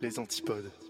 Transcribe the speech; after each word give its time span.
Les 0.00 0.18
antipodes. 0.18 0.89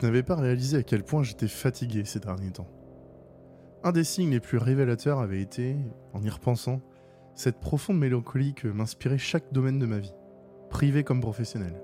Je 0.00 0.06
n'avais 0.06 0.22
pas 0.22 0.36
réalisé 0.36 0.78
à 0.78 0.82
quel 0.82 1.02
point 1.02 1.22
j'étais 1.22 1.46
fatigué 1.46 2.06
ces 2.06 2.20
derniers 2.20 2.52
temps. 2.52 2.70
Un 3.84 3.92
des 3.92 4.04
signes 4.04 4.30
les 4.30 4.40
plus 4.40 4.56
révélateurs 4.56 5.20
avait 5.20 5.42
été, 5.42 5.76
en 6.14 6.22
y 6.22 6.30
repensant, 6.30 6.80
cette 7.34 7.60
profonde 7.60 7.98
mélancolie 7.98 8.54
que 8.54 8.68
m'inspirait 8.68 9.18
chaque 9.18 9.52
domaine 9.52 9.78
de 9.78 9.84
ma 9.84 9.98
vie, 9.98 10.14
privé 10.70 11.04
comme 11.04 11.20
professionnel. 11.20 11.82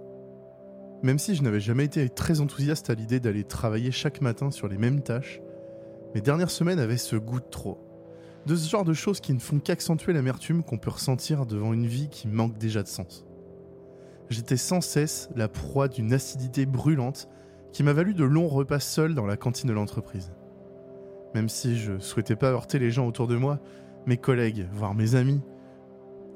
Même 1.03 1.19
si 1.19 1.35
je 1.35 1.43
n'avais 1.43 1.61
jamais 1.61 1.85
été 1.85 2.09
très 2.09 2.41
enthousiaste 2.41 2.89
à 2.89 2.95
l'idée 2.95 3.21
d'aller 3.21 3.45
travailler 3.45 3.91
chaque 3.91 4.23
matin 4.23 4.51
sur 4.51 4.67
les 4.67 4.79
mêmes 4.79 5.03
tâches, 5.03 5.43
mes 6.15 6.23
dernières 6.23 6.51
semaines 6.51 6.79
avaient 6.79 6.97
ce 6.97 7.17
goût 7.17 7.41
de 7.41 7.51
trop. 7.51 7.79
De 8.47 8.57
ce 8.57 8.71
genre 8.71 8.85
de 8.85 8.95
choses 8.95 9.21
qui 9.21 9.35
ne 9.35 9.41
font 9.41 9.59
qu'accentuer 9.59 10.15
l'amertume 10.15 10.63
qu'on 10.63 10.79
peut 10.79 10.89
ressentir 10.89 11.45
devant 11.45 11.75
une 11.75 11.87
vie 11.87 12.09
qui 12.09 12.29
manque 12.29 12.57
déjà 12.57 12.83
de 12.83 12.89
sens. 12.89 13.27
J'étais 14.31 14.57
sans 14.57 14.81
cesse 14.81 15.29
la 15.37 15.49
proie 15.49 15.89
d'une 15.89 16.15
acidité 16.15 16.65
brûlante 16.65 17.29
qui 17.77 17.83
m'a 17.83 17.93
valu 17.93 18.15
de 18.15 18.25
longs 18.25 18.49
repas 18.49 18.81
seuls 18.81 19.15
dans 19.15 19.27
la 19.27 19.37
cantine 19.37 19.69
de 19.69 19.75
l'entreprise. 19.75 20.33
Même 21.35 21.51
si 21.51 21.77
je 21.77 21.99
souhaitais 21.99 22.35
pas 22.35 22.51
heurter 22.51 22.79
les 22.79 22.91
gens 22.91 23.07
autour 23.07 23.27
de 23.27 23.37
moi, 23.37 23.61
mes 24.07 24.17
collègues, 24.17 24.67
voire 24.73 24.95
mes 24.95 25.15
amis, 25.15 25.43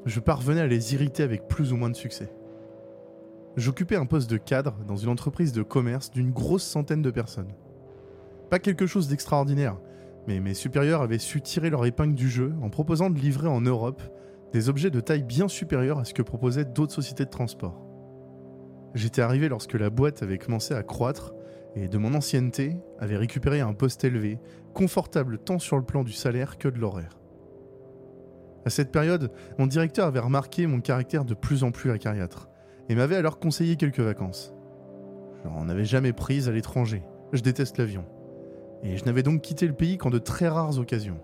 je 0.04 0.20
parvenais 0.20 0.60
à 0.60 0.66
les 0.66 0.92
irriter 0.92 1.22
avec 1.22 1.48
plus 1.48 1.72
ou 1.72 1.78
moins 1.78 1.88
de 1.88 1.96
succès. 1.96 2.30
J'occupais 3.56 3.96
un 3.96 4.04
poste 4.04 4.28
de 4.28 4.36
cadre 4.36 4.76
dans 4.86 4.98
une 4.98 5.08
entreprise 5.08 5.54
de 5.54 5.62
commerce 5.62 6.10
d'une 6.10 6.30
grosse 6.30 6.62
centaine 6.62 7.00
de 7.00 7.10
personnes. 7.10 7.54
Pas 8.50 8.58
quelque 8.58 8.86
chose 8.86 9.08
d'extraordinaire, 9.08 9.78
mais 10.28 10.40
mes 10.40 10.52
supérieurs 10.52 11.00
avaient 11.00 11.16
su 11.16 11.40
tirer 11.40 11.70
leur 11.70 11.86
épingle 11.86 12.14
du 12.16 12.28
jeu 12.28 12.52
en 12.60 12.68
proposant 12.68 13.08
de 13.08 13.18
livrer 13.18 13.48
en 13.48 13.62
Europe 13.62 14.02
des 14.52 14.68
objets 14.68 14.90
de 14.90 15.00
taille 15.00 15.22
bien 15.22 15.48
supérieure 15.48 16.00
à 16.00 16.04
ce 16.04 16.12
que 16.12 16.20
proposaient 16.20 16.66
d'autres 16.66 16.92
sociétés 16.92 17.24
de 17.24 17.30
transport. 17.30 17.89
J'étais 18.94 19.22
arrivé 19.22 19.48
lorsque 19.48 19.74
la 19.74 19.90
boîte 19.90 20.22
avait 20.22 20.38
commencé 20.38 20.74
à 20.74 20.82
croître 20.82 21.32
et 21.76 21.88
de 21.88 21.98
mon 21.98 22.14
ancienneté 22.14 22.76
avait 22.98 23.16
récupéré 23.16 23.60
un 23.60 23.72
poste 23.72 24.04
élevé, 24.04 24.38
confortable 24.74 25.38
tant 25.38 25.58
sur 25.58 25.76
le 25.76 25.84
plan 25.84 26.02
du 26.02 26.12
salaire 26.12 26.58
que 26.58 26.68
de 26.68 26.78
l'horaire. 26.78 27.18
À 28.66 28.70
cette 28.70 28.92
période, 28.92 29.30
mon 29.58 29.66
directeur 29.66 30.06
avait 30.06 30.20
remarqué 30.20 30.66
mon 30.66 30.80
caractère 30.80 31.24
de 31.24 31.34
plus 31.34 31.64
en 31.64 31.70
plus 31.70 31.90
acariâtre 31.90 32.48
et 32.88 32.94
m'avait 32.94 33.16
alors 33.16 33.38
conseillé 33.38 33.76
quelques 33.76 34.00
vacances. 34.00 34.52
Je 35.42 35.48
n'en 35.48 35.68
avais 35.68 35.84
jamais 35.84 36.12
prise 36.12 36.48
à 36.48 36.52
l'étranger, 36.52 37.02
je 37.32 37.40
déteste 37.40 37.78
l'avion. 37.78 38.04
Et 38.82 38.96
je 38.96 39.04
n'avais 39.04 39.22
donc 39.22 39.42
quitté 39.42 39.66
le 39.66 39.72
pays 39.72 39.96
qu'en 39.98 40.10
de 40.10 40.18
très 40.18 40.48
rares 40.48 40.78
occasions. 40.78 41.20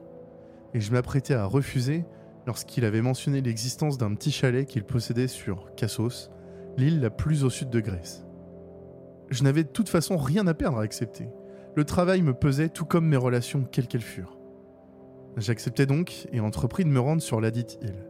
Et 0.75 0.81
je 0.81 0.93
m'apprêtais 0.93 1.35
à 1.35 1.45
refuser 1.45 2.05
lorsqu'il 2.47 2.85
avait 2.85 3.03
mentionné 3.03 3.41
l'existence 3.41 3.99
d'un 3.99 4.15
petit 4.15 4.31
chalet 4.31 4.67
qu'il 4.67 4.85
possédait 4.85 5.27
sur 5.27 5.75
Cassos, 5.75 6.31
l'île 6.77 7.01
la 7.01 7.11
plus 7.11 7.45
au 7.45 7.51
sud 7.51 7.71
de 7.71 7.81
Grèce. 7.81 8.25
Je 9.31 9.43
n'avais 9.43 9.65
de 9.65 9.69
toute 9.69 9.89
façon 9.89 10.17
rien 10.17 10.47
à 10.47 10.55
perdre 10.55 10.79
à 10.79 10.83
accepter. 10.83 11.29
Le 11.75 11.85
travail 11.85 12.23
me 12.23 12.33
pesait 12.33 12.69
tout 12.69 12.85
comme 12.85 13.07
mes 13.07 13.17
relations, 13.17 13.65
quelles 13.71 13.89
qu'elles 13.89 14.01
furent. 14.01 14.39
J'acceptai 15.37 15.87
donc 15.87 16.29
et 16.33 16.41
entrepris 16.41 16.85
de 16.85 16.91
me 16.91 17.01
rendre 17.01 17.23
sur 17.23 17.41
ladite 17.41 17.79
île. 17.83 18.07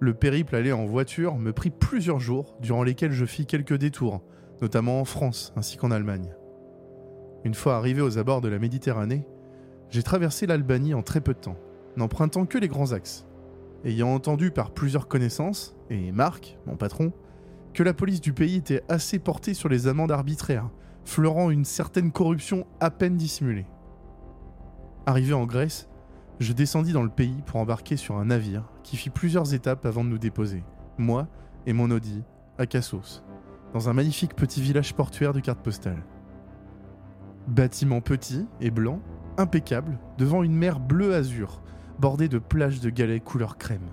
Le 0.00 0.14
périple 0.14 0.54
aller 0.54 0.72
en 0.72 0.84
voiture 0.84 1.36
me 1.36 1.52
prit 1.52 1.70
plusieurs 1.70 2.20
jours, 2.20 2.56
durant 2.60 2.82
lesquels 2.82 3.12
je 3.12 3.24
fis 3.24 3.46
quelques 3.46 3.76
détours, 3.76 4.22
notamment 4.60 5.00
en 5.00 5.04
France 5.04 5.52
ainsi 5.56 5.76
qu'en 5.76 5.90
Allemagne. 5.90 6.34
Une 7.44 7.54
fois 7.54 7.76
arrivé 7.76 8.00
aux 8.00 8.18
abords 8.18 8.40
de 8.40 8.48
la 8.48 8.58
Méditerranée, 8.58 9.26
j'ai 9.90 10.02
traversé 10.02 10.46
l'Albanie 10.46 10.94
en 10.94 11.02
très 11.02 11.20
peu 11.20 11.34
de 11.34 11.38
temps, 11.38 11.58
n'empruntant 11.96 12.46
que 12.46 12.58
les 12.58 12.68
grands 12.68 12.92
axes. 12.92 13.26
Ayant 13.84 14.14
entendu 14.14 14.50
par 14.50 14.70
plusieurs 14.70 15.08
connaissances, 15.08 15.76
et 15.90 16.10
Marc, 16.10 16.58
mon 16.66 16.76
patron, 16.76 17.12
que 17.74 17.82
la 17.82 17.92
police 17.92 18.20
du 18.20 18.32
pays 18.32 18.56
était 18.56 18.84
assez 18.88 19.18
portée 19.18 19.52
sur 19.52 19.68
les 19.68 19.88
amendes 19.88 20.12
arbitraires, 20.12 20.70
fleurant 21.04 21.50
une 21.50 21.64
certaine 21.64 22.12
corruption 22.12 22.66
à 22.80 22.90
peine 22.90 23.16
dissimulée. 23.16 23.66
Arrivé 25.06 25.34
en 25.34 25.44
Grèce, 25.44 25.88
je 26.38 26.52
descendis 26.52 26.92
dans 26.92 27.02
le 27.02 27.10
pays 27.10 27.42
pour 27.46 27.60
embarquer 27.60 27.96
sur 27.96 28.16
un 28.16 28.26
navire 28.26 28.70
qui 28.82 28.96
fit 28.96 29.10
plusieurs 29.10 29.54
étapes 29.54 29.86
avant 29.86 30.04
de 30.04 30.08
nous 30.08 30.18
déposer, 30.18 30.64
moi 30.98 31.28
et 31.66 31.72
mon 31.72 31.90
Audi, 31.90 32.22
à 32.58 32.66
Cassos, 32.66 33.24
dans 33.72 33.88
un 33.88 33.92
magnifique 33.92 34.36
petit 34.36 34.62
village 34.62 34.94
portuaire 34.94 35.32
de 35.32 35.40
carte 35.40 35.60
postale. 35.60 36.02
Bâtiment 37.48 38.00
petit 38.00 38.46
et 38.60 38.70
blanc, 38.70 39.00
impeccable, 39.36 39.98
devant 40.16 40.42
une 40.42 40.54
mer 40.54 40.78
bleu-azur, 40.80 41.60
bordée 41.98 42.28
de 42.28 42.38
plages 42.38 42.80
de 42.80 42.90
galets 42.90 43.22
couleur 43.22 43.58
crème. 43.58 43.90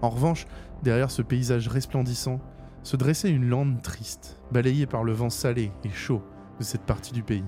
En 0.00 0.10
revanche, 0.10 0.46
derrière 0.82 1.10
ce 1.10 1.22
paysage 1.22 1.68
resplendissant, 1.68 2.40
se 2.84 2.96
dressait 2.96 3.30
une 3.30 3.48
lande 3.48 3.82
triste, 3.82 4.40
balayée 4.52 4.86
par 4.86 5.02
le 5.02 5.12
vent 5.12 5.30
salé 5.30 5.72
et 5.84 5.90
chaud 5.90 6.22
de 6.58 6.64
cette 6.64 6.82
partie 6.82 7.12
du 7.12 7.22
pays. 7.22 7.44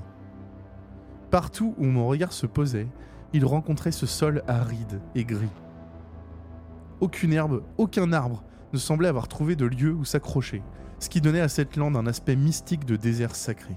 Partout 1.31 1.75
où 1.77 1.85
mon 1.85 2.09
regard 2.09 2.33
se 2.33 2.47
posait, 2.47 2.89
il 3.33 3.45
rencontrait 3.45 3.93
ce 3.93 4.07
sol 4.07 4.43
aride 4.49 5.01
et 5.15 5.25
gris. 5.25 5.53
Aucune 7.01 7.35
herbe, 7.35 7.63
aucun 7.77 8.13
arbre 8.13 8.43
ne 8.73 8.79
semblait 8.79 9.09
avoir 9.09 9.29
trouvé 9.29 9.57
de 9.57 9.67
lieu 9.67 9.93
où 9.93 10.05
s'accrocher, 10.05 10.63
ce 10.99 11.11
qui 11.11 11.21
donnait 11.21 11.41
à 11.41 11.49
cette 11.49 11.77
lande 11.77 11.97
un 11.97 12.07
aspect 12.07 12.37
mystique 12.37 12.87
de 12.87 12.97
désert 12.97 13.37
sacré. 13.37 13.77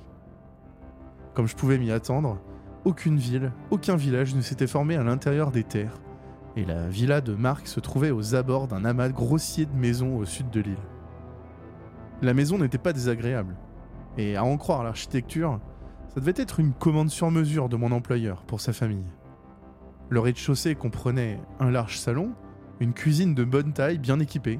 Comme 1.33 1.47
je 1.47 1.57
pouvais 1.57 1.77
m'y 1.77 1.91
attendre, 1.91 2.39
aucune 2.85 3.17
ville, 3.17 3.51
aucun 3.69 3.97
village 3.97 4.33
ne 4.33 4.41
s'était 4.41 4.65
formé 4.65 4.95
à 4.95 5.03
l'intérieur 5.03 5.51
des 5.51 5.65
terres, 5.65 5.99
et 6.55 6.63
la 6.63 6.87
villa 6.87 7.19
de 7.19 7.35
Marc 7.35 7.67
se 7.67 7.81
trouvait 7.81 8.11
aux 8.11 8.35
abords 8.35 8.67
d'un 8.67 8.85
amas 8.85 9.09
grossier 9.09 9.65
de 9.65 9.75
maisons 9.75 10.15
au 10.17 10.23
sud 10.23 10.49
de 10.49 10.61
l'île. 10.61 10.77
La 12.21 12.33
maison 12.33 12.57
n'était 12.57 12.77
pas 12.77 12.91
désagréable, 12.91 13.55
et 14.17 14.35
à 14.35 14.43
en 14.43 14.57
croire 14.57 14.83
l'architecture, 14.83 15.61
ça 16.13 16.19
devait 16.19 16.33
être 16.35 16.59
une 16.59 16.73
commande 16.73 17.09
sur 17.09 17.31
mesure 17.31 17.69
de 17.69 17.77
mon 17.77 17.93
employeur 17.93 18.43
pour 18.43 18.59
sa 18.59 18.73
famille. 18.73 19.13
Le 20.09 20.19
rez-de-chaussée 20.19 20.75
comprenait 20.75 21.39
un 21.61 21.71
large 21.71 21.97
salon, 21.97 22.33
une 22.81 22.93
cuisine 22.93 23.35
de 23.35 23.45
bonne 23.45 23.71
taille 23.71 23.99
bien 23.99 24.19
équipée, 24.19 24.59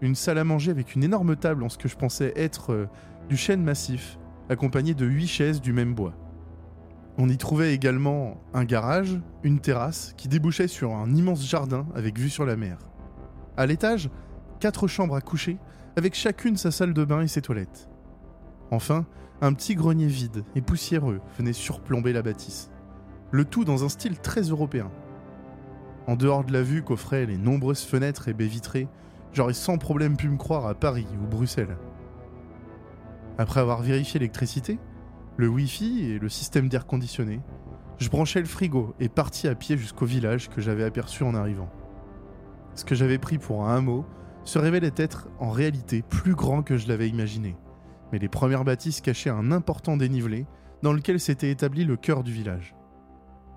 une 0.00 0.16
salle 0.16 0.38
à 0.38 0.44
manger 0.44 0.72
avec 0.72 0.96
une 0.96 1.04
énorme 1.04 1.36
table 1.36 1.62
en 1.62 1.68
ce 1.68 1.78
que 1.78 1.88
je 1.88 1.96
pensais 1.96 2.32
être 2.34 2.72
euh, 2.72 2.86
du 3.28 3.36
chêne 3.36 3.62
massif, 3.62 4.18
accompagné 4.48 4.94
de 4.94 5.06
huit 5.06 5.28
chaises 5.28 5.60
du 5.60 5.72
même 5.72 5.94
bois. 5.94 6.14
On 7.16 7.28
y 7.28 7.36
trouvait 7.36 7.74
également 7.74 8.40
un 8.54 8.64
garage, 8.64 9.20
une 9.44 9.60
terrasse 9.60 10.14
qui 10.16 10.26
débouchait 10.26 10.68
sur 10.68 10.94
un 10.94 11.14
immense 11.14 11.48
jardin 11.48 11.86
avec 11.94 12.18
vue 12.18 12.30
sur 12.30 12.44
la 12.44 12.56
mer. 12.56 12.78
À 13.56 13.66
l'étage, 13.66 14.10
quatre 14.60 14.88
chambres 14.88 15.16
à 15.16 15.20
coucher, 15.20 15.58
avec 15.98 16.14
chacune 16.14 16.56
sa 16.56 16.70
salle 16.70 16.94
de 16.94 17.04
bain 17.04 17.22
et 17.22 17.28
ses 17.28 17.42
toilettes. 17.42 17.88
Enfin, 18.70 19.04
un 19.40 19.52
petit 19.52 19.74
grenier 19.74 20.06
vide 20.06 20.44
et 20.54 20.60
poussiéreux 20.60 21.20
venait 21.36 21.52
surplomber 21.52 22.12
la 22.12 22.22
bâtisse. 22.22 22.70
Le 23.32 23.44
tout 23.44 23.64
dans 23.64 23.84
un 23.84 23.88
style 23.88 24.16
très 24.16 24.42
européen. 24.42 24.92
En 26.06 26.14
dehors 26.14 26.44
de 26.44 26.52
la 26.52 26.62
vue 26.62 26.84
qu'offraient 26.84 27.26
les 27.26 27.36
nombreuses 27.36 27.82
fenêtres 27.82 28.28
et 28.28 28.32
baies 28.32 28.46
vitrées, 28.46 28.86
j'aurais 29.32 29.54
sans 29.54 29.76
problème 29.76 30.16
pu 30.16 30.28
me 30.28 30.36
croire 30.36 30.66
à 30.66 30.74
Paris 30.74 31.08
ou 31.20 31.26
Bruxelles. 31.26 31.76
Après 33.36 33.58
avoir 33.58 33.82
vérifié 33.82 34.20
l'électricité, 34.20 34.78
le 35.36 35.48
Wi-Fi 35.48 36.12
et 36.12 36.18
le 36.20 36.28
système 36.28 36.68
d'air 36.68 36.86
conditionné, 36.86 37.40
je 37.98 38.08
branchai 38.08 38.38
le 38.38 38.46
frigo 38.46 38.94
et 39.00 39.08
partis 39.08 39.48
à 39.48 39.56
pied 39.56 39.76
jusqu'au 39.76 40.06
village 40.06 40.48
que 40.48 40.60
j'avais 40.60 40.84
aperçu 40.84 41.24
en 41.24 41.34
arrivant. 41.34 41.68
Ce 42.76 42.84
que 42.84 42.94
j'avais 42.94 43.18
pris 43.18 43.38
pour 43.38 43.66
un 43.66 43.78
hameau 43.78 44.06
se 44.48 44.58
révélait 44.58 44.94
être 44.96 45.28
en 45.40 45.50
réalité 45.50 46.00
plus 46.00 46.34
grand 46.34 46.62
que 46.62 46.78
je 46.78 46.88
l'avais 46.88 47.10
imaginé, 47.10 47.54
mais 48.10 48.18
les 48.18 48.30
premières 48.30 48.64
bâtisses 48.64 49.02
cachaient 49.02 49.28
un 49.28 49.52
important 49.52 49.98
dénivelé 49.98 50.46
dans 50.80 50.94
lequel 50.94 51.20
s'était 51.20 51.50
établi 51.50 51.84
le 51.84 51.98
cœur 51.98 52.22
du 52.22 52.32
village. 52.32 52.74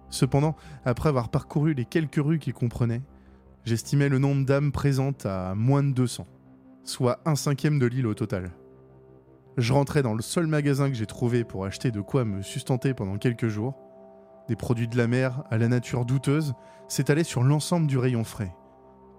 Cependant, 0.10 0.58
après 0.84 1.08
avoir 1.08 1.30
parcouru 1.30 1.74
les 1.74 1.86
quelques 1.86 2.22
rues 2.22 2.40
qu'il 2.40 2.54
comprenait, 2.54 3.04
j'estimais 3.64 4.10
le 4.10 4.20
nombre 4.20 4.46
d'âmes 4.46 4.74
présentes 4.74 5.26
à 5.26 5.56
moins 5.56 5.82
de 5.82 5.94
200, 5.94 6.28
soit 6.84 7.22
un 7.24 7.36
cinquième 7.36 7.80
de 7.80 7.86
l'île 7.86 8.08
au 8.08 8.14
total. 8.14 8.52
Je 9.56 9.72
rentrais 9.72 10.04
dans 10.04 10.14
le 10.14 10.22
seul 10.22 10.46
magasin 10.46 10.90
que 10.90 10.96
j'ai 10.96 11.06
trouvé 11.06 11.46
pour 11.46 11.64
acheter 11.64 11.92
de 11.92 12.02
quoi 12.02 12.26
me 12.26 12.42
sustenter 12.42 12.94
pendant 12.94 13.18
quelques 13.18 13.48
jours. 13.48 13.78
Des 14.50 14.58
produits 14.58 14.90
de 14.90 14.98
la 14.98 15.08
mer 15.08 15.46
à 15.52 15.58
la 15.58 15.70
nature 15.70 16.04
douteuse 16.04 16.54
s'étalaient 16.90 17.24
sur 17.24 17.44
l'ensemble 17.44 17.88
du 17.88 17.98
rayon 17.98 18.26
frais. 18.26 18.54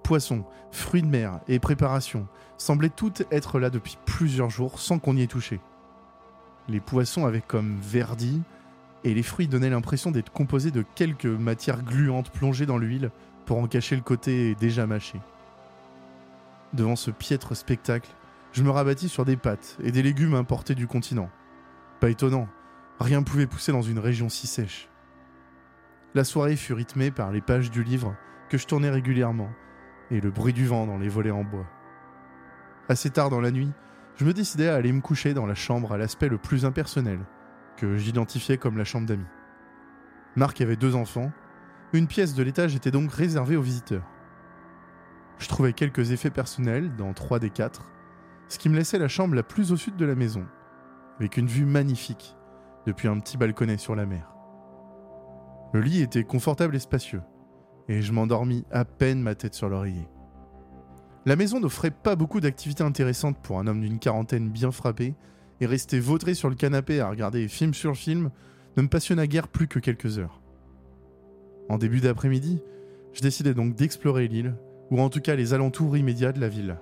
Poissons, 0.03 0.45
fruits 0.71 1.03
de 1.03 1.07
mer 1.07 1.41
et 1.49 1.59
préparations 1.59 2.27
semblaient 2.59 2.89
toutes 2.89 3.23
être 3.31 3.59
là 3.59 3.71
depuis 3.71 3.99
plusieurs 4.05 4.51
jours 4.51 4.81
sans 4.81 4.99
qu'on 4.99 5.17
y 5.17 5.23
ait 5.23 5.27
touché. 5.27 5.61
Les 6.69 6.81
poissons 6.81 7.27
avaient 7.27 7.41
comme 7.41 7.79
verdi, 7.81 8.43
et 9.05 9.15
les 9.15 9.23
fruits 9.23 9.49
donnaient 9.49 9.71
l'impression 9.71 10.11
d'être 10.11 10.33
composés 10.33 10.71
de 10.71 10.85
quelques 10.95 11.27
matières 11.27 11.83
gluantes 11.83 12.31
plongées 12.31 12.67
dans 12.67 12.79
l'huile 12.79 13.11
pour 13.47 13.59
en 13.59 13.67
cacher 13.67 13.97
le 13.97 14.03
côté 14.03 14.55
déjà 14.55 14.87
mâché. 14.87 15.21
Devant 16.73 16.97
ce 16.97 17.11
piètre 17.11 17.57
spectacle, 17.57 18.11
je 18.53 18.63
me 18.63 18.71
rabattis 18.71 19.09
sur 19.09 19.25
des 19.25 19.37
pâtes 19.37 19.77
et 19.83 19.91
des 19.91 20.03
légumes 20.03 20.35
importés 20.35 20.75
du 20.75 20.87
continent. 20.87 21.31
Pas 22.01 22.11
étonnant, 22.11 22.49
rien 23.01 23.21
ne 23.21 23.25
pouvait 23.25 23.47
pousser 23.47 23.73
dans 23.73 23.83
une 23.83 23.99
région 23.99 24.29
si 24.29 24.47
sèche. 24.47 24.89
La 26.15 26.25
soirée 26.25 26.57
fut 26.57 26.75
rythmée 26.75 27.11
par 27.11 27.33
les 27.33 27.41
pages 27.41 27.71
du 27.71 27.83
livre 27.83 28.15
que 28.51 28.59
je 28.59 28.67
tournais 28.67 28.91
régulièrement 28.91 29.51
et 30.13 30.21
le 30.21 30.31
bruit 30.31 30.53
du 30.53 30.67
vent 30.67 30.87
dans 30.87 30.99
les 30.99 31.09
volets 31.09 31.31
en 31.31 31.43
bois. 31.43 31.67
Assez 32.89 33.11
tard 33.11 33.31
dans 33.31 33.41
la 33.41 33.51
nuit, 33.51 33.73
je 34.17 34.25
me 34.25 34.35
décidai 34.35 34.69
à 34.69 34.75
aller 34.75 34.93
me 34.93 35.01
coucher 35.01 35.33
dans 35.33 35.47
la 35.47 35.55
chambre 35.55 35.93
à 35.93 35.99
l'aspect 35.99 36.29
le 36.29 36.39
plus 36.39 36.65
impersonnel, 36.65 37.19
que 37.77 37.97
j'identifiais 37.97 38.59
comme 38.59 38.77
la 38.77 38.85
chambre 38.85 39.07
d'amis. 39.07 39.27
Marc 40.37 40.61
avait 40.61 40.77
deux 40.77 40.95
enfants, 40.95 41.33
une 41.95 42.07
pièce 42.07 42.35
de 42.35 42.43
l'étage 42.43 42.77
était 42.77 42.91
donc 42.91 43.11
réservée 43.11 43.57
aux 43.57 43.63
visiteurs. 43.63 44.07
Je 45.39 45.49
trouvais 45.49 45.73
quelques 45.73 46.13
effets 46.13 46.31
personnels 46.31 46.95
dans 46.97 47.15
trois 47.15 47.39
des 47.39 47.51
quatre, 47.51 47.89
ce 48.49 48.59
qui 48.59 48.69
me 48.69 48.77
laissait 48.77 48.99
la 48.99 49.09
chambre 49.09 49.35
la 49.35 49.43
plus 49.43 49.73
au 49.73 49.77
sud 49.77 49.97
de 49.97 50.05
la 50.05 50.15
maison, 50.15 50.47
avec 51.19 51.39
une 51.39 51.47
vue 51.47 51.65
magnifique 51.65 52.37
depuis 52.87 53.09
un 53.09 53.19
petit 53.19 53.39
balconnet 53.39 53.79
sur 53.79 53.97
la 53.97 54.05
mer. 54.05 54.35
Le 55.73 55.81
lit 55.81 56.03
était 56.03 56.25
confortable 56.25 56.77
et 56.77 56.81
spacieux, 56.81 57.23
et 57.89 58.03
je 58.03 58.13
m'endormis 58.13 58.65
à 58.71 58.85
peine 58.85 59.21
ma 59.21 59.35
tête 59.35 59.55
sur 59.55 59.69
l'oreiller. 59.69 60.09
La 61.25 61.37
maison 61.37 61.61
n'offrait 61.61 61.91
pas 61.93 62.17
beaucoup 62.17 62.41
d'activités 62.41 62.83
intéressantes 62.83 63.39
pour 63.43 63.59
un 63.59 63.67
homme 63.67 63.81
d'une 63.81 63.99
quarantaine 63.99 64.51
bien 64.51 64.71
frappé, 64.71 65.15
et 65.61 65.67
rester 65.67 66.01
vautré 66.01 66.35
sur 66.35 66.49
le 66.49 66.57
canapé 66.57 66.99
à 67.01 67.09
regarder 67.09 67.47
film 67.47 67.73
sur 67.73 67.97
film 67.97 68.31
ne 68.77 68.83
me 68.83 68.89
passionna 68.89 69.29
guère 69.29 69.47
plus 69.47 69.69
que 69.69 69.79
quelques 69.79 70.19
heures. 70.19 70.41
En 71.69 71.79
début 71.79 72.01
d'après-midi, 72.01 72.61
je 73.13 73.21
décidai 73.21 73.55
donc 73.55 73.77
d'explorer 73.77 74.27
l'île, 74.27 74.57
ou 74.91 75.01
en 75.01 75.09
tout 75.09 75.21
cas 75.21 75.37
les 75.37 75.55
alentours 75.55 75.97
immédiats 75.97 76.33
de 76.33 76.41
la 76.41 76.49
ville. 76.49 76.79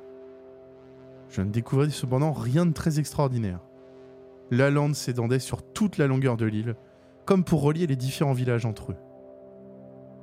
Je 1.28 1.42
ne 1.42 1.50
découvris 1.50 1.90
cependant 1.90 2.32
rien 2.32 2.64
de 2.64 2.72
très 2.72 2.98
extraordinaire. 2.98 3.60
La 4.50 4.70
lande 4.70 4.94
s'étendait 4.94 5.38
sur 5.38 5.62
toute 5.62 5.98
la 5.98 6.06
longueur 6.06 6.38
de 6.38 6.46
l'île, 6.46 6.74
comme 7.26 7.44
pour 7.44 7.62
relier 7.62 7.86
les 7.86 7.96
différents 7.96 8.32
villages 8.32 8.64
entre 8.64 8.92
eux. 8.92 8.96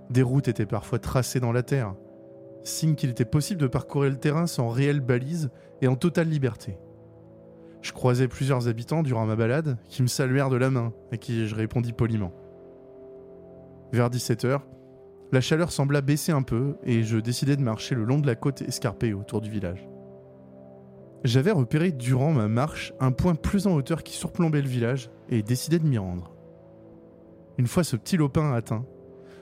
Des 0.09 0.21
routes 0.21 0.47
étaient 0.47 0.65
parfois 0.65 0.99
tracées 0.99 1.39
dans 1.39 1.51
la 1.51 1.63
terre, 1.63 1.95
signe 2.63 2.95
qu'il 2.95 3.09
était 3.09 3.25
possible 3.25 3.61
de 3.61 3.67
parcourir 3.67 4.11
le 4.11 4.17
terrain 4.17 4.47
sans 4.47 4.69
réelle 4.69 5.01
balise 5.01 5.49
et 5.81 5.87
en 5.87 5.95
totale 5.95 6.29
liberté. 6.29 6.77
Je 7.81 7.91
croisai 7.91 8.27
plusieurs 8.27 8.67
habitants 8.67 9.03
durant 9.03 9.25
ma 9.25 9.35
balade 9.35 9.77
qui 9.85 10.01
me 10.01 10.07
saluèrent 10.07 10.49
de 10.49 10.57
la 10.57 10.69
main 10.69 10.93
à 11.11 11.17
qui 11.17 11.47
je 11.47 11.55
répondis 11.55 11.93
poliment. 11.93 12.33
Vers 13.93 14.09
17h, 14.09 14.61
la 15.31 15.41
chaleur 15.41 15.71
sembla 15.71 16.01
baisser 16.01 16.31
un 16.31 16.41
peu 16.41 16.77
et 16.83 17.03
je 17.03 17.17
décidai 17.17 17.55
de 17.55 17.61
marcher 17.61 17.95
le 17.95 18.03
long 18.03 18.19
de 18.19 18.27
la 18.27 18.35
côte 18.35 18.61
escarpée 18.61 19.13
autour 19.13 19.41
du 19.41 19.49
village. 19.49 19.87
J'avais 21.23 21.51
repéré 21.51 21.91
durant 21.91 22.31
ma 22.31 22.47
marche 22.47 22.93
un 22.99 23.11
point 23.11 23.35
plus 23.35 23.67
en 23.67 23.73
hauteur 23.75 24.03
qui 24.03 24.13
surplombait 24.13 24.61
le 24.61 24.69
village 24.69 25.09
et 25.29 25.41
décidai 25.41 25.79
de 25.79 25.87
m'y 25.87 25.97
rendre. 25.97 26.33
Une 27.57 27.67
fois 27.67 27.83
ce 27.83 27.95
petit 27.95 28.17
lopin 28.17 28.53
atteint, 28.53 28.85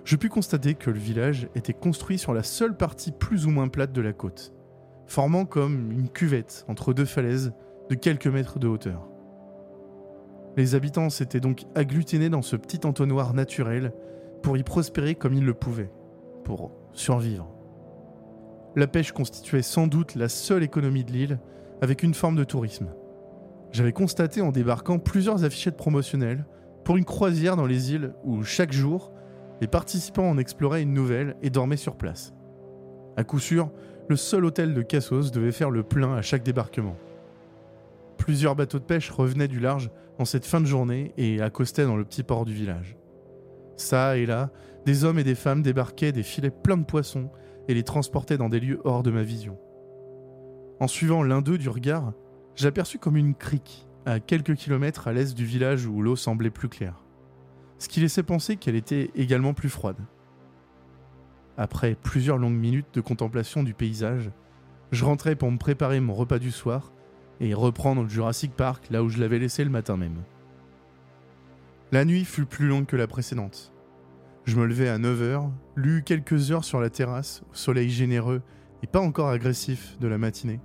je 0.05 0.15
pus 0.15 0.29
constater 0.29 0.75
que 0.75 0.91
le 0.91 0.99
village 0.99 1.49
était 1.55 1.73
construit 1.73 2.19
sur 2.19 2.33
la 2.33 2.43
seule 2.43 2.77
partie 2.77 3.11
plus 3.11 3.47
ou 3.47 3.49
moins 3.49 3.67
plate 3.67 3.91
de 3.91 4.01
la 4.01 4.13
côte, 4.13 4.53
formant 5.07 5.45
comme 5.45 5.91
une 5.91 6.09
cuvette 6.09 6.63
entre 6.67 6.93
deux 6.93 7.05
falaises 7.05 7.53
de 7.89 7.95
quelques 7.95 8.27
mètres 8.27 8.59
de 8.59 8.67
hauteur. 8.67 9.09
Les 10.57 10.75
habitants 10.75 11.09
s'étaient 11.09 11.39
donc 11.39 11.63
agglutinés 11.73 12.29
dans 12.29 12.43
ce 12.43 12.55
petit 12.55 12.85
entonnoir 12.85 13.33
naturel 13.33 13.93
pour 14.43 14.57
y 14.57 14.63
prospérer 14.63 15.15
comme 15.15 15.33
ils 15.33 15.43
le 15.43 15.55
pouvaient, 15.55 15.91
pour 16.43 16.71
survivre. 16.93 17.51
La 18.75 18.87
pêche 18.87 19.11
constituait 19.11 19.63
sans 19.63 19.87
doute 19.87 20.15
la 20.15 20.29
seule 20.29 20.63
économie 20.63 21.03
de 21.03 21.11
l'île, 21.11 21.39
avec 21.81 22.03
une 22.03 22.13
forme 22.13 22.35
de 22.35 22.43
tourisme. 22.43 22.89
J'avais 23.71 23.91
constaté 23.91 24.41
en 24.41 24.51
débarquant 24.51 24.99
plusieurs 24.99 25.43
affichettes 25.43 25.77
promotionnelles 25.77 26.45
pour 26.83 26.95
une 26.95 27.05
croisière 27.05 27.57
dans 27.57 27.65
les 27.65 27.91
îles 27.91 28.13
où 28.23 28.43
chaque 28.43 28.71
jour, 28.71 29.11
les 29.61 29.67
participants 29.67 30.29
en 30.29 30.37
exploraient 30.37 30.83
une 30.83 30.93
nouvelle 30.93 31.35
et 31.41 31.49
dormaient 31.49 31.77
sur 31.77 31.95
place. 31.95 32.33
À 33.17 33.23
coup 33.23 33.39
sûr, 33.39 33.71
le 34.09 34.15
seul 34.15 34.45
hôtel 34.45 34.73
de 34.73 34.81
Cassos 34.81 35.31
devait 35.31 35.51
faire 35.51 35.71
le 35.71 35.83
plein 35.83 36.15
à 36.15 36.21
chaque 36.21 36.43
débarquement. 36.43 36.97
Plusieurs 38.17 38.55
bateaux 38.55 38.79
de 38.79 38.83
pêche 38.83 39.09
revenaient 39.09 39.47
du 39.47 39.59
large 39.59 39.89
en 40.19 40.25
cette 40.25 40.45
fin 40.45 40.61
de 40.61 40.65
journée 40.65 41.13
et 41.17 41.41
accostaient 41.41 41.85
dans 41.85 41.97
le 41.97 42.05
petit 42.05 42.23
port 42.23 42.45
du 42.45 42.53
village. 42.53 42.97
Ça 43.77 44.17
et 44.17 44.25
là, 44.25 44.51
des 44.85 45.03
hommes 45.03 45.19
et 45.19 45.23
des 45.23 45.35
femmes 45.35 45.61
débarquaient 45.61 46.11
des 46.11 46.23
filets 46.23 46.51
pleins 46.51 46.77
de 46.77 46.85
poissons 46.85 47.29
et 47.67 47.73
les 47.73 47.83
transportaient 47.83 48.37
dans 48.37 48.49
des 48.49 48.59
lieux 48.59 48.79
hors 48.83 49.03
de 49.03 49.11
ma 49.11 49.23
vision. 49.23 49.57
En 50.79 50.87
suivant 50.87 51.23
l'un 51.23 51.41
d'eux 51.41 51.57
du 51.57 51.69
regard, 51.69 52.13
j'aperçus 52.55 52.99
comme 52.99 53.17
une 53.17 53.35
crique, 53.35 53.87
à 54.05 54.19
quelques 54.19 54.55
kilomètres 54.55 55.07
à 55.07 55.13
l'est 55.13 55.35
du 55.35 55.45
village 55.45 55.85
où 55.85 56.01
l'eau 56.01 56.15
semblait 56.15 56.51
plus 56.51 56.69
claire, 56.69 57.04
ce 57.77 57.89
qui 57.89 58.00
laissait 58.00 58.24
penser 58.24 58.55
qu'elle 58.55 58.75
était 58.75 59.12
également 59.15 59.53
plus 59.53 59.70
froide. 59.70 59.98
Après 61.58 61.96
plusieurs 61.96 62.38
longues 62.38 62.58
minutes 62.58 62.94
de 62.94 63.01
contemplation 63.01 63.63
du 63.63 63.74
paysage, 63.74 64.32
je 64.91 65.05
rentrais 65.05 65.36
pour 65.36 65.51
me 65.51 65.58
préparer 65.58 66.00
mon 66.00 66.13
repas 66.13 66.39
du 66.39 66.51
soir 66.51 66.91
et 67.39 67.53
reprendre 67.53 68.03
le 68.03 68.10
Jurassic 68.10 68.53
Park 68.53 68.88
là 68.89 69.03
où 69.03 69.10
je 69.10 69.20
l'avais 69.20 69.39
laissé 69.39 69.63
le 69.63 69.70
matin 69.70 69.98
même. 69.98 70.24
La 71.91 72.05
nuit 72.05 72.25
fut 72.25 72.46
plus 72.46 72.67
longue 72.67 72.86
que 72.86 72.96
la 72.96 73.08
précédente. 73.08 73.74
Je 74.46 74.58
me 74.58 74.65
levai 74.65 74.89
à 74.89 75.00
9h, 75.00 75.50
lus 75.75 76.03
quelques 76.03 76.51
heures 76.51 76.65
sur 76.65 76.79
la 76.79 76.89
terrasse, 76.89 77.41
au 77.51 77.55
soleil 77.55 77.89
généreux 77.89 78.41
et 78.84 78.88
pas 78.88 79.00
encore 79.00 79.29
agressif 79.29 79.98
de 80.00 80.08
la 80.08 80.17
matinée. 80.17 80.60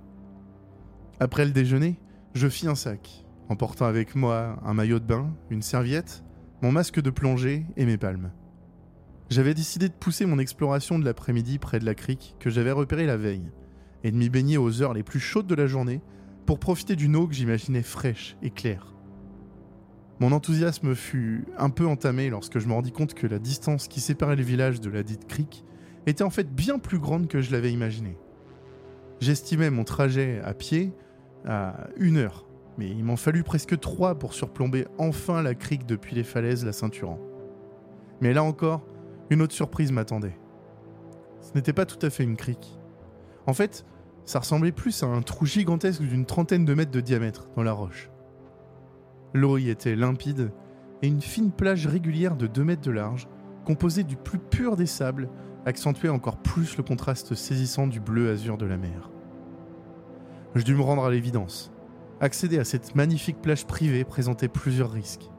Après 1.19 1.45
le 1.45 1.51
déjeuner, 1.51 1.99
je 2.33 2.47
fis 2.47 2.67
un 2.67 2.75
sac, 2.75 3.25
emportant 3.49 3.85
avec 3.85 4.15
moi 4.15 4.59
un 4.63 4.73
maillot 4.73 4.99
de 4.99 5.05
bain, 5.05 5.33
une 5.49 5.61
serviette, 5.61 6.23
mon 6.61 6.71
masque 6.71 7.01
de 7.01 7.09
plongée 7.09 7.65
et 7.75 7.85
mes 7.85 7.97
palmes. 7.97 8.31
J'avais 9.29 9.53
décidé 9.53 9.87
de 9.87 9.93
pousser 9.93 10.25
mon 10.25 10.39
exploration 10.39 10.99
de 10.99 11.05
l'après-midi 11.05 11.57
près 11.57 11.79
de 11.79 11.85
la 11.85 11.95
crique 11.95 12.35
que 12.39 12.49
j'avais 12.49 12.71
repérée 12.71 13.05
la 13.05 13.17
veille, 13.17 13.51
et 14.03 14.11
de 14.11 14.17
m'y 14.17 14.29
baigner 14.29 14.57
aux 14.57 14.81
heures 14.81 14.93
les 14.93 15.03
plus 15.03 15.19
chaudes 15.19 15.47
de 15.47 15.55
la 15.55 15.67
journée 15.67 16.01
pour 16.45 16.59
profiter 16.59 16.95
d'une 16.95 17.15
eau 17.15 17.27
que 17.27 17.33
j'imaginais 17.33 17.81
fraîche 17.83 18.35
et 18.41 18.49
claire. 18.49 18.93
Mon 20.19 20.33
enthousiasme 20.33 20.93
fut 20.93 21.45
un 21.57 21.71
peu 21.71 21.87
entamé 21.87 22.29
lorsque 22.29 22.59
je 22.59 22.67
me 22.67 22.73
rendis 22.73 22.91
compte 22.91 23.15
que 23.15 23.25
la 23.25 23.39
distance 23.39 23.87
qui 23.87 24.01
séparait 24.01 24.35
le 24.35 24.43
village 24.43 24.79
de 24.79 24.89
la 24.89 25.01
dite 25.01 25.25
crique 25.27 25.65
était 26.05 26.23
en 26.23 26.29
fait 26.29 26.53
bien 26.53 26.77
plus 26.77 26.99
grande 26.99 27.27
que 27.27 27.41
je 27.41 27.51
l'avais 27.51 27.71
imaginé. 27.71 28.17
J'estimais 29.19 29.71
mon 29.71 29.83
trajet 29.83 30.39
à 30.43 30.53
pied 30.53 30.93
à 31.45 31.87
une 31.97 32.17
heure, 32.17 32.45
mais 32.77 32.89
il 32.89 33.03
m'en 33.03 33.15
fallut 33.15 33.43
presque 33.43 33.79
trois 33.79 34.15
pour 34.15 34.33
surplomber 34.33 34.87
enfin 34.97 35.41
la 35.41 35.55
crique 35.55 35.85
depuis 35.85 36.15
les 36.15 36.23
falaises 36.23 36.65
la 36.65 36.73
ceinturant. 36.73 37.19
Mais 38.21 38.33
là 38.33 38.43
encore, 38.43 38.81
une 39.29 39.41
autre 39.41 39.53
surprise 39.53 39.91
m'attendait. 39.91 40.37
Ce 41.41 41.51
n'était 41.55 41.73
pas 41.73 41.85
tout 41.85 42.03
à 42.05 42.09
fait 42.09 42.23
une 42.23 42.37
crique. 42.37 42.79
En 43.47 43.53
fait, 43.53 43.85
ça 44.25 44.39
ressemblait 44.39 44.71
plus 44.71 45.03
à 45.03 45.07
un 45.07 45.21
trou 45.21 45.45
gigantesque 45.45 46.01
d'une 46.01 46.25
trentaine 46.25 46.65
de 46.65 46.73
mètres 46.73 46.91
de 46.91 47.01
diamètre 47.01 47.49
dans 47.55 47.63
la 47.63 47.73
roche. 47.73 48.09
L'eau 49.33 49.57
y 49.57 49.69
était 49.69 49.95
limpide 49.95 50.51
et 51.01 51.07
une 51.07 51.21
fine 51.21 51.51
plage 51.51 51.87
régulière 51.87 52.35
de 52.35 52.47
2 52.47 52.63
mètres 52.63 52.81
de 52.81 52.91
large, 52.91 53.27
composée 53.65 54.03
du 54.03 54.15
plus 54.15 54.37
pur 54.37 54.75
des 54.75 54.85
sables, 54.85 55.29
accentuait 55.65 56.09
encore 56.09 56.37
plus 56.37 56.77
le 56.77 56.83
contraste 56.83 57.33
saisissant 57.33 57.87
du 57.87 57.99
bleu 57.99 58.29
azur 58.29 58.57
de 58.57 58.65
la 58.65 58.77
mer. 58.77 59.09
Je 60.55 60.63
dus 60.63 60.75
me 60.75 60.81
rendre 60.81 61.05
à 61.05 61.09
l'évidence. 61.09 61.71
Accéder 62.21 62.59
à 62.59 62.63
cette 62.63 62.95
magnifique 62.95 63.41
plage 63.41 63.65
privée 63.65 64.05
présentait 64.05 64.47
plusieurs 64.47 64.91
risques. 64.91 65.29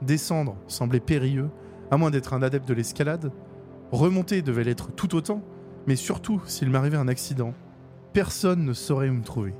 Descendre 0.00 0.56
semblait 0.68 1.00
périlleux, 1.00 1.50
à 1.90 1.96
moins 1.96 2.10
d'être 2.10 2.32
un 2.32 2.42
adepte 2.42 2.68
de 2.68 2.74
l'escalade. 2.74 3.32
Remonter 3.90 4.40
devait 4.40 4.62
l'être 4.62 4.92
tout 4.92 5.16
autant, 5.16 5.42
mais 5.86 5.96
surtout, 5.96 6.40
s'il 6.46 6.70
m'arrivait 6.70 6.96
un 6.96 7.08
accident, 7.08 7.52
personne 8.12 8.64
ne 8.64 8.72
saurait 8.72 9.08
où 9.08 9.14
me 9.14 9.24
trouver. 9.24 9.54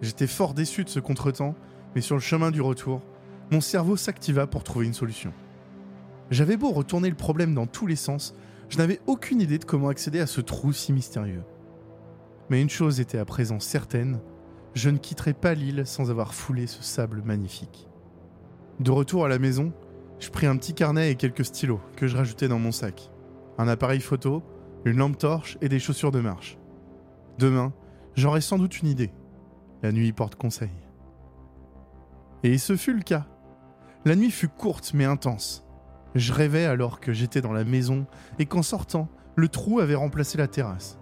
J'étais 0.00 0.26
fort 0.26 0.54
déçu 0.54 0.82
de 0.82 0.88
ce 0.88 0.98
contretemps, 0.98 1.54
mais 1.94 2.00
sur 2.00 2.16
le 2.16 2.20
chemin 2.20 2.50
du 2.50 2.60
retour, 2.60 3.00
mon 3.52 3.60
cerveau 3.60 3.96
s'activa 3.96 4.48
pour 4.48 4.64
trouver 4.64 4.86
une 4.86 4.94
solution. 4.94 5.32
J'avais 6.30 6.56
beau 6.56 6.70
retourner 6.70 7.08
le 7.08 7.14
problème 7.14 7.54
dans 7.54 7.66
tous 7.66 7.86
les 7.86 7.96
sens, 7.96 8.34
je 8.68 8.78
n'avais 8.78 9.00
aucune 9.06 9.40
idée 9.40 9.58
de 9.58 9.64
comment 9.64 9.88
accéder 9.88 10.18
à 10.18 10.26
ce 10.26 10.40
trou 10.40 10.72
si 10.72 10.92
mystérieux. 10.92 11.44
Mais 12.48 12.60
une 12.60 12.70
chose 12.70 12.98
était 12.98 13.18
à 13.18 13.24
présent 13.24 13.60
certaine, 13.60 14.18
je 14.74 14.90
ne 14.90 14.98
quitterai 14.98 15.34
pas 15.34 15.54
l'île 15.54 15.82
sans 15.86 16.10
avoir 16.10 16.34
foulé 16.34 16.66
ce 16.66 16.82
sable 16.82 17.22
magnifique. 17.22 17.88
De 18.80 18.90
retour 18.90 19.24
à 19.24 19.28
la 19.28 19.38
maison, 19.38 19.72
je 20.18 20.30
pris 20.30 20.46
un 20.46 20.56
petit 20.56 20.74
carnet 20.74 21.10
et 21.10 21.16
quelques 21.16 21.44
stylos 21.44 21.80
que 21.96 22.06
je 22.06 22.16
rajoutais 22.16 22.48
dans 22.48 22.58
mon 22.58 22.72
sac, 22.72 23.10
un 23.58 23.68
appareil 23.68 24.00
photo, 24.00 24.42
une 24.84 24.96
lampe 24.96 25.18
torche 25.18 25.58
et 25.60 25.68
des 25.68 25.78
chaussures 25.78 26.10
de 26.10 26.20
marche. 26.20 26.58
Demain, 27.38 27.72
j'aurai 28.14 28.40
sans 28.40 28.58
doute 28.58 28.80
une 28.80 28.88
idée. 28.88 29.12
La 29.82 29.92
nuit 29.92 30.12
porte 30.12 30.36
conseil. 30.36 30.70
Et 32.44 32.58
ce 32.58 32.76
fut 32.76 32.94
le 32.94 33.02
cas. 33.02 33.26
La 34.04 34.16
nuit 34.16 34.30
fut 34.30 34.48
courte 34.48 34.92
mais 34.94 35.04
intense. 35.04 35.64
Je 36.14 36.32
rêvais 36.32 36.66
alors 36.66 37.00
que 37.00 37.12
j'étais 37.12 37.40
dans 37.40 37.52
la 37.52 37.64
maison 37.64 38.06
et 38.38 38.46
qu'en 38.46 38.62
sortant, 38.62 39.08
le 39.34 39.48
trou 39.48 39.80
avait 39.80 39.94
remplacé 39.94 40.38
la 40.38 40.48
terrasse. 40.48 40.98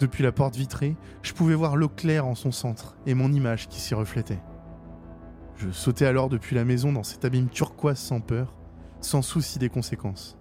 Depuis 0.00 0.22
la 0.22 0.30
porte 0.30 0.54
vitrée, 0.54 0.96
je 1.22 1.32
pouvais 1.32 1.54
voir 1.54 1.76
l'eau 1.76 1.88
claire 1.88 2.26
en 2.26 2.36
son 2.36 2.52
centre 2.52 2.96
et 3.06 3.14
mon 3.14 3.32
image 3.32 3.68
qui 3.68 3.80
s'y 3.80 3.94
reflétait. 3.94 4.40
Je 5.56 5.70
sautais 5.70 6.06
alors 6.06 6.28
depuis 6.28 6.54
la 6.54 6.64
maison 6.64 6.92
dans 6.92 7.02
cet 7.02 7.24
abîme 7.24 7.48
turquoise 7.48 7.98
sans 7.98 8.20
peur, 8.20 8.54
sans 9.00 9.22
souci 9.22 9.58
des 9.58 9.68
conséquences. 9.68 10.38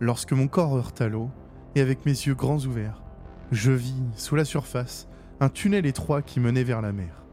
Lorsque 0.00 0.32
mon 0.32 0.48
corps 0.48 0.76
heurta 0.76 1.08
l'eau, 1.08 1.30
et 1.74 1.82
avec 1.82 2.06
mes 2.06 2.12
yeux 2.12 2.34
grands 2.34 2.64
ouverts, 2.64 3.02
je 3.52 3.72
vis, 3.72 4.02
sous 4.16 4.34
la 4.34 4.46
surface, 4.46 5.08
un 5.40 5.50
tunnel 5.50 5.84
étroit 5.84 6.22
qui 6.22 6.40
menait 6.40 6.64
vers 6.64 6.80
la 6.80 6.92
mer. 6.92 7.24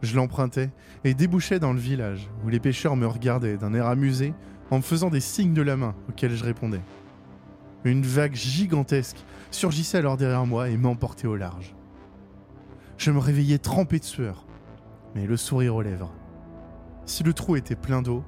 Je 0.00 0.16
l'empruntais 0.16 0.70
et 1.04 1.14
débouchais 1.14 1.60
dans 1.60 1.72
le 1.72 1.78
village, 1.78 2.30
où 2.44 2.48
les 2.48 2.58
pêcheurs 2.58 2.96
me 2.96 3.06
regardaient 3.06 3.58
d'un 3.58 3.74
air 3.74 3.86
amusé 3.86 4.32
en 4.70 4.78
me 4.78 4.82
faisant 4.82 5.10
des 5.10 5.20
signes 5.20 5.54
de 5.54 5.62
la 5.62 5.76
main 5.76 5.94
auxquels 6.08 6.34
je 6.34 6.44
répondais. 6.44 6.80
Une 7.84 8.02
vague 8.02 8.34
gigantesque 8.34 9.22
surgissait 9.54 9.98
alors 9.98 10.16
derrière 10.16 10.46
moi 10.46 10.68
et 10.68 10.76
m'emportait 10.76 11.26
au 11.26 11.36
large. 11.36 11.74
Je 12.98 13.10
me 13.10 13.18
réveillais 13.18 13.58
trempé 13.58 13.98
de 13.98 14.04
sueur, 14.04 14.46
mais 15.14 15.26
le 15.26 15.36
sourire 15.36 15.74
aux 15.74 15.82
lèvres. 15.82 16.12
Si 17.06 17.22
le 17.22 17.32
trou 17.32 17.56
était 17.56 17.76
plein 17.76 18.02
d'eau, 18.02 18.24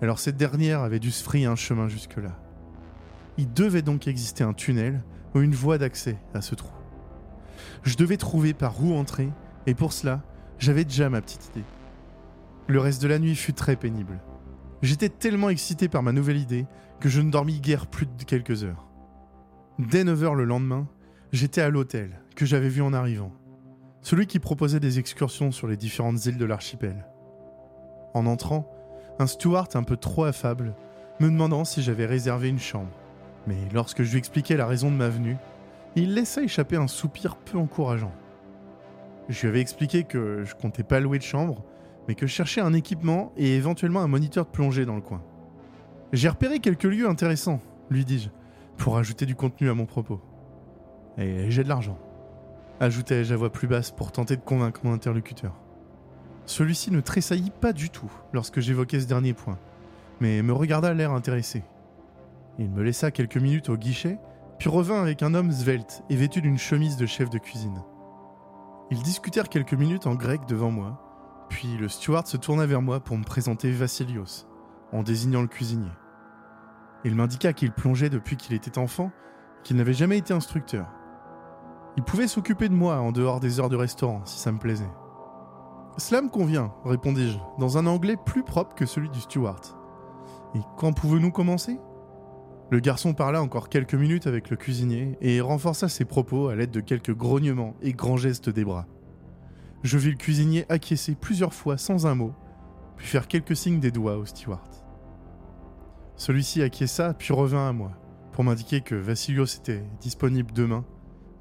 alors 0.00 0.18
cette 0.18 0.36
dernière 0.36 0.80
avait 0.80 0.98
dû 0.98 1.10
se 1.10 1.22
frayer 1.22 1.46
un 1.46 1.56
chemin 1.56 1.88
jusque-là. 1.88 2.38
Il 3.38 3.52
devait 3.52 3.82
donc 3.82 4.06
exister 4.06 4.44
un 4.44 4.52
tunnel 4.52 5.02
ou 5.34 5.40
une 5.40 5.54
voie 5.54 5.78
d'accès 5.78 6.18
à 6.34 6.42
ce 6.42 6.54
trou. 6.54 6.72
Je 7.84 7.96
devais 7.96 8.16
trouver 8.16 8.52
par 8.52 8.82
où 8.84 8.94
entrer, 8.94 9.30
et 9.66 9.74
pour 9.74 9.92
cela, 9.92 10.22
j'avais 10.58 10.84
déjà 10.84 11.08
ma 11.08 11.20
petite 11.20 11.48
idée. 11.54 11.64
Le 12.66 12.80
reste 12.80 13.02
de 13.02 13.08
la 13.08 13.18
nuit 13.18 13.34
fut 13.34 13.54
très 13.54 13.76
pénible. 13.76 14.20
J'étais 14.82 15.08
tellement 15.08 15.48
excité 15.48 15.88
par 15.88 16.02
ma 16.02 16.12
nouvelle 16.12 16.38
idée 16.38 16.66
que 17.00 17.08
je 17.08 17.20
ne 17.20 17.30
dormis 17.30 17.60
guère 17.60 17.86
plus 17.86 18.06
de 18.06 18.24
quelques 18.24 18.64
heures. 18.64 18.91
Dès 19.78 20.04
9h 20.04 20.34
le 20.34 20.44
lendemain, 20.44 20.86
j'étais 21.32 21.62
à 21.62 21.70
l'hôtel 21.70 22.20
que 22.36 22.44
j'avais 22.44 22.68
vu 22.68 22.82
en 22.82 22.92
arrivant, 22.92 23.32
celui 24.02 24.26
qui 24.26 24.38
proposait 24.38 24.80
des 24.80 24.98
excursions 24.98 25.50
sur 25.50 25.66
les 25.66 25.78
différentes 25.78 26.26
îles 26.26 26.36
de 26.36 26.44
l'archipel. 26.44 27.06
En 28.12 28.26
entrant, 28.26 28.70
un 29.18 29.26
steward 29.26 29.74
un 29.74 29.82
peu 29.82 29.96
trop 29.96 30.24
affable 30.24 30.74
me 31.20 31.30
demandant 31.30 31.64
si 31.64 31.80
j'avais 31.80 32.04
réservé 32.04 32.50
une 32.50 32.58
chambre. 32.58 32.92
Mais 33.46 33.56
lorsque 33.72 34.02
je 34.02 34.10
lui 34.10 34.18
expliquais 34.18 34.58
la 34.58 34.66
raison 34.66 34.90
de 34.90 34.96
ma 34.96 35.08
venue, 35.08 35.38
il 35.96 36.12
laissa 36.12 36.42
échapper 36.42 36.76
un 36.76 36.86
soupir 36.86 37.36
peu 37.36 37.56
encourageant. 37.56 38.12
Je 39.30 39.40
lui 39.40 39.48
avais 39.48 39.60
expliqué 39.60 40.04
que 40.04 40.44
je 40.44 40.54
comptais 40.54 40.82
pas 40.82 41.00
louer 41.00 41.18
de 41.18 41.24
chambre, 41.24 41.64
mais 42.08 42.14
que 42.14 42.26
je 42.26 42.32
cherchais 42.32 42.60
un 42.60 42.74
équipement 42.74 43.32
et 43.38 43.56
éventuellement 43.56 44.00
un 44.00 44.08
moniteur 44.08 44.44
de 44.44 44.50
plongée 44.50 44.84
dans 44.84 44.96
le 44.96 45.00
coin. 45.00 45.22
J'ai 46.12 46.28
repéré 46.28 46.58
quelques 46.58 46.84
lieux 46.84 47.08
intéressants, 47.08 47.60
lui 47.88 48.04
dis-je, 48.04 48.28
pour 48.76 48.98
ajouter 48.98 49.26
du 49.26 49.34
contenu 49.34 49.70
à 49.70 49.74
mon 49.74 49.86
propos. 49.86 50.20
Et 51.18 51.50
j'ai 51.50 51.62
de 51.62 51.68
l'argent, 51.68 51.98
ajoutai-je 52.80 53.34
à 53.34 53.36
voix 53.36 53.52
plus 53.52 53.68
basse 53.68 53.90
pour 53.90 54.12
tenter 54.12 54.36
de 54.36 54.42
convaincre 54.42 54.80
mon 54.84 54.92
interlocuteur. 54.92 55.54
Celui-ci 56.46 56.90
ne 56.90 57.00
tressaillit 57.00 57.52
pas 57.52 57.72
du 57.72 57.90
tout 57.90 58.10
lorsque 58.32 58.60
j'évoquais 58.60 59.00
ce 59.00 59.06
dernier 59.06 59.34
point, 59.34 59.58
mais 60.20 60.42
me 60.42 60.52
regarda 60.52 60.92
l'air 60.92 61.12
intéressé. 61.12 61.62
Il 62.58 62.70
me 62.70 62.82
laissa 62.82 63.10
quelques 63.10 63.36
minutes 63.36 63.68
au 63.68 63.76
guichet, 63.76 64.18
puis 64.58 64.68
revint 64.68 65.00
avec 65.00 65.22
un 65.22 65.34
homme 65.34 65.52
svelte 65.52 66.02
et 66.10 66.16
vêtu 66.16 66.40
d'une 66.42 66.58
chemise 66.58 66.96
de 66.96 67.06
chef 67.06 67.30
de 67.30 67.38
cuisine. 67.38 67.82
Ils 68.90 69.02
discutèrent 69.02 69.48
quelques 69.48 69.74
minutes 69.74 70.06
en 70.06 70.14
grec 70.14 70.42
devant 70.46 70.70
moi, 70.70 71.46
puis 71.48 71.76
le 71.78 71.88
steward 71.88 72.26
se 72.26 72.36
tourna 72.36 72.66
vers 72.66 72.82
moi 72.82 73.00
pour 73.00 73.16
me 73.16 73.24
présenter 73.24 73.70
Vassilios, 73.70 74.46
en 74.92 75.02
désignant 75.02 75.42
le 75.42 75.48
cuisinier. 75.48 75.90
Il 77.04 77.14
m'indiqua 77.14 77.52
qu'il 77.52 77.72
plongeait 77.72 78.10
depuis 78.10 78.36
qu'il 78.36 78.54
était 78.54 78.78
enfant, 78.78 79.10
qu'il 79.64 79.76
n'avait 79.76 79.92
jamais 79.92 80.18
été 80.18 80.32
instructeur. 80.32 80.86
Il 81.96 82.02
pouvait 82.02 82.28
s'occuper 82.28 82.68
de 82.68 82.74
moi 82.74 82.98
en 82.98 83.12
dehors 83.12 83.40
des 83.40 83.60
heures 83.60 83.68
de 83.68 83.76
restaurant, 83.76 84.22
si 84.24 84.38
ça 84.38 84.52
me 84.52 84.58
plaisait. 84.58 84.90
Cela 85.98 86.22
me 86.22 86.30
convient, 86.30 86.72
répondis-je, 86.84 87.38
dans 87.58 87.76
un 87.76 87.86
anglais 87.86 88.16
plus 88.16 88.44
propre 88.44 88.74
que 88.74 88.86
celui 88.86 89.10
du 89.10 89.20
steward. 89.20 89.64
Et 90.54 90.60
quand 90.78 90.92
pouvons-nous 90.92 91.30
commencer? 91.30 91.78
Le 92.70 92.80
garçon 92.80 93.12
parla 93.12 93.42
encore 93.42 93.68
quelques 93.68 93.94
minutes 93.94 94.26
avec 94.26 94.48
le 94.48 94.56
cuisinier 94.56 95.18
et 95.20 95.42
renforça 95.42 95.90
ses 95.90 96.06
propos 96.06 96.48
à 96.48 96.56
l'aide 96.56 96.70
de 96.70 96.80
quelques 96.80 97.14
grognements 97.14 97.74
et 97.82 97.92
grands 97.92 98.16
gestes 98.16 98.48
des 98.48 98.64
bras. 98.64 98.86
Je 99.82 99.98
vis 99.98 100.12
le 100.12 100.16
cuisinier 100.16 100.64
acquiescer 100.70 101.14
plusieurs 101.14 101.52
fois 101.52 101.76
sans 101.76 102.06
un 102.06 102.14
mot, 102.14 102.32
puis 102.96 103.06
faire 103.06 103.28
quelques 103.28 103.56
signes 103.56 103.80
des 103.80 103.90
doigts 103.90 104.16
au 104.16 104.24
steward. 104.24 104.81
Celui-ci 106.22 106.62
acquiesça 106.62 107.14
puis 107.14 107.34
revint 107.34 107.68
à 107.68 107.72
moi, 107.72 107.90
pour 108.30 108.44
m'indiquer 108.44 108.80
que 108.80 108.94
Vassilios 108.94 109.56
était 109.56 109.82
disponible 110.00 110.52
demain, 110.52 110.84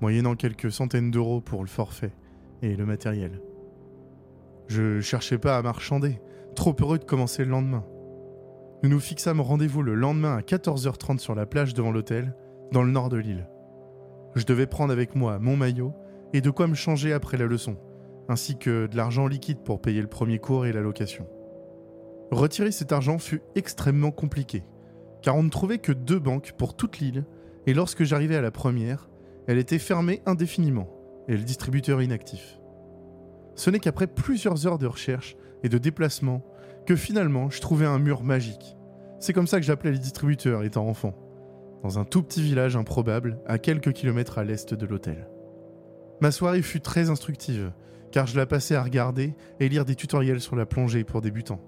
moyennant 0.02 0.34
quelques 0.34 0.72
centaines 0.72 1.12
d'euros 1.12 1.40
pour 1.40 1.62
le 1.62 1.68
forfait 1.68 2.16
et 2.64 2.76
le 2.76 2.88
matériel. 2.88 3.44
Je 4.66 5.00
cherchais 5.00 5.38
pas 5.38 5.56
à 5.56 5.62
marchander, 5.62 6.20
trop 6.56 6.76
heureux 6.82 6.98
de 6.98 7.04
commencer 7.04 7.46
le 7.46 7.52
lendemain. 7.52 7.86
Nous 8.82 8.90
nous 8.90 9.00
fixâmes 9.00 9.40
rendez-vous 9.40 9.84
le 9.84 9.94
lendemain 9.94 10.38
à 10.38 10.42
14h30 10.42 11.20
sur 11.20 11.36
la 11.36 11.46
plage 11.46 11.76
devant 11.76 11.92
l'hôtel, 11.92 12.36
dans 12.72 12.82
le 12.82 12.90
nord 12.90 13.10
de 13.10 13.18
l'île. 13.18 13.48
Je 14.34 14.46
devais 14.46 14.66
prendre 14.66 14.92
avec 14.92 15.14
moi 15.14 15.38
mon 15.38 15.58
maillot 15.58 15.94
et 16.34 16.42
de 16.42 16.50
quoi 16.50 16.66
me 16.66 16.74
changer 16.74 17.14
après 17.14 17.38
la 17.38 17.46
leçon, 17.46 17.78
ainsi 18.30 18.58
que 18.58 18.88
de 18.88 18.98
l'argent 18.98 19.28
liquide 19.28 19.60
pour 19.60 19.80
payer 19.80 20.02
le 20.02 20.08
premier 20.08 20.40
cours 20.40 20.66
et 20.66 20.74
la 20.74 20.82
location. 20.82 21.28
Retirer 22.32 22.72
cet 22.72 22.94
argent 22.94 23.20
fut 23.20 23.42
extrêmement 23.56 24.12
compliqué, 24.12 24.64
car 25.22 25.36
on 25.36 25.44
ne 25.44 25.50
trouvait 25.50 25.80
que 25.80 25.92
deux 25.92 26.20
banques 26.20 26.54
pour 26.58 26.76
toute 26.76 27.00
l'île, 27.00 27.26
et 27.68 27.74
lorsque 27.74 28.06
j'arrivais 28.06 28.38
à 28.38 28.42
la 28.42 28.52
première, 28.52 29.10
elle 29.48 29.58
était 29.58 29.80
fermée 29.80 30.22
indéfiniment, 30.26 30.90
et 31.28 31.36
le 31.36 31.44
distributeur 31.44 32.02
inactif. 32.02 32.58
Ce 33.56 33.70
n'est 33.70 33.80
qu'après 33.80 34.08
plusieurs 34.08 34.66
heures 34.66 34.78
de 34.78 34.88
recherche 34.88 35.36
et 35.64 35.70
de 35.70 35.78
déplacement 35.78 36.44
que 36.86 36.96
finalement 36.96 37.50
je 37.50 37.60
trouvais 37.60 37.86
un 37.86 38.00
mur 38.00 38.24
magique. 38.24 38.78
C'est 39.20 39.34
comme 39.34 39.46
ça 39.46 39.60
que 39.60 39.66
j'appelais 39.66 39.92
les 39.92 40.00
distributeurs 40.00 40.64
étant 40.64 40.88
enfant, 40.88 41.14
dans 41.84 42.00
un 42.00 42.06
tout 42.06 42.24
petit 42.24 42.42
village 42.42 42.78
improbable 42.78 43.40
à 43.46 43.60
quelques 43.60 43.92
kilomètres 43.92 44.38
à 44.38 44.46
l'est 44.46 44.74
de 44.74 44.86
l'hôtel. 44.86 45.28
Ma 46.22 46.32
soirée 46.32 46.62
fut 46.62 46.82
très 46.82 47.10
instructive, 47.10 47.74
car 48.12 48.26
je 48.26 48.38
la 48.38 48.46
passais 48.46 48.76
à 48.76 48.84
regarder 48.84 49.36
et 49.60 49.68
lire 49.70 49.86
des 49.86 49.96
tutoriels 49.96 50.42
sur 50.42 50.56
la 50.56 50.66
plongée 50.66 51.04
pour 51.04 51.22
débutants. 51.22 51.62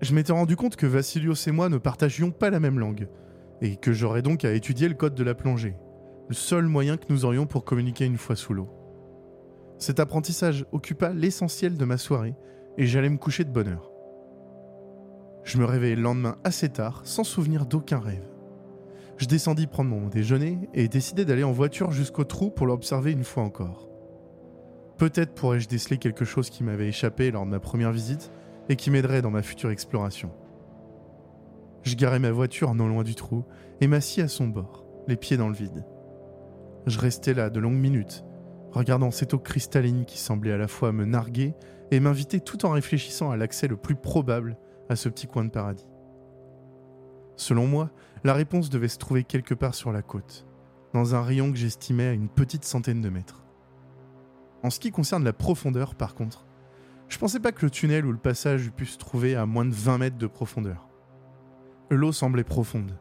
Je 0.00 0.14
m'étais 0.14 0.32
rendu 0.32 0.56
compte 0.56 0.76
que 0.76 0.86
Vassilios 0.86 1.34
et 1.46 1.52
moi 1.52 1.68
ne 1.68 1.78
partagions 1.78 2.30
pas 2.30 2.50
la 2.50 2.60
même 2.60 2.78
langue, 2.78 3.08
et 3.60 3.76
que 3.76 3.92
j'aurais 3.92 4.22
donc 4.22 4.44
à 4.44 4.52
étudier 4.52 4.88
le 4.88 4.94
code 4.94 5.14
de 5.14 5.24
la 5.24 5.34
plongée, 5.34 5.76
le 6.28 6.34
seul 6.34 6.66
moyen 6.66 6.96
que 6.96 7.06
nous 7.10 7.24
aurions 7.24 7.46
pour 7.46 7.64
communiquer 7.64 8.04
une 8.04 8.18
fois 8.18 8.36
sous 8.36 8.54
l'eau. 8.54 8.68
Cet 9.78 10.00
apprentissage 10.00 10.66
occupa 10.72 11.12
l'essentiel 11.12 11.76
de 11.76 11.84
ma 11.84 11.96
soirée, 11.96 12.34
et 12.76 12.86
j'allais 12.86 13.08
me 13.08 13.18
coucher 13.18 13.44
de 13.44 13.50
bonne 13.50 13.68
heure. 13.68 13.90
Je 15.44 15.58
me 15.58 15.64
réveillai 15.64 15.96
le 15.96 16.02
lendemain 16.02 16.36
assez 16.42 16.68
tard, 16.68 17.02
sans 17.04 17.24
souvenir 17.24 17.66
d'aucun 17.66 18.00
rêve. 18.00 18.28
Je 19.16 19.26
descendis 19.26 19.66
prendre 19.66 19.90
mon 19.90 20.08
déjeuner 20.08 20.58
et 20.74 20.88
décidai 20.88 21.24
d'aller 21.24 21.44
en 21.44 21.52
voiture 21.52 21.92
jusqu'au 21.92 22.24
trou 22.24 22.50
pour 22.50 22.66
l'observer 22.66 23.12
une 23.12 23.24
fois 23.24 23.44
encore. 23.44 23.88
Peut-être 24.98 25.34
pourrais-je 25.34 25.68
déceler 25.68 25.98
quelque 25.98 26.24
chose 26.24 26.50
qui 26.50 26.64
m'avait 26.64 26.88
échappé 26.88 27.30
lors 27.30 27.44
de 27.44 27.50
ma 27.50 27.60
première 27.60 27.92
visite 27.92 28.32
et 28.68 28.76
qui 28.76 28.90
m'aiderait 28.90 29.22
dans 29.22 29.30
ma 29.30 29.42
future 29.42 29.70
exploration. 29.70 30.30
Je 31.82 31.96
garai 31.96 32.18
ma 32.18 32.30
voiture 32.30 32.74
non 32.74 32.88
loin 32.88 33.02
du 33.02 33.14
trou 33.14 33.44
et 33.80 33.86
m'assis 33.86 34.22
à 34.22 34.28
son 34.28 34.48
bord, 34.48 34.86
les 35.06 35.16
pieds 35.16 35.36
dans 35.36 35.48
le 35.48 35.54
vide. 35.54 35.84
Je 36.86 36.98
restai 36.98 37.34
là 37.34 37.50
de 37.50 37.60
longues 37.60 37.74
minutes, 37.74 38.24
regardant 38.72 39.10
cette 39.10 39.34
eau 39.34 39.38
cristalline 39.38 40.04
qui 40.04 40.18
semblait 40.18 40.52
à 40.52 40.58
la 40.58 40.68
fois 40.68 40.92
me 40.92 41.04
narguer 41.04 41.54
et 41.90 42.00
m'inviter 42.00 42.40
tout 42.40 42.64
en 42.66 42.70
réfléchissant 42.70 43.30
à 43.30 43.36
l'accès 43.36 43.68
le 43.68 43.76
plus 43.76 43.96
probable 43.96 44.56
à 44.88 44.96
ce 44.96 45.08
petit 45.08 45.26
coin 45.26 45.44
de 45.44 45.50
paradis. 45.50 45.88
Selon 47.36 47.66
moi, 47.66 47.90
la 48.22 48.32
réponse 48.32 48.70
devait 48.70 48.88
se 48.88 48.98
trouver 48.98 49.24
quelque 49.24 49.54
part 49.54 49.74
sur 49.74 49.92
la 49.92 50.02
côte, 50.02 50.46
dans 50.92 51.14
un 51.14 51.22
rayon 51.22 51.52
que 51.52 51.58
j'estimais 51.58 52.08
à 52.08 52.12
une 52.12 52.28
petite 52.28 52.64
centaine 52.64 53.00
de 53.00 53.08
mètres. 53.10 53.44
En 54.62 54.70
ce 54.70 54.80
qui 54.80 54.90
concerne 54.90 55.24
la 55.24 55.32
profondeur, 55.32 55.94
par 55.94 56.14
contre, 56.14 56.46
je 57.14 57.18
pensais 57.20 57.38
pas 57.38 57.52
que 57.52 57.64
le 57.64 57.70
tunnel 57.70 58.04
ou 58.06 58.10
le 58.10 58.18
passage 58.18 58.66
eût 58.66 58.72
pu 58.72 58.86
se 58.86 58.98
trouver 58.98 59.36
à 59.36 59.46
moins 59.46 59.64
de 59.64 59.72
20 59.72 59.98
mètres 59.98 60.18
de 60.18 60.26
profondeur. 60.26 60.88
L'eau 61.88 62.10
semblait 62.10 62.42
profonde, 62.42 62.98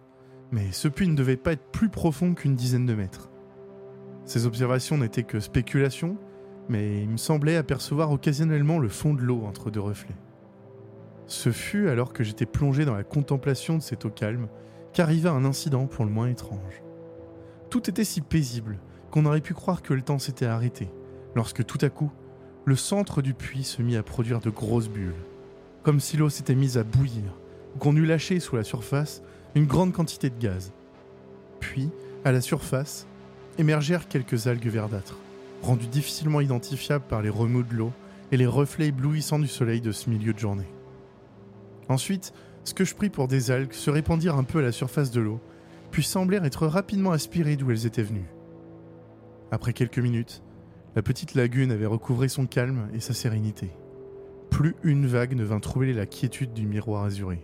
mais 0.51 0.71
ce 0.71 0.87
puits 0.87 1.07
ne 1.07 1.15
devait 1.15 1.35
pas 1.35 1.53
être 1.53 1.71
plus 1.71 1.89
profond 1.89 2.35
qu'une 2.35 2.55
dizaine 2.55 2.85
de 2.85 2.93
mètres. 2.93 3.31
Ces 4.25 4.45
observations 4.45 4.99
n'étaient 4.99 5.23
que 5.23 5.39
spéculations, 5.39 6.19
mais 6.69 7.01
il 7.01 7.09
me 7.09 7.17
semblait 7.17 7.55
apercevoir 7.55 8.11
occasionnellement 8.11 8.77
le 8.77 8.87
fond 8.87 9.15
de 9.15 9.21
l'eau 9.21 9.45
entre 9.45 9.71
deux 9.71 9.79
reflets. 9.79 10.15
Ce 11.25 11.51
fut 11.51 11.89
alors 11.89 12.13
que 12.13 12.23
j'étais 12.23 12.45
plongé 12.45 12.85
dans 12.85 12.93
la 12.93 13.03
contemplation 13.03 13.79
de 13.79 13.81
cette 13.81 14.05
eau 14.05 14.11
calme 14.11 14.47
qu'arriva 14.93 15.31
un 15.31 15.43
incident 15.43 15.87
pour 15.87 16.05
le 16.05 16.11
moins 16.11 16.27
étrange. 16.27 16.83
Tout 17.71 17.89
était 17.89 18.03
si 18.03 18.21
paisible 18.21 18.79
qu'on 19.09 19.25
aurait 19.25 19.41
pu 19.41 19.55
croire 19.55 19.81
que 19.81 19.95
le 19.95 20.03
temps 20.03 20.19
s'était 20.19 20.45
arrêté, 20.45 20.91
lorsque 21.33 21.65
tout 21.65 21.79
à 21.81 21.89
coup, 21.89 22.11
le 22.65 22.75
centre 22.75 23.21
du 23.21 23.33
puits 23.33 23.63
se 23.63 23.81
mit 23.81 23.97
à 23.97 24.03
produire 24.03 24.39
de 24.39 24.49
grosses 24.49 24.87
bulles, 24.87 25.13
comme 25.83 25.99
si 25.99 26.15
l'eau 26.15 26.29
s'était 26.29 26.55
mise 26.55 26.77
à 26.77 26.83
bouillir, 26.83 27.37
ou 27.75 27.79
qu'on 27.79 27.95
eût 27.95 28.05
lâché 28.05 28.39
sous 28.39 28.55
la 28.55 28.63
surface 28.63 29.21
une 29.55 29.65
grande 29.65 29.91
quantité 29.91 30.29
de 30.29 30.39
gaz. 30.39 30.71
Puis, 31.59 31.89
à 32.23 32.31
la 32.31 32.41
surface, 32.41 33.05
émergèrent 33.57 34.07
quelques 34.07 34.47
algues 34.47 34.67
verdâtres, 34.67 35.17
rendues 35.61 35.87
difficilement 35.87 36.41
identifiables 36.41 37.05
par 37.07 37.21
les 37.21 37.29
remous 37.29 37.63
de 37.63 37.73
l'eau 37.73 37.91
et 38.31 38.37
les 38.37 38.45
reflets 38.45 38.87
éblouissants 38.87 39.39
du 39.39 39.47
soleil 39.47 39.81
de 39.81 39.91
ce 39.91 40.09
milieu 40.09 40.33
de 40.33 40.39
journée. 40.39 40.71
Ensuite, 41.89 42.33
ce 42.63 42.73
que 42.73 42.85
je 42.85 42.95
pris 42.95 43.09
pour 43.09 43.27
des 43.27 43.51
algues 43.51 43.73
se 43.73 43.89
répandirent 43.89 44.37
un 44.37 44.43
peu 44.43 44.59
à 44.59 44.63
la 44.63 44.71
surface 44.71 45.11
de 45.11 45.19
l'eau, 45.19 45.41
puis 45.91 46.03
semblèrent 46.03 46.45
être 46.45 46.65
rapidement 46.65 47.11
aspirées 47.11 47.57
d'où 47.57 47.71
elles 47.71 47.85
étaient 47.85 48.03
venues. 48.03 48.31
Après 49.51 49.73
quelques 49.73 49.99
minutes, 49.99 50.41
la 50.95 51.01
petite 51.01 51.33
lagune 51.33 51.71
avait 51.71 51.85
recouvré 51.85 52.27
son 52.27 52.45
calme 52.45 52.87
et 52.93 52.99
sa 52.99 53.13
sérénité. 53.13 53.71
Plus 54.49 54.75
une 54.83 55.07
vague 55.07 55.35
ne 55.35 55.43
vint 55.43 55.59
troubler 55.59 55.93
la 55.93 56.05
quiétude 56.05 56.53
du 56.53 56.67
miroir 56.67 57.03
azuré. 57.03 57.43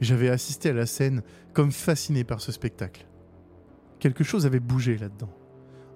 J'avais 0.00 0.28
assisté 0.28 0.70
à 0.70 0.72
la 0.72 0.86
scène 0.86 1.22
comme 1.52 1.72
fasciné 1.72 2.24
par 2.24 2.40
ce 2.40 2.52
spectacle. 2.52 3.06
Quelque 3.98 4.24
chose 4.24 4.46
avait 4.46 4.60
bougé 4.60 4.96
là-dedans. 4.96 5.30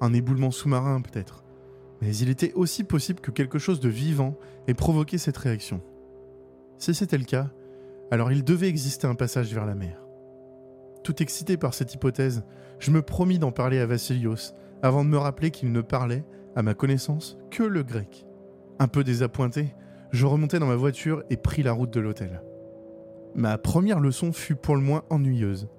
Un 0.00 0.12
éboulement 0.12 0.50
sous-marin 0.50 1.00
peut-être. 1.00 1.45
Mais 2.03 2.14
il 2.17 2.29
était 2.29 2.53
aussi 2.55 2.85
possible 2.85 3.21
que 3.21 3.31
quelque 3.31 3.59
chose 3.59 3.81
de 3.81 3.88
vivant 3.88 4.37
ait 4.67 4.75
provoqué 4.75 5.17
cette 5.17 5.38
réaction. 5.38 5.81
Si 6.76 6.95
c'était 6.95 7.17
le 7.17 7.25
cas, 7.25 7.50
alors 8.11 8.33
il 8.33 8.45
devait 8.45 8.69
exister 8.69 9.07
un 9.07 9.14
passage 9.14 9.55
vers 9.55 9.64
la 9.64 9.75
mer. 9.75 10.05
Tout 11.05 11.23
excité 11.23 11.57
par 11.57 11.73
cette 11.73 11.95
hypothèse, 11.95 12.45
je 12.79 12.91
me 12.91 13.00
promis 13.00 13.38
d'en 13.38 13.53
parler 13.53 13.79
à 13.79 13.87
Vassilios 13.87 14.53
avant 14.85 15.03
de 15.03 15.09
me 15.09 15.17
rappeler 15.17 15.50
qu'il 15.50 15.73
ne 15.73 15.81
parlait, 15.81 16.26
à 16.55 16.62
ma 16.62 16.75
connaissance, 16.75 17.38
que 17.50 17.62
le 17.62 17.83
grec. 17.83 18.26
Un 18.79 18.87
peu 18.87 19.03
désappointé, 19.03 19.75
je 20.11 20.26
remontai 20.26 20.59
dans 20.59 20.67
ma 20.67 20.76
voiture 20.76 21.25
et 21.31 21.38
pris 21.38 21.62
la 21.62 21.73
route 21.73 21.91
de 21.91 22.00
l'hôtel. 22.00 22.43
Ma 23.35 23.57
première 23.57 23.99
leçon 23.99 24.31
fut 24.31 24.57
pour 24.57 24.76
le 24.76 24.83
moins 24.83 25.05
ennuyeuse. 25.09 25.71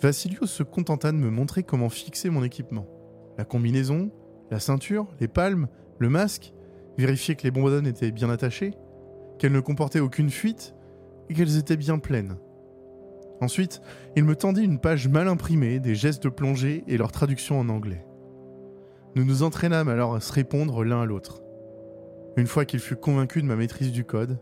Vassilios 0.00 0.46
se 0.46 0.62
contenta 0.62 1.10
de 1.10 1.16
me 1.16 1.28
montrer 1.28 1.64
comment 1.64 1.88
fixer 1.88 2.30
mon 2.30 2.44
équipement. 2.44 2.86
La 3.36 3.44
combinaison, 3.44 4.12
la 4.52 4.60
ceinture, 4.60 5.08
les 5.18 5.26
palmes, 5.26 5.66
le 5.98 6.08
masque, 6.08 6.54
vérifier 6.98 7.34
que 7.34 7.42
les 7.42 7.50
bonbonnes 7.50 7.88
étaient 7.88 8.12
bien 8.12 8.30
attachées, 8.30 8.74
qu'elles 9.40 9.50
ne 9.50 9.58
comportaient 9.58 9.98
aucune 9.98 10.30
fuite 10.30 10.76
et 11.28 11.34
qu'elles 11.34 11.58
étaient 11.58 11.76
bien 11.76 11.98
pleines. 11.98 12.36
Ensuite, 13.40 13.82
il 14.14 14.22
me 14.22 14.36
tendit 14.36 14.62
une 14.62 14.78
page 14.78 15.08
mal 15.08 15.26
imprimée 15.26 15.80
des 15.80 15.96
gestes 15.96 16.22
de 16.22 16.28
plongée 16.28 16.84
et 16.86 16.96
leur 16.96 17.10
traduction 17.10 17.58
en 17.58 17.68
anglais. 17.68 18.06
Nous 19.14 19.24
nous 19.24 19.42
entraînâmes 19.42 19.88
alors 19.88 20.14
à 20.14 20.20
se 20.20 20.32
répondre 20.32 20.84
l'un 20.84 21.02
à 21.02 21.06
l'autre. 21.06 21.42
Une 22.36 22.46
fois 22.46 22.64
qu'il 22.64 22.80
fut 22.80 22.96
convaincu 22.96 23.42
de 23.42 23.46
ma 23.46 23.56
maîtrise 23.56 23.92
du 23.92 24.04
code, 24.04 24.38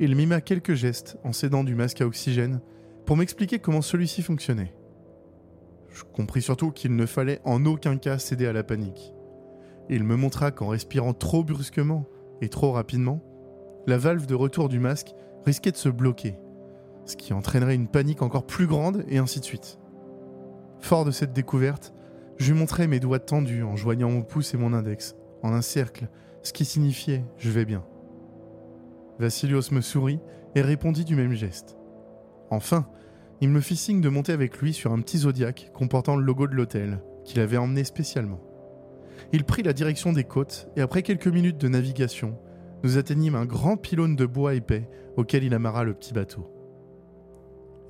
il 0.00 0.16
mima 0.16 0.40
quelques 0.40 0.74
gestes 0.74 1.16
en 1.22 1.32
s'aidant 1.32 1.62
du 1.62 1.74
masque 1.74 2.00
à 2.00 2.06
oxygène 2.06 2.60
pour 3.06 3.16
m'expliquer 3.16 3.60
comment 3.60 3.82
celui-ci 3.82 4.22
fonctionnait. 4.22 4.74
Je 5.88 6.02
compris 6.02 6.42
surtout 6.42 6.72
qu'il 6.72 6.96
ne 6.96 7.06
fallait 7.06 7.40
en 7.44 7.64
aucun 7.64 7.96
cas 7.96 8.18
céder 8.18 8.46
à 8.46 8.52
la 8.52 8.64
panique. 8.64 9.14
Il 9.88 10.04
me 10.04 10.16
montra 10.16 10.50
qu'en 10.50 10.68
respirant 10.68 11.14
trop 11.14 11.44
brusquement 11.44 12.04
et 12.40 12.48
trop 12.48 12.72
rapidement, 12.72 13.22
la 13.86 13.98
valve 13.98 14.26
de 14.26 14.34
retour 14.34 14.68
du 14.68 14.80
masque 14.80 15.14
risquait 15.46 15.72
de 15.72 15.76
se 15.76 15.88
bloquer, 15.88 16.38
ce 17.04 17.16
qui 17.16 17.32
entraînerait 17.32 17.74
une 17.74 17.88
panique 17.88 18.22
encore 18.22 18.46
plus 18.46 18.66
grande 18.66 19.04
et 19.08 19.18
ainsi 19.18 19.40
de 19.40 19.44
suite. 19.44 19.78
Fort 20.80 21.04
de 21.04 21.10
cette 21.10 21.32
découverte, 21.32 21.94
je 22.38 22.52
lui 22.52 22.58
montrai 22.58 22.86
mes 22.86 23.00
doigts 23.00 23.18
tendus 23.18 23.62
en 23.62 23.76
joignant 23.76 24.10
mon 24.10 24.22
pouce 24.22 24.54
et 24.54 24.56
mon 24.56 24.72
index, 24.72 25.16
en 25.42 25.52
un 25.52 25.62
cercle, 25.62 26.08
ce 26.42 26.52
qui 26.52 26.64
signifiait 26.64 27.24
je 27.36 27.50
vais 27.50 27.64
bien. 27.64 27.84
Vassilios 29.18 29.72
me 29.72 29.80
sourit 29.80 30.20
et 30.54 30.62
répondit 30.62 31.04
du 31.04 31.16
même 31.16 31.32
geste. 31.32 31.76
Enfin, 32.50 32.88
il 33.40 33.50
me 33.50 33.60
fit 33.60 33.76
signe 33.76 34.00
de 34.00 34.08
monter 34.08 34.32
avec 34.32 34.58
lui 34.58 34.72
sur 34.72 34.92
un 34.92 35.00
petit 35.00 35.18
zodiaque 35.18 35.70
comportant 35.74 36.16
le 36.16 36.24
logo 36.24 36.46
de 36.46 36.54
l'hôtel, 36.54 37.02
qu'il 37.24 37.40
avait 37.40 37.56
emmené 37.56 37.84
spécialement. 37.84 38.40
Il 39.32 39.44
prit 39.44 39.62
la 39.62 39.72
direction 39.72 40.12
des 40.12 40.24
côtes 40.24 40.68
et 40.76 40.80
après 40.80 41.02
quelques 41.02 41.26
minutes 41.26 41.58
de 41.58 41.68
navigation, 41.68 42.38
nous 42.84 42.96
atteignîmes 42.96 43.34
un 43.34 43.44
grand 43.44 43.76
pylône 43.76 44.14
de 44.14 44.26
bois 44.26 44.54
épais 44.54 44.88
auquel 45.16 45.42
il 45.42 45.54
amarra 45.54 45.82
le 45.82 45.94
petit 45.94 46.14
bateau. 46.14 46.48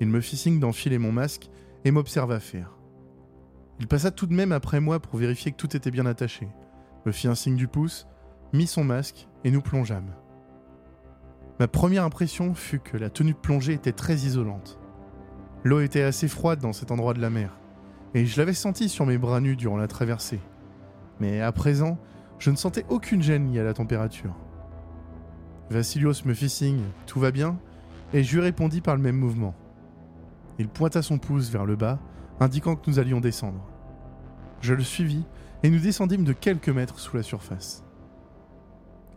Il 0.01 0.07
me 0.07 0.21
fit 0.21 0.37
signe 0.37 0.59
d'enfiler 0.59 0.97
mon 0.97 1.11
masque 1.11 1.49
et 1.85 1.91
m'observa 1.91 2.39
faire. 2.39 2.78
Il 3.79 3.87
passa 3.87 4.11
tout 4.11 4.27
de 4.27 4.33
même 4.33 4.51
après 4.51 4.81
moi 4.81 4.99
pour 4.99 5.17
vérifier 5.17 5.51
que 5.51 5.57
tout 5.57 5.75
était 5.75 5.91
bien 5.91 6.05
attaché, 6.05 6.49
me 7.05 7.11
fit 7.11 7.27
un 7.27 7.35
signe 7.35 7.55
du 7.55 7.67
pouce, 7.67 8.07
mit 8.51 8.67
son 8.67 8.83
masque 8.83 9.27
et 9.43 9.51
nous 9.51 9.61
plongeâmes. 9.61 10.13
Ma 11.59 11.67
première 11.67 12.03
impression 12.03 12.53
fut 12.53 12.79
que 12.79 12.97
la 12.97 13.09
tenue 13.09 13.33
de 13.33 13.37
plongée 13.37 13.73
était 13.73 13.91
très 13.91 14.15
isolante. 14.15 14.79
L'eau 15.63 15.81
était 15.81 16.03
assez 16.03 16.27
froide 16.27 16.59
dans 16.59 16.73
cet 16.73 16.91
endroit 16.91 17.13
de 17.13 17.21
la 17.21 17.29
mer, 17.29 17.57
et 18.13 18.25
je 18.25 18.37
l'avais 18.37 18.53
senti 18.53 18.89
sur 18.89 19.05
mes 19.05 19.17
bras 19.17 19.41
nus 19.41 19.55
durant 19.55 19.77
la 19.77 19.87
traversée. 19.87 20.39
Mais 21.19 21.41
à 21.41 21.51
présent, 21.51 21.97
je 22.37 22.49
ne 22.49 22.55
sentais 22.55 22.85
aucune 22.89 23.21
gêne 23.21 23.51
liée 23.51 23.59
à 23.59 23.65
la 23.65 23.73
température. 23.73 24.35
Vassilios 25.69 26.25
me 26.25 26.33
fit 26.33 26.49
signe, 26.49 26.83
tout 27.05 27.19
va 27.19 27.31
bien, 27.31 27.59
et 28.13 28.23
je 28.23 28.35
lui 28.35 28.41
répondis 28.41 28.81
par 28.81 28.95
le 28.95 29.01
même 29.01 29.17
mouvement. 29.17 29.53
Il 30.57 30.67
pointa 30.67 31.01
son 31.01 31.17
pouce 31.17 31.49
vers 31.49 31.65
le 31.65 31.75
bas, 31.75 31.99
indiquant 32.39 32.75
que 32.75 32.89
nous 32.89 32.99
allions 32.99 33.19
descendre. 33.19 33.65
Je 34.61 34.73
le 34.73 34.83
suivis 34.83 35.25
et 35.63 35.69
nous 35.69 35.79
descendîmes 35.79 36.23
de 36.23 36.33
quelques 36.33 36.69
mètres 36.69 36.99
sous 36.99 37.15
la 37.15 37.23
surface. 37.23 37.83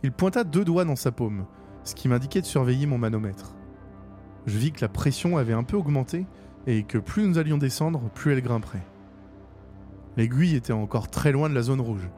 Il 0.03 0.11
pointa 0.11 0.43
deux 0.43 0.65
doigts 0.65 0.85
dans 0.85 0.95
sa 0.95 1.11
paume, 1.11 1.45
ce 1.83 1.95
qui 1.95 2.09
m'indiquait 2.09 2.41
de 2.41 2.45
surveiller 2.45 2.85
mon 2.85 2.97
manomètre. 2.97 3.55
Je 4.45 4.57
vis 4.57 4.71
que 4.71 4.81
la 4.81 4.89
pression 4.89 5.37
avait 5.37 5.53
un 5.53 5.63
peu 5.63 5.77
augmenté 5.77 6.25
et 6.67 6.83
que 6.83 6.97
plus 6.97 7.27
nous 7.27 7.37
allions 7.37 7.57
descendre, 7.57 8.09
plus 8.13 8.33
elle 8.33 8.41
grimperait. 8.41 8.85
L'aiguille 10.17 10.55
était 10.55 10.73
encore 10.73 11.09
très 11.09 11.31
loin 11.31 11.49
de 11.49 11.55
la 11.55 11.61
zone 11.61 11.81
rouge. 11.81 12.09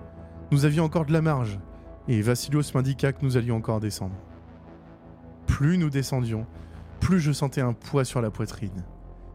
Nous 0.51 0.65
avions 0.65 0.83
encore 0.83 1.05
de 1.05 1.13
la 1.13 1.21
marge, 1.21 1.59
et 2.07 2.21
Vassilios 2.21 2.73
m'indiqua 2.73 3.13
que 3.13 3.23
nous 3.23 3.37
allions 3.37 3.55
encore 3.55 3.79
descendre. 3.79 4.15
Plus 5.47 5.77
nous 5.77 5.89
descendions, 5.89 6.45
plus 6.99 7.19
je 7.19 7.31
sentais 7.31 7.61
un 7.61 7.73
poids 7.73 8.05
sur 8.05 8.21
la 8.21 8.31
poitrine 8.31 8.83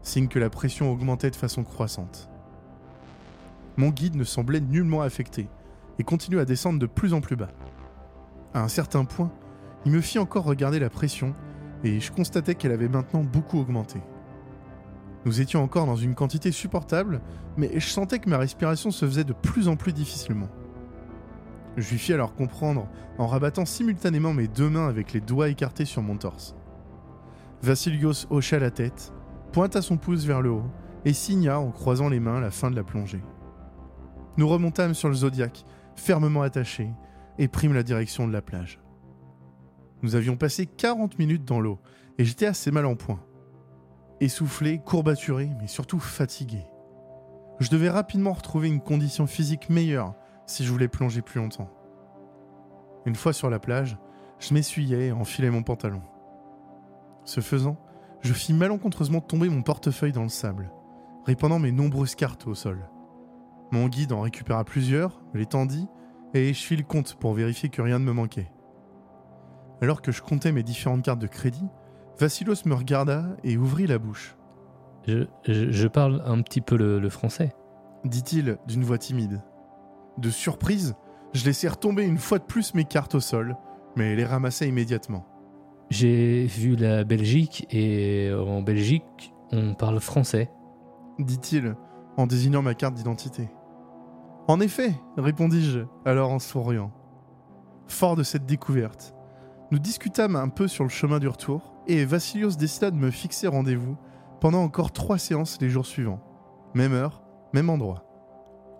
signe 0.03 0.27
que 0.27 0.39
la 0.39 0.49
pression 0.49 0.91
augmentait 0.91 1.29
de 1.31 1.35
façon 1.35 1.63
croissante. 1.63 2.29
Mon 3.77 3.89
guide 3.89 4.15
ne 4.15 4.23
semblait 4.23 4.61
nullement 4.61 5.01
affecté 5.01 5.47
et 5.99 6.03
continuait 6.03 6.41
à 6.41 6.45
descendre 6.45 6.79
de 6.79 6.85
plus 6.85 7.13
en 7.13 7.21
plus 7.21 7.35
bas. 7.35 7.51
À 8.53 8.61
un 8.61 8.67
certain 8.67 9.05
point, 9.05 9.31
il 9.85 9.91
me 9.91 10.01
fit 10.01 10.19
encore 10.19 10.43
regarder 10.43 10.79
la 10.79 10.89
pression 10.89 11.33
et 11.83 11.99
je 11.99 12.11
constatais 12.11 12.55
qu'elle 12.55 12.71
avait 12.71 12.89
maintenant 12.89 13.23
beaucoup 13.23 13.59
augmenté. 13.59 14.01
Nous 15.25 15.39
étions 15.39 15.63
encore 15.63 15.85
dans 15.85 15.95
une 15.95 16.15
quantité 16.15 16.51
supportable, 16.51 17.21
mais 17.55 17.71
je 17.75 17.87
sentais 17.87 18.19
que 18.19 18.29
ma 18.29 18.37
respiration 18.37 18.91
se 18.91 19.05
faisait 19.05 19.23
de 19.23 19.33
plus 19.33 19.67
en 19.67 19.75
plus 19.75 19.93
difficilement. 19.93 20.49
Je 21.77 21.89
lui 21.89 21.99
fis 21.99 22.13
alors 22.13 22.33
comprendre 22.33 22.87
en 23.17 23.27
rabattant 23.27 23.65
simultanément 23.65 24.33
mes 24.33 24.47
deux 24.47 24.69
mains 24.69 24.87
avec 24.87 25.13
les 25.13 25.21
doigts 25.21 25.49
écartés 25.49 25.85
sur 25.85 26.01
mon 26.01 26.17
torse. 26.17 26.55
Vassilios 27.61 28.25
hocha 28.29 28.59
la 28.59 28.71
tête 28.71 29.13
pointa 29.51 29.81
son 29.81 29.97
pouce 29.97 30.25
vers 30.25 30.41
le 30.41 30.51
haut 30.51 30.71
et 31.05 31.13
signa 31.13 31.59
en 31.59 31.71
croisant 31.71 32.09
les 32.09 32.19
mains 32.19 32.39
la 32.39 32.51
fin 32.51 32.71
de 32.71 32.75
la 32.75 32.83
plongée. 32.83 33.23
Nous 34.37 34.47
remontâmes 34.47 34.93
sur 34.93 35.09
le 35.09 35.15
Zodiac, 35.15 35.65
fermement 35.95 36.41
attachés, 36.41 36.89
et 37.37 37.47
prîmes 37.47 37.73
la 37.73 37.83
direction 37.83 38.27
de 38.27 38.33
la 38.33 38.41
plage. 38.41 38.79
Nous 40.03 40.15
avions 40.15 40.37
passé 40.37 40.65
40 40.65 41.19
minutes 41.19 41.45
dans 41.45 41.59
l'eau, 41.59 41.79
et 42.17 42.25
j'étais 42.25 42.45
assez 42.45 42.71
mal 42.71 42.85
en 42.85 42.95
point. 42.95 43.19
Essoufflé, 44.19 44.79
courbaturé, 44.79 45.49
mais 45.59 45.67
surtout 45.67 45.99
fatigué. 45.99 46.63
Je 47.59 47.69
devais 47.69 47.89
rapidement 47.89 48.33
retrouver 48.33 48.67
une 48.67 48.81
condition 48.81 49.27
physique 49.27 49.69
meilleure 49.69 50.15
si 50.45 50.63
je 50.63 50.71
voulais 50.71 50.87
plonger 50.87 51.21
plus 51.21 51.39
longtemps. 51.39 51.69
Une 53.05 53.15
fois 53.15 53.33
sur 53.33 53.49
la 53.49 53.59
plage, 53.59 53.97
je 54.39 54.53
m'essuyais 54.53 55.07
et 55.07 55.11
enfilais 55.11 55.49
mon 55.49 55.63
pantalon. 55.63 56.01
Ce 57.25 57.41
faisant, 57.41 57.77
je 58.21 58.33
fis 58.33 58.53
malencontreusement 58.53 59.21
tomber 59.21 59.49
mon 59.49 59.61
portefeuille 59.61 60.11
dans 60.11 60.23
le 60.23 60.29
sable, 60.29 60.71
répandant 61.25 61.59
mes 61.59 61.71
nombreuses 61.71 62.15
cartes 62.15 62.47
au 62.47 62.55
sol. 62.55 62.87
Mon 63.71 63.87
guide 63.87 64.11
en 64.13 64.21
récupéra 64.21 64.63
plusieurs, 64.63 65.21
me 65.33 65.39
les 65.39 65.45
tendit, 65.45 65.87
et 66.33 66.53
je 66.53 66.61
fis 66.61 66.75
le 66.75 66.83
compte 66.83 67.15
pour 67.15 67.33
vérifier 67.33 67.69
que 67.69 67.81
rien 67.81 67.99
ne 67.99 68.05
me 68.05 68.13
manquait. 68.13 68.51
Alors 69.81 70.01
que 70.01 70.11
je 70.11 70.21
comptais 70.21 70.51
mes 70.51 70.63
différentes 70.63 71.03
cartes 71.03 71.19
de 71.19 71.27
crédit, 71.27 71.65
Vassilos 72.19 72.65
me 72.65 72.75
regarda 72.75 73.25
et 73.43 73.57
ouvrit 73.57 73.87
la 73.87 73.97
bouche, 73.97 74.35
Je, 75.07 75.25
je- 75.47 75.71
je 75.71 75.87
parle 75.87 76.21
un 76.25 76.41
petit 76.43 76.61
peu 76.61 76.77
le, 76.77 76.99
le 76.99 77.09
français. 77.09 77.53
dit-il 78.05 78.57
d'une 78.67 78.83
voix 78.83 78.97
timide. 78.99 79.41
De 80.19 80.29
surprise, 80.29 80.95
je 81.33 81.45
laissai 81.45 81.67
retomber 81.67 82.03
une 82.03 82.17
fois 82.19 82.37
de 82.37 82.43
plus 82.43 82.73
mes 82.75 82.83
cartes 82.85 83.15
au 83.15 83.19
sol, 83.19 83.55
mais 83.95 84.15
les 84.15 84.25
ramassai 84.25 84.67
immédiatement. 84.67 85.25
J'ai 85.91 86.45
vu 86.45 86.77
la 86.77 87.03
Belgique 87.03 87.67
et 87.69 88.31
en 88.33 88.61
Belgique, 88.61 89.33
on 89.51 89.73
parle 89.73 89.99
français. 89.99 90.49
dit-il 91.19 91.75
en 92.15 92.27
désignant 92.27 92.61
ma 92.61 92.75
carte 92.75 92.93
d'identité. 92.93 93.49
En 94.47 94.61
effet, 94.61 94.93
répondis-je 95.17 95.81
alors 96.05 96.31
en 96.31 96.39
souriant. 96.39 96.93
Fort 97.87 98.15
de 98.15 98.23
cette 98.23 98.45
découverte, 98.45 99.13
nous 99.71 99.79
discutâmes 99.79 100.37
un 100.37 100.47
peu 100.47 100.69
sur 100.69 100.85
le 100.85 100.89
chemin 100.89 101.19
du 101.19 101.27
retour 101.27 101.75
et 101.87 102.05
Vassilios 102.05 102.51
décida 102.51 102.89
de 102.89 102.95
me 102.95 103.11
fixer 103.11 103.47
rendez-vous 103.47 103.97
pendant 104.39 104.63
encore 104.63 104.93
trois 104.93 105.17
séances 105.17 105.59
les 105.59 105.69
jours 105.69 105.85
suivants. 105.85 106.21
Même 106.73 106.93
heure, 106.93 107.21
même 107.53 107.69
endroit. 107.69 108.05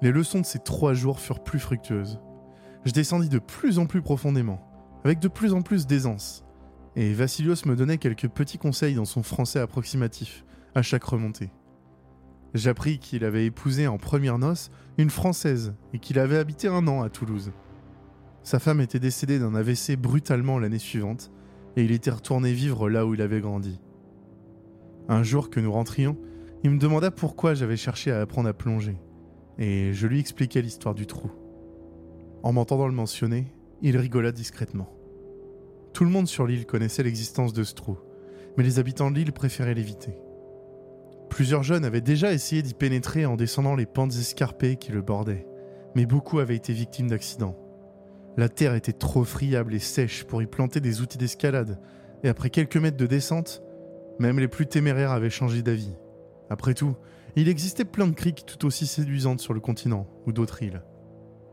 Les 0.01 0.13
leçons 0.13 0.39
de 0.39 0.45
ces 0.45 0.59
trois 0.59 0.93
jours 0.93 1.19
furent 1.19 1.43
plus 1.43 1.59
fructueuses. 1.59 2.21
Je 2.85 2.93
descendis 2.93 3.27
de 3.27 3.39
plus 3.39 3.79
en 3.79 3.85
plus 3.85 4.01
profondément, 4.01 4.61
avec 5.03 5.19
de 5.19 5.27
plus 5.27 5.51
en 5.51 5.61
plus 5.61 5.85
d'aisance, 5.85 6.45
et 6.95 7.13
Vassilios 7.13 7.65
me 7.65 7.75
donnait 7.75 7.97
quelques 7.97 8.27
petits 8.27 8.57
conseils 8.57 8.95
dans 8.95 9.05
son 9.05 9.23
français 9.23 9.59
approximatif 9.59 10.43
à 10.75 10.81
chaque 10.81 11.03
remontée. 11.03 11.51
J'appris 12.53 12.99
qu'il 12.99 13.23
avait 13.23 13.45
épousé 13.45 13.87
en 13.87 13.97
première 13.97 14.37
noce 14.37 14.71
une 14.97 15.09
Française 15.09 15.73
et 15.93 15.99
qu'il 15.99 16.19
avait 16.19 16.37
habité 16.37 16.67
un 16.67 16.87
an 16.87 17.01
à 17.01 17.09
Toulouse. 17.09 17.51
Sa 18.43 18.59
femme 18.59 18.81
était 18.81 18.99
décédée 18.99 19.39
d'un 19.39 19.55
AVC 19.55 19.95
brutalement 19.95 20.59
l'année 20.59 20.79
suivante 20.79 21.31
et 21.77 21.83
il 21.83 21.91
était 21.91 22.11
retourné 22.11 22.51
vivre 22.51 22.89
là 22.89 23.05
où 23.05 23.13
il 23.13 23.21
avait 23.21 23.39
grandi. 23.39 23.79
Un 25.07 25.23
jour 25.23 25.49
que 25.49 25.59
nous 25.59 25.71
rentrions, 25.71 26.17
il 26.63 26.71
me 26.71 26.79
demanda 26.79 27.09
pourquoi 27.09 27.53
j'avais 27.53 27.77
cherché 27.77 28.11
à 28.11 28.21
apprendre 28.21 28.49
à 28.49 28.53
plonger 28.53 28.97
et 29.57 29.93
je 29.93 30.07
lui 30.07 30.19
expliquai 30.19 30.61
l'histoire 30.61 30.95
du 30.95 31.05
trou. 31.07 31.31
En 32.43 32.51
m'entendant 32.51 32.87
le 32.87 32.93
mentionner, 32.93 33.53
il 33.81 33.95
rigola 33.97 34.31
discrètement. 34.31 34.89
Tout 35.93 36.05
le 36.05 36.09
monde 36.09 36.27
sur 36.27 36.47
l'île 36.47 36.65
connaissait 36.65 37.03
l'existence 37.03 37.53
de 37.53 37.63
ce 37.63 37.73
trou, 37.73 37.97
mais 38.57 38.63
les 38.63 38.79
habitants 38.79 39.11
de 39.11 39.15
l'île 39.15 39.33
préféraient 39.33 39.73
l'éviter. 39.73 40.17
Plusieurs 41.29 41.63
jeunes 41.63 41.85
avaient 41.85 42.01
déjà 42.01 42.33
essayé 42.33 42.61
d'y 42.61 42.73
pénétrer 42.73 43.25
en 43.25 43.35
descendant 43.35 43.75
les 43.75 43.85
pentes 43.85 44.13
escarpées 44.13 44.75
qui 44.75 44.91
le 44.91 45.01
bordaient, 45.01 45.45
mais 45.95 46.05
beaucoup 46.05 46.39
avaient 46.39 46.55
été 46.55 46.73
victimes 46.73 47.09
d'accidents. 47.09 47.57
La 48.37 48.49
terre 48.49 48.75
était 48.75 48.93
trop 48.93 49.23
friable 49.23 49.73
et 49.73 49.79
sèche 49.79 50.23
pour 50.23 50.41
y 50.41 50.47
planter 50.47 50.79
des 50.79 51.01
outils 51.01 51.17
d'escalade, 51.17 51.79
et 52.23 52.29
après 52.29 52.49
quelques 52.49 52.77
mètres 52.77 52.97
de 52.97 53.07
descente, 53.07 53.61
même 54.19 54.39
les 54.39 54.47
plus 54.47 54.67
téméraires 54.67 55.11
avaient 55.11 55.29
changé 55.29 55.61
d'avis. 55.61 55.95
Après 56.49 56.73
tout, 56.73 56.95
il 57.35 57.49
existait 57.49 57.85
plein 57.85 58.07
de 58.07 58.13
criques 58.13 58.45
tout 58.45 58.65
aussi 58.65 58.85
séduisantes 58.85 59.39
sur 59.39 59.53
le 59.53 59.59
continent 59.59 60.07
ou 60.25 60.31
d'autres 60.31 60.63
îles. 60.63 60.83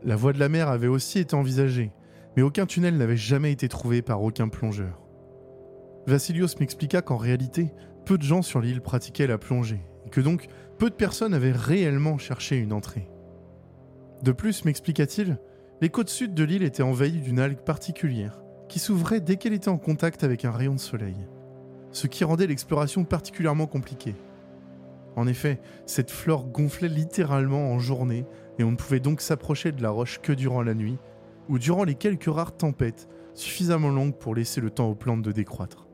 La 0.03 0.15
voie 0.15 0.33
de 0.33 0.39
la 0.39 0.49
mer 0.49 0.69
avait 0.69 0.87
aussi 0.87 1.19
été 1.19 1.35
envisagée, 1.35 1.91
mais 2.35 2.41
aucun 2.41 2.65
tunnel 2.65 2.97
n'avait 2.97 3.17
jamais 3.17 3.51
été 3.51 3.67
trouvé 3.67 4.01
par 4.01 4.21
aucun 4.21 4.49
plongeur. 4.49 5.01
Vassilios 6.07 6.47
m'expliqua 6.59 7.01
qu'en 7.01 7.17
réalité, 7.17 7.71
peu 8.05 8.17
de 8.17 8.23
gens 8.23 8.41
sur 8.41 8.61
l'île 8.61 8.81
pratiquaient 8.81 9.27
la 9.27 9.37
plongée, 9.37 9.81
et 10.05 10.09
que 10.09 10.21
donc 10.21 10.47
peu 10.77 10.89
de 10.89 10.95
personnes 10.95 11.33
avaient 11.33 11.51
réellement 11.51 12.17
cherché 12.17 12.57
une 12.57 12.73
entrée. 12.73 13.09
De 14.23 14.31
plus, 14.31 14.65
m'expliqua-t-il, 14.65 15.37
les 15.81 15.89
côtes 15.89 16.09
sud 16.09 16.33
de 16.33 16.43
l'île 16.43 16.63
étaient 16.63 16.83
envahies 16.83 17.21
d'une 17.21 17.39
algue 17.39 17.59
particulière, 17.59 18.41
qui 18.67 18.79
s'ouvrait 18.79 19.21
dès 19.21 19.37
qu'elle 19.37 19.53
était 19.53 19.69
en 19.69 19.77
contact 19.77 20.23
avec 20.23 20.45
un 20.45 20.51
rayon 20.51 20.73
de 20.73 20.79
soleil, 20.79 21.15
ce 21.91 22.07
qui 22.07 22.23
rendait 22.23 22.47
l'exploration 22.47 23.03
particulièrement 23.03 23.67
compliquée. 23.67 24.15
En 25.15 25.27
effet, 25.27 25.59
cette 25.85 26.11
flore 26.11 26.47
gonflait 26.47 26.87
littéralement 26.87 27.71
en 27.71 27.79
journée, 27.79 28.25
et 28.57 28.63
on 28.63 28.71
ne 28.71 28.75
pouvait 28.75 28.99
donc 28.99 29.21
s'approcher 29.21 29.71
de 29.71 29.81
la 29.81 29.89
roche 29.89 30.19
que 30.19 30.33
durant 30.33 30.61
la 30.61 30.73
nuit, 30.73 30.97
ou 31.49 31.59
durant 31.59 31.83
les 31.83 31.95
quelques 31.95 32.33
rares 32.33 32.55
tempêtes 32.55 33.09
suffisamment 33.33 33.89
longues 33.89 34.15
pour 34.15 34.35
laisser 34.35 34.61
le 34.61 34.69
temps 34.69 34.89
aux 34.89 34.95
plantes 34.95 35.21
de 35.21 35.31
décroître. 35.31 35.87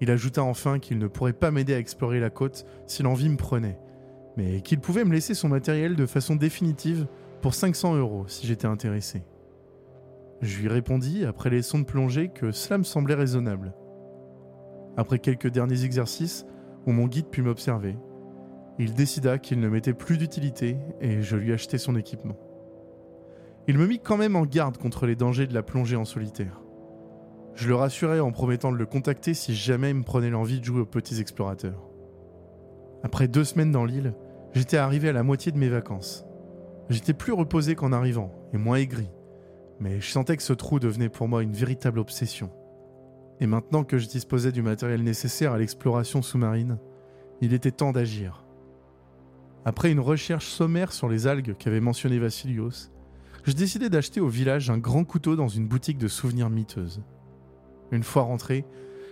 Il 0.00 0.10
ajouta 0.10 0.42
enfin 0.42 0.78
qu'il 0.78 0.98
ne 0.98 1.06
pourrait 1.06 1.32
pas 1.32 1.50
m'aider 1.50 1.74
à 1.74 1.78
explorer 1.78 2.18
la 2.18 2.30
côte 2.30 2.66
si 2.86 3.02
l'envie 3.02 3.28
me 3.28 3.36
prenait, 3.36 3.78
mais 4.36 4.60
qu'il 4.60 4.80
pouvait 4.80 5.04
me 5.04 5.12
laisser 5.12 5.34
son 5.34 5.48
matériel 5.48 5.96
de 5.96 6.06
façon 6.06 6.34
définitive 6.34 7.06
pour 7.40 7.54
500 7.54 7.96
euros 7.96 8.24
si 8.26 8.46
j'étais 8.46 8.66
intéressé. 8.66 9.22
Je 10.42 10.60
lui 10.60 10.68
répondis, 10.68 11.24
après 11.24 11.48
les 11.48 11.62
sons 11.62 11.78
de 11.78 11.84
plongée, 11.84 12.28
que 12.28 12.52
cela 12.52 12.78
me 12.78 12.84
semblait 12.84 13.14
raisonnable. 13.14 13.72
Après 14.98 15.18
quelques 15.18 15.48
derniers 15.48 15.84
exercices, 15.84 16.46
où 16.86 16.92
mon 16.92 17.06
guide 17.06 17.28
put 17.28 17.42
m'observer, 17.42 17.96
il 18.78 18.92
décida 18.92 19.38
qu'il 19.38 19.60
ne 19.60 19.68
m'était 19.68 19.94
plus 19.94 20.18
d'utilité 20.18 20.76
et 21.00 21.22
je 21.22 21.36
lui 21.36 21.52
achetai 21.52 21.78
son 21.78 21.96
équipement. 21.96 22.36
Il 23.68 23.78
me 23.78 23.86
mit 23.86 23.98
quand 23.98 24.16
même 24.16 24.36
en 24.36 24.46
garde 24.46 24.78
contre 24.78 25.06
les 25.06 25.16
dangers 25.16 25.48
de 25.48 25.54
la 25.54 25.62
plongée 25.62 25.96
en 25.96 26.04
solitaire. 26.04 26.60
Je 27.54 27.68
le 27.68 27.74
rassurai 27.74 28.20
en 28.20 28.30
promettant 28.30 28.70
de 28.70 28.76
le 28.76 28.86
contacter 28.86 29.34
si 29.34 29.54
jamais 29.54 29.90
il 29.90 29.96
me 29.96 30.04
prenait 30.04 30.30
l'envie 30.30 30.60
de 30.60 30.64
jouer 30.64 30.80
aux 30.80 30.86
petits 30.86 31.20
explorateurs. 31.20 31.88
Après 33.02 33.28
deux 33.28 33.44
semaines 33.44 33.72
dans 33.72 33.84
l'île, 33.84 34.14
j'étais 34.52 34.76
arrivé 34.76 35.08
à 35.08 35.12
la 35.12 35.22
moitié 35.22 35.50
de 35.52 35.58
mes 35.58 35.68
vacances. 35.68 36.24
J'étais 36.90 37.14
plus 37.14 37.32
reposé 37.32 37.74
qu'en 37.74 37.92
arrivant 37.92 38.32
et 38.52 38.58
moins 38.58 38.76
aigri, 38.76 39.08
mais 39.80 40.00
je 40.00 40.10
sentais 40.10 40.36
que 40.36 40.42
ce 40.42 40.52
trou 40.52 40.78
devenait 40.78 41.08
pour 41.08 41.26
moi 41.26 41.42
une 41.42 41.52
véritable 41.52 41.98
obsession. 41.98 42.50
Et 43.40 43.46
maintenant 43.46 43.84
que 43.84 43.98
je 43.98 44.06
disposais 44.06 44.52
du 44.52 44.62
matériel 44.62 45.02
nécessaire 45.02 45.52
à 45.52 45.58
l'exploration 45.58 46.22
sous-marine, 46.22 46.78
il 47.40 47.52
était 47.52 47.72
temps 47.72 47.92
d'agir. 47.92 48.44
Après 49.64 49.90
une 49.90 50.00
recherche 50.00 50.46
sommaire 50.46 50.92
sur 50.92 51.08
les 51.08 51.26
algues 51.26 51.56
qu'avait 51.58 51.80
mentionné 51.80 52.18
Vassilios, 52.18 52.90
je 53.46 53.52
décidai 53.52 53.88
d'acheter 53.88 54.20
au 54.20 54.26
village 54.26 54.70
un 54.70 54.78
grand 54.78 55.04
couteau 55.04 55.36
dans 55.36 55.46
une 55.46 55.68
boutique 55.68 55.98
de 55.98 56.08
souvenirs 56.08 56.50
miteuse. 56.50 57.00
Une 57.92 58.02
fois 58.02 58.22
rentré, 58.22 58.64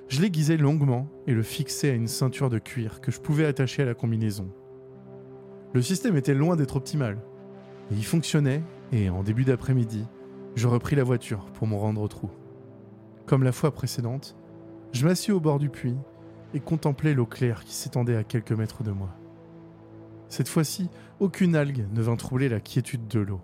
je 0.08 0.20
l'aiguisai 0.20 0.56
longuement 0.56 1.06
et 1.28 1.32
le 1.32 1.44
fixai 1.44 1.90
à 1.90 1.94
une 1.94 2.08
ceinture 2.08 2.50
de 2.50 2.58
cuir 2.58 3.00
que 3.00 3.12
je 3.12 3.20
pouvais 3.20 3.46
attacher 3.46 3.82
à 3.82 3.86
la 3.86 3.94
combinaison. 3.94 4.50
Le 5.72 5.82
système 5.82 6.16
était 6.16 6.34
loin 6.34 6.56
d'être 6.56 6.74
optimal, 6.74 7.18
mais 7.90 7.96
il 7.96 8.04
fonctionnait 8.04 8.64
et 8.90 9.08
en 9.08 9.22
début 9.22 9.44
d'après-midi, 9.44 10.04
je 10.56 10.66
repris 10.66 10.96
la 10.96 11.04
voiture 11.04 11.46
pour 11.52 11.68
me 11.68 11.76
rendre 11.76 12.00
au 12.00 12.08
trou. 12.08 12.28
Comme 13.26 13.44
la 13.44 13.52
fois 13.52 13.72
précédente, 13.72 14.36
je 14.92 15.06
m'assis 15.06 15.30
au 15.30 15.38
bord 15.38 15.60
du 15.60 15.70
puits 15.70 15.96
et 16.54 16.60
contemplai 16.60 17.14
l'eau 17.14 17.26
claire 17.26 17.62
qui 17.62 17.74
s'étendait 17.74 18.16
à 18.16 18.24
quelques 18.24 18.50
mètres 18.50 18.82
de 18.82 18.90
moi. 18.90 19.16
Cette 20.28 20.48
fois-ci, 20.48 20.90
aucune 21.20 21.54
algue 21.54 21.86
ne 21.92 22.02
vint 22.02 22.16
troubler 22.16 22.48
la 22.48 22.58
quiétude 22.58 23.06
de 23.06 23.20
l'eau. 23.20 23.40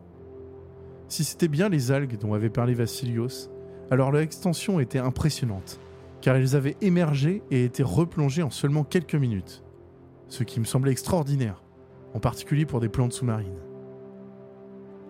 Si 1.10 1.24
c'était 1.24 1.48
bien 1.48 1.68
les 1.68 1.90
algues 1.90 2.18
dont 2.18 2.34
avait 2.34 2.50
parlé 2.50 2.72
Vassilios, 2.72 3.50
alors 3.90 4.12
leur 4.12 4.20
extension 4.20 4.78
était 4.78 5.00
impressionnante, 5.00 5.80
car 6.20 6.36
elles 6.36 6.54
avaient 6.54 6.76
émergé 6.82 7.42
et 7.50 7.64
été 7.64 7.82
replongées 7.82 8.44
en 8.44 8.50
seulement 8.50 8.84
quelques 8.84 9.16
minutes, 9.16 9.64
ce 10.28 10.44
qui 10.44 10.60
me 10.60 10.64
semblait 10.64 10.92
extraordinaire, 10.92 11.64
en 12.14 12.20
particulier 12.20 12.64
pour 12.64 12.78
des 12.78 12.88
plantes 12.88 13.12
sous-marines. 13.12 13.58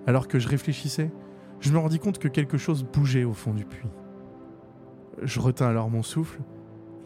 Alors 0.07 0.27
que 0.27 0.39
je 0.39 0.49
réfléchissais, 0.49 1.11
je 1.61 1.71
me 1.71 1.77
rendis 1.77 1.99
compte 1.99 2.19
que 2.19 2.29
quelque 2.29 2.57
chose 2.57 2.83
bougeait 2.83 3.25
au 3.25 3.35
fond 3.35 3.53
du 3.53 3.67
puits. 3.67 3.91
Je 5.21 5.39
retins 5.39 5.69
alors 5.69 5.91
mon 5.91 6.03
souffle 6.03 6.41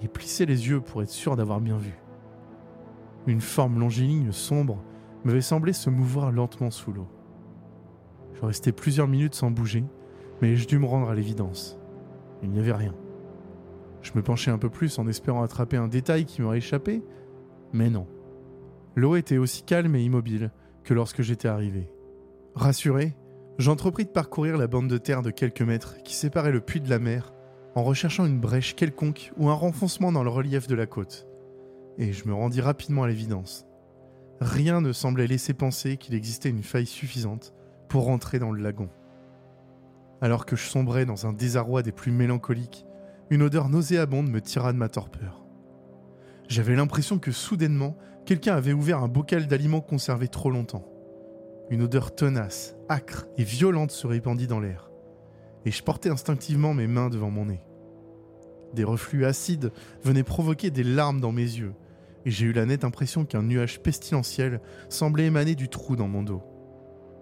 et 0.03 0.07
plissai 0.07 0.47
les 0.47 0.69
yeux 0.69 0.81
pour 0.81 1.03
être 1.03 1.11
sûr 1.11 1.35
d'avoir 1.35 1.61
bien 1.61 1.79
vu. 1.79 1.99
Une 3.27 3.41
forme 3.41 3.81
longiligne 3.81 4.31
sombre 4.31 4.85
m'avait 5.25 5.41
semblé 5.41 5.73
se 5.73 5.91
mouvoir 5.91 6.31
lentement 6.31 6.71
sous 6.71 6.93
l'eau. 6.93 7.09
Je 8.35 8.45
restai 8.45 8.73
plusieurs 8.73 9.09
minutes 9.09 9.35
sans 9.35 9.51
bouger, 9.51 9.85
mais 10.43 10.57
je 10.57 10.67
dus 10.67 10.79
me 10.79 10.87
rendre 10.87 11.09
à 11.09 11.15
l'évidence. 11.15 11.79
Il 12.43 12.51
n'y 12.51 12.59
avait 12.59 12.73
rien. 12.73 12.95
Je 14.03 14.13
me 14.15 14.23
penchai 14.23 14.51
un 14.51 14.59
peu 14.59 14.69
plus 14.69 14.99
en 14.99 15.09
espérant 15.09 15.43
attraper 15.43 15.77
un 15.77 15.89
détail 15.89 16.27
qui 16.27 16.43
m'aurait 16.43 16.59
échappé, 16.59 17.03
mais 17.73 17.91
non. 17.91 18.07
L'eau 18.97 19.17
était 19.17 19.39
aussi 19.39 19.63
calme 19.63 19.97
et 19.97 20.03
immobile 20.03 20.51
que 20.85 20.95
lorsque 20.95 21.23
j'étais 21.23 21.49
arrivé. 21.49 21.89
Rassuré, 22.55 23.17
j'entrepris 23.59 24.05
de 24.05 24.11
parcourir 24.11 24.57
la 24.59 24.67
bande 24.67 24.89
de 24.89 24.99
terre 24.99 25.23
de 25.23 25.31
quelques 25.31 25.63
mètres 25.63 25.97
qui 26.05 26.15
séparait 26.15 26.53
le 26.53 26.61
puits 26.61 26.81
de 26.81 26.91
la 26.91 26.99
mer 26.99 27.33
en 27.75 27.83
recherchant 27.83 28.27
une 28.27 28.39
brèche 28.39 28.77
quelconque 28.77 29.33
ou 29.37 29.49
un 29.49 29.55
renfoncement 29.55 30.13
dans 30.13 30.23
le 30.23 30.31
relief 30.31 30.67
de 30.67 30.75
la 30.75 30.87
côte. 30.87 31.27
Et 31.99 32.13
je 32.13 32.29
me 32.29 32.35
rendis 32.35 32.61
rapidement 32.61 33.05
à 33.05 33.09
l'évidence. 33.09 33.67
Rien 34.41 34.81
ne 34.81 34.93
semblait 34.93 35.27
laisser 35.27 35.55
penser 35.55 35.97
qu'il 35.97 36.15
existait 36.15 36.51
une 36.51 36.63
faille 36.63 36.87
suffisante 36.87 37.55
pour 37.95 38.07
rentrer 38.07 38.41
dans 38.41 38.51
le 38.51 38.61
lagon. 38.61 38.89
Alors 40.21 40.47
que 40.47 40.57
je 40.57 40.65
sombrais 40.65 41.07
dans 41.07 41.29
un 41.29 41.33
désarroi 41.33 41.85
des 41.85 41.93
plus 41.93 42.11
mélancoliques, 42.11 42.85
une 43.31 43.41
odeur 43.41 43.69
nauséabonde 43.69 44.29
me 44.29 44.41
tira 44.41 44.73
de 44.73 44.79
ma 44.79 44.89
torpeur. 44.89 45.45
J'avais 46.49 46.75
l'impression 46.75 47.21
que 47.21 47.31
soudainement, 47.31 47.97
quelqu'un 48.27 48.57
avait 48.57 48.73
ouvert 48.73 48.99
un 48.99 49.07
bocal 49.07 49.47
d'aliments 49.47 49.81
conservés 49.81 50.27
trop 50.27 50.51
longtemps. 50.51 50.89
Une 51.71 51.83
odeur 51.83 52.17
tenace, 52.17 52.75
âcre 52.91 53.27
et 53.39 53.45
violente 53.45 53.93
se 53.93 54.09
répandit 54.09 54.49
dans 54.49 54.59
l'air, 54.59 54.91
et 55.65 55.71
je 55.71 55.85
portais 55.85 56.11
instinctivement 56.11 56.75
mes 56.75 56.89
mains 56.89 57.11
devant 57.11 57.31
mon 57.31 57.47
nez. 57.47 57.63
Des 58.73 58.83
reflux 58.83 59.25
acides 59.25 59.71
venaient 60.03 60.25
provoquer 60.25 60.73
des 60.73 60.83
larmes 60.83 61.21
dans 61.21 61.31
mes 61.31 61.43
yeux, 61.43 61.75
et 62.25 62.33
j'ai 62.33 62.47
eu 62.47 62.53
la 62.53 62.67
nette 62.67 62.83
impression 62.83 63.25
qu'un 63.25 63.45
nuage 63.45 63.79
pestilentiel 63.79 64.61
semblait 64.89 65.27
émaner 65.27 65.55
du 65.55 65.69
trou 65.69 65.95
dans 65.95 66.09
mon 66.09 66.25
dos. 66.25 66.43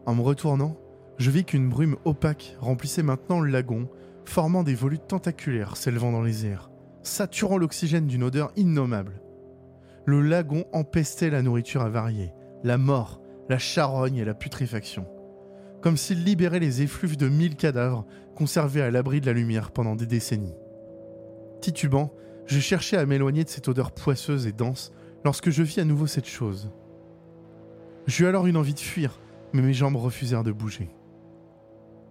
En 0.07 0.15
me 0.15 0.23
retournant, 0.23 0.77
je 1.19 1.31
vis 1.31 1.45
qu'une 1.45 1.69
brume 1.69 1.97
opaque 2.05 2.57
remplissait 2.61 3.03
maintenant 3.03 3.41
le 3.41 3.51
lagon, 3.51 3.89
formant 4.25 4.63
des 4.63 4.75
volutes 4.75 5.07
tentaculaires 5.07 5.77
s'élevant 5.77 6.13
dans 6.13 6.23
les 6.23 6.47
airs, 6.47 6.71
saturant 7.03 7.59
l'oxygène 7.59 8.07
d'une 8.07 8.25
odeur 8.25 8.53
innommable. 8.57 9.21
Le 10.05 10.21
lagon 10.21 10.65
empestait 10.73 11.31
la 11.31 11.43
nourriture 11.43 11.83
avariée, 11.83 12.33
la 12.65 12.79
mort, 12.79 13.21
la 13.49 13.59
charogne 13.59 14.17
et 14.17 14.25
la 14.25 14.35
putréfaction, 14.35 15.07
comme 15.81 15.97
s'il 15.97 16.25
libérait 16.25 16.59
les 16.59 16.83
effluves 16.83 17.17
de 17.17 17.29
mille 17.29 17.57
cadavres 17.57 18.07
conservés 18.35 18.83
à 18.83 18.91
l'abri 18.91 19.21
de 19.21 19.27
la 19.27 19.33
lumière 19.33 19.71
pendant 19.71 19.95
des 19.95 20.07
décennies. 20.07 20.55
Titubant, 21.61 22.13
je 22.47 22.59
cherchais 22.59 22.97
à 22.97 23.07
m'éloigner 23.07 23.45
de 23.45 23.49
cette 23.49 23.69
odeur 23.69 23.93
poisseuse 23.93 24.47
et 24.49 24.53
dense 24.53 24.93
lorsque 25.25 25.51
je 25.51 25.63
vis 25.63 25.79
à 25.79 25.85
nouveau 25.85 26.09
cette 26.09 26.27
chose. 26.27 26.71
J'eus 28.07 28.27
alors 28.27 28.49
une 28.49 28.57
envie 28.57 28.75
de 28.75 28.81
fuir, 28.81 29.21
mais 29.53 29.63
mes 29.63 29.75
jambes 29.75 29.97
refusèrent 29.97 30.45
de 30.45 30.53
bouger. 30.53 30.91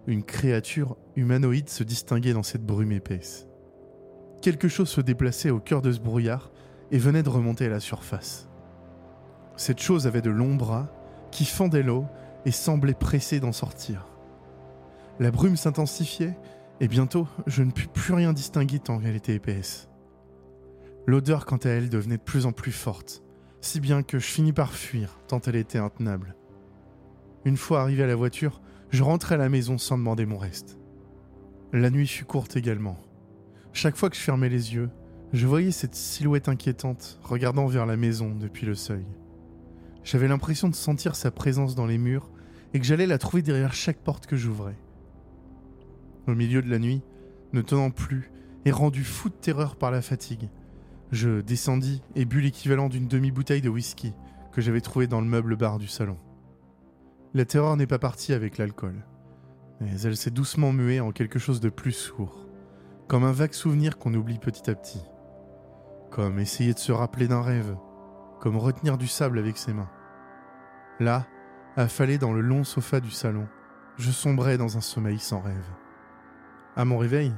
Une 0.06 0.24
créature 0.24 0.96
humanoïde 1.16 1.68
se 1.68 1.84
distinguait 1.84 2.32
dans 2.32 2.42
cette 2.42 2.64
brume 2.66 2.92
épaisse. 2.92 3.46
Quelque 4.40 4.68
chose 4.68 4.88
se 4.88 5.00
déplaçait 5.00 5.50
au 5.50 5.60
cœur 5.60 5.82
de 5.82 5.92
ce 5.92 6.00
brouillard 6.00 6.50
et 6.90 6.98
venait 6.98 7.22
de 7.22 7.28
remonter 7.28 7.66
à 7.66 7.70
la 7.70 7.80
surface. 7.80 8.48
Cette 9.56 9.80
chose 9.80 10.06
avait 10.06 10.22
de 10.22 10.30
longs 10.30 10.56
bras 10.56 10.88
qui 11.30 11.44
fendaient 11.44 11.84
l'eau 11.84 12.06
et 12.44 12.50
semblait 12.50 12.94
pressée 12.94 13.38
d'en 13.38 13.52
sortir. 13.52 14.08
La 15.20 15.30
brume 15.30 15.56
s'intensifiait 15.56 16.36
et 16.80 16.88
bientôt 16.88 17.28
je 17.46 17.62
ne 17.62 17.70
pus 17.70 17.86
plus 17.86 18.14
rien 18.14 18.32
distinguer 18.32 18.80
tant 18.80 18.98
qu'elle 18.98 19.14
était 19.14 19.34
épaisse. 19.34 19.88
L'odeur 21.06 21.46
quant 21.46 21.58
à 21.58 21.68
elle 21.68 21.88
devenait 21.88 22.16
de 22.16 22.22
plus 22.22 22.46
en 22.46 22.52
plus 22.52 22.72
forte, 22.72 23.22
si 23.60 23.78
bien 23.78 24.02
que 24.02 24.18
je 24.18 24.26
finis 24.26 24.52
par 24.52 24.72
fuir 24.72 25.18
tant 25.28 25.40
elle 25.46 25.56
était 25.56 25.78
intenable. 25.78 26.34
Une 27.44 27.56
fois 27.56 27.80
arrivé 27.80 28.02
à 28.02 28.06
la 28.06 28.14
voiture, 28.14 28.60
je 28.90 29.02
rentrai 29.02 29.34
à 29.34 29.38
la 29.38 29.48
maison 29.48 29.76
sans 29.78 29.98
demander 29.98 30.26
mon 30.26 30.38
reste. 30.38 30.78
La 31.72 31.90
nuit 31.90 32.06
fut 32.06 32.24
courte 32.24 32.56
également. 32.56 32.98
Chaque 33.72 33.96
fois 33.96 34.10
que 34.10 34.16
je 34.16 34.20
fermais 34.20 34.48
les 34.48 34.74
yeux, 34.74 34.90
je 35.32 35.46
voyais 35.46 35.70
cette 35.70 35.94
silhouette 35.94 36.48
inquiétante 36.48 37.18
regardant 37.22 37.66
vers 37.66 37.86
la 37.86 37.96
maison 37.96 38.34
depuis 38.34 38.66
le 38.66 38.74
seuil. 38.74 39.06
J'avais 40.04 40.28
l'impression 40.28 40.68
de 40.68 40.74
sentir 40.74 41.16
sa 41.16 41.30
présence 41.30 41.74
dans 41.74 41.86
les 41.86 41.98
murs 41.98 42.30
et 42.74 42.78
que 42.78 42.84
j'allais 42.84 43.06
la 43.06 43.18
trouver 43.18 43.42
derrière 43.42 43.72
chaque 43.72 43.98
porte 43.98 44.26
que 44.26 44.36
j'ouvrais. 44.36 44.76
Au 46.28 46.34
milieu 46.34 46.62
de 46.62 46.70
la 46.70 46.78
nuit, 46.78 47.02
ne 47.52 47.62
tenant 47.62 47.90
plus 47.90 48.30
et 48.64 48.70
rendu 48.70 49.02
fou 49.02 49.30
de 49.30 49.34
terreur 49.34 49.76
par 49.76 49.90
la 49.90 50.02
fatigue, 50.02 50.48
je 51.10 51.40
descendis 51.40 52.02
et 52.14 52.24
bus 52.24 52.42
l'équivalent 52.42 52.88
d'une 52.88 53.08
demi-bouteille 53.08 53.62
de 53.62 53.68
whisky 53.68 54.12
que 54.52 54.60
j'avais 54.60 54.80
trouvé 54.80 55.06
dans 55.06 55.20
le 55.20 55.26
meuble 55.26 55.56
bar 55.56 55.78
du 55.78 55.88
salon. 55.88 56.18
La 57.34 57.46
terreur 57.46 57.78
n'est 57.78 57.86
pas 57.86 57.98
partie 57.98 58.34
avec 58.34 58.58
l'alcool, 58.58 59.06
mais 59.80 60.02
elle 60.02 60.18
s'est 60.18 60.30
doucement 60.30 60.70
muée 60.70 61.00
en 61.00 61.12
quelque 61.12 61.38
chose 61.38 61.60
de 61.60 61.70
plus 61.70 61.92
sourd, 61.92 62.46
comme 63.08 63.24
un 63.24 63.32
vague 63.32 63.54
souvenir 63.54 63.96
qu'on 63.96 64.12
oublie 64.12 64.38
petit 64.38 64.68
à 64.68 64.74
petit, 64.74 65.00
comme 66.10 66.38
essayer 66.38 66.74
de 66.74 66.78
se 66.78 66.92
rappeler 66.92 67.28
d'un 67.28 67.40
rêve, 67.40 67.74
comme 68.38 68.58
retenir 68.58 68.98
du 68.98 69.06
sable 69.06 69.38
avec 69.38 69.56
ses 69.56 69.72
mains. 69.72 69.88
Là, 71.00 71.26
affalé 71.74 72.18
dans 72.18 72.34
le 72.34 72.42
long 72.42 72.64
sofa 72.64 73.00
du 73.00 73.10
salon, 73.10 73.48
je 73.96 74.10
sombrais 74.10 74.58
dans 74.58 74.76
un 74.76 74.82
sommeil 74.82 75.18
sans 75.18 75.40
rêve. 75.40 75.70
À 76.76 76.84
mon 76.84 76.98
réveil, 76.98 77.32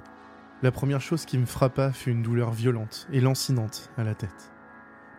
la 0.62 0.72
première 0.72 1.00
chose 1.00 1.24
qui 1.24 1.38
me 1.38 1.46
frappa 1.46 1.92
fut 1.92 2.11
une 2.11 2.22
douleur 2.22 2.50
violente 2.50 3.07
et 3.12 3.20
lancinante 3.20 3.92
à 3.96 4.02
la 4.02 4.16
tête. 4.16 4.50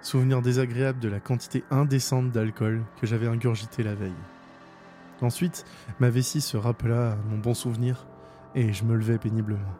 Souvenir 0.01 0.41
désagréable 0.41 0.99
de 0.99 1.07
la 1.07 1.21
quantité 1.21 1.63
indécente 1.71 2.31
d'alcool 2.31 2.83
que 2.99 3.07
j'avais 3.07 3.27
ingurgité 3.27 3.81
la 3.81 3.95
veille. 3.95 4.11
Ensuite, 5.21 5.65
ma 5.99 6.10
vessie 6.10 6.41
se 6.41 6.58
rappela 6.58 7.13
à 7.13 7.15
mon 7.30 7.38
bon 7.38 7.54
souvenir 7.54 8.08
et 8.54 8.73
je 8.73 8.84
me 8.84 8.95
levai 8.95 9.17
péniblement. 9.17 9.73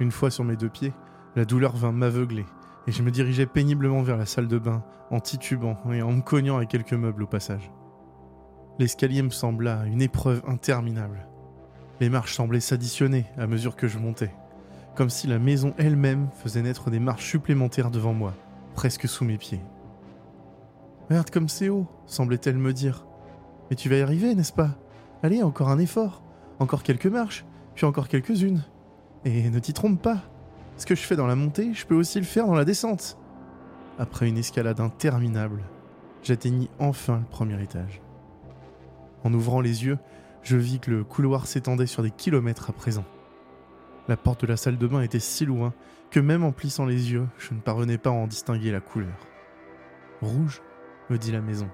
Une 0.00 0.10
fois 0.10 0.30
sur 0.30 0.44
mes 0.44 0.56
deux 0.56 0.68
pieds, 0.68 0.92
la 1.36 1.44
douleur 1.44 1.76
vint 1.76 1.92
m'aveugler 1.92 2.46
et 2.86 2.92
je 2.92 3.02
me 3.02 3.10
dirigeais 3.10 3.46
péniblement 3.46 4.02
vers 4.02 4.16
la 4.16 4.26
salle 4.26 4.48
de 4.48 4.58
bain 4.58 4.82
en 5.10 5.20
titubant 5.20 5.78
et 5.92 6.02
en 6.02 6.12
me 6.12 6.22
cognant 6.22 6.58
à 6.58 6.66
quelques 6.66 6.92
meubles 6.92 7.22
au 7.22 7.26
passage. 7.26 7.70
L'escalier 8.78 9.22
me 9.22 9.30
sembla 9.30 9.84
une 9.86 10.02
épreuve 10.02 10.42
interminable. 10.46 11.26
Les 12.00 12.08
marches 12.08 12.34
semblaient 12.34 12.60
s'additionner 12.60 13.26
à 13.36 13.46
mesure 13.46 13.76
que 13.76 13.88
je 13.88 13.98
montais, 13.98 14.34
comme 14.94 15.10
si 15.10 15.26
la 15.26 15.38
maison 15.38 15.74
elle-même 15.76 16.28
faisait 16.42 16.62
naître 16.62 16.90
des 16.90 17.00
marches 17.00 17.28
supplémentaires 17.28 17.90
devant 17.90 18.14
moi, 18.14 18.32
presque 18.74 19.06
sous 19.06 19.24
mes 19.24 19.36
pieds. 19.36 19.60
Merde 21.10 21.30
comme 21.30 21.48
c'est 21.48 21.68
haut, 21.68 21.86
semblait-elle 22.06 22.56
me 22.56 22.72
dire. 22.72 23.04
Mais 23.70 23.76
tu 23.76 23.88
vas 23.88 23.96
y 23.96 24.02
arriver, 24.02 24.34
n'est-ce 24.34 24.52
pas? 24.52 24.76
Allez, 25.22 25.42
encore 25.42 25.68
un 25.68 25.78
effort, 25.78 26.22
encore 26.58 26.82
quelques 26.82 27.06
marches, 27.06 27.44
puis 27.74 27.86
encore 27.86 28.08
quelques-unes. 28.08 28.64
Et 29.24 29.48
ne 29.48 29.58
t'y 29.58 29.72
trompe 29.72 30.02
pas, 30.02 30.22
ce 30.76 30.86
que 30.86 30.94
je 30.94 31.02
fais 31.02 31.16
dans 31.16 31.26
la 31.26 31.36
montée, 31.36 31.72
je 31.74 31.86
peux 31.86 31.94
aussi 31.94 32.18
le 32.18 32.24
faire 32.24 32.46
dans 32.46 32.54
la 32.54 32.64
descente. 32.64 33.18
Après 33.98 34.28
une 34.28 34.38
escalade 34.38 34.80
interminable, 34.80 35.62
j'atteignis 36.22 36.70
enfin 36.78 37.18
le 37.18 37.26
premier 37.26 37.62
étage. 37.62 38.00
En 39.22 39.34
ouvrant 39.34 39.60
les 39.60 39.84
yeux, 39.84 39.98
je 40.42 40.56
vis 40.56 40.80
que 40.80 40.90
le 40.90 41.04
couloir 41.04 41.46
s'étendait 41.46 41.86
sur 41.86 42.02
des 42.02 42.10
kilomètres 42.10 42.70
à 42.70 42.72
présent. 42.72 43.04
La 44.08 44.16
porte 44.16 44.40
de 44.40 44.46
la 44.46 44.56
salle 44.56 44.78
de 44.78 44.86
bain 44.86 45.02
était 45.02 45.20
si 45.20 45.44
loin 45.44 45.74
que 46.10 46.18
même 46.18 46.44
en 46.44 46.52
plissant 46.52 46.86
les 46.86 47.12
yeux, 47.12 47.28
je 47.38 47.52
ne 47.52 47.60
parvenais 47.60 47.98
pas 47.98 48.10
à 48.10 48.14
en 48.14 48.26
distinguer 48.26 48.72
la 48.72 48.80
couleur. 48.80 49.28
Rouge, 50.22 50.62
me 51.10 51.18
dit 51.18 51.30
la 51.30 51.42
maison. 51.42 51.68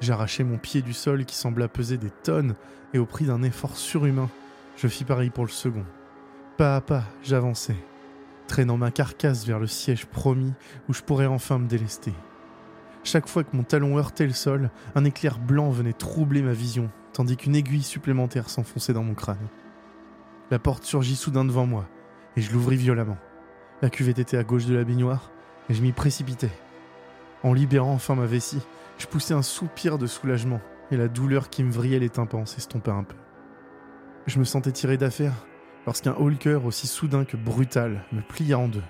J'arrachai 0.00 0.44
mon 0.44 0.58
pied 0.58 0.82
du 0.82 0.92
sol 0.92 1.24
qui 1.24 1.34
sembla 1.34 1.68
peser 1.68 1.96
des 1.96 2.10
tonnes 2.10 2.54
et 2.94 2.98
au 2.98 3.06
prix 3.06 3.26
d'un 3.26 3.42
effort 3.42 3.76
surhumain, 3.76 4.30
je 4.76 4.88
fis 4.88 5.04
pareil 5.04 5.30
pour 5.30 5.44
le 5.44 5.50
second. 5.50 5.84
Pas 6.56 6.76
à 6.76 6.80
pas, 6.80 7.04
j'avançai, 7.22 7.76
traînant 8.46 8.76
ma 8.76 8.90
carcasse 8.90 9.46
vers 9.46 9.58
le 9.58 9.66
siège 9.66 10.06
promis 10.06 10.52
où 10.88 10.92
je 10.92 11.02
pourrais 11.02 11.26
enfin 11.26 11.58
me 11.58 11.68
délester. 11.68 12.12
Chaque 13.04 13.28
fois 13.28 13.44
que 13.44 13.56
mon 13.56 13.62
talon 13.62 13.96
heurtait 13.98 14.26
le 14.26 14.32
sol, 14.32 14.70
un 14.94 15.04
éclair 15.04 15.38
blanc 15.38 15.70
venait 15.70 15.92
troubler 15.92 16.42
ma 16.42 16.52
vision 16.52 16.90
tandis 17.18 17.36
qu'une 17.36 17.56
aiguille 17.56 17.82
supplémentaire 17.82 18.48
s'enfonçait 18.48 18.92
dans 18.92 19.02
mon 19.02 19.14
crâne. 19.14 19.48
La 20.52 20.60
porte 20.60 20.84
surgit 20.84 21.16
soudain 21.16 21.44
devant 21.44 21.66
moi, 21.66 21.88
et 22.36 22.40
je 22.40 22.52
l'ouvris 22.52 22.76
violemment. 22.76 23.18
La 23.82 23.90
cuvette 23.90 24.20
était 24.20 24.36
à 24.36 24.44
gauche 24.44 24.66
de 24.66 24.74
la 24.76 24.84
baignoire, 24.84 25.32
et 25.68 25.74
je 25.74 25.82
m'y 25.82 25.90
précipitais. 25.90 26.52
En 27.42 27.52
libérant 27.52 27.92
enfin 27.92 28.14
ma 28.14 28.26
vessie, 28.26 28.62
je 28.98 29.06
poussai 29.06 29.34
un 29.34 29.42
soupir 29.42 29.98
de 29.98 30.06
soulagement, 30.06 30.60
et 30.90 30.96
la 30.96 31.08
douleur 31.08 31.50
qui 31.50 31.62
me 31.62 31.70
vrillait 31.70 31.98
les 31.98 32.10
tympans 32.10 32.46
s'estompa 32.46 32.92
un 32.92 33.04
peu. 33.04 33.16
Je 34.26 34.38
me 34.38 34.44
sentais 34.44 34.72
tiré 34.72 34.96
d'affaire 34.96 35.46
lorsqu'un 35.86 36.14
haut 36.14 36.30
aussi 36.64 36.86
soudain 36.86 37.24
que 37.24 37.36
brutal 37.36 38.04
me 38.12 38.20
plia 38.20 38.58
en 38.58 38.68
deux. 38.68 38.82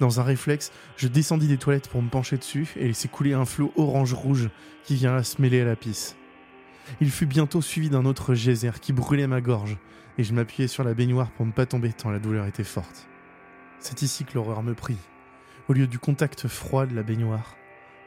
Dans 0.00 0.20
un 0.20 0.22
réflexe, 0.22 0.72
je 0.96 1.06
descendis 1.06 1.48
des 1.48 1.58
toilettes 1.58 1.88
pour 1.88 2.02
me 2.02 2.08
pencher 2.08 2.36
dessus 2.36 2.72
et 2.76 2.86
laisser 2.86 3.08
couler 3.08 3.34
un 3.34 3.44
flot 3.44 3.72
orange-rouge 3.76 4.48
qui 4.84 4.96
vient 4.96 5.22
se 5.22 5.40
mêler 5.40 5.60
à 5.60 5.64
la 5.66 5.76
pisse. 5.76 6.16
Il 7.00 7.10
fut 7.10 7.26
bientôt 7.26 7.62
suivi 7.62 7.90
d'un 7.90 8.04
autre 8.04 8.34
geyser 8.34 8.72
qui 8.80 8.92
brûlait 8.92 9.26
ma 9.26 9.40
gorge, 9.40 9.76
et 10.18 10.24
je 10.24 10.34
m'appuyais 10.34 10.68
sur 10.68 10.84
la 10.84 10.94
baignoire 10.94 11.30
pour 11.32 11.46
ne 11.46 11.52
pas 11.52 11.66
tomber 11.66 11.92
tant 11.92 12.10
la 12.10 12.18
douleur 12.18 12.46
était 12.46 12.64
forte. 12.64 13.06
C'est 13.78 14.02
ici 14.02 14.24
que 14.24 14.34
l'horreur 14.34 14.62
me 14.62 14.74
prit. 14.74 14.98
Au 15.68 15.72
lieu 15.72 15.86
du 15.86 15.98
contact 15.98 16.48
froid 16.48 16.86
de 16.86 16.94
la 16.94 17.02
baignoire, 17.02 17.56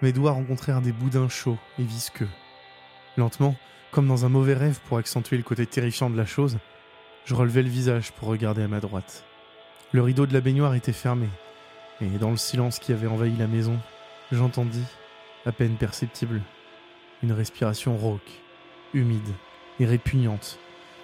mes 0.01 0.11
doigts 0.11 0.31
rencontrèrent 0.31 0.81
des 0.81 0.91
boudins 0.91 1.29
chauds 1.29 1.57
et 1.79 1.83
visqueux. 1.83 2.29
Lentement, 3.17 3.55
comme 3.91 4.07
dans 4.07 4.25
un 4.25 4.29
mauvais 4.29 4.53
rêve 4.53 4.79
pour 4.87 4.97
accentuer 4.97 5.37
le 5.37 5.43
côté 5.43 5.65
terrifiant 5.65 6.09
de 6.09 6.17
la 6.17 6.25
chose, 6.25 6.57
je 7.25 7.33
relevai 7.33 7.63
le 7.63 7.69
visage 7.69 8.11
pour 8.11 8.27
regarder 8.27 8.63
à 8.63 8.67
ma 8.67 8.79
droite. 8.79 9.25
Le 9.91 10.01
rideau 10.01 10.25
de 10.25 10.33
la 10.33 10.41
baignoire 10.41 10.75
était 10.75 10.93
fermé, 10.93 11.27
et 12.01 12.07
dans 12.19 12.31
le 12.31 12.37
silence 12.37 12.79
qui 12.79 12.93
avait 12.93 13.07
envahi 13.07 13.35
la 13.37 13.47
maison, 13.47 13.77
j'entendis, 14.31 14.85
à 15.45 15.51
peine 15.51 15.77
perceptible, 15.77 16.41
une 17.23 17.31
respiration 17.31 17.97
rauque 17.97 18.41
humide 18.93 19.33
et 19.79 19.85
répugnante 19.85 20.59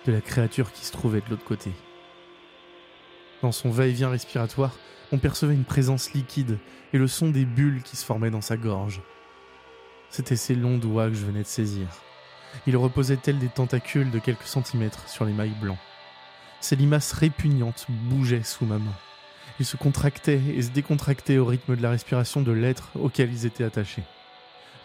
de 0.05 0.11
la 0.11 0.21
créature 0.21 0.71
qui 0.71 0.85
se 0.85 0.91
trouvait 0.91 1.21
de 1.21 1.29
l'autre 1.29 1.45
côté. 1.45 1.71
Dans 3.43 3.51
son 3.51 3.69
va-et-vient 3.69 4.09
respiratoire, 4.09 4.71
on 5.11 5.17
percevait 5.17 5.53
une 5.53 5.65
présence 5.65 6.13
liquide 6.13 6.59
et 6.93 6.97
le 6.97 7.09
son 7.09 7.29
des 7.29 7.43
bulles 7.43 7.83
qui 7.83 7.97
se 7.97 8.05
formaient 8.05 8.31
dans 8.31 8.39
sa 8.39 8.55
gorge. 8.55 9.01
C'étaient 10.09 10.37
ces 10.37 10.55
longs 10.55 10.77
doigts 10.77 11.09
que 11.09 11.15
je 11.15 11.25
venais 11.25 11.41
de 11.41 11.47
saisir. 11.47 11.87
Ils 12.67 12.77
reposaient 12.77 13.17
tels 13.17 13.39
des 13.39 13.49
tentacules 13.49 14.11
de 14.11 14.19
quelques 14.19 14.47
centimètres 14.47 15.09
sur 15.09 15.25
les 15.25 15.33
mailles 15.33 15.57
blancs. 15.59 15.77
Ces 16.61 16.77
limaces 16.77 17.11
répugnantes 17.11 17.85
bougeaient 17.89 18.43
sous 18.43 18.65
ma 18.65 18.77
main. 18.77 18.95
Ils 19.59 19.65
se 19.65 19.75
contractaient 19.75 20.41
et 20.55 20.61
se 20.61 20.71
décontractaient 20.71 21.37
au 21.37 21.45
rythme 21.45 21.75
de 21.75 21.81
la 21.81 21.89
respiration 21.89 22.41
de 22.43 22.53
l'être 22.53 22.91
auquel 22.95 23.29
ils 23.29 23.45
étaient 23.45 23.65
attachés. 23.65 24.03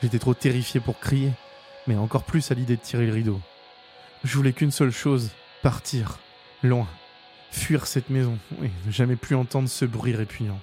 J'étais 0.03 0.18
trop 0.18 0.35
terrifié 0.35 0.81
pour 0.81 0.99
crier, 0.99 1.31
mais 1.87 1.94
encore 1.94 2.25
plus 2.25 2.51
à 2.51 2.55
l'idée 2.55 2.75
de 2.75 2.83
tirer 2.83 3.07
le 3.07 3.12
rideau. 3.12 3.40
Je 4.25 4.37
voulais 4.37 4.53
qu'une 4.53 4.73
seule 4.73 4.90
chose, 4.90 5.31
partir, 5.62 6.18
loin, 6.64 6.88
fuir 7.51 7.87
cette 7.87 8.11
maison 8.11 8.39
et 8.63 8.71
ne 8.87 8.93
jamais 8.93 9.17
plus 9.17 9.37
entendre 9.37 9.69
ce 9.69 9.85
bruit 9.85 10.15
répugnant. 10.15 10.61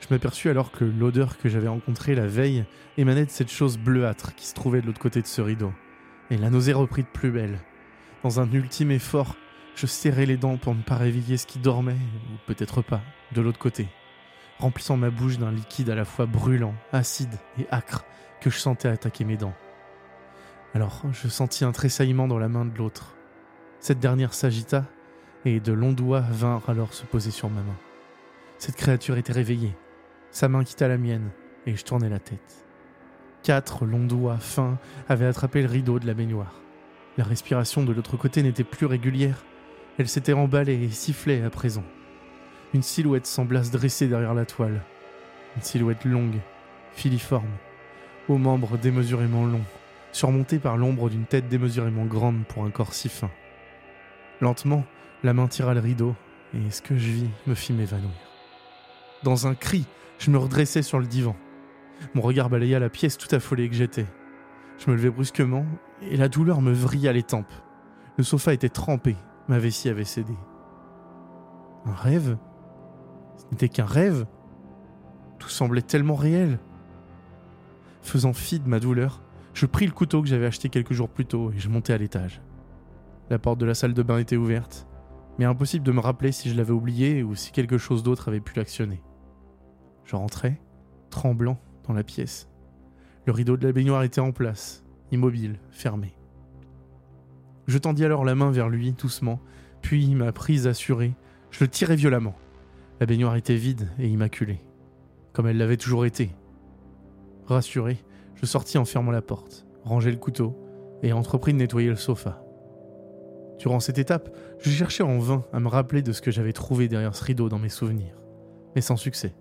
Je 0.00 0.06
m'aperçus 0.14 0.48
alors 0.48 0.70
que 0.70 0.84
l'odeur 0.84 1.38
que 1.38 1.48
j'avais 1.48 1.68
rencontrée 1.68 2.14
la 2.14 2.26
veille 2.26 2.64
émanait 2.96 3.26
de 3.26 3.30
cette 3.30 3.50
chose 3.50 3.78
bleuâtre 3.78 4.34
qui 4.34 4.46
se 4.46 4.54
trouvait 4.54 4.80
de 4.80 4.86
l'autre 4.86 5.00
côté 5.00 5.20
de 5.20 5.26
ce 5.26 5.40
rideau. 5.40 5.72
Et 6.30 6.36
la 6.36 6.50
nausée 6.50 6.72
reprit 6.72 7.02
de 7.02 7.08
plus 7.08 7.30
belle. 7.30 7.58
Dans 8.22 8.40
un 8.40 8.50
ultime 8.52 8.90
effort, 8.90 9.36
je 9.74 9.86
serrais 9.86 10.26
les 10.26 10.36
dents 10.36 10.56
pour 10.56 10.74
ne 10.74 10.82
pas 10.82 10.96
réveiller 10.96 11.36
ce 11.36 11.46
qui 11.46 11.58
dormait, 11.58 11.92
ou 11.92 12.36
peut-être 12.46 12.82
pas, 12.82 13.00
de 13.32 13.40
l'autre 13.40 13.58
côté, 13.58 13.88
remplissant 14.58 14.96
ma 14.96 15.10
bouche 15.10 15.38
d'un 15.38 15.52
liquide 15.52 15.90
à 15.90 15.94
la 15.94 16.04
fois 16.04 16.26
brûlant, 16.26 16.74
acide 16.92 17.34
et 17.58 17.66
acre 17.70 18.04
que 18.40 18.50
je 18.50 18.58
sentais 18.58 18.88
attaquer 18.88 19.24
mes 19.24 19.36
dents. 19.36 19.54
Alors 20.74 21.02
je 21.12 21.28
sentis 21.28 21.64
un 21.64 21.72
tressaillement 21.72 22.28
dans 22.28 22.38
la 22.38 22.48
main 22.48 22.64
de 22.64 22.76
l'autre. 22.76 23.14
Cette 23.80 24.00
dernière 24.00 24.34
s'agita, 24.34 24.84
et 25.54 25.60
de 25.60 25.72
longs 25.72 25.92
doigts 25.92 26.24
vinrent 26.30 26.68
alors 26.68 26.92
se 26.92 27.04
poser 27.04 27.30
sur 27.30 27.48
ma 27.50 27.60
main. 27.60 27.76
Cette 28.58 28.76
créature 28.76 29.16
était 29.16 29.32
réveillée. 29.32 29.74
Sa 30.30 30.48
main 30.48 30.64
quitta 30.64 30.88
la 30.88 30.98
mienne, 30.98 31.30
et 31.66 31.76
je 31.76 31.84
tournai 31.84 32.08
la 32.08 32.18
tête. 32.18 32.66
Quatre 33.42 33.86
longs 33.86 34.04
doigts 34.04 34.38
fins 34.38 34.78
avaient 35.08 35.26
attrapé 35.26 35.62
le 35.62 35.68
rideau 35.68 35.98
de 35.98 36.06
la 36.06 36.14
baignoire. 36.14 36.60
La 37.16 37.24
respiration 37.24 37.82
de 37.82 37.92
l'autre 37.92 38.16
côté 38.16 38.42
n'était 38.42 38.64
plus 38.64 38.86
régulière. 38.86 39.44
Elle 39.98 40.08
s'était 40.08 40.32
emballée 40.32 40.82
et 40.84 40.90
sifflait 40.90 41.42
à 41.42 41.50
présent. 41.50 41.84
Une 42.74 42.82
silhouette 42.82 43.26
sembla 43.26 43.64
se 43.64 43.72
dresser 43.72 44.08
derrière 44.08 44.34
la 44.34 44.44
toile. 44.44 44.82
Une 45.56 45.62
silhouette 45.62 46.04
longue, 46.04 46.38
filiforme, 46.92 47.50
aux 48.28 48.38
membres 48.38 48.76
démesurément 48.76 49.46
longs, 49.46 49.64
surmontée 50.12 50.58
par 50.58 50.76
l'ombre 50.76 51.08
d'une 51.08 51.24
tête 51.24 51.48
démesurément 51.48 52.04
grande 52.04 52.44
pour 52.46 52.64
un 52.64 52.70
corps 52.70 52.92
si 52.92 53.08
fin. 53.08 53.30
Lentement, 54.40 54.84
la 55.22 55.32
main 55.32 55.48
tira 55.48 55.74
le 55.74 55.80
rideau, 55.80 56.14
et 56.54 56.70
ce 56.70 56.82
que 56.82 56.96
je 56.96 57.10
vis 57.10 57.30
me 57.46 57.54
fit 57.54 57.72
m'évanouir. 57.72 58.10
Dans 59.22 59.46
un 59.46 59.54
cri, 59.54 59.86
je 60.18 60.30
me 60.30 60.38
redressai 60.38 60.82
sur 60.82 60.98
le 60.98 61.06
divan. 61.06 61.36
Mon 62.14 62.22
regard 62.22 62.48
balaya 62.48 62.78
la 62.78 62.88
pièce 62.88 63.18
tout 63.18 63.32
affolée 63.34 63.68
que 63.68 63.74
j'étais. 63.74 64.06
Je 64.78 64.90
me 64.90 64.96
levai 64.96 65.10
brusquement, 65.10 65.66
et 66.02 66.16
la 66.16 66.28
douleur 66.28 66.60
me 66.60 66.72
vrilla 66.72 67.12
les 67.12 67.22
tempes. 67.24 67.52
Le 68.16 68.24
sofa 68.24 68.52
était 68.52 68.68
trempé, 68.68 69.16
ma 69.48 69.58
vessie 69.58 69.88
avait 69.88 70.04
cédé. 70.04 70.34
Un 71.84 71.94
rêve? 71.94 72.36
Ce 73.36 73.44
n'était 73.50 73.68
qu'un 73.68 73.84
rêve? 73.84 74.26
Tout 75.38 75.48
semblait 75.48 75.82
tellement 75.82 76.14
réel. 76.16 76.58
Faisant 78.02 78.32
fi 78.32 78.58
de 78.58 78.68
ma 78.68 78.80
douleur, 78.80 79.22
je 79.54 79.66
pris 79.66 79.86
le 79.86 79.92
couteau 79.92 80.22
que 80.22 80.28
j'avais 80.28 80.46
acheté 80.46 80.68
quelques 80.68 80.92
jours 80.92 81.08
plus 81.08 81.26
tôt 81.26 81.52
et 81.52 81.58
je 81.58 81.68
montai 81.68 81.92
à 81.92 81.98
l'étage. 81.98 82.40
La 83.30 83.38
porte 83.38 83.58
de 83.58 83.66
la 83.66 83.74
salle 83.74 83.94
de 83.94 84.02
bain 84.02 84.18
était 84.18 84.36
ouverte, 84.36 84.87
mais 85.38 85.44
impossible 85.44 85.84
de 85.84 85.92
me 85.92 86.00
rappeler 86.00 86.32
si 86.32 86.50
je 86.50 86.56
l'avais 86.56 86.72
oublié 86.72 87.22
ou 87.22 87.34
si 87.34 87.52
quelque 87.52 87.78
chose 87.78 88.02
d'autre 88.02 88.28
avait 88.28 88.40
pu 88.40 88.56
l'actionner. 88.56 89.02
Je 90.04 90.16
rentrai, 90.16 90.60
tremblant, 91.10 91.58
dans 91.86 91.94
la 91.94 92.02
pièce. 92.02 92.48
Le 93.26 93.32
rideau 93.32 93.56
de 93.56 93.66
la 93.66 93.72
baignoire 93.72 94.02
était 94.02 94.20
en 94.20 94.32
place, 94.32 94.84
immobile, 95.12 95.58
fermé. 95.70 96.14
Je 97.66 97.78
tendis 97.78 98.04
alors 98.04 98.24
la 98.24 98.34
main 98.34 98.50
vers 98.50 98.68
lui, 98.68 98.92
doucement, 98.92 99.40
puis, 99.82 100.14
ma 100.14 100.32
prise 100.32 100.66
assurée, 100.66 101.14
je 101.50 101.64
le 101.64 101.68
tirai 101.68 101.96
violemment. 101.96 102.34
La 103.00 103.06
baignoire 103.06 103.36
était 103.36 103.54
vide 103.54 103.90
et 103.98 104.08
immaculée, 104.08 104.60
comme 105.32 105.46
elle 105.46 105.58
l'avait 105.58 105.76
toujours 105.76 106.04
été. 106.04 106.30
Rassuré, 107.46 107.98
je 108.34 108.46
sortis 108.46 108.78
en 108.78 108.84
fermant 108.84 109.12
la 109.12 109.22
porte, 109.22 109.66
rangeai 109.84 110.10
le 110.10 110.16
couteau 110.16 110.58
et 111.02 111.12
entrepris 111.12 111.52
de 111.52 111.58
nettoyer 111.58 111.88
le 111.88 111.96
sofa. 111.96 112.42
Durant 113.58 113.80
cette 113.80 113.98
étape, 113.98 114.34
je 114.60 114.70
cherchais 114.70 115.02
en 115.02 115.18
vain 115.18 115.44
à 115.52 115.58
me 115.58 115.68
rappeler 115.68 116.02
de 116.02 116.12
ce 116.12 116.22
que 116.22 116.30
j'avais 116.30 116.52
trouvé 116.52 116.88
derrière 116.88 117.14
ce 117.14 117.24
rideau 117.24 117.48
dans 117.48 117.58
mes 117.58 117.68
souvenirs, 117.68 118.16
mais 118.74 118.80
sans 118.80 118.96
succès. 118.96 119.34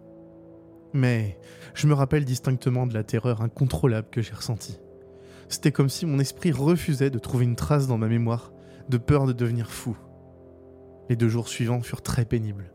Mais 0.93 1.37
je 1.75 1.87
me 1.87 1.93
rappelle 1.93 2.25
distinctement 2.25 2.87
de 2.87 2.93
la 2.93 3.03
terreur 3.03 3.41
incontrôlable 3.41 4.07
que 4.09 4.21
j'ai 4.21 4.33
ressentie. 4.33 4.79
C'était 5.49 5.71
comme 5.71 5.89
si 5.89 6.05
mon 6.05 6.19
esprit 6.19 6.51
refusait 6.51 7.09
de 7.09 7.19
trouver 7.19 7.45
une 7.45 7.55
trace 7.55 7.87
dans 7.87 7.97
ma 7.97 8.07
mémoire, 8.07 8.51
de 8.89 8.97
peur 8.97 9.27
de 9.27 9.33
devenir 9.33 9.69
fou. 9.69 9.95
Les 11.09 11.15
deux 11.15 11.29
jours 11.29 11.47
suivants 11.47 11.81
furent 11.81 12.01
très 12.01 12.25
pénibles. 12.25 12.73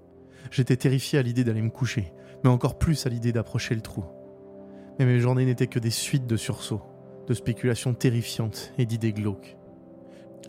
J'étais 0.50 0.76
terrifié 0.76 1.18
à 1.18 1.22
l'idée 1.22 1.44
d'aller 1.44 1.62
me 1.62 1.70
coucher, 1.70 2.12
mais 2.44 2.50
encore 2.50 2.78
plus 2.78 3.05
à 3.07 3.09
l'idée 3.09 3.33
d'approcher 3.33 3.74
le 3.74 3.81
trou. 3.81 4.05
Mais 4.98 5.07
mes 5.07 5.18
journées 5.18 5.44
n'étaient 5.44 5.66
que 5.66 5.78
des 5.78 5.90
suites 5.90 6.26
de 6.26 6.37
sursauts, 6.37 6.83
de 7.26 7.35
spéculations 7.35 7.94
terrifiantes 7.94 8.72
et 8.78 8.87
d'idées 8.87 9.12
glauques. 9.12 9.57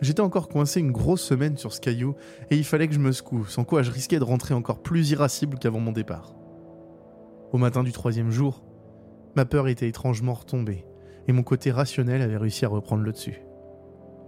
J'étais 0.03 0.19
encore 0.19 0.49
coincé 0.49 0.81
une 0.81 0.91
grosse 0.91 1.21
semaine 1.21 1.55
sur 1.55 1.71
ce 1.71 1.79
caillou 1.79 2.15
et 2.51 2.57
il 2.57 2.65
fallait 2.65 2.89
que 2.89 2.93
je 2.93 2.99
me 2.99 3.13
secoue, 3.13 3.45
sans 3.45 3.63
quoi 3.63 3.83
je 3.83 3.91
risquais 3.91 4.19
de 4.19 4.25
rentrer 4.25 4.53
encore 4.53 4.83
plus 4.83 5.11
irascible 5.11 5.57
qu'avant 5.57 5.79
mon 5.79 5.93
départ. 5.93 6.35
Au 7.53 7.57
matin 7.57 7.83
du 7.83 7.93
troisième 7.93 8.29
jour, 8.29 8.65
ma 9.37 9.45
peur 9.45 9.69
était 9.69 9.87
étrangement 9.87 10.33
retombée 10.33 10.83
et 11.29 11.31
mon 11.31 11.41
côté 11.41 11.71
rationnel 11.71 12.21
avait 12.21 12.35
réussi 12.35 12.65
à 12.65 12.67
reprendre 12.67 13.01
le 13.01 13.13
dessus. 13.13 13.43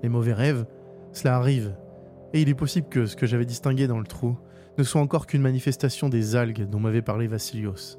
Les 0.02 0.08
mauvais 0.08 0.32
rêves, 0.32 0.66
cela 1.12 1.36
arrive, 1.36 1.76
et 2.32 2.42
il 2.42 2.48
est 2.48 2.56
possible 2.56 2.88
que 2.88 3.06
ce 3.06 3.18
que 3.18 3.26
j'avais 3.26 3.44
distingué 3.44 3.86
dans 3.86 4.00
le 4.00 4.08
trou 4.08 4.38
ne 4.78 4.84
soit 4.84 5.02
encore 5.02 5.28
qu'une 5.28 5.42
manifestation 5.42 6.08
des 6.08 6.38
algues 6.38 6.70
dont 6.70 6.80
m'avait 6.80 7.02
parlé 7.02 7.28
Vassilios. 7.28 7.98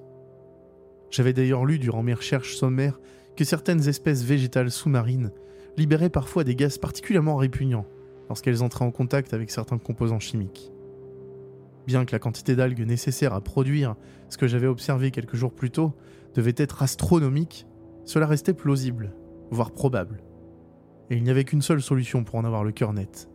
J'avais 1.11 1.35
d'ailleurs 1.35 1.67
lu 1.67 1.79
durant 1.79 2.03
mes 2.03 2.15
recherches 2.15 2.57
sommaires 2.57 2.99
que 3.37 3.45
certaines 3.45 3.87
espèces 3.87 4.23
végétales 4.23 4.71
sous-marines 4.71 5.31
libéraient 5.77 6.11
parfois 6.11 6.45
des 6.45 6.55
gaz 6.55 6.79
particulièrement 6.79 7.37
répugnants 7.37 7.87
lorsqu'elles 8.29 8.63
entraient 8.63 8.85
en 8.85 8.91
contact 8.91 9.35
avec 9.35 9.51
certains 9.51 9.79
composants 9.79 10.21
chimiques. 10.21 10.73
Bien 11.87 12.05
que 12.05 12.13
la 12.13 12.19
quantité 12.19 12.57
d'algues 12.57 12.85
nécessaire 12.85 13.33
à 13.33 13.41
produire 13.41 13.95
ce 14.29 14.39
que 14.39 14.49
j'avais 14.49 14.67
observé 14.67 15.11
quelques 15.11 15.37
jours 15.37 15.53
plus 15.53 15.71
tôt 15.71 15.93
devait 16.35 16.55
être 16.57 16.83
astronomique, 16.83 17.67
cela 18.05 18.27
restait 18.27 18.55
plausible, 18.55 19.15
voire 19.51 19.71
probable. 19.71 20.23
Et 21.11 21.17
il 21.17 21.23
n'y 21.23 21.31
avait 21.31 21.45
qu'une 21.45 21.63
seule 21.63 21.83
solution 21.83 22.25
pour 22.25 22.37
en 22.37 22.45
avoir 22.45 22.65
le 22.65 22.73
cœur 22.73 22.93
net. 22.93 23.29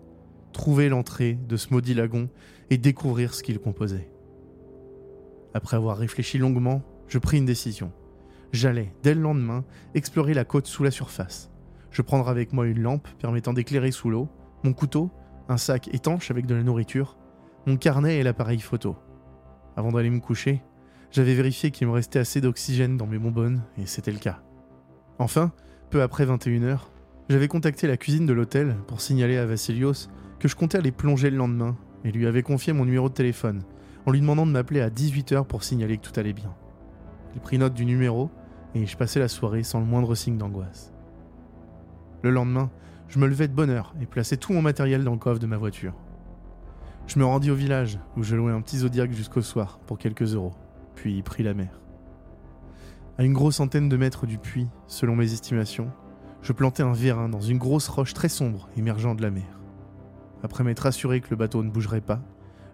Trouver 0.52 0.90
l'entrée 0.90 1.40
de 1.48 1.56
ce 1.56 1.74
maudit 1.74 1.94
lagon 1.94 2.30
et 2.70 2.78
découvrir 2.78 3.34
ce 3.34 3.44
qu'il 3.44 3.60
composait. 3.60 4.12
Après 5.54 5.78
avoir 5.78 5.98
réfléchi 5.98 6.38
longuement, 6.38 6.82
je 7.08 7.20
pris 7.20 7.38
une 7.38 7.46
décision. 7.46 7.92
J'allais, 8.52 8.94
dès 9.04 9.14
le 9.14 9.22
lendemain, 9.22 9.64
explorer 9.94 10.34
la 10.34 10.44
côte 10.44 10.68
sous 10.68 10.84
la 10.84 10.92
surface. 10.92 11.51
Je 11.92 12.02
prendrai 12.02 12.32
avec 12.32 12.54
moi 12.54 12.66
une 12.66 12.82
lampe 12.82 13.08
permettant 13.20 13.54
d'éclairer 13.54 13.92
sous 13.92 14.10
l'eau, 14.10 14.30
mon 14.64 14.74
couteau, 14.74 15.12
un 15.50 15.58
sac 15.58 15.94
étanche 15.94 16.32
avec 16.32 16.46
de 16.46 16.56
la 16.56 16.64
nourriture, 16.64 17.18
mon 17.68 17.76
carnet 17.76 18.18
et 18.18 18.24
l'appareil 18.24 18.60
photo. 18.60 18.96
Avant 19.76 19.92
d'aller 19.92 20.10
me 20.10 20.20
coucher, 20.20 20.64
j'avais 21.12 21.36
vérifié 21.36 21.72
qu'il 21.72 21.88
me 21.88 21.94
restait 21.94 22.20
assez 22.20 22.40
d'oxygène 22.40 22.96
dans 22.96 23.08
mes 23.08 23.20
bonbonnes, 23.20 23.64
et 23.78 23.86
c'était 23.86 24.12
le 24.12 24.20
cas. 24.20 24.42
Enfin, 25.20 25.52
peu 25.90 26.02
après 26.02 26.26
21h, 26.26 26.80
j'avais 27.30 27.50
contacté 27.50 27.88
la 27.88 27.98
cuisine 27.98 28.26
de 28.26 28.34
l'hôtel 28.34 28.78
pour 28.88 29.02
signaler 29.02 29.38
à 29.38 29.46
Vassilios 29.46 30.08
que 30.40 30.48
je 30.48 30.56
comptais 30.56 30.78
aller 30.78 30.92
plonger 30.92 31.30
le 31.30 31.38
lendemain, 31.38 31.78
et 32.06 32.12
lui 32.12 32.26
avais 32.28 32.44
confié 32.44 32.72
mon 32.72 32.86
numéro 32.86 33.10
de 33.10 33.14
téléphone, 33.14 33.64
en 34.06 34.12
lui 34.12 34.22
demandant 34.22 34.46
de 34.46 34.52
m'appeler 34.52 34.82
à 34.82 34.90
18h 34.90 35.46
pour 35.46 35.64
signaler 35.64 35.98
que 35.98 36.08
tout 36.08 36.18
allait 36.18 36.34
bien. 36.34 36.56
Il 37.36 37.42
prit 37.42 37.58
note 37.58 37.74
du 37.74 37.86
numéro, 37.86 38.30
et 38.74 38.86
je 38.86 38.96
passais 38.96 39.20
la 39.20 39.28
soirée 39.28 39.64
sans 39.64 39.80
le 39.82 39.86
moindre 39.86 40.16
signe 40.16 40.38
d'angoisse. 40.38 40.94
Le 42.24 42.30
lendemain, 42.30 42.70
je 43.08 43.20
me 43.20 43.28
levais 43.28 43.48
de 43.48 43.54
bonne 43.54 43.70
heure 43.70 43.94
et 44.02 44.06
plaçais 44.06 44.38
tout 44.38 44.54
mon 44.54 44.62
matériel 44.62 45.04
dans 45.04 45.14
le 45.14 45.18
coffre 45.18 45.40
de 45.40 45.48
ma 45.48 45.58
voiture. 45.58 45.94
Je 47.08 47.20
me 47.20 47.26
rendis 47.26 47.52
au 47.52 47.56
village, 47.56 48.00
où 48.16 48.24
je 48.24 48.36
louais 48.36 48.52
un 48.52 48.62
petit 48.62 48.78
zodiaque 48.78 49.12
jusqu'au 49.12 49.42
soir, 49.42 49.80
pour 49.86 49.98
quelques 49.98 50.36
euros, 50.36 50.54
puis 50.96 51.22
pris 51.24 51.44
la 51.44 51.54
mer. 51.54 51.82
À 53.18 53.24
une 53.24 53.34
grosse 53.34 53.56
centaine 53.56 53.90
de 53.90 53.98
mètres 53.98 54.26
du 54.26 54.38
puits, 54.38 54.68
selon 54.88 55.16
mes 55.16 55.34
estimations, 55.34 55.92
je 56.42 56.54
plantai 56.54 56.84
un 56.84 56.94
vérin 56.94 57.28
dans 57.28 57.42
une 57.42 57.58
grosse 57.58 57.88
roche 57.88 58.14
très 58.14 58.30
sombre 58.30 58.70
émergeant 58.78 59.16
de 59.16 59.22
la 59.22 59.32
mer. 59.32 59.60
Après 60.44 60.64
m'être 60.64 60.86
assuré 60.86 61.22
que 61.22 61.30
le 61.32 61.36
bateau 61.36 61.64
ne 61.64 61.70
bougerait 61.70 62.02
pas, 62.02 62.22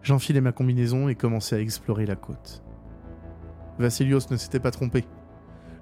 j'enfilai 0.04 0.42
ma 0.42 0.52
combinaison 0.52 1.10
et 1.10 1.16
commençai 1.16 1.56
à 1.56 1.60
explorer 1.60 2.06
la 2.06 2.16
côte. 2.16 2.64
Vassilios 3.80 4.30
ne 4.30 4.38
s'était 4.38 4.60
pas 4.60 4.72
trompé. 4.72 5.06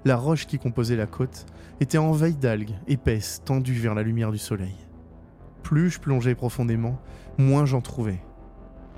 La 0.06 0.14
roche 0.14 0.46
qui 0.46 0.60
composait 0.60 0.94
la 0.94 1.08
côte 1.08 1.46
était 1.80 1.98
envahie 1.98 2.36
d'algues 2.36 2.76
épaisses 2.86 3.42
tendues 3.44 3.80
vers 3.80 3.96
la 3.96 4.04
lumière 4.04 4.30
du 4.30 4.38
soleil. 4.38 4.76
Plus 5.64 5.90
je 5.90 5.98
plongeais 5.98 6.36
profondément, 6.36 7.00
moins 7.38 7.66
j'en 7.66 7.80
trouvais. 7.80 8.22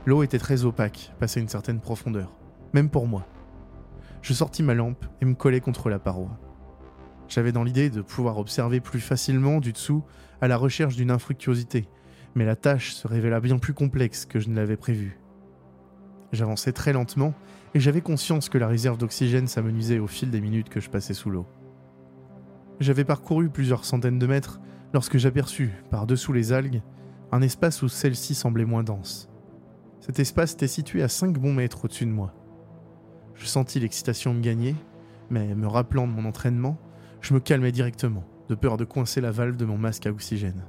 L'eau 0.05 0.23
était 0.23 0.39
très 0.39 0.67
opaque, 0.67 1.15
passée 1.19 1.41
une 1.41 1.49
certaine 1.49 1.81
profondeur, 1.81 2.37
même 2.75 2.91
pour 2.91 3.07
moi. 3.07 3.27
Je 4.21 4.35
sortis 4.35 4.63
ma 4.63 4.75
lampe 4.75 5.03
et 5.23 5.25
me 5.25 5.33
collai 5.33 5.63
contre 5.63 5.89
la 5.89 5.99
paroi. 5.99 6.39
J'avais 7.27 7.53
dans 7.53 7.65
l'idée 7.65 7.89
de 7.89 8.03
pouvoir 8.03 8.37
observer 8.37 8.81
plus 8.81 9.01
facilement 9.01 9.61
du 9.61 9.73
dessous 9.73 10.05
à 10.43 10.47
la 10.47 10.59
recherche 10.59 10.97
d'une 10.97 11.11
infructuosité, 11.11 11.89
mais 12.35 12.45
la 12.45 12.55
tâche 12.55 12.93
se 12.93 13.09
révéla 13.09 13.41
bien 13.41 13.57
plus 13.57 13.73
complexe 13.73 14.27
que 14.27 14.41
je 14.41 14.51
ne 14.51 14.57
l'avais 14.57 14.77
prévu. 14.77 15.19
J'avançais 16.33 16.73
très 16.73 16.93
lentement 16.93 17.33
et 17.75 17.81
j'avais 17.81 18.01
conscience 18.01 18.49
que 18.49 18.59
la 18.59 18.69
réserve 18.69 18.99
d'oxygène 18.99 19.47
s'amenuisait 19.47 19.99
au 19.99 20.07
fil 20.07 20.31
des 20.31 20.41
minutes 20.41 20.69
que 20.69 20.81
je 20.81 20.91
passais 20.91 21.15
sous 21.15 21.31
l'eau. 21.31 21.47
J'avais 22.81 23.05
parcouru 23.05 23.51
plusieurs 23.51 23.85
centaines 23.85 24.19
de 24.19 24.27
mètres 24.27 24.61
lorsque 24.95 25.19
j'aperçus, 25.19 25.73
par-dessous 25.91 26.33
les 26.33 26.53
algues, 26.53 26.83
un 27.33 27.43
espace 27.43 27.83
où 27.83 27.89
celle-ci 27.89 28.35
semblait 28.35 28.65
moins 28.65 28.85
dense. 28.85 29.29
Cet 30.01 30.19
espace 30.21 30.55
était 30.55 30.69
situé 30.69 31.03
à 31.03 31.09
5 31.09 31.37
bons 31.39 31.53
mètres 31.53 31.85
au-dessus 31.85 32.07
de 32.07 32.11
moi. 32.11 32.33
Je 33.35 33.47
sentis 33.47 33.81
l'excitation 33.81 34.33
me 34.33 34.41
gagner, 34.41 34.75
mais 35.29 35.55
me 35.55 35.67
rappelant 35.67 36.07
de 36.07 36.13
mon 36.13 36.25
entraînement, 36.25 36.79
je 37.21 37.35
me 37.35 37.41
calmais 37.41 37.73
directement, 37.73 38.25
de 38.49 38.55
peur 38.55 38.77
de 38.77 38.85
coincer 38.85 39.21
la 39.21 39.31
valve 39.31 39.57
de 39.57 39.65
mon 39.65 39.77
masque 39.77 40.07
à 40.07 40.11
oxygène. 40.11 40.65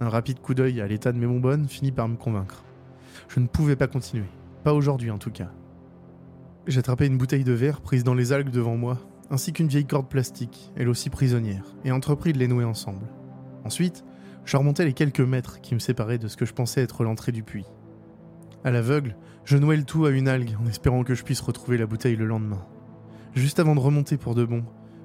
Un 0.00 0.08
rapide 0.08 0.40
coup 0.40 0.54
d'œil 0.54 0.80
à 0.80 0.88
l'état 0.88 1.12
de 1.12 1.18
mes 1.18 1.26
bonbonnes 1.26 1.68
finit 1.68 1.92
par 1.92 2.08
me 2.08 2.16
convaincre. 2.16 2.64
Je 3.28 3.38
ne 3.38 3.46
pouvais 3.46 3.76
pas 3.76 3.86
continuer, 3.86 4.28
pas 4.64 4.74
aujourd'hui 4.74 5.10
en 5.10 5.18
tout 5.18 5.30
cas. 5.30 5.52
J'attrapais 6.68 7.08
une 7.08 7.18
bouteille 7.18 7.42
de 7.42 7.52
verre 7.52 7.80
prise 7.80 8.04
dans 8.04 8.14
les 8.14 8.32
algues 8.32 8.50
devant 8.50 8.76
moi, 8.76 8.98
ainsi 9.30 9.52
qu'une 9.52 9.66
vieille 9.66 9.84
corde 9.84 10.08
plastique, 10.08 10.70
elle 10.76 10.88
aussi 10.88 11.10
prisonnière, 11.10 11.74
et 11.84 11.90
entrepris 11.90 12.32
de 12.32 12.38
les 12.38 12.46
nouer 12.46 12.64
ensemble. 12.64 13.08
Ensuite, 13.64 14.04
je 14.44 14.56
remontais 14.56 14.84
les 14.84 14.92
quelques 14.92 15.20
mètres 15.20 15.60
qui 15.60 15.74
me 15.74 15.80
séparaient 15.80 16.18
de 16.18 16.28
ce 16.28 16.36
que 16.36 16.44
je 16.44 16.52
pensais 16.52 16.80
être 16.80 17.02
l'entrée 17.02 17.32
du 17.32 17.42
puits. 17.42 17.66
À 18.62 18.70
l'aveugle, 18.70 19.16
je 19.44 19.56
nouais 19.56 19.76
le 19.76 19.82
tout 19.82 20.06
à 20.06 20.10
une 20.10 20.28
algue 20.28 20.56
en 20.62 20.68
espérant 20.68 21.02
que 21.02 21.16
je 21.16 21.24
puisse 21.24 21.40
retrouver 21.40 21.78
la 21.78 21.86
bouteille 21.86 22.14
le 22.14 22.26
lendemain. 22.26 22.64
Juste 23.34 23.58
avant 23.58 23.74
de 23.74 23.80
remonter 23.80 24.16
pour 24.16 24.36
de 24.36 24.44
bon, 24.44 24.62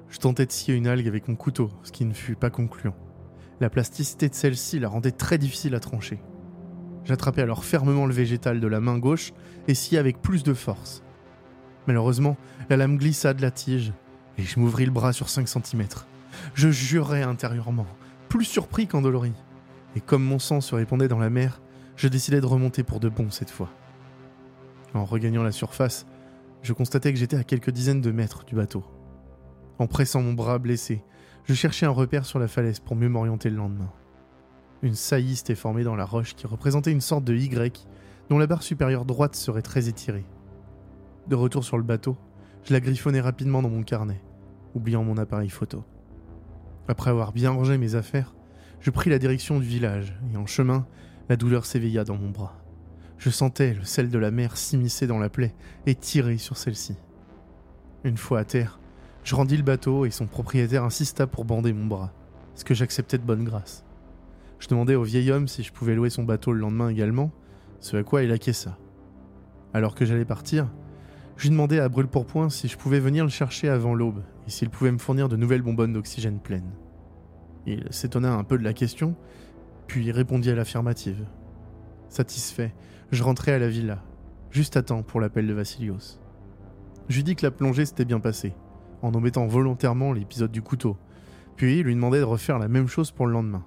je 0.08 0.18
tentais 0.18 0.46
de 0.46 0.52
scier 0.52 0.76
une 0.76 0.86
algue 0.86 1.08
avec 1.08 1.26
mon 1.26 1.34
couteau, 1.34 1.70
ce 1.82 1.90
qui 1.90 2.04
ne 2.04 2.14
fut 2.14 2.36
pas 2.36 2.50
concluant. 2.50 2.94
La 3.58 3.68
plasticité 3.68 4.28
de 4.28 4.34
celle-ci 4.34 4.78
la 4.78 4.88
rendait 4.88 5.10
très 5.10 5.38
difficile 5.38 5.74
à 5.74 5.80
trancher. 5.80 6.20
J'attrapais 7.04 7.42
alors 7.42 7.64
fermement 7.64 8.06
le 8.06 8.14
végétal 8.14 8.60
de 8.60 8.66
la 8.68 8.78
main 8.78 8.98
gauche 8.98 9.32
et 9.66 9.74
sciai 9.74 9.98
avec 9.98 10.22
plus 10.22 10.44
de 10.44 10.54
force. 10.54 11.02
Malheureusement, 11.88 12.36
la 12.68 12.76
lame 12.76 12.98
glissa 12.98 13.32
de 13.32 13.40
la 13.40 13.50
tige 13.50 13.94
et 14.36 14.42
je 14.42 14.60
m'ouvris 14.60 14.84
le 14.84 14.90
bras 14.90 15.14
sur 15.14 15.30
5 15.30 15.48
cm. 15.48 15.86
Je 16.52 16.68
jurais 16.68 17.22
intérieurement, 17.22 17.86
plus 18.28 18.44
surpris 18.44 18.86
qu'endolori. 18.86 19.32
Et 19.96 20.02
comme 20.02 20.22
mon 20.22 20.38
sang 20.38 20.60
se 20.60 20.74
répandait 20.74 21.08
dans 21.08 21.18
la 21.18 21.30
mer, 21.30 21.62
je 21.96 22.06
décidai 22.06 22.42
de 22.42 22.46
remonter 22.46 22.82
pour 22.82 23.00
de 23.00 23.08
bon 23.08 23.30
cette 23.30 23.48
fois. 23.48 23.70
En 24.92 25.06
regagnant 25.06 25.42
la 25.42 25.50
surface, 25.50 26.04
je 26.60 26.74
constatais 26.74 27.10
que 27.10 27.18
j'étais 27.18 27.38
à 27.38 27.42
quelques 27.42 27.70
dizaines 27.70 28.02
de 28.02 28.10
mètres 28.10 28.44
du 28.44 28.54
bateau. 28.54 28.84
En 29.78 29.86
pressant 29.86 30.20
mon 30.20 30.34
bras 30.34 30.58
blessé, 30.58 31.02
je 31.46 31.54
cherchais 31.54 31.86
un 31.86 31.90
repère 31.90 32.26
sur 32.26 32.38
la 32.38 32.48
falaise 32.48 32.80
pour 32.80 32.96
mieux 32.96 33.08
m'orienter 33.08 33.48
le 33.48 33.56
lendemain. 33.56 33.90
Une 34.82 34.94
saillie 34.94 35.36
s'était 35.36 35.54
formée 35.54 35.84
dans 35.84 35.96
la 35.96 36.04
roche 36.04 36.34
qui 36.34 36.46
représentait 36.46 36.92
une 36.92 37.00
sorte 37.00 37.24
de 37.24 37.34
Y 37.34 37.88
dont 38.28 38.36
la 38.36 38.46
barre 38.46 38.62
supérieure 38.62 39.06
droite 39.06 39.36
serait 39.36 39.62
très 39.62 39.88
étirée. 39.88 40.26
De 41.28 41.34
retour 41.34 41.62
sur 41.62 41.76
le 41.76 41.82
bateau, 41.82 42.16
je 42.64 42.72
la 42.72 42.80
griffonnai 42.80 43.20
rapidement 43.20 43.60
dans 43.60 43.68
mon 43.68 43.82
carnet, 43.82 44.22
oubliant 44.74 45.04
mon 45.04 45.18
appareil 45.18 45.50
photo. 45.50 45.84
Après 46.88 47.10
avoir 47.10 47.32
bien 47.32 47.50
rangé 47.50 47.76
mes 47.76 47.96
affaires, 47.96 48.34
je 48.80 48.90
pris 48.90 49.10
la 49.10 49.18
direction 49.18 49.58
du 49.58 49.66
village 49.66 50.18
et 50.32 50.38
en 50.38 50.46
chemin, 50.46 50.86
la 51.28 51.36
douleur 51.36 51.66
s'éveilla 51.66 52.04
dans 52.04 52.16
mon 52.16 52.30
bras. 52.30 52.56
Je 53.18 53.28
sentais 53.28 53.74
le 53.74 53.84
sel 53.84 54.08
de 54.08 54.18
la 54.18 54.30
mer 54.30 54.56
s'immiscer 54.56 55.06
dans 55.06 55.18
la 55.18 55.28
plaie 55.28 55.54
et 55.84 55.94
tirer 55.94 56.38
sur 56.38 56.56
celle-ci. 56.56 56.96
Une 58.04 58.16
fois 58.16 58.38
à 58.38 58.44
terre, 58.44 58.80
je 59.22 59.34
rendis 59.34 59.58
le 59.58 59.62
bateau 59.62 60.06
et 60.06 60.10
son 60.10 60.26
propriétaire 60.26 60.84
insista 60.84 61.26
pour 61.26 61.44
bander 61.44 61.74
mon 61.74 61.84
bras, 61.84 62.14
ce 62.54 62.64
que 62.64 62.72
j'acceptais 62.72 63.18
de 63.18 63.24
bonne 63.24 63.44
grâce. 63.44 63.84
Je 64.60 64.68
demandai 64.68 64.94
au 64.94 65.02
vieil 65.02 65.30
homme 65.30 65.46
si 65.46 65.62
je 65.62 65.74
pouvais 65.74 65.94
louer 65.94 66.08
son 66.08 66.24
bateau 66.24 66.52
le 66.52 66.60
lendemain 66.60 66.88
également, 66.88 67.32
ce 67.80 67.98
à 67.98 68.02
quoi 68.02 68.22
il 68.22 68.32
acquiesça. 68.32 68.78
Alors 69.74 69.94
que 69.94 70.06
j'allais 70.06 70.24
partir, 70.24 70.68
je 71.38 71.44
lui 71.44 71.50
demandai 71.50 71.78
à 71.78 71.88
brûle-pourpoint 71.88 72.50
si 72.50 72.66
je 72.66 72.76
pouvais 72.76 72.98
venir 72.98 73.22
le 73.22 73.30
chercher 73.30 73.68
avant 73.68 73.94
l'aube 73.94 74.24
et 74.48 74.50
s'il 74.50 74.70
pouvait 74.70 74.90
me 74.90 74.98
fournir 74.98 75.28
de 75.28 75.36
nouvelles 75.36 75.62
bonbonnes 75.62 75.92
d'oxygène 75.92 76.40
pleines. 76.40 76.72
Il 77.64 77.86
s'étonna 77.90 78.32
un 78.32 78.42
peu 78.42 78.58
de 78.58 78.64
la 78.64 78.72
question, 78.72 79.14
puis 79.86 80.10
répondit 80.10 80.50
à 80.50 80.56
l'affirmative. 80.56 81.24
Satisfait, 82.08 82.74
je 83.12 83.22
rentrai 83.22 83.52
à 83.52 83.60
la 83.60 83.68
villa, 83.68 84.02
juste 84.50 84.76
à 84.76 84.82
temps 84.82 85.04
pour 85.04 85.20
l'appel 85.20 85.46
de 85.46 85.52
Vassilios. 85.54 86.18
Je 87.08 87.14
lui 87.14 87.22
dis 87.22 87.36
que 87.36 87.46
la 87.46 87.52
plongée 87.52 87.86
s'était 87.86 88.04
bien 88.04 88.18
passée, 88.18 88.54
en 89.02 89.14
omettant 89.14 89.46
volontairement 89.46 90.12
l'épisode 90.12 90.50
du 90.50 90.60
couteau, 90.60 90.96
puis 91.54 91.84
lui 91.84 91.94
demandai 91.94 92.18
de 92.18 92.24
refaire 92.24 92.58
la 92.58 92.66
même 92.66 92.88
chose 92.88 93.12
pour 93.12 93.28
le 93.28 93.32
lendemain. 93.32 93.64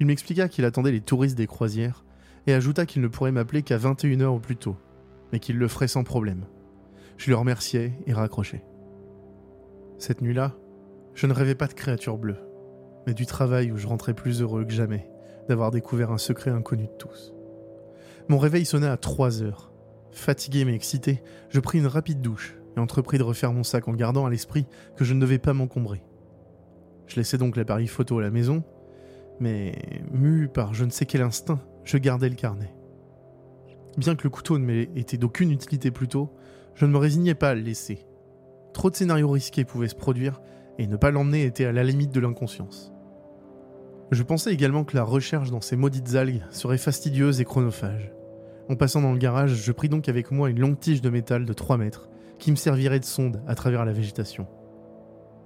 Il 0.00 0.06
m'expliqua 0.06 0.48
qu'il 0.48 0.64
attendait 0.64 0.92
les 0.92 1.02
touristes 1.02 1.36
des 1.36 1.46
croisières 1.46 2.06
et 2.46 2.54
ajouta 2.54 2.86
qu'il 2.86 3.02
ne 3.02 3.08
pourrait 3.08 3.32
m'appeler 3.32 3.62
qu'à 3.62 3.76
21h 3.76 4.24
au 4.24 4.40
plus 4.40 4.56
tôt, 4.56 4.78
mais 5.30 5.40
qu'il 5.40 5.58
le 5.58 5.68
ferait 5.68 5.88
sans 5.88 6.02
problème. 6.02 6.46
Je 7.16 7.30
le 7.30 7.36
remerciai 7.36 7.92
et 8.06 8.12
raccrochai. 8.12 8.62
Cette 9.98 10.20
nuit-là, 10.20 10.54
je 11.14 11.26
ne 11.26 11.32
rêvais 11.32 11.54
pas 11.54 11.66
de 11.66 11.72
créatures 11.72 12.18
bleues, 12.18 12.42
mais 13.06 13.14
du 13.14 13.24
travail 13.24 13.72
où 13.72 13.76
je 13.76 13.86
rentrais 13.86 14.14
plus 14.14 14.42
heureux 14.42 14.64
que 14.64 14.72
jamais 14.72 15.08
d'avoir 15.48 15.70
découvert 15.70 16.10
un 16.10 16.18
secret 16.18 16.50
inconnu 16.50 16.86
de 16.86 16.96
tous. 16.98 17.32
Mon 18.28 18.38
réveil 18.38 18.66
sonna 18.66 18.92
à 18.92 18.96
3 18.96 19.42
heures. 19.42 19.72
Fatigué 20.10 20.64
mais 20.64 20.74
excité, 20.74 21.22
je 21.48 21.60
pris 21.60 21.78
une 21.78 21.86
rapide 21.86 22.20
douche 22.20 22.56
et 22.76 22.80
entrepris 22.80 23.18
de 23.18 23.22
refaire 23.22 23.52
mon 23.52 23.62
sac 23.62 23.86
en 23.88 23.92
gardant 23.92 24.26
à 24.26 24.30
l'esprit 24.30 24.66
que 24.96 25.04
je 25.04 25.14
ne 25.14 25.20
devais 25.20 25.38
pas 25.38 25.52
m'encombrer. 25.52 26.02
Je 27.06 27.16
laissais 27.16 27.38
donc 27.38 27.56
l'appareil 27.56 27.86
photo 27.86 28.18
à 28.18 28.22
la 28.22 28.30
maison, 28.30 28.64
mais 29.40 29.78
mu 30.10 30.48
par 30.48 30.74
je 30.74 30.84
ne 30.84 30.90
sais 30.90 31.06
quel 31.06 31.22
instinct, 31.22 31.60
je 31.84 31.98
gardais 31.98 32.28
le 32.28 32.34
carnet. 32.34 32.74
Bien 33.96 34.16
que 34.16 34.24
le 34.24 34.30
couteau 34.30 34.58
ne 34.58 34.64
m'ait 34.64 34.90
été 34.96 35.16
d'aucune 35.16 35.52
utilité 35.52 35.90
plus 35.90 36.08
tôt, 36.08 36.30
je 36.76 36.84
ne 36.84 36.92
me 36.92 36.98
résignais 36.98 37.34
pas 37.34 37.50
à 37.50 37.54
le 37.54 37.62
laisser. 37.62 38.06
Trop 38.72 38.90
de 38.90 38.96
scénarios 38.96 39.30
risqués 39.30 39.64
pouvaient 39.64 39.88
se 39.88 39.94
produire, 39.94 40.40
et 40.78 40.86
ne 40.86 40.96
pas 40.96 41.10
l'emmener 41.10 41.44
était 41.44 41.64
à 41.64 41.72
la 41.72 41.82
limite 41.82 42.12
de 42.12 42.20
l'inconscience. 42.20 42.92
Je 44.10 44.22
pensais 44.22 44.52
également 44.52 44.84
que 44.84 44.94
la 44.94 45.02
recherche 45.02 45.50
dans 45.50 45.62
ces 45.62 45.74
maudites 45.74 46.14
algues 46.14 46.44
serait 46.50 46.78
fastidieuse 46.78 47.40
et 47.40 47.44
chronophage. 47.44 48.12
En 48.68 48.76
passant 48.76 49.00
dans 49.00 49.12
le 49.12 49.18
garage, 49.18 49.54
je 49.54 49.72
pris 49.72 49.88
donc 49.88 50.08
avec 50.08 50.30
moi 50.30 50.50
une 50.50 50.60
longue 50.60 50.78
tige 50.78 51.00
de 51.00 51.10
métal 51.10 51.46
de 51.46 51.52
3 51.52 51.78
mètres 51.78 52.08
qui 52.38 52.50
me 52.50 52.56
servirait 52.56 53.00
de 53.00 53.04
sonde 53.04 53.42
à 53.46 53.54
travers 53.54 53.84
la 53.84 53.92
végétation. 53.92 54.46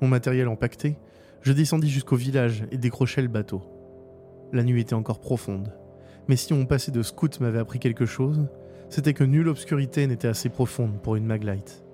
Mon 0.03 0.09
matériel 0.09 0.49
empaqueté, 0.49 0.99
je 1.43 1.53
descendis 1.53 1.89
jusqu'au 1.89 2.17
village 2.17 2.65
et 2.73 2.77
décrochai 2.77 3.23
le 3.23 3.29
bateau. 3.29 3.63
La 4.53 4.65
nuit 4.65 4.81
était 4.81 4.95
encore 4.95 5.21
profonde, 5.21 5.73
mais 6.29 6.37
si 6.37 6.53
mon 6.53 6.67
passé 6.67 6.91
de 6.91 7.03
scout 7.03 7.39
m'avait 7.41 7.61
appris 7.61 7.79
quelque 7.79 8.07
chose, 8.07 8.49
c'était 8.91 9.15
que 9.15 9.25
nulle 9.25 9.49
obscurité 9.49 10.07
n'était 10.07 10.29
assez 10.29 10.49
profonde 10.49 11.01
pour 11.01 11.15
une 11.15 11.25
maglite. 11.25 11.85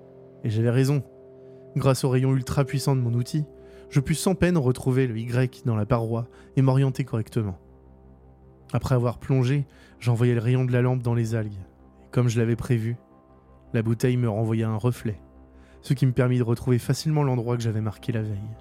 Et 0.43 0.49
j'avais 0.49 0.71
raison. 0.71 1.03
Grâce 1.75 2.03
au 2.03 2.09
rayon 2.09 2.33
ultra 2.33 2.65
puissant 2.65 2.95
de 2.95 3.01
mon 3.01 3.13
outil, 3.13 3.45
je 3.89 3.99
pus 3.99 4.15
sans 4.15 4.33
peine 4.33 4.57
retrouver 4.57 5.05
le 5.05 5.17
Y 5.17 5.63
dans 5.65 5.75
la 5.75 5.85
paroi 5.85 6.27
et 6.55 6.63
m'orienter 6.63 7.05
correctement. 7.05 7.59
Après 8.73 8.95
avoir 8.95 9.19
plongé, 9.19 9.65
j'envoyai 9.99 10.33
le 10.33 10.41
rayon 10.41 10.65
de 10.65 10.73
la 10.73 10.81
lampe 10.81 11.03
dans 11.03 11.13
les 11.13 11.35
algues. 11.35 11.53
Et 12.03 12.09
comme 12.09 12.29
je 12.29 12.39
l'avais 12.39 12.55
prévu, 12.55 12.97
la 13.73 13.83
bouteille 13.83 14.17
me 14.17 14.27
renvoya 14.27 14.67
un 14.67 14.75
reflet, 14.75 15.21
ce 15.81 15.93
qui 15.93 16.07
me 16.07 16.13
permit 16.13 16.39
de 16.39 16.43
retrouver 16.43 16.79
facilement 16.79 17.23
l'endroit 17.23 17.57
que 17.57 17.63
j'avais 17.63 17.79
marqué 17.79 18.11
la 18.11 18.23
veille. 18.23 18.57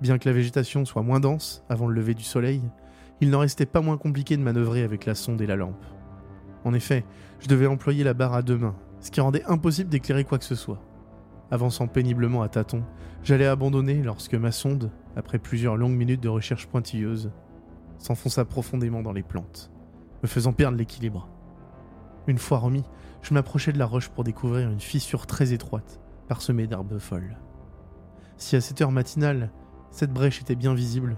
Bien 0.00 0.18
que 0.18 0.28
la 0.28 0.34
végétation 0.34 0.84
soit 0.86 1.02
moins 1.02 1.20
dense 1.20 1.62
avant 1.68 1.86
le 1.86 1.94
lever 1.94 2.14
du 2.14 2.24
soleil, 2.24 2.62
il 3.20 3.30
n'en 3.30 3.40
restait 3.40 3.66
pas 3.66 3.82
moins 3.82 3.98
compliqué 3.98 4.36
de 4.36 4.42
manœuvrer 4.42 4.82
avec 4.82 5.04
la 5.04 5.14
sonde 5.14 5.42
et 5.42 5.46
la 5.46 5.56
lampe. 5.56 5.84
En 6.64 6.74
effet, 6.74 7.04
je 7.40 7.48
devais 7.48 7.66
employer 7.66 8.04
la 8.04 8.14
barre 8.14 8.34
à 8.34 8.42
deux 8.42 8.58
mains, 8.58 8.76
ce 9.00 9.10
qui 9.10 9.20
rendait 9.20 9.44
impossible 9.44 9.90
d'éclairer 9.90 10.24
quoi 10.24 10.38
que 10.38 10.44
ce 10.44 10.54
soit. 10.54 10.80
Avançant 11.50 11.86
péniblement 11.86 12.42
à 12.42 12.48
tâtons, 12.48 12.84
j'allais 13.22 13.46
abandonner 13.46 14.02
lorsque 14.02 14.34
ma 14.34 14.52
sonde, 14.52 14.90
après 15.16 15.38
plusieurs 15.38 15.76
longues 15.76 15.96
minutes 15.96 16.22
de 16.22 16.28
recherche 16.28 16.66
pointilleuse, 16.66 17.30
s'enfonça 17.98 18.44
profondément 18.44 19.02
dans 19.02 19.12
les 19.12 19.22
plantes, 19.22 19.70
me 20.22 20.28
faisant 20.28 20.52
perdre 20.52 20.78
l'équilibre. 20.78 21.28
Une 22.26 22.38
fois 22.38 22.58
remis, 22.58 22.84
je 23.22 23.34
m'approchais 23.34 23.72
de 23.72 23.78
la 23.78 23.86
roche 23.86 24.08
pour 24.08 24.24
découvrir 24.24 24.70
une 24.70 24.80
fissure 24.80 25.26
très 25.26 25.52
étroite, 25.52 26.00
parsemée 26.28 26.66
d'herbes 26.66 26.98
folles. 26.98 27.36
Si 28.36 28.56
à 28.56 28.60
cette 28.60 28.80
heure 28.80 28.92
matinale, 28.92 29.50
cette 29.90 30.12
brèche 30.12 30.40
était 30.40 30.54
bien 30.54 30.74
visible, 30.74 31.16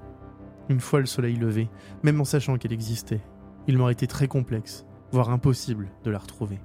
une 0.68 0.80
fois 0.80 1.00
le 1.00 1.06
soleil 1.06 1.36
levé, 1.36 1.68
même 2.02 2.20
en 2.20 2.24
sachant 2.24 2.56
qu'elle 2.56 2.72
existait, 2.72 3.20
il 3.66 3.78
m'aurait 3.78 3.92
été 3.92 4.06
très 4.06 4.28
complexe, 4.28 4.86
voire 5.14 5.30
impossible, 5.30 5.90
de 6.02 6.10
la 6.10 6.18
retrouver. 6.18 6.58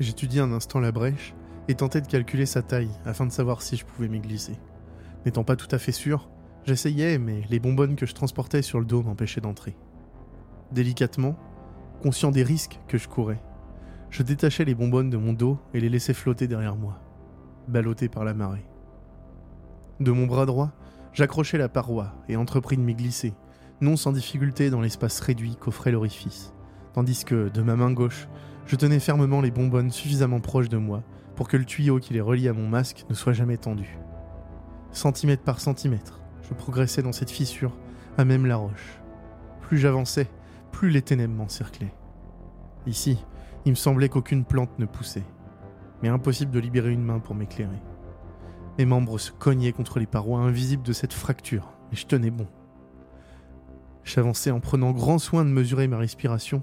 J'étudiai 0.00 0.40
un 0.40 0.50
instant 0.50 0.80
la 0.80 0.90
brèche 0.90 1.32
et 1.68 1.76
tentais 1.76 2.00
de 2.00 2.08
calculer 2.08 2.44
sa 2.44 2.60
taille 2.60 2.90
afin 3.04 3.24
de 3.24 3.30
savoir 3.30 3.62
si 3.62 3.76
je 3.76 3.84
pouvais 3.84 4.08
m'y 4.08 4.18
glisser. 4.18 4.58
N'étant 5.24 5.44
pas 5.44 5.54
tout 5.54 5.68
à 5.70 5.78
fait 5.78 5.92
sûr, 5.92 6.28
j'essayais, 6.64 7.18
mais 7.18 7.42
les 7.48 7.60
bonbonnes 7.60 7.94
que 7.94 8.04
je 8.04 8.14
transportais 8.14 8.62
sur 8.62 8.80
le 8.80 8.84
dos 8.84 9.04
m'empêchaient 9.04 9.40
d'entrer. 9.40 9.76
Délicatement, 10.72 11.36
conscient 12.02 12.32
des 12.32 12.42
risques 12.42 12.80
que 12.88 12.98
je 12.98 13.06
courais, 13.06 13.40
je 14.10 14.24
détachais 14.24 14.64
les 14.64 14.74
bonbonnes 14.74 15.10
de 15.10 15.16
mon 15.16 15.32
dos 15.32 15.56
et 15.72 15.78
les 15.78 15.88
laissais 15.88 16.14
flotter 16.14 16.48
derrière 16.48 16.74
moi, 16.74 16.98
ballottés 17.68 18.08
par 18.08 18.24
la 18.24 18.34
marée. 18.34 18.66
De 20.00 20.10
mon 20.10 20.26
bras 20.26 20.46
droit, 20.46 20.72
j'accrochai 21.12 21.58
la 21.58 21.68
paroi 21.68 22.12
et 22.28 22.34
entrepris 22.34 22.76
de 22.76 22.82
m'y 22.82 22.96
glisser, 22.96 23.34
non 23.80 23.94
sans 23.94 24.10
difficulté 24.10 24.68
dans 24.68 24.80
l'espace 24.80 25.20
réduit 25.20 25.54
qu'offrait 25.54 25.92
l'orifice, 25.92 26.52
tandis 26.92 27.24
que, 27.24 27.48
de 27.48 27.62
ma 27.62 27.76
main 27.76 27.92
gauche, 27.92 28.28
je 28.66 28.76
tenais 28.76 29.00
fermement 29.00 29.40
les 29.40 29.50
bonbonnes 29.50 29.90
suffisamment 29.90 30.40
proches 30.40 30.68
de 30.68 30.76
moi 30.76 31.02
pour 31.34 31.48
que 31.48 31.56
le 31.56 31.64
tuyau 31.64 31.98
qui 31.98 32.12
les 32.12 32.20
relie 32.20 32.48
à 32.48 32.52
mon 32.52 32.68
masque 32.68 33.04
ne 33.08 33.14
soit 33.14 33.32
jamais 33.32 33.56
tendu. 33.56 33.98
Centimètre 34.92 35.42
par 35.42 35.60
centimètre, 35.60 36.20
je 36.42 36.54
progressais 36.54 37.02
dans 37.02 37.12
cette 37.12 37.30
fissure, 37.30 37.76
à 38.18 38.24
même 38.24 38.46
la 38.46 38.56
roche. 38.56 39.00
Plus 39.60 39.78
j'avançais, 39.78 40.28
plus 40.72 40.90
les 40.90 41.02
ténèbres 41.02 41.34
m'encerclaient. 41.34 41.94
Ici, 42.86 43.18
il 43.64 43.70
me 43.70 43.76
semblait 43.76 44.08
qu'aucune 44.08 44.44
plante 44.44 44.78
ne 44.78 44.86
poussait, 44.86 45.24
mais 46.02 46.08
impossible 46.08 46.50
de 46.50 46.60
libérer 46.60 46.92
une 46.92 47.04
main 47.04 47.18
pour 47.18 47.34
m'éclairer. 47.34 47.82
Mes 48.78 48.84
membres 48.84 49.18
se 49.18 49.32
cognaient 49.32 49.72
contre 49.72 49.98
les 49.98 50.06
parois 50.06 50.40
invisibles 50.40 50.82
de 50.82 50.92
cette 50.92 51.12
fracture, 51.12 51.72
mais 51.90 51.96
je 51.96 52.06
tenais 52.06 52.30
bon. 52.30 52.46
J'avançais 54.04 54.50
en 54.50 54.60
prenant 54.60 54.92
grand 54.92 55.18
soin 55.18 55.44
de 55.44 55.50
mesurer 55.50 55.86
ma 55.86 55.98
respiration 55.98 56.62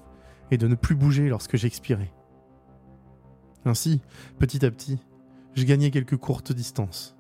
et 0.51 0.57
de 0.57 0.67
ne 0.67 0.75
plus 0.75 0.95
bouger 0.95 1.29
lorsque 1.29 1.57
j'expirais. 1.57 2.13
Ainsi, 3.65 4.01
petit 4.39 4.65
à 4.65 4.71
petit, 4.71 4.99
je 5.55 5.65
gagnais 5.65 5.91
quelques 5.91 6.17
courtes 6.17 6.53
distances. 6.53 7.17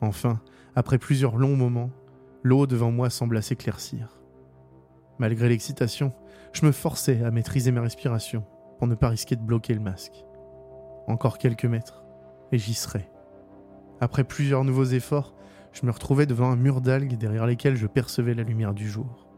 Enfin, 0.00 0.40
après 0.74 0.98
plusieurs 0.98 1.36
longs 1.36 1.56
moments, 1.56 1.90
l'eau 2.42 2.66
devant 2.66 2.90
moi 2.90 3.10
sembla 3.10 3.42
s'éclaircir. 3.42 4.20
Malgré 5.18 5.48
l'excitation, 5.48 6.14
je 6.52 6.64
me 6.64 6.72
forçais 6.72 7.22
à 7.22 7.30
maîtriser 7.30 7.72
ma 7.72 7.82
respiration 7.82 8.44
pour 8.78 8.86
ne 8.86 8.94
pas 8.94 9.08
risquer 9.08 9.36
de 9.36 9.42
bloquer 9.42 9.74
le 9.74 9.80
masque. 9.80 10.24
Encore 11.06 11.36
quelques 11.36 11.66
mètres, 11.66 12.04
et 12.52 12.58
j'y 12.58 12.74
serais. 12.74 13.10
Après 14.00 14.24
plusieurs 14.24 14.64
nouveaux 14.64 14.84
efforts, 14.84 15.34
je 15.72 15.84
me 15.84 15.90
retrouvais 15.90 16.26
devant 16.26 16.50
un 16.50 16.56
mur 16.56 16.80
d'algues 16.80 17.16
derrière 17.16 17.46
lesquels 17.46 17.76
je 17.76 17.86
percevais 17.86 18.34
la 18.34 18.42
lumière 18.42 18.72
du 18.72 18.88
jour. 18.88 19.29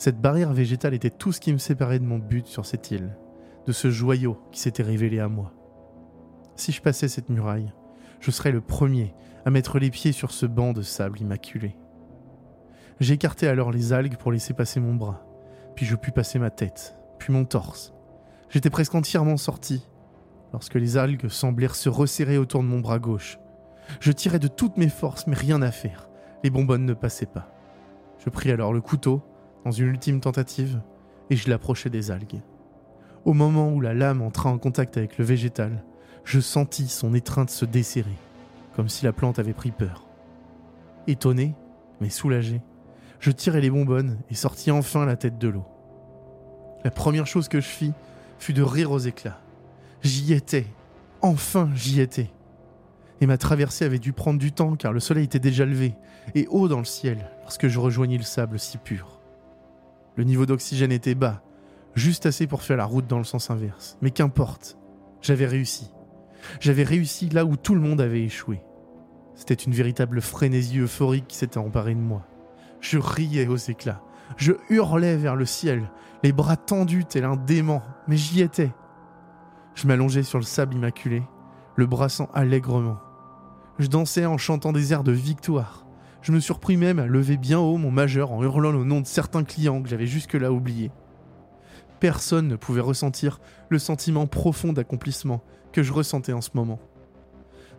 Cette 0.00 0.18
barrière 0.18 0.54
végétale 0.54 0.94
était 0.94 1.10
tout 1.10 1.30
ce 1.30 1.40
qui 1.40 1.52
me 1.52 1.58
séparait 1.58 1.98
de 1.98 2.06
mon 2.06 2.16
but 2.16 2.46
sur 2.46 2.64
cette 2.64 2.90
île, 2.90 3.14
de 3.66 3.72
ce 3.72 3.90
joyau 3.90 4.38
qui 4.50 4.58
s'était 4.58 4.82
révélé 4.82 5.20
à 5.20 5.28
moi. 5.28 5.52
Si 6.56 6.72
je 6.72 6.80
passais 6.80 7.06
cette 7.06 7.28
muraille, 7.28 7.70
je 8.18 8.30
serais 8.30 8.50
le 8.50 8.62
premier 8.62 9.14
à 9.44 9.50
mettre 9.50 9.78
les 9.78 9.90
pieds 9.90 10.12
sur 10.12 10.30
ce 10.30 10.46
banc 10.46 10.72
de 10.72 10.80
sable 10.80 11.20
immaculé. 11.20 11.76
J'écartai 12.98 13.46
alors 13.46 13.70
les 13.72 13.92
algues 13.92 14.16
pour 14.16 14.32
laisser 14.32 14.54
passer 14.54 14.80
mon 14.80 14.94
bras, 14.94 15.22
puis 15.76 15.84
je 15.84 15.96
pus 15.96 16.12
passer 16.12 16.38
ma 16.38 16.48
tête, 16.48 16.96
puis 17.18 17.30
mon 17.30 17.44
torse. 17.44 17.92
J'étais 18.48 18.70
presque 18.70 18.94
entièrement 18.94 19.36
sorti, 19.36 19.86
lorsque 20.54 20.76
les 20.76 20.96
algues 20.96 21.28
semblèrent 21.28 21.76
se 21.76 21.90
resserrer 21.90 22.38
autour 22.38 22.62
de 22.62 22.68
mon 22.68 22.80
bras 22.80 23.00
gauche. 23.00 23.38
Je 24.00 24.12
tirais 24.12 24.38
de 24.38 24.48
toutes 24.48 24.78
mes 24.78 24.88
forces, 24.88 25.26
mais 25.26 25.36
rien 25.36 25.60
à 25.60 25.70
faire. 25.70 26.08
Les 26.42 26.48
bonbonnes 26.48 26.86
ne 26.86 26.94
passaient 26.94 27.26
pas. 27.26 27.52
Je 28.24 28.30
pris 28.30 28.50
alors 28.50 28.72
le 28.72 28.80
couteau, 28.80 29.22
dans 29.64 29.70
une 29.72 29.88
ultime 29.88 30.20
tentative, 30.20 30.80
et 31.30 31.36
je 31.36 31.48
l'approchai 31.48 31.90
des 31.90 32.10
algues. 32.10 32.40
Au 33.24 33.32
moment 33.32 33.72
où 33.72 33.80
la 33.80 33.94
lame 33.94 34.22
entra 34.22 34.50
en 34.50 34.58
contact 34.58 34.96
avec 34.96 35.18
le 35.18 35.24
végétal, 35.24 35.84
je 36.24 36.40
sentis 36.40 36.88
son 36.88 37.14
étreinte 37.14 37.50
se 37.50 37.64
desserrer, 37.64 38.16
comme 38.74 38.88
si 38.88 39.04
la 39.04 39.12
plante 39.12 39.38
avait 39.38 39.52
pris 39.52 39.70
peur. 39.70 40.06
Étonné, 41.06 41.54
mais 42.00 42.10
soulagé, 42.10 42.60
je 43.20 43.30
tirai 43.30 43.60
les 43.60 43.70
bonbonnes 43.70 44.18
et 44.30 44.34
sortis 44.34 44.70
enfin 44.70 45.04
la 45.04 45.16
tête 45.16 45.38
de 45.38 45.48
l'eau. 45.48 45.66
La 46.84 46.90
première 46.90 47.26
chose 47.26 47.48
que 47.48 47.60
je 47.60 47.66
fis 47.66 47.92
fut 48.38 48.54
de 48.54 48.62
rire 48.62 48.90
aux 48.90 48.98
éclats. 48.98 49.40
J'y 50.02 50.32
étais. 50.32 50.66
Enfin, 51.20 51.68
j'y 51.74 52.00
étais. 52.00 52.30
Et 53.20 53.26
ma 53.26 53.36
traversée 53.36 53.84
avait 53.84 53.98
dû 53.98 54.14
prendre 54.14 54.38
du 54.38 54.52
temps 54.52 54.76
car 54.76 54.94
le 54.94 55.00
soleil 55.00 55.24
était 55.24 55.38
déjà 55.38 55.66
levé 55.66 55.94
et 56.34 56.46
haut 56.48 56.68
dans 56.68 56.78
le 56.78 56.86
ciel 56.86 57.30
lorsque 57.42 57.68
je 57.68 57.78
rejoignis 57.78 58.16
le 58.16 58.24
sable 58.24 58.58
si 58.58 58.78
pur. 58.78 59.19
Le 60.16 60.24
niveau 60.24 60.46
d'oxygène 60.46 60.92
était 60.92 61.14
bas, 61.14 61.42
juste 61.94 62.26
assez 62.26 62.46
pour 62.46 62.62
faire 62.62 62.76
la 62.76 62.84
route 62.84 63.06
dans 63.06 63.18
le 63.18 63.24
sens 63.24 63.50
inverse. 63.50 63.96
Mais 64.02 64.10
qu'importe, 64.10 64.76
j'avais 65.22 65.46
réussi. 65.46 65.90
J'avais 66.60 66.82
réussi 66.82 67.28
là 67.28 67.44
où 67.44 67.56
tout 67.56 67.74
le 67.74 67.80
monde 67.80 68.00
avait 68.00 68.22
échoué. 68.22 68.62
C'était 69.34 69.54
une 69.54 69.72
véritable 69.72 70.20
frénésie 70.20 70.78
euphorique 70.78 71.28
qui 71.28 71.36
s'était 71.36 71.58
emparée 71.58 71.94
de 71.94 72.00
moi. 72.00 72.26
Je 72.80 72.98
riais 72.98 73.46
aux 73.46 73.56
éclats. 73.56 74.02
Je 74.36 74.52
hurlais 74.68 75.16
vers 75.16 75.36
le 75.36 75.44
ciel, 75.44 75.90
les 76.22 76.32
bras 76.32 76.56
tendus 76.56 77.04
tel 77.04 77.24
un 77.24 77.36
dément, 77.36 77.82
mais 78.06 78.16
j'y 78.16 78.42
étais. 78.42 78.70
Je 79.74 79.86
m'allongeais 79.86 80.22
sur 80.22 80.38
le 80.38 80.44
sable 80.44 80.74
immaculé, 80.74 81.22
le 81.76 81.86
brassant 81.86 82.28
allègrement. 82.34 82.98
Je 83.78 83.86
dansais 83.86 84.26
en 84.26 84.38
chantant 84.38 84.72
des 84.72 84.92
airs 84.92 85.04
de 85.04 85.12
victoire. 85.12 85.86
Je 86.22 86.32
me 86.32 86.40
surpris 86.40 86.76
même 86.76 86.98
à 86.98 87.06
lever 87.06 87.36
bien 87.36 87.58
haut 87.58 87.78
mon 87.78 87.90
majeur 87.90 88.32
en 88.32 88.42
hurlant 88.42 88.72
le 88.72 88.84
nom 88.84 89.00
de 89.00 89.06
certains 89.06 89.44
clients 89.44 89.82
que 89.82 89.88
j'avais 89.88 90.06
jusque-là 90.06 90.52
oubliés. 90.52 90.90
Personne 91.98 92.48
ne 92.48 92.56
pouvait 92.56 92.80
ressentir 92.80 93.40
le 93.68 93.78
sentiment 93.78 94.26
profond 94.26 94.72
d'accomplissement 94.72 95.42
que 95.72 95.82
je 95.82 95.92
ressentais 95.92 96.32
en 96.32 96.40
ce 96.40 96.50
moment. 96.54 96.78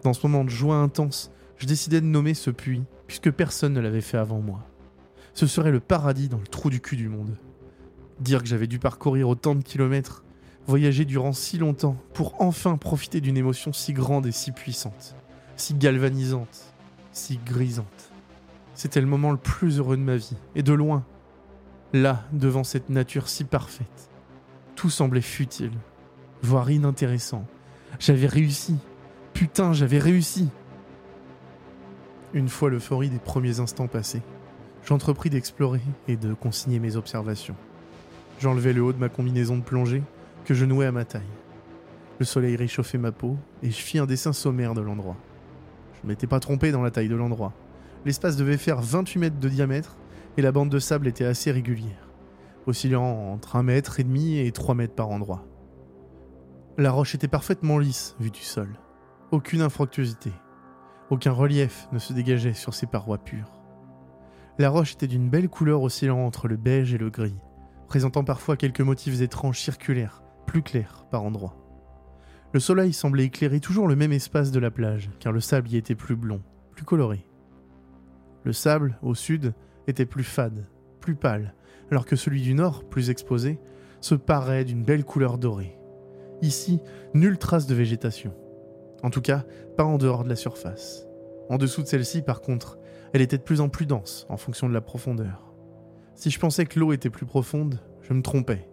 Dans 0.04 0.14
ce 0.14 0.26
moment 0.26 0.44
de 0.44 0.50
joie 0.50 0.78
intense, 0.78 1.32
je 1.58 1.68
décidai 1.68 2.02
de 2.02 2.08
nommer 2.08 2.34
ce 2.34 2.50
puits, 2.50 2.84
puisque 3.06 3.32
personne 3.32 3.74
ne 3.74 3.80
l'avait 3.80 4.02
fait 4.02 4.18
avant 4.18 4.40
moi. 4.40 4.66
Ce 5.34 5.46
serait 5.46 5.72
le 5.72 5.80
paradis 5.80 6.28
dans 6.28 6.40
le 6.40 6.48
trou 6.48 6.70
du 6.70 6.82
cul 6.82 6.96
du 6.96 7.10
monde. 7.10 7.38
Dire 8.20 8.42
que 8.42 8.48
j'avais 8.48 8.68
dû 8.68 8.80
parcourir 8.80 9.30
autant 9.30 9.54
de 9.54 9.64
kilomètres, 9.64 10.24
voyager 10.66 11.06
durant 11.06 11.34
si 11.34 11.58
longtemps, 11.58 11.98
pour 12.14 12.42
enfin 12.42 12.78
profiter 12.78 13.22
d'une 13.22 13.38
émotion 13.38 13.74
si 13.74 13.94
grande 13.94 14.26
et 14.26 14.32
si 14.32 14.52
puissante, 14.52 15.16
si 15.56 15.76
galvanisante, 15.76 16.74
si 17.12 17.40
grisante. 17.46 18.11
C'était 18.82 19.00
le 19.00 19.06
moment 19.06 19.30
le 19.30 19.38
plus 19.38 19.78
heureux 19.78 19.96
de 19.96 20.02
ma 20.02 20.16
vie, 20.16 20.36
et 20.56 20.64
de 20.64 20.74
loin. 20.74 21.06
Là, 21.94 22.24
devant 22.32 22.64
cette 22.64 22.90
nature 22.90 23.30
si 23.30 23.44
parfaite. 23.44 24.10
Tout 24.76 24.90
semblait 24.90 25.22
futile, 25.22 25.78
voire 26.42 26.72
inintéressant. 26.72 27.46
J'avais 28.00 28.26
réussi. 28.26 28.78
Putain, 29.34 29.72
j'avais 29.72 30.00
réussi. 30.00 30.50
Une 32.34 32.50
fois 32.50 32.72
l'euphorie 32.72 33.10
des 33.10 33.20
premiers 33.20 33.60
instants 33.60 33.86
passés, 33.86 34.24
j'entrepris 34.84 35.30
d'explorer 35.30 35.82
et 36.08 36.16
de 36.16 36.34
consigner 36.34 36.80
mes 36.80 36.96
observations. 36.96 37.56
J'enlevai 38.40 38.74
le 38.74 38.82
haut 38.82 38.94
de 38.94 38.98
ma 38.98 39.10
combinaison 39.10 39.58
de 39.58 39.64
plongée 39.64 40.02
que 40.44 40.56
je 40.56 40.66
nouais 40.66 40.88
à 40.88 40.92
ma 40.92 41.06
taille. 41.06 41.22
Le 42.18 42.26
soleil 42.26 42.56
réchauffait 42.56 42.98
ma 42.98 43.12
peau 43.12 43.38
et 43.62 43.70
je 43.70 43.80
fis 43.80 44.00
un 44.00 44.08
dessin 44.08 44.34
sommaire 44.34 44.74
de 44.74 44.82
l'endroit. 44.82 45.18
Je 45.94 46.00
ne 46.02 46.08
m'étais 46.08 46.26
pas 46.26 46.40
trompé 46.40 46.72
dans 46.72 46.82
la 46.82 46.90
taille 46.90 47.10
de 47.10 47.16
l'endroit. 47.16 47.54
L'espace 48.06 48.36
devait 48.36 48.58
faire 48.58 48.82
28 48.82 49.20
mètres 49.20 49.40
de 49.40 49.50
diamètre 49.50 49.98
et 50.38 50.42
la 50.42 50.52
bande 50.52 50.70
de 50.70 50.80
sable 50.80 51.08
était 51.08 51.26
assez 51.26 51.52
régulière, 51.52 52.10
oscillant 52.66 53.04
entre 53.04 53.56
1 53.56 53.64
mètre 53.64 54.00
et 54.00 54.04
demi 54.04 54.40
et 54.40 54.52
3 54.52 54.74
mètres 54.74 54.96
par 54.96 55.10
endroit. 55.10 55.46
La 56.78 56.92
roche 56.92 57.14
était 57.14 57.28
parfaitement 57.28 57.78
lisse 57.78 58.16
vue 58.20 58.32
du 58.32 58.42
sol. 58.42 58.80
Aucune 59.32 59.62
infructuosité. 59.62 60.32
Aucun 61.10 61.32
relief 61.32 61.88
ne 61.92 62.00
se 62.00 62.14
dégageait 62.14 62.54
sur 62.54 62.74
ses 62.74 62.88
parois 62.88 63.20
pures. 63.20 63.52
La 64.58 64.70
roche 64.70 64.94
était 64.94 65.08
d'une 65.08 65.30
belle 65.30 65.50
couleur 65.50 65.82
oscillant 65.82 66.26
entre 66.26 66.48
le 66.48 66.58
beige 66.58 66.94
et 66.94 66.98
le 66.98 67.10
gris, 67.10 67.40
présentant 67.88 68.24
parfois 68.24 68.58
quelques 68.58 68.82
motifs 68.82 69.22
étranges 69.22 69.60
circulaires, 69.60 70.24
plus 70.48 70.64
clairs 70.64 71.06
par 71.12 71.24
endroits. 71.24 71.58
Le 72.54 72.60
soleil 72.60 72.94
semblait 72.94 73.26
éclairer 73.26 73.60
toujours 73.60 73.88
le 73.88 73.96
même 73.96 74.12
espace 74.12 74.52
de 74.52 74.60
la 74.60 74.72
plage, 74.72 75.10
car 75.20 75.32
le 75.32 75.40
sable 75.40 75.70
y 75.70 75.78
était 75.78 75.96
plus 75.96 76.16
blond, 76.16 76.42
plus 76.72 76.84
coloré. 76.84 77.26
Le 78.44 78.54
sable, 78.54 78.98
au 79.02 79.16
sud, 79.16 79.54
était 79.88 80.06
plus 80.06 80.24
fade, 80.24 80.66
plus 81.00 81.16
pâle, 81.16 81.54
alors 81.92 82.06
que 82.06 82.16
celui 82.16 82.42
du 82.42 82.54
nord, 82.54 82.84
plus 82.86 83.10
exposé, 83.10 83.60
se 84.00 84.16
parait 84.16 84.66
d'une 84.66 84.84
belle 84.84 85.04
couleur 85.04 85.38
dorée. 85.38 85.78
Ici, 86.42 86.80
nulle 87.14 87.38
trace 87.38 87.68
de 87.68 87.76
végétation. 87.76 88.34
En 89.04 89.10
tout 89.10 89.22
cas, 89.22 89.46
pas 89.78 89.84
en 89.84 89.98
dehors 89.98 90.24
de 90.24 90.30
la 90.30 90.36
surface. 90.36 91.08
En 91.50 91.58
dessous 91.58 91.84
de 91.84 91.88
celle-ci, 91.88 92.22
par 92.22 92.42
contre, 92.42 92.80
elle 93.14 93.22
était 93.22 93.38
de 93.38 93.44
plus 93.44 93.62
en 93.62 93.70
plus 93.70 93.86
dense 93.86 94.26
en 94.30 94.38
fonction 94.38 94.70
de 94.70 94.74
la 94.74 94.82
profondeur. 94.82 95.54
Si 96.16 96.30
je 96.30 96.40
pensais 96.40 96.66
que 96.66 96.80
l'eau 96.80 96.94
était 96.94 97.10
plus 97.10 97.26
profonde, 97.26 97.80
je 98.02 98.14
me 98.14 98.22
trompais. 98.22 98.70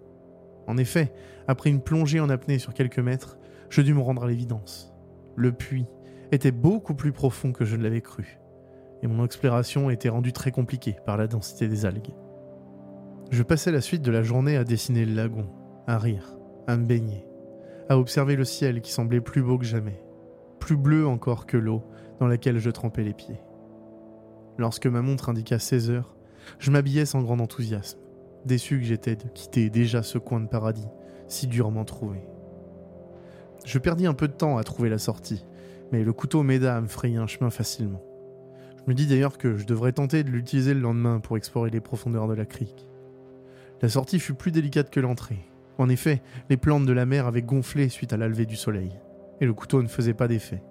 En 0.67 0.77
effet, 0.77 1.13
après 1.47 1.71
une 1.71 1.83
plongée 1.83 2.21
en 2.21 2.29
apnée 2.29 2.59
sur 2.59 2.75
quelques 2.75 2.99
mètres, 2.99 3.39
je 3.69 3.83
dus 3.83 3.95
me 3.95 4.01
rendre 4.01 4.25
à 4.25 4.29
l'évidence. 4.29 4.95
Le 5.37 5.53
puits 5.53 5.87
était 6.31 6.53
beaucoup 6.53 6.95
plus 6.95 7.13
profond 7.13 7.53
que 7.53 7.65
je 7.65 7.77
ne 7.77 7.83
l'avais 7.83 8.01
cru, 8.01 8.39
et 9.03 9.07
mon 9.07 9.25
exploration 9.25 9.91
était 9.91 10.09
rendue 10.09 10.33
très 10.33 10.51
compliquée 10.51 10.97
par 11.07 11.17
la 11.17 11.27
densité 11.27 11.69
des 11.69 11.87
algues. 11.87 12.15
Je 13.31 13.43
passais 13.43 13.71
la 13.71 13.81
suite 13.81 14.03
de 14.03 14.11
la 14.11 14.23
journée 14.23 14.57
à 14.57 14.65
dessiner 14.65 15.05
le 15.05 15.15
lagon, 15.15 15.47
à 15.87 15.99
rire, 15.99 16.37
à 16.67 16.77
me 16.77 16.87
baigner, 16.87 17.27
à 17.89 17.99
observer 17.99 18.37
le 18.37 18.45
ciel 18.45 18.81
qui 18.81 18.91
semblait 18.91 19.21
plus 19.21 19.43
beau 19.43 19.59
que 19.59 19.65
jamais, 19.65 20.03
plus 20.59 20.77
bleu 20.77 21.07
encore 21.07 21.47
que 21.47 21.57
l'eau 21.57 21.83
dans 22.21 22.27
laquelle 22.27 22.59
je 22.59 22.71
trempais 22.71 23.05
les 23.05 23.15
pieds. 23.15 23.41
Lorsque 24.57 24.87
ma 24.87 25.03
montre 25.03 25.29
indiqua 25.29 25.59
16 25.59 25.91
heures, 25.91 26.17
je 26.59 26.71
m'habillais 26.71 27.07
sans 27.07 27.23
grand 27.23 27.39
enthousiasme, 27.39 28.01
déçu 28.45 28.79
que 28.79 28.85
j'étais 28.85 29.17
de 29.17 29.29
quitter 29.29 29.71
déjà 29.71 30.03
ce 30.03 30.19
coin 30.19 30.41
de 30.41 30.49
paradis, 30.49 30.89
si 31.29 31.47
durement 31.47 31.85
trouvé. 31.85 32.27
Je 33.65 33.79
perdis 33.79 34.07
un 34.07 34.15
peu 34.15 34.29
de 34.29 34.33
temps 34.33 34.57
à 34.57 34.65
trouver 34.65 34.89
la 34.89 34.99
sortie, 34.99 35.45
mais 35.93 36.03
le 36.03 36.13
couteau 36.13 36.43
m'aida 36.43 36.77
à 36.77 36.81
me 36.81 36.89
frayer 36.89 37.19
un 37.19 37.27
chemin 37.27 37.51
facilement. 37.51 38.03
Me 38.89 38.95
dis 38.95 39.07
d'ailleurs 39.07 39.37
que 39.37 39.59
je 39.59 39.67
devrais 39.67 39.93
tenter 39.93 40.25
de 40.25 40.31
l'utiliser 40.31 40.73
le 40.73 40.81
lendemain 40.81 41.21
pour 41.21 41.37
explorer 41.37 41.69
les 41.69 41.83
profondeurs 41.83 42.27
de 42.27 42.33
la 42.33 42.47
crique. 42.47 42.87
La 43.83 43.91
sortie 43.91 44.19
fut 44.19 44.33
plus 44.33 44.51
délicate 44.51 44.89
que 44.89 44.99
l'entrée. 44.99 45.45
En 45.77 45.91
effet, 45.91 46.23
les 46.49 46.57
plantes 46.57 46.87
de 46.87 46.93
la 46.95 47.05
mer 47.05 47.27
avaient 47.27 47.43
gonflé 47.43 47.91
suite 47.91 48.15
à 48.15 48.17
la 48.17 48.31
du 48.31 48.57
soleil, 48.57 48.99
et 49.43 49.45
le 49.45 49.53
couteau 49.53 49.83
ne 49.83 49.89
faisait 49.89 50.15
pas 50.15 50.27
d'effet. 50.27 50.63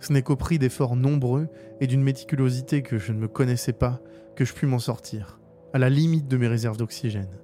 Ce 0.00 0.10
n'est 0.10 0.22
qu'au 0.22 0.36
prix 0.36 0.58
d'efforts 0.58 0.96
nombreux 0.96 1.48
et 1.82 1.86
d'une 1.86 2.02
méticulosité 2.02 2.80
que 2.80 2.96
je 2.96 3.12
ne 3.12 3.18
me 3.18 3.28
connaissais 3.28 3.74
pas 3.74 4.00
que 4.36 4.46
je 4.46 4.54
pus 4.54 4.66
m'en 4.66 4.78
sortir, 4.78 5.38
à 5.74 5.78
la 5.78 5.90
limite 5.90 6.28
de 6.28 6.38
mes 6.38 6.48
réserves 6.48 6.78
d'oxygène. 6.78 7.38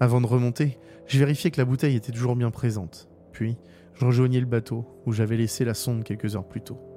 Avant 0.00 0.22
de 0.22 0.26
remonter, 0.26 0.78
je 1.06 1.18
vérifiais 1.18 1.50
que 1.50 1.60
la 1.60 1.66
bouteille 1.66 1.96
était 1.96 2.10
toujours 2.10 2.36
bien 2.36 2.50
présente. 2.50 3.10
Puis, 3.32 3.58
je 3.92 4.06
rejoignais 4.06 4.40
le 4.40 4.46
bateau 4.46 4.86
où 5.04 5.12
j'avais 5.12 5.36
laissé 5.36 5.66
la 5.66 5.74
sonde 5.74 6.04
quelques 6.04 6.36
heures 6.36 6.48
plus 6.48 6.62
tôt. 6.62 6.89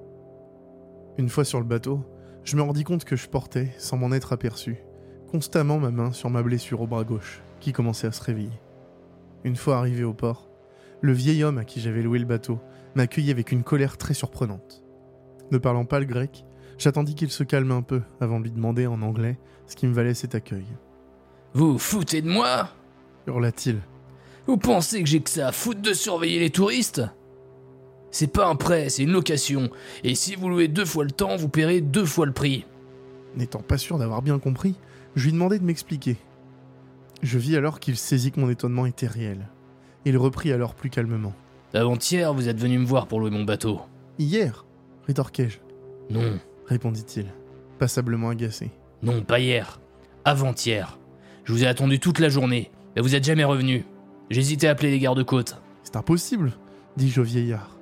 Une 1.18 1.30
fois 1.30 1.46
sur 1.46 1.60
le 1.60 1.66
bateau, 1.66 2.02
je 2.44 2.56
me 2.56 2.62
rendis 2.64 2.84
compte 2.84 3.06
que 3.06 3.16
je 3.16 3.30
portais, 3.30 3.72
sans 3.78 3.98
m'en 3.98 4.12
être 4.12 4.34
aperçu, 4.34 4.78
constamment 5.30 5.78
ma 5.78 5.92
main 5.92 6.12
sur 6.12 6.30
ma 6.30 6.42
blessure 6.42 6.82
au 6.82 6.88
bras 6.88 7.04
gauche, 7.04 7.44
qui 7.60 7.72
commençait 7.72 8.08
à 8.08 8.12
se 8.12 8.24
réveiller. 8.24 8.60
Une 9.44 9.56
fois 9.56 9.78
arrivé 9.78 10.04
au 10.04 10.14
port, 10.14 10.50
le 11.02 11.14
vieil 11.14 11.44
homme 11.44 11.60
à 11.60 11.66
qui 11.66 11.82
j'avais 11.82 12.02
loué 12.02 12.18
le 12.18 12.26
bateau 12.26 12.60
m'accueillit 12.96 13.32
avec 13.32 13.52
une 13.52 13.64
colère 13.64 13.98
très 13.98 14.14
surprenante. 14.14 14.84
Ne 15.52 15.58
parlant 15.60 15.86
pas 15.86 16.00
le 16.00 16.06
grec, 16.06 16.46
j'attendis 16.78 17.14
qu'il 17.14 17.30
se 17.30 17.44
calme 17.44 17.72
un 17.72 17.82
peu 17.84 18.02
avant 18.20 18.40
de 18.40 18.46
lui 18.46 18.52
demander 18.52 18.88
en 18.88 19.02
anglais 19.02 19.38
ce 19.68 19.76
qui 19.76 19.86
me 19.86 19.94
valait 19.94 20.14
cet 20.14 20.34
accueil. 20.34 20.66
Vous 21.54 21.74
vous 21.74 21.80
foutez 21.80 22.22
de 22.22 22.30
moi 22.30 22.70
Hurla-t-il. 23.28 23.80
Vous 24.48 24.58
pensez 24.58 25.02
que 25.04 25.10
j'ai 25.10 25.22
que 25.22 25.30
ça 25.30 25.50
à 25.50 25.52
foutre 25.52 25.82
de 25.82 25.94
surveiller 25.94 26.40
les 26.40 26.50
touristes? 26.50 27.04
C'est 28.14 28.28
pas 28.32 28.48
un 28.48 28.56
prêt, 28.56 28.90
c'est 28.90 29.02
une 29.04 29.12
location. 29.12 29.72
Et 30.04 30.14
si 30.14 30.36
vous 30.36 30.48
louez 30.48 30.68
deux 30.68 30.86
fois 30.86 31.04
le 31.04 31.10
temps, 31.10 31.36
vous 31.36 31.50
paierez 31.50 31.82
deux 31.82 32.06
fois 32.06 32.28
le 32.28 32.32
prix. 32.32 32.64
N'étant 33.36 33.62
pas 33.64 33.80
sûr 33.80 33.98
d'avoir 33.98 34.22
bien 34.22 34.38
compris, 34.38 34.76
je 35.16 35.26
lui 35.26 35.32
demandai 35.34 35.58
de 35.58 35.64
m'expliquer. 35.66 36.18
Je 37.24 37.40
vis 37.40 37.58
alors 37.58 37.80
qu'il 37.80 37.98
saisit 37.98 38.32
que 38.32 38.40
mon 38.40 38.52
étonnement 38.52 38.86
était 38.86 39.08
réel. 39.08 39.48
Il 40.06 40.16
reprit 40.18 40.52
alors 40.52 40.76
plus 40.76 40.92
calmement. 40.92 41.34
Avant-hier, 41.74 42.36
vous 42.36 42.50
êtes 42.50 42.60
venu 42.60 42.78
me 42.78 42.86
voir 42.86 43.08
pour 43.08 43.20
louer 43.20 43.32
mon 43.32 43.46
bateau. 43.46 43.82
Hier 44.20 44.64
rétorquai-je, 45.08 45.58
Non, 46.14 46.38
répondit-il, 46.68 47.26
passablement 47.80 48.30
agacé. 48.30 48.70
non, 49.02 49.24
pas 49.24 49.40
hier. 49.40 49.80
Avant-hier. 50.24 51.00
Je 51.46 51.52
vous 51.52 51.64
ai 51.64 51.68
attendu 51.68 52.00
toute 52.00 52.20
la 52.20 52.30
journée, 52.30 52.70
mais 52.96 53.02
vous 53.02 53.16
êtes 53.16 53.24
jamais 53.24 53.44
revenu. 53.44 53.86
J'hésitais 54.30 54.68
à 54.68 54.72
appeler 54.72 54.92
les 54.92 55.00
gardes-côtes. 55.00 55.58
C'est 55.84 55.96
impossible, 55.96 56.54
dis-je 56.96 57.20
au 57.22 57.24
vieillard. 57.24 57.73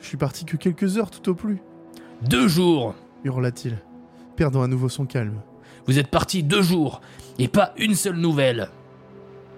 Je 0.00 0.06
suis 0.06 0.16
parti 0.16 0.44
que 0.44 0.56
quelques 0.56 0.98
heures 0.98 1.10
tout 1.10 1.30
au 1.30 1.34
plus, 1.34 1.58
Deux 2.22 2.48
jours 2.48 2.94
hurla-t-il, 3.24 3.78
perdant 4.36 4.62
à 4.62 4.68
nouveau 4.68 4.88
son 4.88 5.06
calme. 5.06 5.40
Vous 5.86 5.98
êtes 5.98 6.08
parti 6.10 6.42
deux 6.42 6.62
jours, 6.62 7.00
et 7.38 7.48
pas 7.48 7.72
une 7.76 7.94
seule 7.94 8.16
nouvelle. 8.16 8.70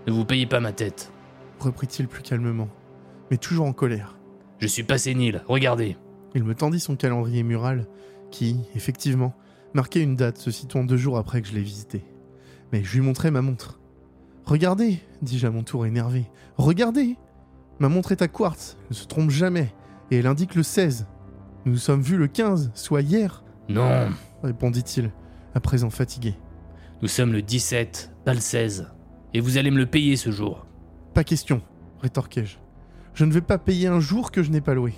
Ne 0.07 0.13
vous 0.13 0.25
payez 0.25 0.47
pas 0.47 0.61
ma 0.61 0.73
tête. 0.73 1.13
reprit-il 1.61 2.09
plus 2.09 2.23
calmement, 2.23 2.69
mais 3.31 3.37
toujours 3.37 3.67
en 3.67 3.73
colère. 3.73 4.17
Je 4.59 4.67
suis 4.67 4.83
pas 4.83 4.99
sénile, 4.99 5.43
regardez. 5.47 5.97
Il 6.35 6.45
me 6.45 6.55
tendit 6.55 6.81
son 6.81 6.97
calendrier 6.97 7.43
mural, 7.43 7.87
qui, 8.31 8.57
effectivement, 8.75 9.35
marquait 9.75 10.03
une 10.03 10.17
date 10.17 10.39
se 10.39 10.51
situant 10.51 10.85
deux 10.85 10.97
jours 10.97 11.19
après 11.19 11.43
que 11.43 11.49
je 11.49 11.55
l'ai 11.55 11.63
visité. 11.63 12.05
Mais 12.73 12.85
je 12.85 12.95
lui 12.95 13.01
montrai 13.01 13.31
ma 13.31 13.43
montre. 13.43 13.79
Regardez, 14.45 15.01
dis-je 15.23 15.47
à 15.47 15.51
mon 15.51 15.63
tour 15.63 15.87
énervé. 15.87 16.25
Regardez 16.57 17.17
Ma 17.81 17.89
montre 17.89 18.11
est 18.13 18.23
à 18.23 18.29
quartz, 18.29 18.77
ne 18.91 18.95
se 18.95 19.07
trompe 19.07 19.31
jamais, 19.31 19.73
et 20.11 20.19
elle 20.19 20.27
indique 20.27 20.55
le 20.55 20.63
16. 20.63 21.07
Nous 21.65 21.73
nous 21.73 21.79
sommes 21.79 22.01
vus 22.03 22.17
le 22.17 22.29
15, 22.29 22.71
soit 22.75 23.03
hier, 23.03 23.45
Non, 23.69 24.09
répondit-il, 24.43 25.11
à 25.55 25.61
présent 25.61 25.91
fatigué. 25.91 26.35
nous 27.03 27.09
sommes 27.09 27.33
le 27.33 27.43
17, 27.43 28.13
pas 28.25 28.35
le 28.35 28.41
16. 28.41 28.91
Et 29.35 29.41
vous 29.41 29.59
allez 29.59 29.71
me 29.71 29.79
le 29.79 29.87
payer 29.87 30.17
ce 30.17 30.31
jour. 30.31 30.67
Pas 31.15 31.25
question, 31.25 31.61
rétorquai-je. 32.01 32.57
Je 33.15 33.25
ne 33.25 33.33
vais 33.33 33.41
pas 33.41 33.59
payer 33.59 33.89
un 33.89 34.01
jour 34.01 34.31
que 34.31 34.43
je 34.43 34.51
n'ai 34.51 34.61
pas 34.61 34.75
loué. 34.75 34.95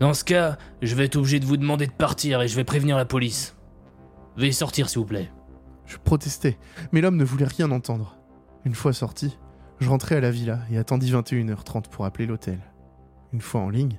Dans 0.00 0.14
ce 0.14 0.24
cas, 0.24 0.58
je 0.82 0.94
vais 0.94 1.06
être 1.06 1.16
obligé 1.16 1.40
de 1.40 1.46
vous 1.46 1.56
demander 1.56 1.86
de 1.86 1.92
partir 1.92 2.42
et 2.42 2.48
je 2.48 2.56
vais 2.56 2.64
prévenir 2.64 2.96
la 2.96 3.04
police. 3.04 3.56
Veuillez 4.36 4.52
sortir, 4.52 4.88
s'il 4.88 4.98
vous 5.00 5.06
plaît. 5.06 5.30
Je 5.86 5.96
protestais, 5.96 6.58
mais 6.92 7.00
l'homme 7.00 7.16
ne 7.16 7.24
voulait 7.24 7.46
rien 7.46 7.70
entendre. 7.70 8.16
Une 8.64 8.74
fois 8.74 8.92
sorti, 8.92 9.38
je 9.80 9.88
rentrai 9.88 10.16
à 10.16 10.20
la 10.20 10.30
villa 10.30 10.60
et 10.70 10.78
attendis 10.78 11.12
21h30 11.12 11.88
pour 11.88 12.04
appeler 12.04 12.26
l'hôtel. 12.26 12.58
Une 13.32 13.40
fois 13.40 13.60
en 13.60 13.70
ligne, 13.70 13.98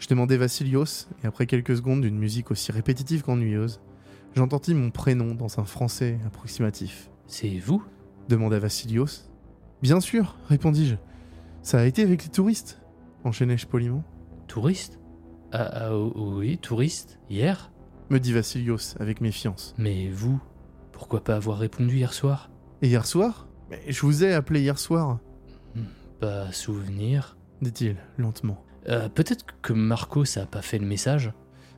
je 0.00 0.08
demandai 0.08 0.36
Vassilios 0.36 1.06
et 1.22 1.26
après 1.26 1.46
quelques 1.46 1.76
secondes 1.76 2.00
d'une 2.00 2.18
musique 2.18 2.50
aussi 2.50 2.72
répétitive 2.72 3.22
qu'ennuyeuse, 3.22 3.80
j'entendis 4.34 4.74
mon 4.74 4.90
prénom 4.90 5.34
dans 5.34 5.60
un 5.60 5.64
français 5.64 6.18
approximatif. 6.26 7.10
C'est 7.26 7.58
vous? 7.58 7.84
Demanda 8.28 8.58
Vassilios. 8.58 9.28
Bien 9.82 10.00
sûr, 10.00 10.36
répondis-je. 10.48 10.96
Ça 11.62 11.80
a 11.80 11.84
été 11.84 12.02
avec 12.02 12.24
les 12.24 12.30
touristes, 12.30 12.80
enchaînai-je 13.24 13.66
poliment. 13.66 14.02
Touriste 14.48 14.98
ah, 15.52 15.68
ah, 15.72 15.96
oh, 15.96 16.36
oui, 16.38 16.58
touriste 16.58 17.18
Hier? 17.28 17.72
Me 18.08 18.20
dit 18.20 18.32
Vassilios 18.32 18.94
avec 19.00 19.20
méfiance. 19.20 19.74
Mais 19.78 20.08
vous 20.08 20.40
Pourquoi 20.92 21.24
pas 21.24 21.34
avoir 21.34 21.58
répondu 21.58 21.96
hier 21.96 22.12
soir? 22.12 22.50
Et 22.82 22.86
hier 22.88 23.04
soir? 23.04 23.48
Mais 23.68 23.82
je 23.88 24.00
vous 24.02 24.22
ai 24.24 24.32
appelé 24.32 24.60
hier 24.60 24.78
soir, 24.78 25.18
Pas 26.20 26.52
souvenir. 26.52 27.36
dit-il 27.62 27.96
lentement. 28.16 28.64
Euh, 28.88 29.08
Peut-être 29.08 29.44
que 29.62 29.72
Marcos 29.72 30.38
a 30.38 30.46
pas 30.46 30.62
fait 30.62 30.78
le 30.78 30.86
message. 30.86 31.32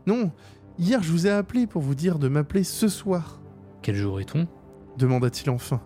Non, 0.07 0.31
hier 0.79 1.03
je 1.03 1.11
vous 1.11 1.27
ai 1.27 1.31
appelé 1.31 1.67
pour 1.67 1.83
vous 1.83 1.95
dire 1.95 2.19
de 2.19 2.29
m'appeler 2.29 2.65
ce 2.65 2.89
soir. 2.89 3.41
Quel 3.83 3.95
jour 3.97 4.21
est-on? 4.21 4.47
Demanda-t-il 4.99 5.51
enfin. 5.51 5.81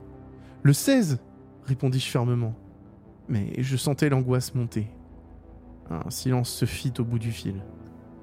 Le 0.63 0.73
16 0.73 1.19
répondis-je 1.65 2.11
fermement. 2.11 2.55
Mais 3.29 3.53
je 3.59 3.77
sentais 3.77 4.09
l'angoisse 4.09 4.55
monter. 4.55 4.89
Un 5.91 6.11
silence 6.11 6.51
se 6.51 6.65
fit 6.65 6.93
au 6.99 7.05
bout 7.05 7.19
du 7.19 7.33
fil. 7.33 7.63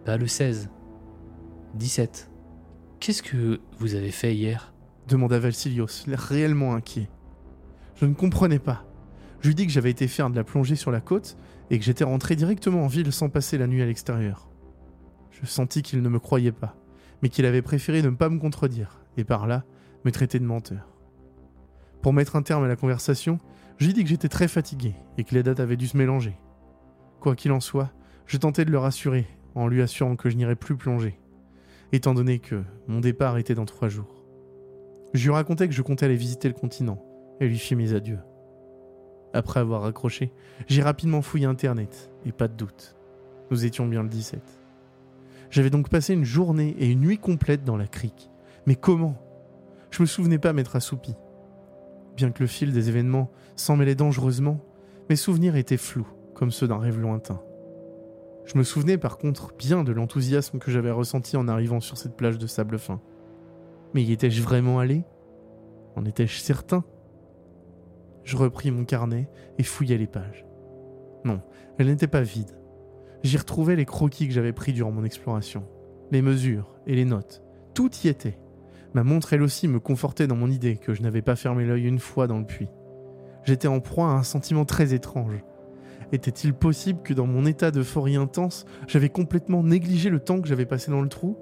Pas 0.05 0.17
le 0.17 0.27
16. 0.27 0.69
17. 1.75 2.29
Qu'est-ce 2.99 3.23
que 3.23 3.59
vous 3.79 3.95
avez 3.95 4.11
fait 4.11 4.35
hier? 4.35 4.73
Demanda 5.07 5.39
Valsilios, 5.39 6.05
réellement 6.07 6.73
inquiet. 6.75 7.09
Je 7.95 8.05
ne 8.05 8.13
comprenais 8.13 8.59
pas. 8.59 8.85
Je 9.41 9.49
lui 9.49 9.55
dis 9.55 9.65
que 9.65 9.71
j'avais 9.73 9.91
été 9.91 10.07
faire 10.07 10.29
de 10.29 10.35
la 10.35 10.43
plongée 10.45 10.77
sur 10.77 10.91
la 10.91 11.01
côte 11.01 11.37
et 11.69 11.79
que 11.79 11.85
j'étais 11.85 12.03
rentré 12.03 12.35
directement 12.35 12.83
en 12.83 12.87
ville 12.87 13.11
sans 13.11 13.29
passer 13.29 13.57
la 13.57 13.67
nuit 13.67 13.81
à 13.81 13.85
l'extérieur. 13.85 14.49
Je 15.31 15.45
sentis 15.45 15.81
qu'il 15.81 16.01
ne 16.01 16.09
me 16.09 16.19
croyait 16.19 16.51
pas, 16.51 16.75
mais 17.21 17.29
qu'il 17.29 17.45
avait 17.45 17.61
préféré 17.61 18.01
ne 18.01 18.09
pas 18.09 18.29
me 18.29 18.39
contredire, 18.39 19.01
et 19.17 19.23
par 19.23 19.47
là, 19.47 19.63
me 20.05 20.11
traiter 20.11 20.39
de 20.39 20.45
menteur. 20.45 20.87
Pour 22.01 22.13
mettre 22.13 22.35
un 22.35 22.41
terme 22.41 22.63
à 22.63 22.67
la 22.67 22.75
conversation, 22.75 23.39
je 23.77 23.87
lui 23.87 23.93
dis 23.93 24.03
que 24.03 24.09
j'étais 24.09 24.29
très 24.29 24.47
fatigué 24.47 24.93
et 25.17 25.23
que 25.23 25.33
les 25.33 25.43
dates 25.43 25.59
avaient 25.59 25.77
dû 25.77 25.87
se 25.87 25.97
mélanger. 25.97 26.37
Quoi 27.19 27.35
qu'il 27.35 27.51
en 27.51 27.59
soit, 27.59 27.91
je 28.25 28.37
tentais 28.37 28.65
de 28.65 28.71
le 28.71 28.77
rassurer 28.77 29.25
en 29.55 29.67
lui 29.67 29.81
assurant 29.81 30.15
que 30.15 30.29
je 30.29 30.35
n'irais 30.35 30.55
plus 30.55 30.75
plonger, 30.75 31.19
étant 31.91 32.13
donné 32.13 32.39
que 32.39 32.63
mon 32.87 32.99
départ 32.99 33.37
était 33.37 33.55
dans 33.55 33.65
trois 33.65 33.89
jours. 33.89 34.25
Je 35.13 35.23
lui 35.23 35.33
racontais 35.33 35.67
que 35.67 35.73
je 35.73 35.81
comptais 35.81 36.05
aller 36.05 36.15
visiter 36.15 36.47
le 36.47 36.53
continent 36.53 37.03
et 37.39 37.47
lui 37.47 37.57
fis 37.57 37.75
mes 37.75 37.93
adieux. 37.93 38.19
Après 39.33 39.59
avoir 39.59 39.81
raccroché, 39.81 40.31
j'ai 40.67 40.83
rapidement 40.83 41.21
fouillé 41.21 41.45
Internet, 41.45 42.11
et 42.25 42.31
pas 42.31 42.47
de 42.47 42.53
doute. 42.53 42.95
Nous 43.49 43.65
étions 43.65 43.87
bien 43.87 44.03
le 44.03 44.09
17. 44.09 44.41
J'avais 45.49 45.69
donc 45.69 45.89
passé 45.89 46.13
une 46.13 46.23
journée 46.23 46.75
et 46.79 46.89
une 46.89 47.01
nuit 47.01 47.17
complète 47.17 47.63
dans 47.63 47.77
la 47.77 47.87
crique. 47.87 48.29
Mais 48.65 48.75
comment? 48.75 49.17
Je 49.91 50.01
me 50.01 50.07
souvenais 50.07 50.39
pas 50.39 50.53
m'être 50.53 50.75
assoupi. 50.75 51.15
Bien 52.15 52.31
que 52.31 52.41
le 52.41 52.47
fil 52.47 52.73
des 52.73 52.89
événements 52.89 53.31
s'en 53.55 53.75
mêlait 53.75 53.95
dangereusement, 53.95 54.59
mes 55.09 55.15
souvenirs 55.15 55.55
étaient 55.55 55.77
flous, 55.77 56.07
comme 56.33 56.51
ceux 56.51 56.67
d'un 56.67 56.77
rêve 56.77 56.99
lointain. 56.99 57.41
Je 58.45 58.57
me 58.57 58.63
souvenais 58.63 58.97
par 58.97 59.17
contre 59.17 59.53
bien 59.57 59.83
de 59.83 59.91
l'enthousiasme 59.91 60.59
que 60.59 60.71
j'avais 60.71 60.91
ressenti 60.91 61.37
en 61.37 61.47
arrivant 61.47 61.79
sur 61.79 61.97
cette 61.97 62.15
plage 62.15 62.37
de 62.37 62.47
sable 62.47 62.77
fin. 62.77 63.01
Mais 63.93 64.03
y 64.03 64.11
étais-je 64.11 64.41
vraiment 64.41 64.79
allé? 64.79 65.03
En 65.95 66.05
étais-je 66.05 66.39
certain? 66.39 66.83
Je 68.23 68.37
repris 68.37 68.71
mon 68.71 68.85
carnet 68.85 69.29
et 69.57 69.63
fouillai 69.63 69.97
les 69.97 70.07
pages. 70.07 70.45
Non, 71.25 71.41
elles 71.77 71.87
n'étaient 71.87 72.07
pas 72.07 72.21
vides. 72.21 72.57
J'y 73.23 73.37
retrouvais 73.37 73.75
les 73.75 73.85
croquis 73.85 74.27
que 74.27 74.33
j'avais 74.33 74.53
pris 74.53 74.73
durant 74.73 74.91
mon 74.91 75.05
exploration, 75.05 75.63
les 76.11 76.21
mesures 76.21 76.75
et 76.87 76.95
les 76.95 77.05
notes. 77.05 77.41
Tout 77.73 77.89
y 78.03 78.07
était. 78.07 78.37
Ma 78.93 79.03
montre 79.03 79.33
elle 79.33 79.41
aussi 79.41 79.67
me 79.67 79.79
confortait 79.79 80.27
dans 80.27 80.35
mon 80.35 80.51
idée 80.51 80.77
que 80.77 80.93
je 80.93 81.01
n'avais 81.01 81.21
pas 81.21 81.35
fermé 81.35 81.65
l'œil 81.65 81.85
une 81.85 81.99
fois 81.99 82.27
dans 82.27 82.37
le 82.37 82.45
puits. 82.45 82.69
J'étais 83.43 83.67
en 83.67 83.79
proie 83.79 84.07
à 84.07 84.13
un 84.13 84.23
sentiment 84.23 84.65
très 84.65 84.93
étrange. 84.93 85.43
Était-il 86.11 86.53
possible 86.53 87.01
que 87.01 87.13
dans 87.13 87.25
mon 87.25 87.45
état 87.45 87.71
d'euphorie 87.71 88.17
intense, 88.17 88.65
j'avais 88.87 89.09
complètement 89.09 89.63
négligé 89.63 90.09
le 90.09 90.19
temps 90.19 90.39
que 90.41 90.47
j'avais 90.47 90.65
passé 90.65 90.91
dans 90.91 91.01
le 91.01 91.09
trou? 91.09 91.37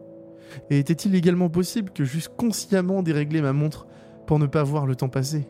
Et 0.70 0.80
était-il 0.80 1.16
également 1.16 1.50
possible 1.50 1.92
que 1.92 2.06
j'eusse 2.06 2.30
consciemment 2.30 3.04
déréglé 3.04 3.42
ma 3.42 3.54
montre 3.54 3.88
pour 4.28 4.40
ne 4.40 4.48
pas 4.48 4.64
voir 4.64 4.86
le 4.86 4.96
temps 4.96 5.10
passer? 5.10 5.48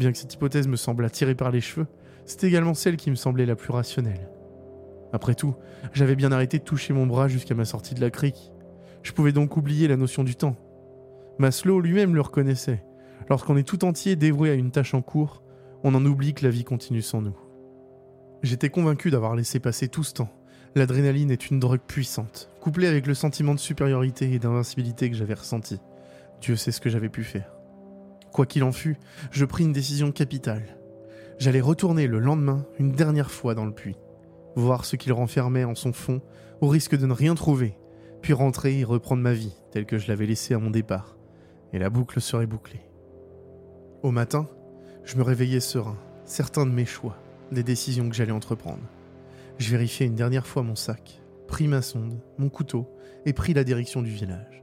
Bien 0.00 0.12
que 0.12 0.16
cette 0.16 0.32
hypothèse 0.32 0.66
me 0.66 0.76
semblât 0.76 1.10
tirée 1.10 1.34
par 1.34 1.50
les 1.50 1.60
cheveux, 1.60 1.86
c'était 2.24 2.46
également 2.46 2.72
celle 2.72 2.96
qui 2.96 3.10
me 3.10 3.16
semblait 3.16 3.44
la 3.44 3.54
plus 3.54 3.70
rationnelle. 3.70 4.30
Après 5.12 5.34
tout, 5.34 5.56
j'avais 5.92 6.16
bien 6.16 6.32
arrêté 6.32 6.58
de 6.58 6.64
toucher 6.64 6.94
mon 6.94 7.06
bras 7.06 7.28
jusqu'à 7.28 7.54
ma 7.54 7.66
sortie 7.66 7.94
de 7.94 8.00
la 8.00 8.08
crique. 8.08 8.50
Je 9.02 9.12
pouvais 9.12 9.32
donc 9.32 9.58
oublier 9.58 9.88
la 9.88 9.98
notion 9.98 10.24
du 10.24 10.36
temps. 10.36 10.56
Maslow 11.38 11.80
lui-même 11.80 12.14
le 12.14 12.22
reconnaissait. 12.22 12.82
Lorsqu'on 13.28 13.58
est 13.58 13.68
tout 13.68 13.84
entier 13.84 14.16
dévoué 14.16 14.48
à 14.48 14.54
une 14.54 14.70
tâche 14.70 14.94
en 14.94 15.02
cours, 15.02 15.42
on 15.84 15.94
en 15.94 16.06
oublie 16.06 16.32
que 16.32 16.46
la 16.46 16.50
vie 16.50 16.64
continue 16.64 17.02
sans 17.02 17.20
nous. 17.20 17.36
J'étais 18.42 18.70
convaincu 18.70 19.10
d'avoir 19.10 19.36
laissé 19.36 19.60
passer 19.60 19.88
tout 19.88 20.02
ce 20.02 20.14
temps. 20.14 20.30
L'adrénaline 20.76 21.30
est 21.30 21.50
une 21.50 21.60
drogue 21.60 21.80
puissante, 21.86 22.48
couplée 22.62 22.86
avec 22.86 23.06
le 23.06 23.12
sentiment 23.12 23.54
de 23.54 23.60
supériorité 23.60 24.32
et 24.32 24.38
d'invincibilité 24.38 25.10
que 25.10 25.16
j'avais 25.16 25.34
ressenti. 25.34 25.78
Dieu 26.40 26.56
sait 26.56 26.72
ce 26.72 26.80
que 26.80 26.88
j'avais 26.88 27.10
pu 27.10 27.22
faire. 27.22 27.59
Quoi 28.32 28.46
qu'il 28.46 28.64
en 28.64 28.72
fût, 28.72 28.96
je 29.30 29.44
pris 29.44 29.64
une 29.64 29.72
décision 29.72 30.12
capitale. 30.12 30.76
J'allais 31.38 31.60
retourner 31.60 32.06
le 32.06 32.18
lendemain 32.18 32.66
une 32.78 32.92
dernière 32.92 33.30
fois 33.30 33.54
dans 33.54 33.64
le 33.64 33.74
puits, 33.74 33.96
voir 34.56 34.84
ce 34.84 34.96
qu'il 34.96 35.12
renfermait 35.12 35.64
en 35.64 35.74
son 35.74 35.92
fond, 35.92 36.20
au 36.60 36.68
risque 36.68 36.96
de 36.96 37.06
ne 37.06 37.12
rien 37.12 37.34
trouver, 37.34 37.76
puis 38.20 38.32
rentrer 38.32 38.78
et 38.78 38.84
reprendre 38.84 39.22
ma 39.22 39.32
vie 39.32 39.56
telle 39.70 39.86
que 39.86 39.98
je 39.98 40.08
l'avais 40.08 40.26
laissée 40.26 40.54
à 40.54 40.58
mon 40.58 40.70
départ, 40.70 41.16
et 41.72 41.78
la 41.78 41.90
boucle 41.90 42.20
serait 42.20 42.46
bouclée. 42.46 42.86
Au 44.02 44.10
matin, 44.10 44.48
je 45.04 45.16
me 45.16 45.22
réveillais 45.22 45.60
serein, 45.60 45.98
certain 46.24 46.66
de 46.66 46.72
mes 46.72 46.84
choix, 46.84 47.16
des 47.52 47.62
décisions 47.62 48.08
que 48.08 48.14
j'allais 48.14 48.32
entreprendre. 48.32 48.82
Je 49.58 49.70
vérifiais 49.70 50.06
une 50.06 50.14
dernière 50.14 50.46
fois 50.46 50.62
mon 50.62 50.76
sac, 50.76 51.20
pris 51.48 51.68
ma 51.68 51.82
sonde, 51.82 52.20
mon 52.38 52.48
couteau, 52.48 52.86
et 53.26 53.32
pris 53.32 53.54
la 53.54 53.64
direction 53.64 54.02
du 54.02 54.10
village. 54.10 54.62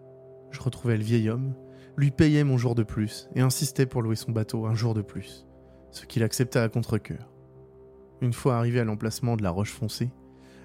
Je 0.52 0.62
retrouvais 0.62 0.98
le 0.98 1.04
vieil 1.04 1.30
homme, 1.30 1.54
lui 1.98 2.12
payais 2.12 2.44
mon 2.44 2.58
jour 2.58 2.76
de 2.76 2.84
plus 2.84 3.28
et 3.36 3.42
insistais 3.42 3.88
pour 3.88 4.04
louer 4.04 4.16
son 4.16 4.32
bateau 4.32 4.68
un 4.68 4.76
jour 4.76 4.94
de 4.94 5.02
plus, 5.02 5.48
ce 5.92 6.06
qu'il 6.06 6.22
accepta 6.22 6.64
à 6.64 6.70
contre-coeur. 6.70 7.28
Une 8.22 8.34
fois 8.34 8.58
arrivé 8.58 8.80
à 8.80 8.84
l'emplacement 8.84 9.36
de 9.36 9.44
la 9.44 9.50
roche 9.50 9.74
foncée, 9.74 10.12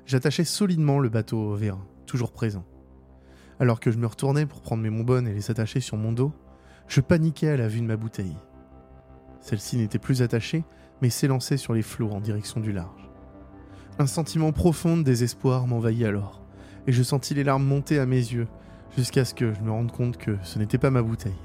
j'attachais 0.04 0.44
solidement 0.44 0.98
le 0.98 1.08
bateau 1.08 1.38
au 1.38 1.54
vérin, 1.54 1.84
toujours 2.04 2.32
présent. 2.32 2.64
Alors 3.60 3.80
que 3.80 3.90
je 3.90 3.98
me 3.98 4.06
retournais 4.06 4.44
pour 4.44 4.60
prendre 4.60 4.82
mes 4.82 4.90
bonbonnes 4.90 5.26
et 5.26 5.32
les 5.32 5.50
attacher 5.50 5.80
sur 5.80 5.96
mon 5.96 6.12
dos, 6.12 6.32
je 6.86 7.00
paniquais 7.00 7.48
à 7.48 7.56
la 7.56 7.68
vue 7.68 7.80
de 7.80 7.86
ma 7.86 7.96
bouteille. 7.96 8.36
Celle-ci 9.40 9.78
n'était 9.78 9.98
plus 9.98 10.20
attachée, 10.20 10.64
mais 11.00 11.10
s'élançait 11.10 11.56
sur 11.56 11.72
les 11.72 11.82
flots 11.82 12.10
en 12.10 12.20
direction 12.20 12.60
du 12.60 12.72
large. 12.72 13.10
Un 13.98 14.06
sentiment 14.06 14.52
profond 14.52 14.98
de 14.98 15.02
désespoir 15.02 15.66
m'envahit 15.66 16.04
alors, 16.04 16.42
et 16.86 16.92
je 16.92 17.02
sentis 17.02 17.34
les 17.34 17.44
larmes 17.44 17.64
monter 17.64 17.98
à 17.98 18.06
mes 18.06 18.16
yeux, 18.16 18.48
jusqu'à 18.96 19.24
ce 19.24 19.34
que 19.34 19.52
je 19.52 19.60
me 19.60 19.70
rende 19.70 19.92
compte 19.92 20.16
que 20.16 20.36
ce 20.42 20.58
n'était 20.58 20.78
pas 20.78 20.90
ma 20.90 21.02
bouteille. 21.02 21.38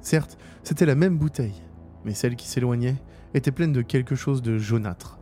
Certes, 0.00 0.38
c'était 0.62 0.86
la 0.86 0.94
même 0.94 1.18
bouteille, 1.18 1.62
mais 2.04 2.14
celle 2.14 2.36
qui 2.36 2.46
s'éloignait 2.46 2.96
était 3.34 3.50
pleine 3.50 3.72
de 3.72 3.82
quelque 3.82 4.14
chose 4.14 4.42
de 4.42 4.58
jaunâtre, 4.58 5.18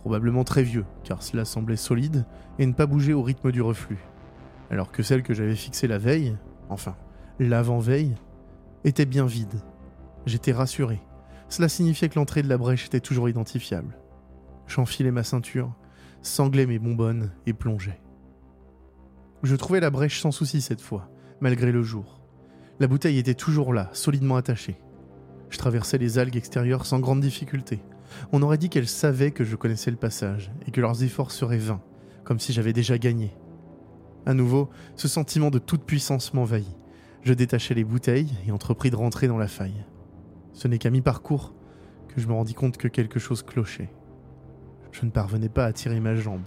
probablement 0.00 0.44
très 0.44 0.62
vieux, 0.62 0.84
car 1.04 1.22
cela 1.22 1.44
semblait 1.44 1.76
solide 1.76 2.26
et 2.58 2.66
ne 2.66 2.72
pas 2.72 2.86
bouger 2.86 3.14
au 3.14 3.22
rythme 3.22 3.50
du 3.50 3.62
reflux, 3.62 3.98
alors 4.70 4.92
que 4.92 5.02
celle 5.02 5.22
que 5.22 5.34
j'avais 5.34 5.56
fixée 5.56 5.86
la 5.86 5.98
veille, 5.98 6.36
enfin, 6.68 6.96
l'avant-veille, 7.38 8.14
était 8.84 9.06
bien 9.06 9.26
vide. 9.26 9.60
J'étais 10.26 10.52
rassuré. 10.52 11.00
Cela 11.48 11.68
signifiait 11.68 12.08
que 12.08 12.18
l'entrée 12.18 12.42
de 12.42 12.48
la 12.48 12.58
brèche 12.58 12.86
était 12.86 13.00
toujours 13.00 13.28
identifiable. 13.28 13.96
J'enfilais 14.66 15.12
ma 15.12 15.22
ceinture, 15.22 15.72
sanglais 16.22 16.66
mes 16.66 16.78
bonbonnes 16.78 17.30
et 17.46 17.52
plongeais. 17.52 18.00
Je 19.46 19.54
trouvais 19.54 19.78
la 19.78 19.90
brèche 19.90 20.20
sans 20.20 20.32
souci 20.32 20.60
cette 20.60 20.80
fois, 20.80 21.08
malgré 21.40 21.70
le 21.70 21.84
jour. 21.84 22.20
La 22.80 22.88
bouteille 22.88 23.18
était 23.18 23.34
toujours 23.34 23.72
là, 23.72 23.88
solidement 23.92 24.34
attachée. 24.34 24.74
Je 25.50 25.58
traversais 25.58 25.98
les 25.98 26.18
algues 26.18 26.36
extérieures 26.36 26.84
sans 26.84 26.98
grande 26.98 27.20
difficulté. 27.20 27.80
On 28.32 28.42
aurait 28.42 28.58
dit 28.58 28.70
qu'elles 28.70 28.88
savaient 28.88 29.30
que 29.30 29.44
je 29.44 29.54
connaissais 29.54 29.92
le 29.92 29.96
passage 29.96 30.50
et 30.66 30.72
que 30.72 30.80
leurs 30.80 31.04
efforts 31.04 31.30
seraient 31.30 31.58
vains, 31.58 31.80
comme 32.24 32.40
si 32.40 32.52
j'avais 32.52 32.72
déjà 32.72 32.98
gagné. 32.98 33.36
À 34.26 34.34
nouveau, 34.34 34.68
ce 34.96 35.06
sentiment 35.06 35.50
de 35.50 35.60
toute 35.60 35.84
puissance 35.84 36.34
m'envahit. 36.34 36.76
Je 37.22 37.32
détachai 37.32 37.74
les 37.74 37.84
bouteilles 37.84 38.34
et 38.48 38.50
entrepris 38.50 38.90
de 38.90 38.96
rentrer 38.96 39.28
dans 39.28 39.38
la 39.38 39.46
faille. 39.46 39.84
Ce 40.54 40.66
n'est 40.66 40.78
qu'à 40.78 40.90
mi-parcours 40.90 41.54
que 42.08 42.20
je 42.20 42.26
me 42.26 42.32
rendis 42.32 42.54
compte 42.54 42.78
que 42.78 42.88
quelque 42.88 43.20
chose 43.20 43.44
clochait. 43.44 43.92
Je 44.90 45.06
ne 45.06 45.10
parvenais 45.12 45.48
pas 45.48 45.66
à 45.66 45.72
tirer 45.72 46.00
ma 46.00 46.16
jambe. 46.16 46.42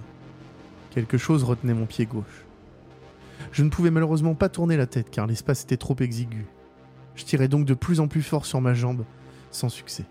Quelque 0.92 1.18
chose 1.18 1.46
retenait 1.46 1.74
mon 1.74 1.86
pied 1.86 2.06
gauche. 2.06 2.44
Je 3.52 3.64
ne 3.64 3.70
pouvais 3.70 3.92
malheureusement 3.92 4.36
pas 4.36 4.50
tourner 4.50 4.78
la 4.78 4.88
tête 4.88 5.10
car 5.10 5.28
l'espace 5.28 5.64
était 5.64 5.78
trop 5.78 5.96
exigu. 6.00 6.48
Je 7.16 7.26
tirais 7.26 7.48
donc 7.48 7.66
de 7.66 7.74
plus 7.74 8.00
en 8.00 8.08
plus 8.08 8.22
fort 8.22 8.46
sur 8.46 8.62
ma 8.62 8.74
jambe, 8.74 9.06
sans 9.52 9.70
succès. 9.70 10.06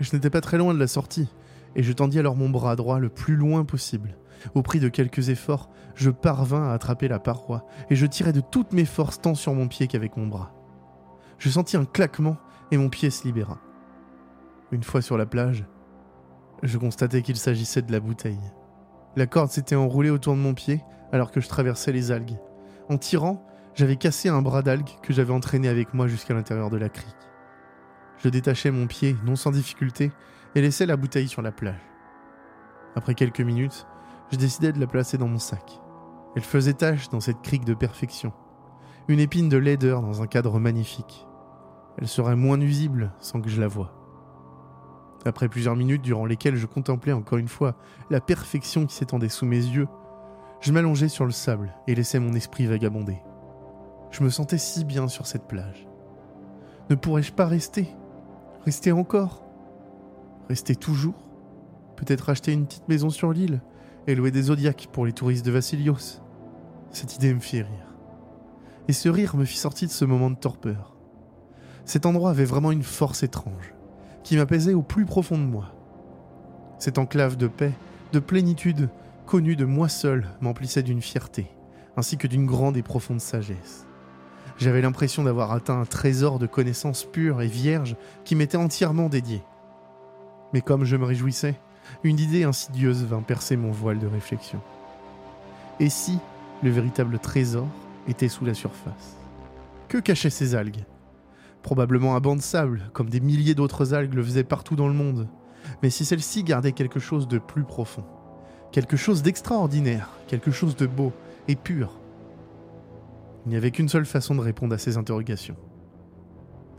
Je 0.00 0.14
n'étais 0.14 0.30
pas 0.30 0.40
très 0.40 0.58
loin 0.58 0.74
de 0.74 0.78
la 0.78 0.86
sortie, 0.86 1.28
et 1.76 1.82
je 1.82 1.92
tendis 1.92 2.18
alors 2.18 2.36
mon 2.36 2.48
bras 2.48 2.76
droit 2.76 2.98
le 2.98 3.08
plus 3.08 3.36
loin 3.36 3.64
possible. 3.64 4.16
Au 4.54 4.62
prix 4.62 4.80
de 4.80 4.88
quelques 4.88 5.28
efforts, 5.28 5.70
je 5.94 6.10
parvins 6.10 6.68
à 6.68 6.72
attraper 6.72 7.08
la 7.08 7.18
paroi, 7.18 7.66
et 7.90 7.94
je 7.94 8.06
tirai 8.06 8.32
de 8.32 8.40
toutes 8.40 8.72
mes 8.72 8.84
forces 8.84 9.20
tant 9.20 9.34
sur 9.34 9.54
mon 9.54 9.68
pied 9.68 9.86
qu'avec 9.86 10.16
mon 10.16 10.26
bras. 10.26 10.52
Je 11.38 11.50
sentis 11.50 11.76
un 11.76 11.84
claquement, 11.84 12.36
et 12.70 12.78
mon 12.78 12.88
pied 12.88 13.10
se 13.10 13.24
libéra. 13.24 13.58
Une 14.70 14.82
fois 14.82 15.02
sur 15.02 15.18
la 15.18 15.26
plage, 15.26 15.66
je 16.62 16.78
constatai 16.78 17.22
qu'il 17.22 17.36
s'agissait 17.36 17.82
de 17.82 17.92
la 17.92 18.00
bouteille. 18.00 18.40
La 19.16 19.26
corde 19.26 19.50
s'était 19.50 19.76
enroulée 19.76 20.10
autour 20.10 20.34
de 20.34 20.40
mon 20.40 20.54
pied 20.54 20.80
alors 21.12 21.30
que 21.30 21.40
je 21.40 21.48
traversais 21.48 21.92
les 21.92 22.10
algues. 22.10 22.38
En 22.88 22.98
tirant, 22.98 23.46
j'avais 23.74 23.96
cassé 23.96 24.28
un 24.28 24.42
bras 24.42 24.62
d'algue 24.62 24.88
que 25.02 25.12
j'avais 25.12 25.32
entraîné 25.32 25.68
avec 25.68 25.94
moi 25.94 26.08
jusqu'à 26.08 26.34
l'intérieur 26.34 26.70
de 26.70 26.76
la 26.76 26.88
crique. 26.88 27.14
Je 28.18 28.28
détachai 28.28 28.70
mon 28.70 28.86
pied, 28.86 29.16
non 29.24 29.36
sans 29.36 29.50
difficulté, 29.50 30.12
et 30.54 30.60
laissai 30.60 30.86
la 30.86 30.96
bouteille 30.96 31.28
sur 31.28 31.42
la 31.42 31.52
plage. 31.52 31.80
Après 32.94 33.14
quelques 33.14 33.40
minutes, 33.40 33.86
je 34.30 34.36
décidai 34.36 34.72
de 34.72 34.80
la 34.80 34.86
placer 34.86 35.18
dans 35.18 35.28
mon 35.28 35.38
sac. 35.38 35.80
Elle 36.36 36.42
faisait 36.42 36.74
tache 36.74 37.08
dans 37.08 37.20
cette 37.20 37.42
crique 37.42 37.64
de 37.64 37.74
perfection. 37.74 38.32
Une 39.08 39.20
épine 39.20 39.48
de 39.48 39.56
laideur 39.56 40.02
dans 40.02 40.22
un 40.22 40.26
cadre 40.26 40.58
magnifique. 40.58 41.26
Elle 41.98 42.08
serait 42.08 42.36
moins 42.36 42.56
nuisible 42.56 43.12
sans 43.18 43.40
que 43.40 43.50
je 43.50 43.60
la 43.60 43.68
voie. 43.68 43.92
Après 45.24 45.48
plusieurs 45.48 45.76
minutes 45.76 46.02
durant 46.02 46.26
lesquelles 46.26 46.56
je 46.56 46.66
contemplais 46.66 47.12
encore 47.12 47.38
une 47.38 47.48
fois 47.48 47.76
la 48.10 48.20
perfection 48.20 48.86
qui 48.86 48.94
s'étendait 48.94 49.28
sous 49.28 49.46
mes 49.46 49.56
yeux, 49.56 49.88
je 50.62 50.70
m'allongeai 50.72 51.08
sur 51.08 51.24
le 51.24 51.32
sable 51.32 51.74
et 51.88 51.94
laissai 51.94 52.20
mon 52.20 52.34
esprit 52.34 52.66
vagabonder. 52.66 53.18
Je 54.12 54.22
me 54.22 54.30
sentais 54.30 54.58
si 54.58 54.84
bien 54.84 55.08
sur 55.08 55.26
cette 55.26 55.48
plage. 55.48 55.88
Ne 56.88 56.94
pourrais-je 56.94 57.32
pas 57.32 57.46
rester? 57.46 57.88
Rester 58.64 58.92
encore? 58.92 59.44
Rester 60.48 60.76
toujours? 60.76 61.28
Peut-être 61.96 62.30
acheter 62.30 62.52
une 62.52 62.66
petite 62.66 62.88
maison 62.88 63.10
sur 63.10 63.32
l'île 63.32 63.60
et 64.06 64.14
louer 64.14 64.30
des 64.30 64.42
zodiacs 64.42 64.88
pour 64.92 65.04
les 65.04 65.12
touristes 65.12 65.44
de 65.44 65.50
Vassilios 65.50 66.20
Cette 66.92 67.16
idée 67.16 67.34
me 67.34 67.40
fit 67.40 67.62
rire. 67.62 67.96
Et 68.86 68.92
ce 68.92 69.08
rire 69.08 69.36
me 69.36 69.44
fit 69.44 69.58
sortir 69.58 69.88
de 69.88 69.92
ce 69.92 70.04
moment 70.04 70.30
de 70.30 70.36
torpeur. 70.36 70.94
Cet 71.84 72.06
endroit 72.06 72.30
avait 72.30 72.44
vraiment 72.44 72.70
une 72.70 72.84
force 72.84 73.24
étrange 73.24 73.74
qui 74.22 74.36
m'apaisait 74.36 74.74
au 74.74 74.82
plus 74.82 75.06
profond 75.06 75.38
de 75.38 75.44
moi. 75.44 75.74
Cette 76.78 76.98
enclave 76.98 77.36
de 77.36 77.48
paix, 77.48 77.72
de 78.12 78.20
plénitude, 78.20 78.88
de 79.40 79.64
moi 79.64 79.88
seul, 79.88 80.26
m'emplissait 80.42 80.82
d'une 80.82 81.00
fierté, 81.00 81.46
ainsi 81.96 82.18
que 82.18 82.26
d'une 82.26 82.44
grande 82.44 82.76
et 82.76 82.82
profonde 82.82 83.20
sagesse. 83.20 83.86
J'avais 84.58 84.82
l'impression 84.82 85.24
d'avoir 85.24 85.52
atteint 85.52 85.80
un 85.80 85.86
trésor 85.86 86.38
de 86.38 86.46
connaissances 86.46 87.04
pures 87.04 87.40
et 87.40 87.46
vierges 87.46 87.96
qui 88.24 88.34
m'était 88.34 88.58
entièrement 88.58 89.08
dédié. 89.08 89.42
Mais 90.52 90.60
comme 90.60 90.84
je 90.84 90.96
me 90.96 91.06
réjouissais, 91.06 91.58
une 92.04 92.18
idée 92.18 92.44
insidieuse 92.44 93.04
vint 93.04 93.22
percer 93.22 93.56
mon 93.56 93.70
voile 93.70 93.98
de 93.98 94.06
réflexion. 94.06 94.60
Et 95.80 95.88
si 95.88 96.18
le 96.62 96.70
véritable 96.70 97.18
trésor 97.18 97.66
était 98.08 98.28
sous 98.28 98.44
la 98.44 98.54
surface? 98.54 99.16
Que 99.88 99.96
cachaient 99.96 100.30
ces 100.30 100.54
algues? 100.54 100.84
Probablement 101.62 102.16
un 102.16 102.20
banc 102.20 102.36
de 102.36 102.42
sable, 102.42 102.90
comme 102.92 103.08
des 103.08 103.20
milliers 103.20 103.54
d'autres 103.54 103.94
algues 103.94 104.14
le 104.14 104.22
faisaient 104.22 104.44
partout 104.44 104.76
dans 104.76 104.88
le 104.88 104.94
monde. 104.94 105.26
Mais 105.82 105.88
si 105.88 106.04
celle-ci 106.04 106.44
gardait 106.44 106.72
quelque 106.72 107.00
chose 107.00 107.28
de 107.28 107.38
plus 107.38 107.64
profond, 107.64 108.04
quelque 108.72 108.96
chose 108.96 109.22
d'extraordinaire, 109.22 110.10
quelque 110.26 110.50
chose 110.50 110.76
de 110.76 110.86
beau 110.86 111.12
et 111.46 111.56
pur, 111.56 112.00
il 113.44 113.50
n'y 113.50 113.56
avait 113.56 113.72
qu'une 113.72 113.88
seule 113.88 114.06
façon 114.06 114.34
de 114.34 114.40
répondre 114.40 114.74
à 114.74 114.78
ces 114.78 114.96
interrogations. 114.96 115.56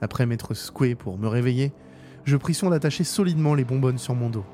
Après 0.01 0.25
m'être 0.25 0.53
secoué 0.53 0.95
pour 0.95 1.17
me 1.17 1.27
réveiller, 1.27 1.73
je 2.23 2.37
pris 2.37 2.53
soin 2.53 2.69
d'attacher 2.69 3.03
solidement 3.03 3.53
les 3.53 3.65
bonbonnes 3.65 3.97
sur 3.97 4.15
mon 4.15 4.29
dos. 4.29 4.45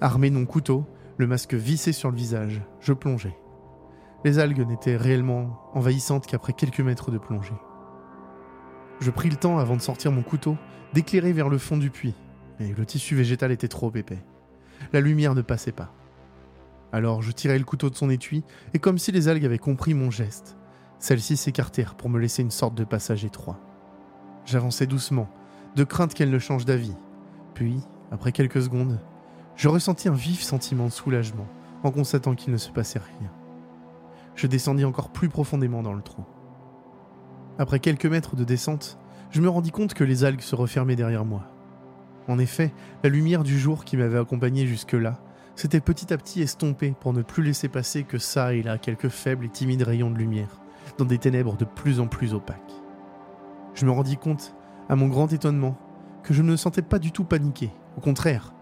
Armé 0.00 0.30
de 0.30 0.34
mon 0.34 0.46
couteau, 0.46 0.84
le 1.16 1.28
masque 1.28 1.54
vissé 1.54 1.92
sur 1.92 2.10
le 2.10 2.16
visage, 2.16 2.60
je 2.80 2.92
plongeais. 2.92 3.36
Les 4.24 4.38
algues 4.38 4.66
n'étaient 4.66 4.96
réellement 4.96 5.60
envahissantes 5.74 6.26
qu'après 6.26 6.54
quelques 6.54 6.80
mètres 6.80 7.12
de 7.12 7.18
plongée. 7.18 7.54
Je 9.00 9.10
pris 9.10 9.30
le 9.30 9.36
temps, 9.36 9.58
avant 9.58 9.76
de 9.76 9.82
sortir 9.82 10.10
mon 10.10 10.22
couteau, 10.22 10.56
d'éclairer 10.92 11.32
vers 11.32 11.48
le 11.48 11.58
fond 11.58 11.76
du 11.76 11.90
puits, 11.90 12.14
mais 12.58 12.72
le 12.76 12.86
tissu 12.86 13.14
végétal 13.14 13.52
était 13.52 13.68
trop 13.68 13.92
épais. 13.94 14.24
La 14.92 15.00
lumière 15.00 15.34
ne 15.34 15.42
passait 15.42 15.72
pas. 15.72 15.92
Alors 16.94 17.22
je 17.22 17.32
tirai 17.32 17.58
le 17.58 17.64
couteau 17.64 17.90
de 17.90 17.96
son 17.96 18.08
étui, 18.08 18.44
et 18.72 18.78
comme 18.78 18.98
si 18.98 19.10
les 19.10 19.26
algues 19.26 19.44
avaient 19.44 19.58
compris 19.58 19.94
mon 19.94 20.12
geste, 20.12 20.56
celles-ci 21.00 21.36
s'écartèrent 21.36 21.96
pour 21.96 22.08
me 22.08 22.20
laisser 22.20 22.40
une 22.40 22.52
sorte 22.52 22.76
de 22.76 22.84
passage 22.84 23.24
étroit. 23.24 23.58
J'avançai 24.44 24.86
doucement, 24.86 25.28
de 25.74 25.82
crainte 25.82 26.14
qu'elle 26.14 26.30
ne 26.30 26.38
change 26.38 26.64
d'avis. 26.64 26.94
Puis, 27.54 27.80
après 28.12 28.30
quelques 28.30 28.62
secondes, 28.62 29.00
je 29.56 29.68
ressentis 29.68 30.08
un 30.08 30.14
vif 30.14 30.40
sentiment 30.40 30.86
de 30.86 30.92
soulagement 30.92 31.48
en 31.82 31.90
constatant 31.90 32.36
qu'il 32.36 32.52
ne 32.52 32.58
se 32.58 32.70
passait 32.70 33.00
rien. 33.00 33.32
je 34.36 34.46
descendis 34.46 34.84
encore 34.84 35.10
plus 35.10 35.28
profondément 35.28 35.82
dans 35.82 35.94
le 35.94 36.02
trou. 36.02 36.22
Après 37.58 37.80
quelques 37.80 38.06
mètres 38.06 38.36
de 38.36 38.44
descente, 38.44 39.00
je 39.32 39.40
me 39.40 39.48
rendis 39.48 39.72
compte 39.72 39.94
que 39.94 40.04
les 40.04 40.22
algues 40.22 40.42
se 40.42 40.54
refermaient 40.54 40.94
derrière 40.94 41.24
moi. 41.24 41.42
En 42.28 42.38
effet, 42.38 42.72
la 43.02 43.10
lumière 43.10 43.42
du 43.42 43.58
jour 43.58 43.84
qui 43.84 43.96
m'avait 43.96 44.20
accompagné 44.20 44.68
jusque-là 44.68 45.20
s'était 45.56 45.80
petit 45.80 46.12
à 46.12 46.16
petit 46.16 46.42
estompée 46.42 46.94
pour 46.98 47.12
ne 47.12 47.22
plus 47.22 47.42
laisser 47.42 47.68
passer 47.68 48.04
que 48.04 48.18
ça 48.18 48.54
et 48.54 48.62
là 48.62 48.78
quelques 48.78 49.08
faibles 49.08 49.46
et 49.46 49.48
timides 49.48 49.82
rayons 49.82 50.10
de 50.10 50.18
lumière, 50.18 50.60
dans 50.98 51.04
des 51.04 51.18
ténèbres 51.18 51.56
de 51.56 51.64
plus 51.64 52.00
en 52.00 52.06
plus 52.06 52.34
opaques. 52.34 52.72
Je 53.74 53.86
me 53.86 53.90
rendis 53.90 54.16
compte, 54.16 54.54
à 54.88 54.96
mon 54.96 55.08
grand 55.08 55.32
étonnement, 55.32 55.76
que 56.22 56.34
je 56.34 56.42
ne 56.42 56.52
me 56.52 56.56
sentais 56.56 56.82
pas 56.82 56.98
du 56.98 57.12
tout 57.12 57.24
paniqué. 57.24 57.70
Au 57.96 58.00
contraire, 58.00 58.54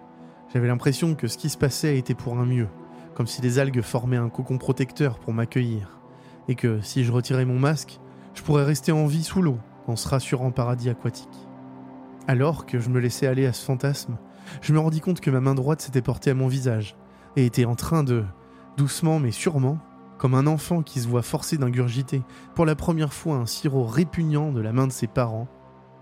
j'avais 0.53 0.68
l'impression 0.68 1.14
que 1.14 1.28
ce 1.28 1.38
qui 1.38 1.49
se 1.49 1.59
passait 1.59 1.99
était 1.99 2.14
pour 2.14 2.38
un 2.38 2.47
mieux, 2.47 2.68
comme 3.14 3.26
si 3.26 3.43
les 3.43 3.59
algues 3.59 3.82
formaient 3.82 4.16
un 4.16 4.28
cocon 4.28 4.59
protecteur 4.59 5.18
pour 5.18 5.32
m'accueillir, 5.32 6.01
et 6.49 6.55
que 6.55 6.80
si 6.80 7.05
je 7.05 7.12
retirais 7.12 7.45
mon 7.45 7.59
masque, 7.59 8.01
je 8.34 8.43
pourrais 8.43 8.64
rester 8.64 8.93
en 8.93 9.07
vie 9.07 9.24
sous 9.24 9.43
l'eau, 9.43 9.59
dans 9.86 9.97
ce 9.97 10.09
rassurant 10.09 10.51
paradis 10.51 10.90
aquatique. 10.90 11.49
Alors 12.28 12.66
que 12.66 12.78
je 12.78 12.88
me 12.88 13.01
laissais 13.01 13.26
aller 13.26 13.47
à 13.47 13.53
ce 13.53 13.64
fantasme, 13.64 14.16
je 14.61 14.72
me 14.72 14.78
rendis 14.78 15.01
compte 15.01 15.20
que 15.20 15.30
ma 15.30 15.40
main 15.40 15.55
droite 15.55 15.80
s'était 15.80 16.03
portée 16.03 16.30
à 16.30 16.34
mon 16.34 16.49
visage, 16.49 16.97
et 17.36 17.47
était 17.47 17.64
en 17.64 17.74
train 17.74 18.05
de, 18.05 18.24
doucement 18.76 19.18
mais 19.18 19.30
sûrement, 19.30 19.78
comme 20.18 20.34
un 20.34 20.47
enfant 20.47 20.82
qui 20.82 21.01
se 21.01 21.09
voit 21.09 21.22
forcé 21.22 21.59
d'ingurgiter 21.59 22.22
pour 22.55 22.64
la 22.64 22.76
première 22.76 23.12
fois 23.12 23.36
un 23.36 23.47
sirop 23.47 23.84
répugnant 23.84 24.53
de 24.53 24.61
la 24.61 24.72
main 24.72 24.86
de 24.86 24.93
ses 24.93 25.09
parents, 25.09 25.49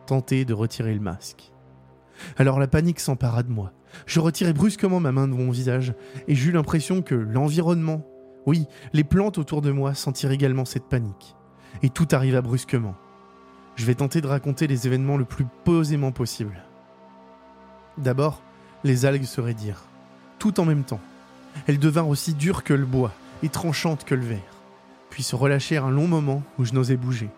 tenter 0.07 0.45
de 0.45 0.53
retirer 0.55 0.93
le 0.93 1.01
masque. 1.01 1.53
Alors 2.37 2.59
la 2.59 2.69
panique 2.69 3.01
s'empara 3.01 3.43
de 3.43 3.51
moi. 3.51 3.73
Je 4.07 4.21
retirai 4.21 4.53
brusquement 4.53 5.01
ma 5.01 5.13
main 5.13 5.27
de 5.27 5.35
mon 5.35 5.51
visage 5.51 5.95
et 6.29 6.35
j'eus 6.35 6.53
l'impression 6.53 7.03
que 7.03 7.15
l'environnement, 7.15 8.05
oui, 8.47 8.67
les 8.93 9.05
plantes 9.05 9.39
autour 9.39 9.63
de 9.63 9.71
moi 9.71 9.95
sentirent 9.95 10.33
également 10.33 10.65
cette 10.65 10.89
panique. 10.89 11.35
Et 11.83 11.89
tout 11.89 12.09
arriva 12.13 12.43
brusquement. 12.43 12.97
Je 13.77 13.87
vais 13.87 13.95
tenter 13.95 14.21
de 14.21 14.27
raconter 14.27 14.67
les 14.67 14.87
événements 14.87 15.17
le 15.17 15.25
plus 15.25 15.47
posément 15.65 16.13
possible. 16.13 16.63
D'abord, 17.99 18.43
les 18.85 19.05
algues 19.05 19.25
se 19.25 19.41
raidirent, 19.41 19.85
tout 20.39 20.61
en 20.61 20.65
même 20.65 20.85
temps. 20.85 21.01
Elles 21.67 21.79
devinrent 21.79 22.09
aussi 22.09 22.35
dures 22.35 22.65
que 22.65 22.75
le 22.75 22.87
bois 22.87 23.13
et 23.43 23.49
tranchantes 23.49 24.05
que 24.05 24.15
le 24.15 24.25
verre, 24.25 24.63
puis 25.11 25.23
se 25.23 25.37
relâchèrent 25.37 25.85
un 25.85 25.91
long 25.91 26.07
moment 26.07 26.43
où 26.59 26.65
je 26.65 26.73
n'osais 26.73 26.97
bouger. 26.97 27.31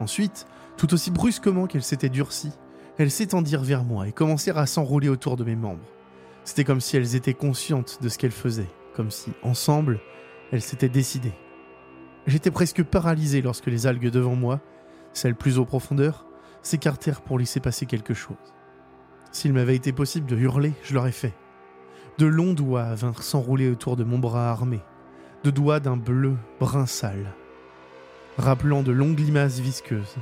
Ensuite, 0.00 0.46
tout 0.76 0.92
aussi 0.94 1.10
brusquement 1.10 1.66
qu'elles 1.66 1.82
s'étaient 1.82 2.08
durcies, 2.08 2.52
elles 2.98 3.10
s'étendirent 3.10 3.62
vers 3.62 3.84
moi 3.84 4.08
et 4.08 4.12
commencèrent 4.12 4.58
à 4.58 4.66
s'enrouler 4.66 5.08
autour 5.08 5.36
de 5.36 5.44
mes 5.44 5.56
membres. 5.56 5.84
C'était 6.44 6.64
comme 6.64 6.80
si 6.80 6.96
elles 6.96 7.14
étaient 7.14 7.34
conscientes 7.34 7.98
de 8.00 8.08
ce 8.08 8.18
qu'elles 8.18 8.30
faisaient, 8.30 8.70
comme 8.94 9.10
si, 9.10 9.32
ensemble, 9.42 10.00
elles 10.52 10.62
s'étaient 10.62 10.88
décidées. 10.88 11.34
J'étais 12.26 12.50
presque 12.50 12.82
paralysé 12.82 13.42
lorsque 13.42 13.66
les 13.66 13.86
algues 13.86 14.10
devant 14.10 14.34
moi, 14.34 14.60
celles 15.12 15.34
plus 15.34 15.58
aux 15.58 15.64
profondeurs, 15.64 16.26
s'écartèrent 16.62 17.20
pour 17.20 17.38
laisser 17.38 17.60
passer 17.60 17.86
quelque 17.86 18.14
chose. 18.14 18.36
S'il 19.36 19.52
m'avait 19.52 19.76
été 19.76 19.92
possible 19.92 20.24
de 20.24 20.34
hurler, 20.34 20.72
je 20.82 20.94
l'aurais 20.94 21.12
fait. 21.12 21.34
De 22.16 22.24
longs 22.24 22.54
doigts 22.54 22.94
vinrent 22.94 23.22
s'enrouler 23.22 23.68
autour 23.68 23.94
de 23.94 24.02
mon 24.02 24.18
bras 24.18 24.50
armé, 24.50 24.80
de 25.44 25.50
doigts 25.50 25.78
d'un 25.78 25.98
bleu 25.98 26.36
brun 26.58 26.86
sale, 26.86 27.34
rappelant 28.38 28.82
de 28.82 28.92
longues 28.92 29.20
limaces 29.20 29.58
visqueuses. 29.58 30.16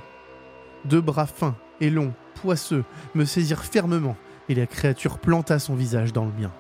Deux 0.84 1.00
bras 1.00 1.28
fins 1.28 1.54
et 1.80 1.90
longs, 1.90 2.12
poisseux, 2.42 2.82
me 3.14 3.24
saisirent 3.24 3.62
fermement, 3.62 4.16
et 4.48 4.56
la 4.56 4.66
créature 4.66 5.20
planta 5.20 5.60
son 5.60 5.76
visage 5.76 6.12
dans 6.12 6.24
le 6.24 6.32
mien. 6.32 6.50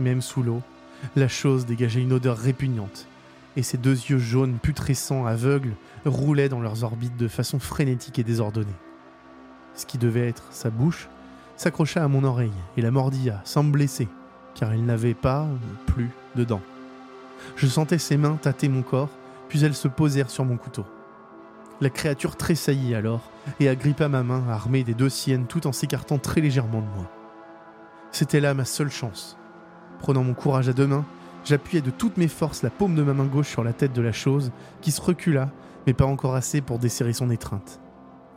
Même 0.00 0.20
sous 0.20 0.42
l'eau, 0.42 0.62
la 1.14 1.28
chose 1.28 1.64
dégageait 1.64 2.02
une 2.02 2.12
odeur 2.12 2.36
répugnante, 2.36 3.06
et 3.56 3.62
ses 3.62 3.78
deux 3.78 3.94
yeux 3.94 4.18
jaunes 4.18 4.58
putrescents, 4.60 5.26
aveugles, 5.26 5.76
roulaient 6.04 6.48
dans 6.48 6.60
leurs 6.60 6.82
orbites 6.82 7.16
de 7.16 7.28
façon 7.28 7.60
frénétique 7.60 8.18
et 8.18 8.24
désordonnée. 8.24 8.74
Ce 9.78 9.86
qui 9.86 9.96
devait 9.96 10.28
être 10.28 10.42
sa 10.50 10.70
bouche 10.70 11.08
s'accrocha 11.56 12.02
à 12.02 12.08
mon 12.08 12.24
oreille 12.24 12.50
et 12.76 12.82
la 12.82 12.90
mordilla 12.90 13.40
sans 13.44 13.62
me 13.62 13.70
blesser, 13.70 14.08
car 14.56 14.72
elle 14.72 14.84
n'avait 14.84 15.14
pas, 15.14 15.46
plus, 15.86 16.10
de 16.34 16.42
dents. 16.42 16.60
Je 17.54 17.68
sentais 17.68 17.98
ses 17.98 18.16
mains 18.16 18.38
tâter 18.42 18.68
mon 18.68 18.82
corps, 18.82 19.08
puis 19.48 19.64
elles 19.64 19.76
se 19.76 19.86
posèrent 19.86 20.30
sur 20.30 20.44
mon 20.44 20.56
couteau. 20.56 20.84
La 21.80 21.90
créature 21.90 22.36
tressaillit 22.36 22.96
alors 22.96 23.30
et 23.60 23.68
agrippa 23.68 24.08
ma 24.08 24.24
main 24.24 24.48
armée 24.48 24.82
des 24.82 24.94
deux 24.94 25.08
siennes 25.08 25.46
tout 25.46 25.68
en 25.68 25.72
s'écartant 25.72 26.18
très 26.18 26.40
légèrement 26.40 26.80
de 26.80 26.96
moi. 26.96 27.08
C'était 28.10 28.40
là 28.40 28.54
ma 28.54 28.64
seule 28.64 28.90
chance. 28.90 29.38
Prenant 30.00 30.24
mon 30.24 30.34
courage 30.34 30.68
à 30.68 30.72
deux 30.72 30.88
mains, 30.88 31.04
j'appuyai 31.44 31.82
de 31.82 31.90
toutes 31.90 32.16
mes 32.16 32.26
forces 32.26 32.64
la 32.64 32.70
paume 32.70 32.96
de 32.96 33.04
ma 33.04 33.14
main 33.14 33.26
gauche 33.26 33.48
sur 33.48 33.62
la 33.62 33.72
tête 33.72 33.92
de 33.92 34.02
la 34.02 34.12
chose, 34.12 34.50
qui 34.80 34.90
se 34.90 35.00
recula, 35.00 35.50
mais 35.86 35.94
pas 35.94 36.04
encore 36.04 36.34
assez 36.34 36.62
pour 36.62 36.80
desserrer 36.80 37.12
son 37.12 37.30
étreinte. 37.30 37.78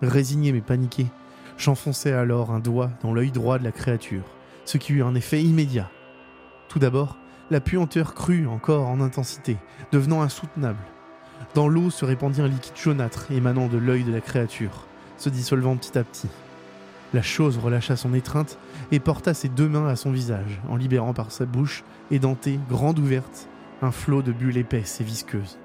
Résigné 0.03 0.51
mais 0.51 0.61
paniqué, 0.61 1.07
j'enfonçai 1.61 2.11
alors 2.11 2.51
un 2.51 2.59
doigt 2.59 2.89
dans 3.03 3.13
l'œil 3.13 3.31
droit 3.31 3.59
de 3.59 3.63
la 3.63 3.71
créature, 3.71 4.23
ce 4.65 4.77
qui 4.77 4.93
eut 4.93 5.03
un 5.03 5.15
effet 5.15 5.43
immédiat. 5.43 5.89
Tout 6.67 6.79
d'abord, 6.79 7.17
la 7.51 7.61
puanteur 7.61 8.15
crut 8.15 8.47
encore 8.47 8.87
en 8.87 8.99
intensité, 8.99 9.57
devenant 9.91 10.21
insoutenable. 10.21 10.83
Dans 11.53 11.67
l'eau 11.67 11.89
se 11.89 12.05
répandit 12.05 12.41
un 12.41 12.47
liquide 12.47 12.75
jaunâtre 12.75 13.31
émanant 13.31 13.67
de 13.67 13.77
l'œil 13.77 14.03
de 14.03 14.11
la 14.11 14.21
créature, 14.21 14.85
se 15.17 15.29
dissolvant 15.29 15.77
petit 15.77 15.97
à 15.97 16.03
petit. 16.03 16.29
La 17.13 17.21
chose 17.21 17.57
relâcha 17.57 17.95
son 17.95 18.13
étreinte 18.13 18.57
et 18.91 18.99
porta 18.99 19.33
ses 19.33 19.49
deux 19.49 19.67
mains 19.67 19.87
à 19.87 19.95
son 19.95 20.11
visage, 20.11 20.61
en 20.69 20.77
libérant 20.77 21.13
par 21.13 21.31
sa 21.31 21.45
bouche 21.45 21.83
édentée, 22.09 22.59
grande 22.69 22.99
ouverte, 22.99 23.47
un 23.81 23.91
flot 23.91 24.21
de 24.21 24.31
bulles 24.31 24.57
épaisses 24.57 25.01
et 25.01 25.03
visqueuses. 25.03 25.59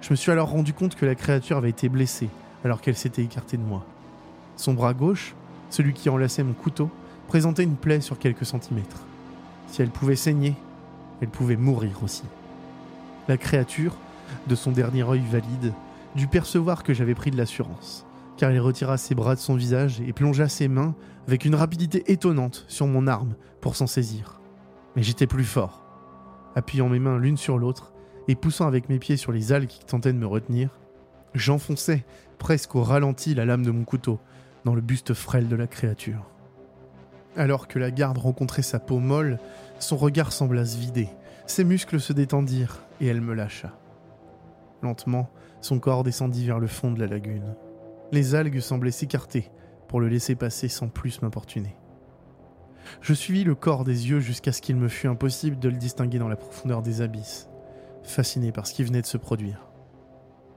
Je 0.00 0.10
me 0.10 0.16
suis 0.16 0.32
alors 0.32 0.50
rendu 0.50 0.74
compte 0.74 0.96
que 0.96 1.06
la 1.06 1.14
créature 1.14 1.56
avait 1.56 1.70
été 1.70 1.88
blessée 1.88 2.28
alors 2.64 2.80
qu'elle 2.80 2.96
s'était 2.96 3.22
écartée 3.22 3.56
de 3.56 3.62
moi. 3.62 3.86
Son 4.56 4.74
bras 4.74 4.94
gauche, 4.94 5.34
celui 5.70 5.92
qui 5.92 6.08
enlaçait 6.08 6.42
mon 6.42 6.52
couteau, 6.52 6.90
présentait 7.28 7.64
une 7.64 7.76
plaie 7.76 8.00
sur 8.00 8.18
quelques 8.18 8.46
centimètres. 8.46 9.02
Si 9.68 9.82
elle 9.82 9.90
pouvait 9.90 10.16
saigner, 10.16 10.54
elle 11.20 11.28
pouvait 11.28 11.56
mourir 11.56 12.02
aussi. 12.02 12.24
La 13.28 13.36
créature, 13.36 13.96
de 14.46 14.54
son 14.54 14.72
dernier 14.72 15.02
œil 15.02 15.22
valide, 15.30 15.72
dut 16.14 16.28
percevoir 16.28 16.82
que 16.82 16.94
j'avais 16.94 17.14
pris 17.14 17.30
de 17.30 17.36
l'assurance, 17.36 18.06
car 18.36 18.52
il 18.52 18.60
retira 18.60 18.96
ses 18.98 19.14
bras 19.14 19.34
de 19.34 19.40
son 19.40 19.54
visage 19.54 20.00
et 20.00 20.12
plongea 20.12 20.48
ses 20.48 20.68
mains 20.68 20.94
avec 21.26 21.44
une 21.44 21.54
rapidité 21.54 22.12
étonnante 22.12 22.64
sur 22.68 22.86
mon 22.86 23.06
arme 23.06 23.34
pour 23.60 23.76
s'en 23.76 23.86
saisir. 23.86 24.40
Mais 24.94 25.02
j'étais 25.02 25.26
plus 25.26 25.44
fort. 25.44 25.82
Appuyant 26.54 26.88
mes 26.88 26.98
mains 26.98 27.18
l'une 27.18 27.36
sur 27.36 27.58
l'autre 27.58 27.92
et 28.28 28.34
poussant 28.34 28.66
avec 28.66 28.88
mes 28.88 28.98
pieds 28.98 29.16
sur 29.16 29.32
les 29.32 29.52
algues 29.52 29.68
qui 29.68 29.84
tentaient 29.84 30.12
de 30.12 30.18
me 30.18 30.26
retenir, 30.26 30.70
j'enfonçais 31.34 32.04
presque 32.38 32.74
au 32.74 32.82
ralenti 32.82 33.34
la 33.34 33.44
lame 33.44 33.64
de 33.64 33.70
mon 33.70 33.84
couteau 33.84 34.20
dans 34.64 34.74
le 34.74 34.80
buste 34.80 35.14
frêle 35.14 35.48
de 35.48 35.56
la 35.56 35.66
créature. 35.66 36.30
Alors 37.36 37.68
que 37.68 37.78
la 37.78 37.90
garde 37.90 38.18
rencontrait 38.18 38.62
sa 38.62 38.78
peau 38.78 38.98
molle, 38.98 39.38
son 39.78 39.96
regard 39.96 40.32
sembla 40.32 40.64
se 40.64 40.78
vider, 40.78 41.08
ses 41.46 41.64
muscles 41.64 42.00
se 42.00 42.12
détendirent 42.12 42.82
et 43.00 43.06
elle 43.06 43.20
me 43.20 43.34
lâcha. 43.34 43.72
Lentement, 44.82 45.30
son 45.60 45.78
corps 45.78 46.04
descendit 46.04 46.46
vers 46.46 46.60
le 46.60 46.66
fond 46.66 46.92
de 46.92 47.00
la 47.00 47.06
lagune. 47.06 47.54
Les 48.12 48.34
algues 48.34 48.60
semblaient 48.60 48.90
s'écarter 48.90 49.50
pour 49.88 50.00
le 50.00 50.08
laisser 50.08 50.34
passer 50.34 50.68
sans 50.68 50.88
plus 50.88 51.22
m'importuner. 51.22 51.76
Je 53.00 53.14
suivis 53.14 53.44
le 53.44 53.54
corps 53.54 53.84
des 53.84 54.10
yeux 54.10 54.20
jusqu'à 54.20 54.52
ce 54.52 54.60
qu'il 54.60 54.76
me 54.76 54.88
fût 54.88 55.08
impossible 55.08 55.58
de 55.58 55.68
le 55.68 55.76
distinguer 55.76 56.18
dans 56.18 56.28
la 56.28 56.36
profondeur 56.36 56.82
des 56.82 57.00
abysses, 57.00 57.48
fasciné 58.02 58.52
par 58.52 58.66
ce 58.66 58.74
qui 58.74 58.84
venait 58.84 59.02
de 59.02 59.06
se 59.06 59.16
produire. 59.16 59.66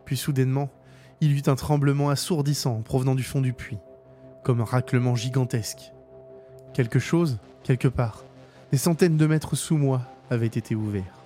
Puis 0.05 0.17
soudainement, 0.17 0.69
il 1.21 1.31
y 1.31 1.39
eut 1.39 1.49
un 1.49 1.55
tremblement 1.55 2.09
assourdissant 2.09 2.81
provenant 2.81 3.15
du 3.15 3.23
fond 3.23 3.41
du 3.41 3.53
puits, 3.53 3.79
comme 4.47 4.61
un 4.61 4.63
raclement 4.63 5.17
gigantesque. 5.17 5.91
Quelque 6.73 6.99
chose, 6.99 7.37
quelque 7.63 7.89
part, 7.89 8.23
des 8.71 8.77
centaines 8.77 9.17
de 9.17 9.27
mètres 9.27 9.57
sous 9.57 9.75
moi, 9.75 10.03
avait 10.29 10.45
été 10.45 10.73
ouvert. 10.73 11.19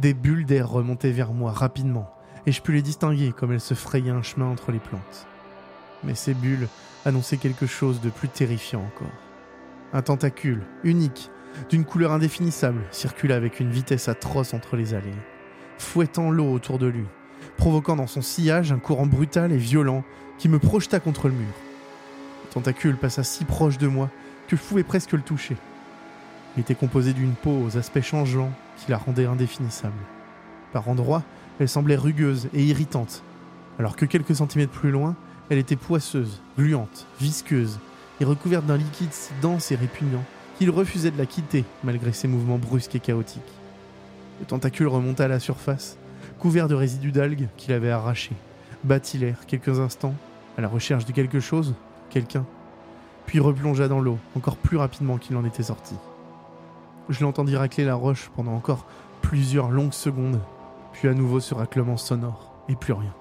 Des 0.00 0.12
bulles 0.12 0.44
d'air 0.44 0.68
remontaient 0.68 1.12
vers 1.12 1.32
moi 1.32 1.52
rapidement, 1.52 2.12
et 2.44 2.50
je 2.50 2.60
pus 2.60 2.72
les 2.72 2.82
distinguer 2.82 3.30
comme 3.30 3.52
elles 3.52 3.60
se 3.60 3.74
frayaient 3.74 4.10
un 4.10 4.22
chemin 4.22 4.46
entre 4.46 4.72
les 4.72 4.80
plantes. 4.80 5.28
Mais 6.02 6.16
ces 6.16 6.34
bulles 6.34 6.66
annonçaient 7.04 7.36
quelque 7.36 7.66
chose 7.66 8.00
de 8.00 8.10
plus 8.10 8.28
terrifiant 8.28 8.82
encore. 8.82 9.16
Un 9.92 10.02
tentacule, 10.02 10.64
unique, 10.82 11.30
d'une 11.70 11.84
couleur 11.84 12.10
indéfinissable, 12.10 12.82
circula 12.90 13.36
avec 13.36 13.60
une 13.60 13.70
vitesse 13.70 14.08
atroce 14.08 14.52
entre 14.52 14.74
les 14.74 14.94
allées, 14.94 15.14
fouettant 15.78 16.32
l'eau 16.32 16.52
autour 16.52 16.80
de 16.80 16.86
lui, 16.86 17.06
provoquant 17.56 17.94
dans 17.94 18.08
son 18.08 18.20
sillage 18.20 18.72
un 18.72 18.80
courant 18.80 19.06
brutal 19.06 19.52
et 19.52 19.56
violent 19.58 20.02
qui 20.38 20.48
me 20.48 20.58
projeta 20.58 20.98
contre 20.98 21.28
le 21.28 21.34
mur. 21.34 21.54
Le 22.52 22.54
tentacule 22.56 22.98
passa 22.98 23.24
si 23.24 23.46
proche 23.46 23.78
de 23.78 23.86
moi 23.86 24.10
que 24.46 24.56
je 24.56 24.60
pouvais 24.60 24.82
presque 24.82 25.12
le 25.12 25.22
toucher. 25.22 25.56
Il 26.54 26.60
était 26.60 26.74
composé 26.74 27.14
d'une 27.14 27.32
peau 27.32 27.58
aux 27.64 27.78
aspects 27.78 28.02
changeants 28.02 28.52
qui 28.76 28.90
la 28.90 28.98
rendaient 28.98 29.24
indéfinissable. 29.24 29.96
Par 30.70 30.86
endroits, 30.86 31.22
elle 31.58 31.68
semblait 31.70 31.96
rugueuse 31.96 32.50
et 32.52 32.62
irritante, 32.62 33.22
alors 33.78 33.96
que 33.96 34.04
quelques 34.04 34.36
centimètres 34.36 34.70
plus 34.70 34.90
loin, 34.90 35.16
elle 35.48 35.56
était 35.56 35.76
poisseuse, 35.76 36.42
gluante, 36.58 37.06
visqueuse 37.22 37.78
et 38.20 38.26
recouverte 38.26 38.66
d'un 38.66 38.76
liquide 38.76 39.14
si 39.14 39.32
dense 39.40 39.72
et 39.72 39.76
répugnant 39.76 40.22
qu'il 40.58 40.68
refusait 40.68 41.10
de 41.10 41.16
la 41.16 41.24
quitter 41.24 41.64
malgré 41.82 42.12
ses 42.12 42.28
mouvements 42.28 42.58
brusques 42.58 42.94
et 42.94 43.00
chaotiques. 43.00 43.40
Le 44.40 44.44
tentacule 44.44 44.88
remonta 44.88 45.24
à 45.24 45.28
la 45.28 45.40
surface, 45.40 45.96
couvert 46.38 46.68
de 46.68 46.74
résidus 46.74 47.12
d'algues 47.12 47.48
qu'il 47.56 47.72
avait 47.72 47.90
arrachés, 47.90 48.36
battit 48.84 49.16
l'air 49.16 49.46
quelques 49.46 49.80
instants, 49.80 50.14
à 50.58 50.60
la 50.60 50.68
recherche 50.68 51.06
de 51.06 51.12
quelque 51.12 51.40
chose, 51.40 51.72
quelqu'un, 52.12 52.46
puis 53.26 53.40
replongea 53.40 53.88
dans 53.88 54.00
l'eau 54.00 54.18
encore 54.36 54.56
plus 54.56 54.76
rapidement 54.76 55.16
qu'il 55.16 55.36
en 55.36 55.44
était 55.44 55.62
sorti. 55.62 55.94
Je 57.08 57.22
l'entendis 57.22 57.56
racler 57.56 57.84
la 57.84 57.94
roche 57.94 58.30
pendant 58.36 58.52
encore 58.52 58.86
plusieurs 59.22 59.70
longues 59.70 59.92
secondes, 59.92 60.40
puis 60.92 61.08
à 61.08 61.14
nouveau 61.14 61.40
ce 61.40 61.54
raclement 61.54 61.96
sonore, 61.96 62.54
et 62.68 62.76
plus 62.76 62.92
rien. 62.92 63.14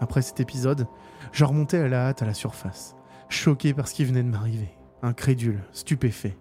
Après 0.00 0.22
cet 0.22 0.40
épisode, 0.40 0.86
je 1.32 1.44
remontais 1.44 1.78
à 1.78 1.88
la 1.88 2.08
hâte 2.08 2.22
à 2.22 2.26
la 2.26 2.34
surface, 2.34 2.96
choqué 3.28 3.72
par 3.72 3.86
ce 3.86 3.94
qui 3.94 4.04
venait 4.04 4.22
de 4.22 4.28
m'arriver, 4.28 4.70
incrédule, 5.02 5.62
stupéfait. 5.72 6.36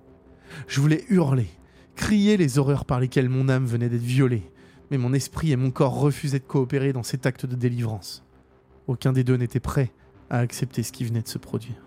Je 0.68 0.82
voulais 0.82 1.06
hurler, 1.10 1.50
crier 1.96 2.38
les 2.38 2.58
horreurs 2.58 2.86
par 2.86 3.00
lesquelles 3.00 3.30
mon 3.30 3.50
âme 3.50 3.66
venait 3.66 3.90
d'être 3.90 4.02
violée, 4.02 4.52
mais 4.90 4.98
mon 4.98 5.14
esprit 5.14 5.52
et 5.52 5.58
mon 5.58 5.70
corps 5.70 6.00
refusaient 6.00 6.40
de 6.40 6.44
coopérer 6.44 6.92
dans 6.92 7.04
cet 7.04 7.26
acte 7.28 7.46
de 7.46 7.56
délivrance. 7.56 8.24
Aucun 8.88 9.14
des 9.14 9.24
deux 9.24 9.36
n'était 9.36 9.60
prêt 9.60 9.92
à 10.30 10.40
accepter 10.40 10.84
ce 10.84 10.92
qui 10.92 11.06
venait 11.06 11.22
de 11.22 11.28
se 11.28 11.38
produire. 11.38 11.82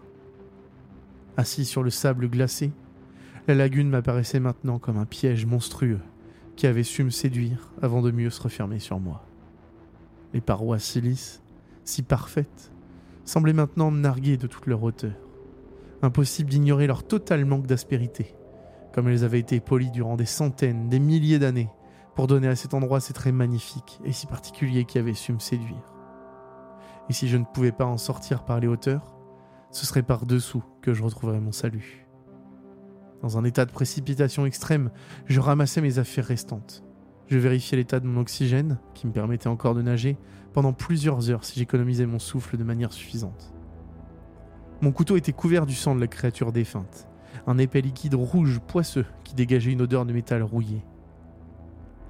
Assis 1.37 1.65
sur 1.65 1.83
le 1.83 1.91
sable 1.91 2.29
glacé, 2.29 2.73
la 3.49 3.55
lagune 3.55 3.89
m'apparaissait 3.89 4.41
maintenant 4.41 4.79
comme 4.79 4.99
un 4.99 5.07
piège 5.07 5.47
monstrueux 5.47 6.01
qui 6.57 6.67
avait 6.67 6.85
su 6.85 7.03
me 7.03 7.11
séduire 7.11 7.73
avant 7.81 8.03
de 8.03 8.11
mieux 8.11 8.31
se 8.31 8.43
refermer 8.43 8.79
sur 8.79 9.01
moi. 9.01 9.25
Les 10.35 10.41
parois 10.41 10.79
si 10.79 11.01
lisses, 11.01 11.43
si 11.85 12.03
parfaites, 12.03 12.71
semblaient 13.25 13.53
maintenant 13.53 13.91
me 13.91 14.01
narguer 14.01 14.37
de 14.37 14.47
toute 14.47 14.67
leur 14.67 14.83
hauteur. 14.83 15.15
Impossible 16.03 16.51
d'ignorer 16.51 16.87
leur 16.87 17.05
total 17.05 17.45
manque 17.45 17.67
d'aspérité, 17.67 18.35
comme 18.93 19.09
elles 19.09 19.25
avaient 19.25 19.41
été 19.41 19.61
polies 19.61 19.91
durant 19.91 20.17
des 20.17 20.27
centaines, 20.27 20.89
des 20.89 20.99
milliers 20.99 21.39
d'années, 21.39 21.71
pour 22.15 22.27
donner 22.27 22.49
à 22.49 22.57
cet 22.57 22.75
endroit 22.75 23.01
ces 23.01 23.13
traits 23.13 23.35
magnifiques 23.35 24.01
et 24.05 24.13
si 24.13 24.27
particuliers 24.27 24.85
qui 24.85 24.99
avaient 24.99 25.15
su 25.15 25.33
me 25.33 25.39
séduire. 25.39 25.92
Et 27.09 27.13
si 27.13 27.29
je 27.29 27.37
ne 27.37 27.45
pouvais 27.45 27.73
pas 27.73 27.85
en 27.85 27.99
sortir 27.99 28.45
par 28.45 28.61
les 28.61 28.69
hauteurs, 28.69 29.17
ce 29.71 29.87
serait 29.87 30.03
par-dessous 30.03 30.63
que 30.83 30.95
je 30.95 31.03
retrouverais 31.03 31.41
mon 31.41 31.53
salut. 31.53 32.07
Dans 33.23 33.39
un 33.39 33.45
état 33.45 33.65
de 33.65 33.71
précipitation 33.71 34.47
extrême, 34.47 34.91
je 35.27 35.41
ramassais 35.41 35.81
mes 35.81 35.99
affaires 35.99 36.27
restantes. 36.27 36.83
Je 37.29 37.39
vérifiais 37.39 37.79
l'état 37.79 38.01
de 38.01 38.07
mon 38.07 38.21
oxygène, 38.21 38.79
qui 38.95 39.07
me 39.07 39.13
permettait 39.13 39.49
encore 39.49 39.75
de 39.75 39.83
nager, 39.83 40.19
pendant 40.53 40.73
plusieurs 40.73 41.31
heures 41.31 41.45
si 41.45 41.59
j'économisais 41.59 42.05
mon 42.05 42.19
souffle 42.19 42.57
de 42.57 42.65
manière 42.65 42.93
suffisante. 42.93 43.55
Mon 44.81 44.93
couteau 44.93 45.17
était 45.17 45.33
couvert 45.33 45.65
du 45.65 45.75
sang 45.75 45.95
de 45.95 46.01
la 46.01 46.09
créature 46.09 46.53
défunte, 46.53 47.09
un 47.47 47.59
épais 47.59 47.81
liquide 47.81 48.15
rouge 48.15 48.61
poisseux 48.61 49.07
qui 49.25 49.35
dégageait 49.35 49.73
une 49.73 49.83
odeur 49.83 50.05
de 50.05 50.13
métal 50.13 50.43
rouillé. 50.43 50.85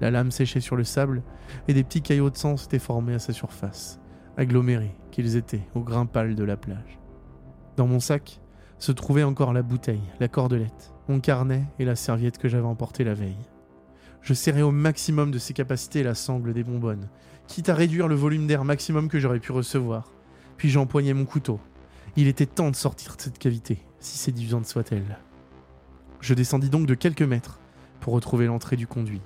La 0.01 0.11
lame 0.11 0.31
séchait 0.31 0.59
sur 0.59 0.75
le 0.75 0.83
sable 0.83 1.23
et 1.67 1.73
des 1.73 1.83
petits 1.83 2.01
caillots 2.01 2.31
de 2.31 2.37
sang 2.37 2.57
s'étaient 2.57 2.79
formés 2.79 3.13
à 3.13 3.19
sa 3.19 3.31
surface, 3.31 4.01
agglomérés 4.37 4.95
qu'ils 5.11 5.35
étaient 5.35 5.67
au 5.75 5.81
grain 5.81 6.05
pâle 6.05 6.35
de 6.35 6.43
la 6.43 6.57
plage. 6.57 6.99
Dans 7.77 7.87
mon 7.87 7.99
sac 7.99 8.39
se 8.79 8.91
trouvait 8.91 9.23
encore 9.23 9.53
la 9.53 9.61
bouteille, 9.61 10.03
la 10.19 10.27
cordelette, 10.27 10.93
mon 11.07 11.19
carnet 11.19 11.63
et 11.79 11.85
la 11.85 11.95
serviette 11.95 12.37
que 12.37 12.49
j'avais 12.49 12.67
emportée 12.67 13.03
la 13.03 13.13
veille. 13.13 13.37
Je 14.21 14.33
serrais 14.33 14.61
au 14.61 14.71
maximum 14.71 15.31
de 15.31 15.37
ses 15.37 15.53
capacités 15.53 16.03
la 16.03 16.15
sangle 16.15 16.53
des 16.53 16.63
bonbonnes, 16.63 17.09
quitte 17.47 17.69
à 17.69 17.75
réduire 17.75 18.07
le 18.07 18.15
volume 18.15 18.47
d'air 18.47 18.63
maximum 18.63 19.09
que 19.09 19.19
j'aurais 19.19 19.39
pu 19.39 19.51
recevoir. 19.51 20.11
Puis 20.57 20.69
j'empoignais 20.69 21.13
mon 21.13 21.25
couteau. 21.25 21.59
Il 22.15 22.27
était 22.27 22.45
temps 22.45 22.71
de 22.71 22.75
sortir 22.75 23.15
de 23.15 23.21
cette 23.21 23.39
cavité, 23.39 23.79
si 23.99 24.17
séduisante 24.17 24.65
soit-elle. 24.65 25.17
Je 26.21 26.33
descendis 26.33 26.69
donc 26.69 26.85
de 26.85 26.95
quelques 26.95 27.21
mètres 27.21 27.59
pour 27.99 28.13
retrouver 28.13 28.45
l'entrée 28.45 28.77
du 28.77 28.87
conduit. 28.87 29.21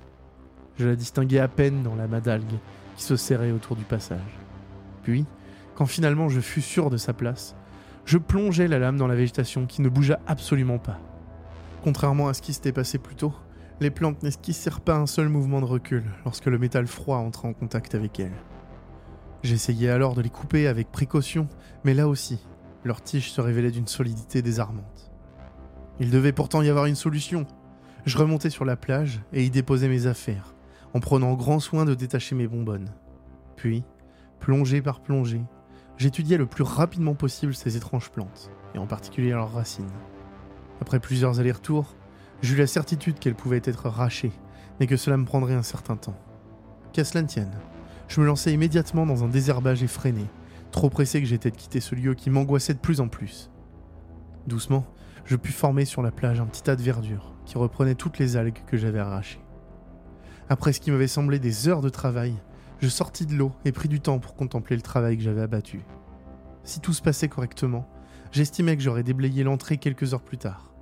Je 0.78 0.86
la 0.86 0.96
distinguais 0.96 1.38
à 1.38 1.48
peine 1.48 1.82
dans 1.82 1.94
la 1.94 2.06
d'algues 2.06 2.58
qui 2.96 3.02
se 3.04 3.16
serrait 3.16 3.52
autour 3.52 3.76
du 3.76 3.84
passage. 3.84 4.47
Puis, 5.08 5.24
quand 5.74 5.86
finalement 5.86 6.28
je 6.28 6.38
fus 6.38 6.60
sûr 6.60 6.90
de 6.90 6.98
sa 6.98 7.14
place, 7.14 7.56
je 8.04 8.18
plongeai 8.18 8.68
la 8.68 8.78
lame 8.78 8.98
dans 8.98 9.06
la 9.06 9.14
végétation 9.14 9.64
qui 9.64 9.80
ne 9.80 9.88
bougea 9.88 10.20
absolument 10.26 10.76
pas. 10.76 10.98
Contrairement 11.82 12.28
à 12.28 12.34
ce 12.34 12.42
qui 12.42 12.52
s'était 12.52 12.72
passé 12.72 12.98
plus 12.98 13.14
tôt, 13.14 13.32
les 13.80 13.88
plantes 13.88 14.22
n'esquissèrent 14.22 14.82
pas 14.82 14.96
un 14.96 15.06
seul 15.06 15.30
mouvement 15.30 15.62
de 15.62 15.64
recul 15.64 16.04
lorsque 16.26 16.44
le 16.44 16.58
métal 16.58 16.86
froid 16.86 17.16
entra 17.16 17.48
en 17.48 17.54
contact 17.54 17.94
avec 17.94 18.20
elles. 18.20 18.36
J'essayais 19.42 19.88
alors 19.88 20.14
de 20.14 20.20
les 20.20 20.28
couper 20.28 20.68
avec 20.68 20.92
précaution, 20.92 21.48
mais 21.84 21.94
là 21.94 22.06
aussi, 22.06 22.38
leurs 22.84 23.00
tiges 23.00 23.32
se 23.32 23.40
révélaient 23.40 23.70
d'une 23.70 23.88
solidité 23.88 24.42
désarmante. 24.42 25.10
Il 26.00 26.10
devait 26.10 26.32
pourtant 26.32 26.60
y 26.60 26.68
avoir 26.68 26.84
une 26.84 26.96
solution. 26.96 27.46
Je 28.04 28.18
remontais 28.18 28.50
sur 28.50 28.66
la 28.66 28.76
plage 28.76 29.22
et 29.32 29.42
y 29.42 29.48
déposais 29.48 29.88
mes 29.88 30.06
affaires, 30.06 30.54
en 30.92 31.00
prenant 31.00 31.32
grand 31.32 31.60
soin 31.60 31.86
de 31.86 31.94
détacher 31.94 32.34
mes 32.34 32.46
bonbonnes. 32.46 32.90
Puis, 33.56 33.84
plongée 34.40 34.82
par 34.82 35.00
plongée, 35.00 35.42
j'étudiais 35.96 36.38
le 36.38 36.46
plus 36.46 36.64
rapidement 36.64 37.14
possible 37.14 37.54
ces 37.54 37.76
étranges 37.76 38.10
plantes, 38.10 38.50
et 38.74 38.78
en 38.78 38.86
particulier 38.86 39.30
leurs 39.30 39.52
racines. 39.52 39.90
Après 40.80 41.00
plusieurs 41.00 41.40
allers-retours, 41.40 41.94
J'eus 42.40 42.56
la 42.56 42.68
certitude 42.68 43.18
qu'elle 43.18 43.34
pouvait 43.34 43.62
être 43.64 43.88
rachée, 43.88 44.30
mais 44.78 44.86
que 44.86 44.96
cela 44.96 45.16
me 45.16 45.24
prendrait 45.24 45.54
un 45.54 45.64
certain 45.64 45.96
temps. 45.96 46.16
Qu'à 46.92 47.04
cela 47.04 47.22
ne 47.22 47.26
tienne, 47.26 47.52
je 48.06 48.20
me 48.20 48.26
lançai 48.26 48.52
immédiatement 48.52 49.06
dans 49.06 49.24
un 49.24 49.28
désherbage 49.28 49.82
effréné, 49.82 50.24
trop 50.70 50.88
pressé 50.88 51.20
que 51.20 51.26
j'étais 51.26 51.50
de 51.50 51.56
quitter 51.56 51.80
ce 51.80 51.96
lieu 51.96 52.14
qui 52.14 52.30
m'angoissait 52.30 52.74
de 52.74 52.78
plus 52.78 53.00
en 53.00 53.08
plus. 53.08 53.50
Doucement, 54.46 54.86
je 55.24 55.34
pus 55.34 55.52
former 55.52 55.84
sur 55.84 56.00
la 56.00 56.12
plage 56.12 56.38
un 56.38 56.46
petit 56.46 56.62
tas 56.62 56.76
de 56.76 56.82
verdure 56.82 57.34
qui 57.44 57.58
reprenait 57.58 57.96
toutes 57.96 58.18
les 58.18 58.36
algues 58.36 58.62
que 58.66 58.76
j'avais 58.76 59.00
arrachées. 59.00 59.40
Après 60.48 60.72
ce 60.72 60.80
qui 60.80 60.92
m'avait 60.92 61.08
semblé 61.08 61.40
des 61.40 61.66
heures 61.66 61.82
de 61.82 61.88
travail, 61.88 62.34
je 62.80 62.88
sortis 62.88 63.26
de 63.26 63.34
l'eau 63.34 63.52
et 63.64 63.72
pris 63.72 63.88
du 63.88 64.00
temps 64.00 64.18
pour 64.18 64.34
contempler 64.34 64.76
le 64.76 64.82
travail 64.82 65.16
que 65.16 65.22
j'avais 65.22 65.42
abattu. 65.42 65.80
Si 66.64 66.80
tout 66.80 66.92
se 66.92 67.02
passait 67.02 67.28
correctement, 67.28 67.88
j'estimais 68.30 68.76
que 68.76 68.82
j'aurais 68.82 69.02
déblayé 69.02 69.42
l'entrée 69.42 69.78
quelques 69.78 70.14
heures 70.14 70.22
plus 70.22 70.38
tard. 70.38 70.72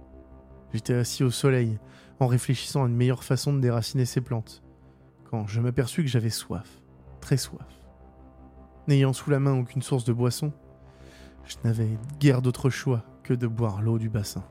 J'étais 0.73 0.95
assis 0.95 1.25
au 1.25 1.31
soleil, 1.31 1.79
en 2.21 2.27
réfléchissant 2.27 2.85
à 2.85 2.89
une 2.89 2.97
meilleure 2.97 3.25
façon 3.25 3.53
de 3.53 3.61
déraciner 3.61 4.05
ces 4.05 4.21
plantes, 4.21 4.63
quand 5.25 5.47
je 5.47 5.61
m'aperçus 5.61 6.03
que 6.03 6.09
j'avais 6.09 6.31
soif, 6.31 6.83
très 7.21 7.37
soif. 7.37 7.67
N'ayant 8.89 9.13
sous 9.13 9.31
la 9.31 9.41
main 9.41 9.59
aucune 9.59 9.83
source 9.83 10.05
de 10.05 10.13
boisson, 10.13 10.53
je 11.45 11.57
n'avais 11.65 11.99
guère 12.19 12.43
d'autre 12.43 12.71
choix 12.71 13.05
que 13.23 13.35
de 13.35 13.47
boire 13.47 13.83
l'eau 13.83 13.99
du 13.99 14.09
bassin. 14.09 14.45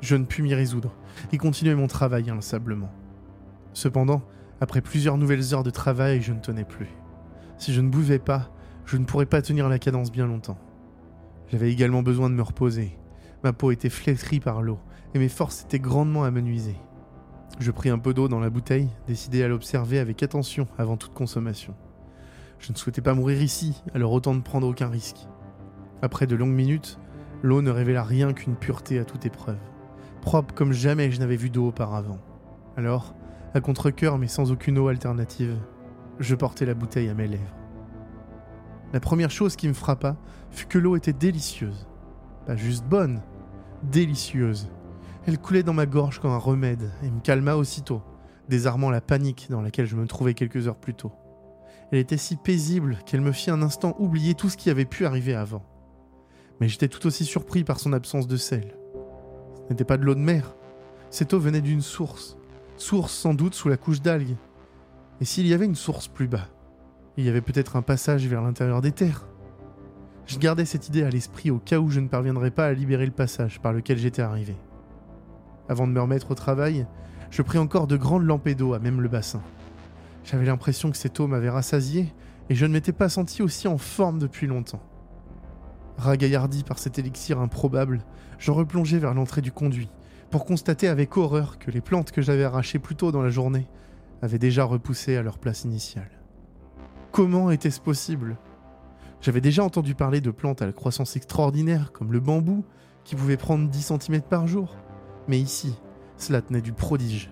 Je 0.00 0.16
ne 0.16 0.24
pus 0.24 0.42
m'y 0.42 0.54
résoudre 0.54 0.94
et 1.32 1.38
continuer 1.38 1.74
mon 1.74 1.86
travail 1.86 2.28
inlassablement. 2.28 2.90
Cependant, 3.72 4.22
après 4.62 4.80
plusieurs 4.80 5.18
nouvelles 5.18 5.54
heures 5.54 5.64
de 5.64 5.70
travail, 5.70 6.22
je 6.22 6.32
ne 6.32 6.38
tenais 6.38 6.64
plus. 6.64 6.86
Si 7.58 7.72
je 7.72 7.80
ne 7.80 7.88
buvais 7.88 8.20
pas, 8.20 8.52
je 8.84 8.96
ne 8.96 9.04
pourrais 9.04 9.26
pas 9.26 9.42
tenir 9.42 9.68
la 9.68 9.80
cadence 9.80 10.12
bien 10.12 10.24
longtemps. 10.24 10.60
J'avais 11.48 11.72
également 11.72 12.04
besoin 12.04 12.30
de 12.30 12.36
me 12.36 12.42
reposer 12.42 12.96
Ma 13.42 13.52
peau 13.52 13.72
était 13.72 13.90
flétrie 13.90 14.38
par 14.38 14.62
l'eau, 14.62 14.78
et 15.14 15.18
mes 15.18 15.28
forces 15.28 15.64
étaient 15.64 15.80
grandement 15.80 16.22
amenuisées. 16.22 16.76
Je 17.58 17.72
pris 17.72 17.90
un 17.90 17.98
peu 17.98 18.14
d'eau 18.14 18.28
dans 18.28 18.38
la 18.38 18.50
bouteille, 18.50 18.88
décidé 19.08 19.42
à 19.42 19.48
l'observer 19.48 19.98
avec 19.98 20.22
attention 20.22 20.68
avant 20.78 20.96
toute 20.96 21.12
consommation. 21.12 21.74
Je 22.60 22.70
ne 22.70 22.76
souhaitais 22.76 23.02
pas 23.02 23.14
mourir 23.14 23.42
ici, 23.42 23.82
alors 23.94 24.12
autant 24.12 24.32
ne 24.32 24.42
prendre 24.42 24.68
aucun 24.68 24.88
risque. 24.88 25.26
Après 26.02 26.28
de 26.28 26.36
longues 26.36 26.54
minutes, 26.54 27.00
l'eau 27.42 27.62
ne 27.62 27.70
révéla 27.72 28.04
rien 28.04 28.32
qu'une 28.32 28.54
pureté 28.54 29.00
à 29.00 29.04
toute 29.04 29.26
épreuve, 29.26 29.58
propre 30.20 30.54
comme 30.54 30.72
jamais 30.72 31.10
je 31.10 31.18
n'avais 31.18 31.34
vu 31.34 31.50
d'eau 31.50 31.66
auparavant. 31.66 32.20
Alors, 32.76 33.16
à 33.54 33.60
contre-coeur 33.60 34.18
mais 34.18 34.28
sans 34.28 34.50
aucune 34.50 34.78
eau 34.78 34.88
alternative, 34.88 35.56
je 36.18 36.34
portai 36.34 36.66
la 36.66 36.74
bouteille 36.74 37.08
à 37.08 37.14
mes 37.14 37.28
lèvres. 37.28 37.56
La 38.92 39.00
première 39.00 39.30
chose 39.30 39.56
qui 39.56 39.68
me 39.68 39.72
frappa 39.72 40.16
fut 40.50 40.66
que 40.66 40.78
l'eau 40.78 40.96
était 40.96 41.12
délicieuse. 41.12 41.86
Pas 42.46 42.56
juste 42.56 42.84
bonne, 42.84 43.22
délicieuse. 43.82 44.70
Elle 45.26 45.38
coulait 45.38 45.62
dans 45.62 45.72
ma 45.72 45.86
gorge 45.86 46.18
comme 46.18 46.32
un 46.32 46.38
remède 46.38 46.90
et 47.02 47.10
me 47.10 47.20
calma 47.20 47.56
aussitôt, 47.56 48.02
désarmant 48.48 48.90
la 48.90 49.00
panique 49.00 49.46
dans 49.50 49.62
laquelle 49.62 49.86
je 49.86 49.96
me 49.96 50.06
trouvais 50.06 50.34
quelques 50.34 50.68
heures 50.68 50.76
plus 50.76 50.94
tôt. 50.94 51.12
Elle 51.90 51.98
était 51.98 52.16
si 52.16 52.36
paisible 52.36 52.98
qu'elle 53.06 53.20
me 53.20 53.32
fit 53.32 53.50
un 53.50 53.62
instant 53.62 53.94
oublier 53.98 54.34
tout 54.34 54.48
ce 54.48 54.56
qui 54.56 54.70
avait 54.70 54.84
pu 54.84 55.06
arriver 55.06 55.34
avant. 55.34 55.64
Mais 56.60 56.68
j'étais 56.68 56.88
tout 56.88 57.06
aussi 57.06 57.24
surpris 57.24 57.64
par 57.64 57.80
son 57.80 57.92
absence 57.92 58.26
de 58.26 58.36
sel. 58.36 58.74
Ce 59.64 59.70
n'était 59.70 59.84
pas 59.84 59.96
de 59.96 60.04
l'eau 60.04 60.14
de 60.14 60.20
mer. 60.20 60.54
Cette 61.10 61.34
eau 61.34 61.38
venait 61.38 61.60
d'une 61.60 61.82
source. 61.82 62.36
Source 62.76 63.12
sans 63.12 63.34
doute 63.34 63.54
sous 63.54 63.68
la 63.68 63.76
couche 63.76 64.00
d'algues. 64.00 64.36
Et 65.20 65.24
s'il 65.24 65.46
y 65.46 65.54
avait 65.54 65.66
une 65.66 65.74
source 65.74 66.08
plus 66.08 66.26
bas, 66.26 66.48
il 67.16 67.24
y 67.24 67.28
avait 67.28 67.40
peut-être 67.40 67.76
un 67.76 67.82
passage 67.82 68.26
vers 68.26 68.42
l'intérieur 68.42 68.80
des 68.80 68.92
terres. 68.92 69.28
Je 70.26 70.38
gardais 70.38 70.64
cette 70.64 70.88
idée 70.88 71.02
à 71.02 71.10
l'esprit 71.10 71.50
au 71.50 71.58
cas 71.58 71.78
où 71.78 71.90
je 71.90 72.00
ne 72.00 72.08
parviendrais 72.08 72.50
pas 72.50 72.66
à 72.66 72.72
libérer 72.72 73.06
le 73.06 73.12
passage 73.12 73.60
par 73.60 73.72
lequel 73.72 73.98
j'étais 73.98 74.22
arrivé. 74.22 74.56
Avant 75.68 75.86
de 75.86 75.92
me 75.92 76.00
remettre 76.00 76.30
au 76.30 76.34
travail, 76.34 76.86
je 77.30 77.42
pris 77.42 77.58
encore 77.58 77.86
de 77.86 77.96
grandes 77.96 78.24
lampées 78.24 78.54
d'eau 78.54 78.74
à 78.74 78.78
même 78.78 79.00
le 79.00 79.08
bassin. 79.08 79.42
J'avais 80.24 80.46
l'impression 80.46 80.90
que 80.90 80.96
cette 80.96 81.18
eau 81.20 81.26
m'avait 81.26 81.50
rassasié 81.50 82.12
et 82.48 82.54
je 82.54 82.66
ne 82.66 82.72
m'étais 82.72 82.92
pas 82.92 83.08
senti 83.08 83.42
aussi 83.42 83.68
en 83.68 83.78
forme 83.78 84.18
depuis 84.18 84.46
longtemps. 84.46 84.82
Ragaillardi 85.98 86.64
par 86.64 86.78
cet 86.78 86.98
élixir 86.98 87.40
improbable, 87.40 88.00
je 88.38 88.50
replongeai 88.50 88.98
vers 88.98 89.14
l'entrée 89.14 89.40
du 89.40 89.52
conduit, 89.52 89.88
pour 90.32 90.46
constater 90.46 90.88
avec 90.88 91.18
horreur 91.18 91.58
que 91.58 91.70
les 91.70 91.82
plantes 91.82 92.10
que 92.10 92.22
j'avais 92.22 92.44
arrachées 92.44 92.78
plus 92.78 92.96
tôt 92.96 93.12
dans 93.12 93.20
la 93.20 93.28
journée 93.28 93.68
avaient 94.22 94.38
déjà 94.38 94.64
repoussé 94.64 95.14
à 95.14 95.22
leur 95.22 95.38
place 95.38 95.64
initiale. 95.64 96.10
Comment 97.12 97.50
était-ce 97.50 97.82
possible? 97.82 98.38
J'avais 99.20 99.42
déjà 99.42 99.62
entendu 99.62 99.94
parler 99.94 100.22
de 100.22 100.30
plantes 100.30 100.62
à 100.62 100.66
la 100.66 100.72
croissance 100.72 101.16
extraordinaire, 101.16 101.92
comme 101.92 102.14
le 102.14 102.18
bambou, 102.18 102.64
qui 103.04 103.14
pouvait 103.14 103.36
prendre 103.36 103.68
10 103.68 103.92
cm 104.00 104.22
par 104.22 104.46
jour. 104.46 104.74
Mais 105.28 105.38
ici, 105.38 105.78
cela 106.16 106.40
tenait 106.40 106.62
du 106.62 106.72
prodige. 106.72 107.30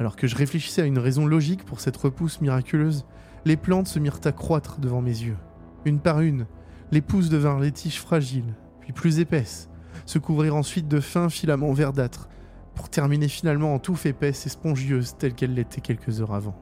Alors 0.00 0.16
que 0.16 0.26
je 0.26 0.34
réfléchissais 0.34 0.82
à 0.82 0.86
une 0.86 0.98
raison 0.98 1.24
logique 1.24 1.64
pour 1.64 1.78
cette 1.78 1.96
repousse 1.96 2.40
miraculeuse, 2.40 3.06
les 3.44 3.56
plantes 3.56 3.86
se 3.86 4.00
mirent 4.00 4.20
à 4.24 4.32
croître 4.32 4.80
devant 4.80 5.02
mes 5.02 5.22
yeux. 5.22 5.38
Une 5.84 6.00
par 6.00 6.20
une, 6.20 6.46
les 6.90 7.00
pousses 7.00 7.28
devinrent 7.28 7.60
les 7.60 7.72
tiges 7.72 8.00
fragiles, 8.00 8.56
puis 8.80 8.92
plus 8.92 9.20
épaisses, 9.20 9.67
se 10.08 10.18
couvrir 10.18 10.56
ensuite 10.56 10.88
de 10.88 11.00
fins 11.00 11.28
filaments 11.28 11.74
verdâtres, 11.74 12.30
pour 12.74 12.88
terminer 12.88 13.28
finalement 13.28 13.74
en 13.74 13.78
touffe 13.78 14.06
épaisse 14.06 14.46
et 14.46 14.48
spongieuse 14.48 15.14
telle 15.18 15.34
qu'elle 15.34 15.52
l'était 15.52 15.82
quelques 15.82 16.22
heures 16.22 16.32
avant. 16.32 16.58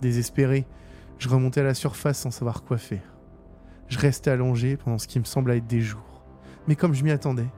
Désespéré, 0.00 0.64
je 1.18 1.28
remontais 1.28 1.60
à 1.60 1.64
la 1.64 1.74
surface 1.74 2.20
sans 2.20 2.30
savoir 2.30 2.62
quoi 2.62 2.78
faire. 2.78 3.16
Je 3.88 3.98
restais 3.98 4.30
allongé 4.30 4.76
pendant 4.76 4.98
ce 4.98 5.08
qui 5.08 5.18
me 5.18 5.24
sembla 5.24 5.56
être 5.56 5.66
des 5.66 5.80
jours. 5.80 6.22
Mais 6.68 6.76
comme 6.76 6.94
je 6.94 7.02
m'y 7.02 7.10
attendais, 7.10 7.48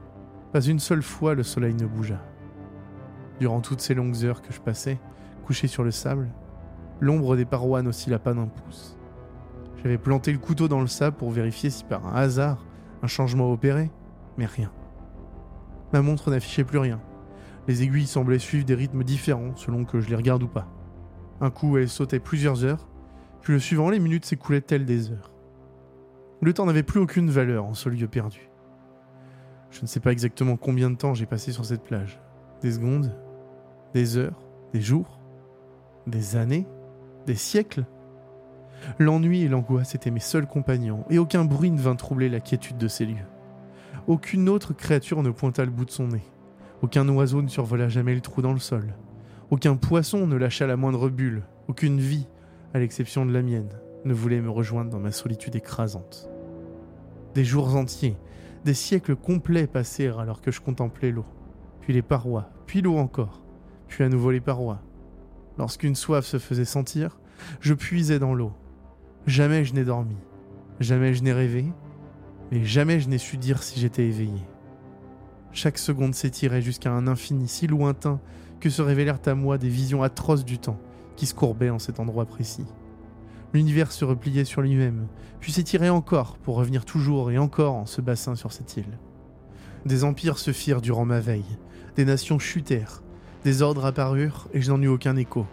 pas 0.51 0.61
une 0.61 0.79
seule 0.79 1.03
fois 1.03 1.35
le 1.35 1.43
soleil 1.43 1.75
ne 1.75 1.85
bougea. 1.85 2.19
Durant 3.39 3.61
toutes 3.61 3.81
ces 3.81 3.93
longues 3.93 4.25
heures 4.25 4.41
que 4.41 4.51
je 4.51 4.59
passais, 4.59 4.97
couché 5.45 5.67
sur 5.67 5.83
le 5.83 5.91
sable, 5.91 6.31
l'ombre 6.99 7.35
des 7.35 7.45
parois 7.45 7.83
n'oscilla 7.83 8.17
pas 8.17 8.33
d'un 8.33 8.47
pouce. 8.47 8.97
J'avais 9.83 9.99
planté 9.99 10.31
le 10.31 10.39
couteau 10.39 10.67
dans 10.67 10.81
le 10.81 10.87
sable 10.87 11.17
pour 11.17 11.29
vérifier 11.29 11.69
si 11.69 11.83
par 11.83 12.07
un 12.07 12.15
hasard 12.15 12.65
un 13.03 13.07
changement 13.07 13.51
opérait, 13.51 13.91
mais 14.41 14.47
rien. 14.47 14.71
Ma 15.93 16.01
montre 16.01 16.31
n'affichait 16.31 16.63
plus 16.63 16.79
rien. 16.79 16.99
Les 17.67 17.83
aiguilles 17.83 18.07
semblaient 18.07 18.39
suivre 18.39 18.65
des 18.65 18.73
rythmes 18.73 19.03
différents 19.03 19.55
selon 19.55 19.85
que 19.85 19.99
je 19.99 20.09
les 20.09 20.15
regarde 20.15 20.41
ou 20.41 20.47
pas. 20.47 20.67
Un 21.41 21.51
coup, 21.51 21.77
elles 21.77 21.89
sautaient 21.89 22.19
plusieurs 22.19 22.63
heures, 22.63 22.87
puis 23.41 23.53
le 23.53 23.59
suivant, 23.59 23.91
les 23.91 23.99
minutes 23.99 24.25
s'écoulaient 24.25 24.61
telles 24.61 24.85
des 24.85 25.11
heures. 25.11 25.31
Le 26.41 26.53
temps 26.53 26.65
n'avait 26.65 26.81
plus 26.81 26.99
aucune 26.99 27.29
valeur 27.29 27.65
en 27.65 27.75
ce 27.75 27.87
lieu 27.87 28.07
perdu. 28.07 28.49
Je 29.69 29.81
ne 29.83 29.85
sais 29.85 29.99
pas 29.99 30.11
exactement 30.11 30.57
combien 30.57 30.89
de 30.89 30.95
temps 30.95 31.13
j'ai 31.13 31.27
passé 31.27 31.51
sur 31.51 31.65
cette 31.65 31.83
plage. 31.83 32.19
Des 32.63 32.71
secondes 32.71 33.15
Des 33.93 34.17
heures 34.17 34.41
Des 34.73 34.81
jours 34.81 35.19
Des 36.07 36.35
années 36.35 36.65
Des 37.27 37.35
siècles 37.35 37.85
L'ennui 38.97 39.43
et 39.43 39.47
l'angoisse 39.47 39.93
étaient 39.93 40.09
mes 40.09 40.19
seuls 40.19 40.47
compagnons, 40.47 41.05
et 41.11 41.19
aucun 41.19 41.45
bruit 41.45 41.69
ne 41.69 41.79
vint 41.79 41.95
troubler 41.95 42.27
la 42.27 42.39
quiétude 42.39 42.79
de 42.79 42.87
ces 42.87 43.05
lieux. 43.05 43.30
Aucune 44.07 44.49
autre 44.49 44.73
créature 44.73 45.21
ne 45.21 45.29
pointa 45.29 45.63
le 45.63 45.71
bout 45.71 45.85
de 45.85 45.91
son 45.91 46.07
nez. 46.07 46.23
Aucun 46.81 47.07
oiseau 47.09 47.41
ne 47.41 47.47
survola 47.47 47.87
jamais 47.87 48.15
le 48.15 48.21
trou 48.21 48.41
dans 48.41 48.53
le 48.53 48.59
sol. 48.59 48.95
Aucun 49.51 49.75
poisson 49.75 50.25
ne 50.25 50.35
lâcha 50.35 50.65
la 50.65 50.77
moindre 50.77 51.09
bulle. 51.09 51.43
Aucune 51.67 51.99
vie, 51.99 52.27
à 52.73 52.79
l'exception 52.79 53.25
de 53.25 53.31
la 53.31 53.41
mienne, 53.41 53.69
ne 54.05 54.13
voulait 54.13 54.41
me 54.41 54.49
rejoindre 54.49 54.89
dans 54.89 54.99
ma 54.99 55.11
solitude 55.11 55.55
écrasante. 55.55 56.29
Des 57.35 57.45
jours 57.45 57.75
entiers, 57.75 58.17
des 58.65 58.73
siècles 58.73 59.15
complets 59.15 59.67
passèrent 59.67 60.19
alors 60.19 60.41
que 60.41 60.51
je 60.51 60.61
contemplais 60.61 61.11
l'eau, 61.11 61.25
puis 61.81 61.93
les 61.93 62.01
parois, 62.01 62.49
puis 62.65 62.81
l'eau 62.81 62.97
encore, 62.97 63.41
puis 63.87 64.03
à 64.03 64.09
nouveau 64.09 64.31
les 64.31 64.41
parois. 64.41 64.81
Lorsqu'une 65.57 65.95
soif 65.95 66.25
se 66.25 66.39
faisait 66.39 66.65
sentir, 66.65 67.19
je 67.59 67.73
puisais 67.73 68.19
dans 68.19 68.33
l'eau. 68.33 68.53
Jamais 69.27 69.63
je 69.63 69.73
n'ai 69.73 69.83
dormi, 69.83 70.17
jamais 70.79 71.13
je 71.13 71.23
n'ai 71.23 71.33
rêvé, 71.33 71.65
mais 72.51 72.65
jamais 72.65 72.99
je 72.99 73.09
n'ai 73.09 73.17
su 73.17 73.37
dire 73.37 73.63
si 73.63 73.79
j'étais 73.79 74.05
éveillé. 74.05 74.41
Chaque 75.53 75.77
seconde 75.77 76.13
s'étirait 76.15 76.61
jusqu'à 76.61 76.91
un 76.91 77.07
infini 77.07 77.47
si 77.47 77.67
lointain 77.67 78.19
que 78.59 78.69
se 78.69 78.81
révélèrent 78.81 79.19
à 79.25 79.35
moi 79.35 79.57
des 79.57 79.69
visions 79.69 80.03
atroces 80.03 80.45
du 80.45 80.59
temps 80.59 80.79
qui 81.15 81.25
se 81.25 81.33
courbaient 81.33 81.69
en 81.69 81.79
cet 81.79 81.99
endroit 81.99 82.25
précis. 82.25 82.65
L'univers 83.53 83.91
se 83.91 84.05
repliait 84.05 84.45
sur 84.45 84.61
lui-même, 84.61 85.07
puis 85.39 85.51
s'étirait 85.51 85.89
encore 85.89 86.37
pour 86.37 86.55
revenir 86.55 86.85
toujours 86.85 87.31
et 87.31 87.37
encore 87.37 87.75
en 87.75 87.85
ce 87.85 88.01
bassin 88.01 88.35
sur 88.35 88.53
cette 88.53 88.77
île. 88.77 88.97
Des 89.85 90.03
empires 90.03 90.37
se 90.37 90.51
firent 90.51 90.81
durant 90.81 91.05
ma 91.05 91.19
veille, 91.19 91.57
des 91.95 92.05
nations 92.05 92.39
chutèrent, 92.39 93.03
des 93.43 93.61
ordres 93.61 93.85
apparurent 93.85 94.47
et 94.53 94.61
je 94.61 94.71
n'en 94.71 94.81
eus 94.81 94.87
aucun 94.87 95.17
écho. 95.17 95.45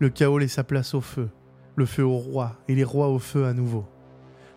Le 0.00 0.10
chaos 0.10 0.38
laissa 0.38 0.64
place 0.64 0.94
au 0.94 1.00
feu, 1.00 1.30
le 1.76 1.86
feu 1.86 2.04
au 2.04 2.16
roi 2.16 2.56
et 2.68 2.74
les 2.74 2.84
rois 2.84 3.08
au 3.08 3.18
feu 3.18 3.46
à 3.46 3.54
nouveau. 3.54 3.86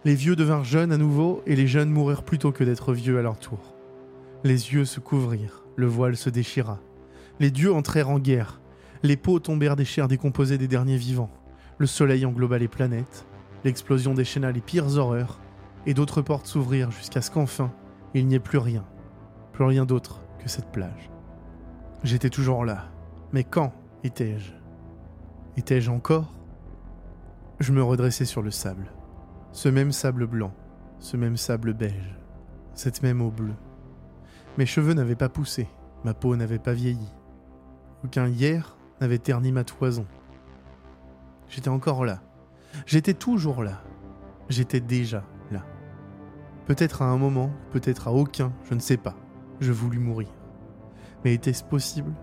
Les 0.05 0.15
vieux 0.15 0.35
devinrent 0.35 0.63
jeunes 0.63 0.91
à 0.91 0.97
nouveau 0.97 1.41
et 1.45 1.55
les 1.55 1.67
jeunes 1.67 1.89
moururent 1.89 2.23
plutôt 2.23 2.51
que 2.51 2.63
d'être 2.63 2.93
vieux 2.93 3.17
à 3.19 3.21
leur 3.21 3.39
tour. 3.39 3.73
Les 4.43 4.73
yeux 4.73 4.85
se 4.85 4.99
couvrirent, 4.99 5.63
le 5.75 5.87
voile 5.87 6.15
se 6.15 6.29
déchira. 6.29 6.79
Les 7.39 7.51
dieux 7.51 7.73
entrèrent 7.73 8.09
en 8.09 8.19
guerre, 8.19 8.61
les 9.03 9.17
peaux 9.17 9.39
tombèrent 9.39 9.75
des 9.75 9.85
chairs 9.85 10.07
décomposées 10.07 10.57
des 10.57 10.67
derniers 10.67 10.97
vivants. 10.97 11.31
Le 11.77 11.87
soleil 11.87 12.25
engloba 12.25 12.57
les 12.57 12.67
planètes, 12.67 13.25
l'explosion 13.63 14.13
déchaîna 14.13 14.51
les 14.51 14.61
pires 14.61 14.97
horreurs, 14.97 15.39
et 15.85 15.93
d'autres 15.93 16.21
portes 16.21 16.47
s'ouvrirent 16.47 16.91
jusqu'à 16.91 17.21
ce 17.21 17.31
qu'enfin, 17.31 17.71
il 18.13 18.27
n'y 18.27 18.35
ait 18.35 18.39
plus 18.39 18.57
rien, 18.57 18.85
plus 19.53 19.65
rien 19.65 19.85
d'autre 19.85 20.21
que 20.39 20.49
cette 20.49 20.71
plage. 20.71 21.09
J'étais 22.03 22.29
toujours 22.29 22.65
là, 22.65 22.89
mais 23.33 23.43
quand 23.43 23.73
étais-je? 24.03 24.51
Étais-je 25.57 25.89
encore? 25.89 26.33
Je 27.59 27.71
me 27.71 27.83
redressai 27.83 28.25
sur 28.25 28.41
le 28.41 28.51
sable. 28.51 28.91
Ce 29.57 29.69
même 29.69 29.91
sable 29.91 30.27
blanc, 30.27 30.53
ce 30.99 31.17
même 31.17 31.35
sable 31.35 31.73
beige, 31.73 32.15
cette 32.75 33.01
même 33.01 33.23
eau 33.23 33.31
bleue. 33.31 33.55
Mes 34.59 34.67
cheveux 34.67 34.93
n'avaient 34.93 35.15
pas 35.15 35.29
poussé, 35.29 35.67
ma 36.03 36.13
peau 36.13 36.35
n'avait 36.35 36.59
pas 36.59 36.73
vieilli. 36.73 37.11
Aucun 38.05 38.27
hier 38.27 38.77
n'avait 39.01 39.17
terni 39.17 39.51
ma 39.51 39.63
toison. 39.63 40.05
J'étais 41.49 41.71
encore 41.71 42.05
là. 42.05 42.21
J'étais 42.85 43.15
toujours 43.15 43.63
là. 43.63 43.81
J'étais 44.47 44.79
déjà 44.79 45.23
là. 45.49 45.63
Peut-être 46.67 47.01
à 47.01 47.05
un 47.05 47.17
moment, 47.17 47.51
peut-être 47.71 48.09
à 48.09 48.11
aucun, 48.11 48.53
je 48.69 48.75
ne 48.75 48.79
sais 48.79 48.97
pas. 48.97 49.15
Je 49.59 49.71
voulus 49.71 49.97
mourir. 49.97 50.29
Mais 51.25 51.33
était-ce 51.33 51.63
possible? 51.63 52.13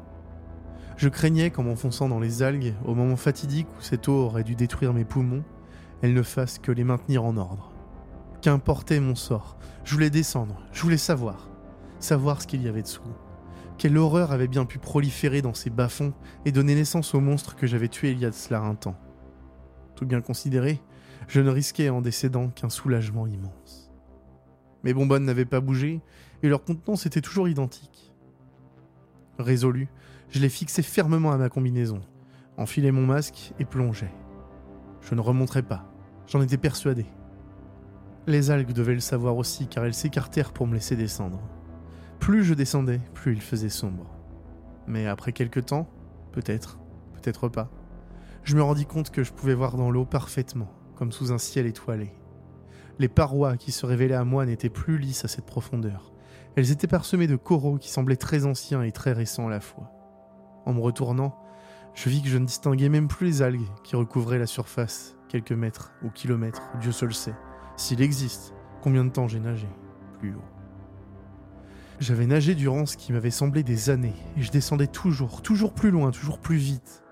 Je 0.96 1.08
craignais 1.08 1.50
qu'en 1.50 1.64
m'enfonçant 1.64 2.08
dans 2.08 2.20
les 2.20 2.44
algues, 2.44 2.74
au 2.84 2.94
moment 2.94 3.16
fatidique 3.16 3.66
où 3.76 3.80
cette 3.80 4.06
eau 4.06 4.22
aurait 4.22 4.44
dû 4.44 4.54
détruire 4.54 4.94
mes 4.94 5.04
poumons, 5.04 5.42
elle 6.04 6.14
ne 6.14 6.22
fasse 6.22 6.58
que 6.58 6.70
les 6.70 6.84
maintenir 6.84 7.24
en 7.24 7.36
ordre. 7.36 7.72
Qu'importait 8.42 9.00
mon 9.00 9.14
sort 9.14 9.56
Je 9.84 9.94
voulais 9.94 10.10
descendre, 10.10 10.62
je 10.72 10.82
voulais 10.82 10.96
savoir. 10.96 11.48
Savoir 11.98 12.42
ce 12.42 12.46
qu'il 12.46 12.62
y 12.62 12.68
avait 12.68 12.82
dessous. 12.82 13.02
Quelle 13.78 13.98
horreur 13.98 14.30
avait 14.30 14.48
bien 14.48 14.66
pu 14.66 14.78
proliférer 14.78 15.42
dans 15.42 15.54
ces 15.54 15.70
bas-fonds 15.70 16.12
et 16.44 16.52
donner 16.52 16.74
naissance 16.74 17.14
au 17.14 17.20
monstre 17.20 17.56
que 17.56 17.66
j'avais 17.66 17.88
tué 17.88 18.12
il 18.12 18.20
y 18.20 18.24
a 18.24 18.30
de 18.30 18.34
cela 18.34 18.60
un 18.60 18.76
temps 18.76 18.96
tout 19.94 20.06
bien 20.06 20.20
considéré, 20.20 20.80
je 21.28 21.40
ne 21.40 21.50
risquais 21.50 21.88
en 21.88 22.00
décédant 22.00 22.48
qu'un 22.48 22.68
soulagement 22.68 23.26
immense. 23.26 23.90
Mes 24.82 24.92
bonbonnes 24.92 25.24
n'avaient 25.24 25.44
pas 25.44 25.60
bougé, 25.60 26.00
et 26.42 26.48
leur 26.48 26.64
contenance 26.64 27.06
était 27.06 27.22
toujours 27.22 27.48
identique. 27.48 28.12
Résolu, 29.38 29.88
je 30.28 30.40
les 30.40 30.48
fixais 30.48 30.82
fermement 30.82 31.32
à 31.32 31.38
ma 31.38 31.48
combinaison, 31.48 32.00
enfilai 32.58 32.92
mon 32.92 33.06
masque 33.06 33.54
et 33.58 33.64
plongeais. 33.64 34.12
Je 35.00 35.14
ne 35.14 35.20
remonterais 35.20 35.62
pas, 35.62 35.90
j'en 36.26 36.42
étais 36.42 36.56
persuadé. 36.56 37.06
Les 38.26 38.50
algues 38.50 38.72
devaient 38.72 38.94
le 38.94 39.00
savoir 39.00 39.36
aussi, 39.36 39.66
car 39.66 39.84
elles 39.84 39.94
s'écartèrent 39.94 40.52
pour 40.52 40.66
me 40.66 40.74
laisser 40.74 40.96
descendre. 40.96 41.40
Plus 42.20 42.44
je 42.44 42.54
descendais, 42.54 43.00
plus 43.12 43.34
il 43.34 43.40
faisait 43.40 43.68
sombre. 43.68 44.06
Mais 44.86 45.06
après 45.06 45.32
quelque 45.32 45.60
temps, 45.60 45.88
peut-être, 46.32 46.78
peut-être 47.14 47.48
pas, 47.48 47.70
je 48.44 48.56
me 48.56 48.62
rendis 48.62 48.86
compte 48.86 49.10
que 49.10 49.22
je 49.22 49.32
pouvais 49.32 49.54
voir 49.54 49.76
dans 49.76 49.90
l'eau 49.90 50.04
parfaitement, 50.04 50.70
comme 50.96 51.12
sous 51.12 51.32
un 51.32 51.38
ciel 51.38 51.66
étoilé. 51.66 52.12
Les 52.98 53.08
parois 53.08 53.56
qui 53.56 53.72
se 53.72 53.86
révélaient 53.86 54.14
à 54.14 54.24
moi 54.24 54.46
n'étaient 54.46 54.68
plus 54.68 54.98
lisses 54.98 55.24
à 55.24 55.28
cette 55.28 55.46
profondeur. 55.46 56.12
Elles 56.56 56.70
étaient 56.70 56.86
parsemées 56.86 57.26
de 57.26 57.36
coraux 57.36 57.78
qui 57.78 57.90
semblaient 57.90 58.16
très 58.16 58.46
anciens 58.46 58.82
et 58.82 58.92
très 58.92 59.12
récents 59.12 59.48
à 59.48 59.50
la 59.50 59.60
fois. 59.60 59.90
En 60.64 60.72
me 60.72 60.80
retournant, 60.80 61.36
je 61.94 62.08
vis 62.08 62.22
que 62.22 62.28
je 62.28 62.38
ne 62.38 62.46
distinguais 62.46 62.88
même 62.88 63.08
plus 63.08 63.26
les 63.26 63.42
algues 63.42 63.68
qui 63.82 63.96
recouvraient 63.96 64.38
la 64.38 64.46
surface, 64.46 65.16
quelques 65.34 65.50
mètres 65.50 65.90
ou 66.04 66.10
kilomètres, 66.10 66.62
Dieu 66.80 66.92
seul 66.92 67.12
sait. 67.12 67.34
S'il 67.76 68.00
existe, 68.00 68.54
combien 68.82 69.04
de 69.04 69.10
temps 69.10 69.26
j'ai 69.26 69.40
nagé 69.40 69.66
Plus 70.20 70.32
haut. 70.32 70.44
J'avais 71.98 72.26
nagé 72.26 72.54
durant 72.54 72.86
ce 72.86 72.96
qui 72.96 73.12
m'avait 73.12 73.32
semblé 73.32 73.64
des 73.64 73.90
années, 73.90 74.14
et 74.36 74.42
je 74.42 74.52
descendais 74.52 74.86
toujours, 74.86 75.42
toujours 75.42 75.74
plus 75.74 75.90
loin, 75.90 76.12
toujours 76.12 76.38
plus 76.38 76.54
vite. 76.54 77.02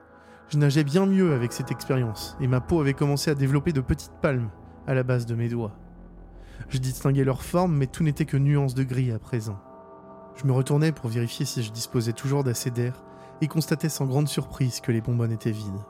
Je 0.51 0.59
nageais 0.59 0.85
bien 0.85 1.05
mieux 1.05 1.35
avec 1.35 1.53
cette 1.53 1.73
expérience, 1.73 2.37
et 2.41 2.47
ma 2.47 2.61
peau 2.61 2.81
avait 2.81 2.95
commencé 2.95 3.29
à 3.29 3.35
développer 3.35 3.73
de 3.73 3.81
petites 3.81 4.15
palmes 4.23 4.51
à 4.87 4.95
la 4.95 5.03
base 5.03 5.27
de 5.27 5.35
mes 5.35 5.49
doigts. 5.49 5.77
Je 6.69 6.79
distinguais 6.79 7.25
leur 7.25 7.43
forme, 7.43 7.75
mais 7.75 7.89
tout 7.89 8.05
n'était 8.05 8.25
que 8.25 8.37
nuances 8.37 8.75
de 8.75 8.85
gris 8.85 9.11
à 9.11 9.19
présent. 9.19 9.59
Je 10.37 10.47
me 10.47 10.53
retournais 10.53 10.93
pour 10.93 11.11
vérifier 11.11 11.45
si 11.45 11.65
je 11.65 11.73
disposais 11.73 12.13
toujours 12.13 12.45
d'assez 12.45 12.71
d'air, 12.71 13.03
et 13.41 13.49
constatais 13.49 13.89
sans 13.89 14.07
grande 14.07 14.29
surprise 14.29 14.79
que 14.79 14.93
les 14.93 15.01
bonbonnes 15.01 15.33
étaient 15.33 15.51
vides. 15.51 15.85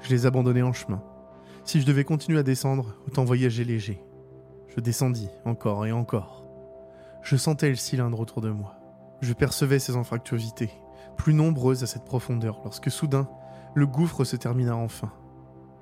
Je 0.00 0.08
les 0.08 0.24
abandonnais 0.24 0.62
en 0.62 0.72
chemin. 0.72 1.02
Si 1.64 1.80
je 1.80 1.86
devais 1.86 2.04
continuer 2.04 2.38
à 2.38 2.42
descendre, 2.42 2.96
autant 3.06 3.24
voyager 3.24 3.64
léger. 3.64 4.02
Je 4.68 4.80
descendis 4.80 5.28
encore 5.44 5.86
et 5.86 5.92
encore. 5.92 6.44
Je 7.22 7.36
sentais 7.36 7.68
le 7.68 7.76
cylindre 7.76 8.20
autour 8.20 8.40
de 8.40 8.50
moi. 8.50 8.76
Je 9.20 9.32
percevais 9.32 9.78
ces 9.78 9.96
anfractuosités, 9.96 10.70
plus 11.16 11.34
nombreuses 11.34 11.82
à 11.82 11.86
cette 11.86 12.04
profondeur, 12.04 12.60
lorsque 12.64 12.90
soudain, 12.90 13.28
le 13.74 13.86
gouffre 13.86 14.24
se 14.24 14.36
termina 14.36 14.74
enfin. 14.76 15.12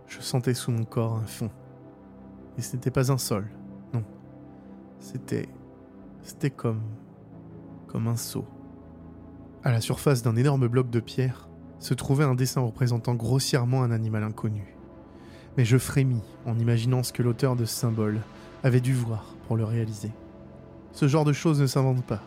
Je 0.06 0.20
sentais 0.20 0.54
sous 0.54 0.72
mon 0.72 0.84
corps 0.84 1.14
un 1.14 1.26
fond. 1.26 1.50
Et 2.56 2.62
ce 2.62 2.74
n'était 2.74 2.90
pas 2.90 3.12
un 3.12 3.18
sol, 3.18 3.48
non. 3.94 4.02
C'était. 4.98 5.48
C'était 6.22 6.50
comme. 6.50 6.82
comme 7.86 8.08
un 8.08 8.16
seau. 8.16 8.44
À 9.62 9.70
la 9.70 9.80
surface 9.80 10.22
d'un 10.22 10.36
énorme 10.36 10.66
bloc 10.66 10.90
de 10.90 11.00
pierre 11.00 11.48
se 11.78 11.94
trouvait 11.94 12.24
un 12.24 12.34
dessin 12.34 12.60
représentant 12.60 13.14
grossièrement 13.14 13.82
un 13.82 13.92
animal 13.92 14.24
inconnu. 14.24 14.77
Mais 15.58 15.64
je 15.64 15.76
frémis 15.76 16.22
en 16.46 16.56
imaginant 16.56 17.02
ce 17.02 17.12
que 17.12 17.24
l'auteur 17.24 17.56
de 17.56 17.64
ce 17.64 17.74
symbole 17.74 18.20
avait 18.62 18.80
dû 18.80 18.94
voir 18.94 19.34
pour 19.48 19.56
le 19.56 19.64
réaliser. 19.64 20.12
Ce 20.92 21.08
genre 21.08 21.24
de 21.24 21.32
choses 21.32 21.60
ne 21.60 21.66
s'invente 21.66 22.04
pas, 22.04 22.22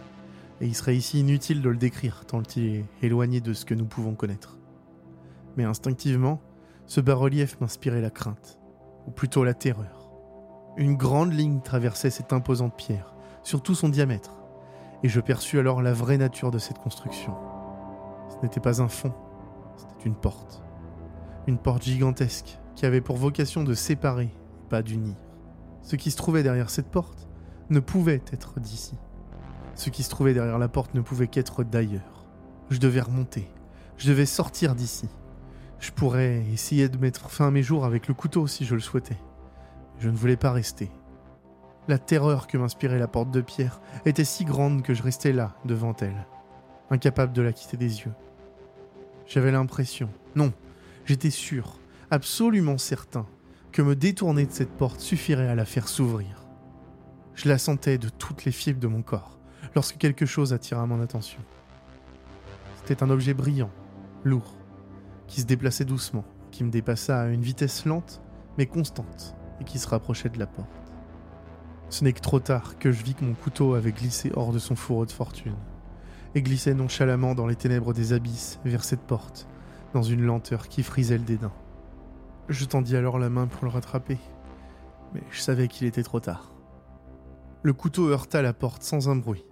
et 0.59 0.67
il 0.67 0.75
serait 0.75 0.97
ici 0.97 1.21
inutile 1.21 1.61
de 1.61 1.69
le 1.69 1.77
décrire 1.77 2.25
tant 2.25 2.43
il 2.57 2.65
est 2.65 2.85
éloigné 3.01 3.39
de 3.39 3.53
ce 3.53 3.63
que 3.63 3.73
nous 3.73 3.85
pouvons 3.85 4.15
connaître. 4.15 4.57
Mais 5.55 5.63
instinctivement, 5.63 6.41
ce 6.87 6.99
bas-relief 6.99 7.57
m'inspirait 7.61 8.01
la 8.01 8.09
crainte, 8.09 8.59
ou 9.07 9.11
plutôt 9.11 9.45
la 9.45 9.53
terreur. 9.53 10.11
Une 10.75 10.97
grande 10.97 11.31
ligne 11.31 11.61
traversait 11.61 12.09
cette 12.09 12.33
imposante 12.33 12.75
pierre, 12.75 13.15
sur 13.43 13.63
tout 13.63 13.75
son 13.75 13.87
diamètre, 13.87 14.35
et 15.03 15.07
je 15.07 15.21
perçus 15.21 15.57
alors 15.57 15.81
la 15.81 15.93
vraie 15.93 16.17
nature 16.17 16.51
de 16.51 16.59
cette 16.59 16.79
construction. 16.79 17.33
Ce 18.27 18.45
n'était 18.45 18.59
pas 18.59 18.81
un 18.81 18.89
fond, 18.89 19.13
c'était 19.77 20.03
une 20.03 20.15
porte. 20.15 20.61
Une 21.47 21.57
porte 21.57 21.83
gigantesque 21.83 22.57
qui 22.75 22.85
avait 22.85 23.01
pour 23.01 23.17
vocation 23.17 23.63
de 23.63 23.73
séparer, 23.73 24.29
pas 24.69 24.81
d'unir. 24.81 25.15
Ce 25.81 25.95
qui 25.95 26.11
se 26.11 26.17
trouvait 26.17 26.43
derrière 26.43 26.69
cette 26.69 26.89
porte 26.89 27.27
ne 27.69 27.79
pouvait 27.79 28.21
être 28.31 28.59
d'ici. 28.59 28.95
Ce 29.75 29.89
qui 29.89 30.03
se 30.03 30.09
trouvait 30.09 30.33
derrière 30.33 30.59
la 30.59 30.67
porte 30.67 30.93
ne 30.93 31.01
pouvait 31.01 31.27
qu'être 31.27 31.63
d'ailleurs. 31.63 32.25
Je 32.69 32.79
devais 32.79 33.01
remonter. 33.01 33.49
Je 33.97 34.09
devais 34.09 34.25
sortir 34.25 34.75
d'ici. 34.75 35.09
Je 35.79 35.91
pourrais 35.91 36.43
essayer 36.53 36.89
de 36.89 36.97
mettre 36.97 37.29
fin 37.29 37.47
à 37.47 37.51
mes 37.51 37.63
jours 37.63 37.85
avec 37.85 38.07
le 38.07 38.13
couteau 38.13 38.47
si 38.47 38.65
je 38.65 38.75
le 38.75 38.81
souhaitais. 38.81 39.17
Je 39.99 40.09
ne 40.09 40.15
voulais 40.15 40.37
pas 40.37 40.51
rester. 40.51 40.91
La 41.87 41.97
terreur 41.97 42.47
que 42.47 42.57
m'inspirait 42.57 42.99
la 42.99 43.07
porte 43.07 43.31
de 43.31 43.41
pierre 43.41 43.81
était 44.05 44.23
si 44.23 44.45
grande 44.45 44.83
que 44.83 44.93
je 44.93 45.01
restais 45.01 45.33
là, 45.33 45.55
devant 45.65 45.95
elle, 45.99 46.27
incapable 46.91 47.33
de 47.33 47.41
la 47.41 47.53
quitter 47.53 47.77
des 47.77 48.01
yeux. 48.01 48.13
J'avais 49.25 49.51
l'impression, 49.51 50.09
non, 50.35 50.53
j'étais 51.05 51.31
sûr, 51.31 51.79
absolument 52.11 52.77
certain, 52.77 53.25
que 53.71 53.81
me 53.81 53.95
détourner 53.95 54.45
de 54.45 54.51
cette 54.51 54.71
porte 54.71 54.99
suffirait 54.99 55.47
à 55.47 55.55
la 55.55 55.63
faire 55.63 55.87
s'ouvrir. 55.87 56.45
Je 57.35 57.47
la 57.47 57.57
sentais 57.57 57.97
de 57.97 58.09
toutes 58.09 58.43
les 58.43 58.51
fibres 58.51 58.81
de 58.81 58.87
mon 58.87 59.01
corps 59.01 59.39
lorsque 59.75 59.97
quelque 59.97 60.25
chose 60.25 60.51
attira 60.51 60.85
mon 60.85 61.01
attention. 61.01 61.39
C'était 62.75 63.01
un 63.01 63.09
objet 63.09 63.33
brillant, 63.33 63.71
lourd, 64.25 64.57
qui 65.27 65.39
se 65.39 65.45
déplaçait 65.45 65.85
doucement, 65.85 66.25
qui 66.51 66.65
me 66.65 66.69
dépassa 66.69 67.21
à 67.21 67.27
une 67.27 67.41
vitesse 67.41 67.85
lente 67.85 68.21
mais 68.57 68.65
constante 68.65 69.33
et 69.61 69.63
qui 69.63 69.79
se 69.79 69.87
rapprochait 69.87 70.27
de 70.27 70.37
la 70.39 70.47
porte. 70.47 70.67
Ce 71.89 72.03
n'est 72.03 72.11
que 72.11 72.19
trop 72.19 72.41
tard 72.41 72.77
que 72.77 72.91
je 72.91 73.03
vis 73.03 73.13
que 73.13 73.23
mon 73.23 73.35
couteau 73.35 73.73
avait 73.73 73.93
glissé 73.93 74.31
hors 74.35 74.51
de 74.51 74.59
son 74.59 74.75
fourreau 74.75 75.05
de 75.05 75.11
fortune 75.11 75.55
et 76.35 76.41
glissait 76.41 76.73
nonchalamment 76.73 77.35
dans 77.35 77.47
les 77.47 77.55
ténèbres 77.55 77.93
des 77.93 78.11
abysses 78.11 78.59
vers 78.65 78.83
cette 78.83 78.99
porte, 78.99 79.47
dans 79.93 80.03
une 80.03 80.25
lenteur 80.25 80.67
qui 80.67 80.83
frisait 80.83 81.17
le 81.17 81.23
dédain. 81.23 81.51
Je 82.49 82.65
tendis 82.65 82.95
alors 82.95 83.19
la 83.19 83.29
main 83.29 83.47
pour 83.47 83.65
le 83.65 83.71
rattraper, 83.71 84.17
mais 85.13 85.21
je 85.31 85.39
savais 85.39 85.67
qu'il 85.67 85.87
était 85.87 86.03
trop 86.03 86.19
tard. 86.19 86.51
Le 87.63 87.73
couteau 87.73 88.09
heurta 88.09 88.41
la 88.41 88.53
porte 88.53 88.83
sans 88.83 89.09
un 89.09 89.15
bruit. 89.15 89.45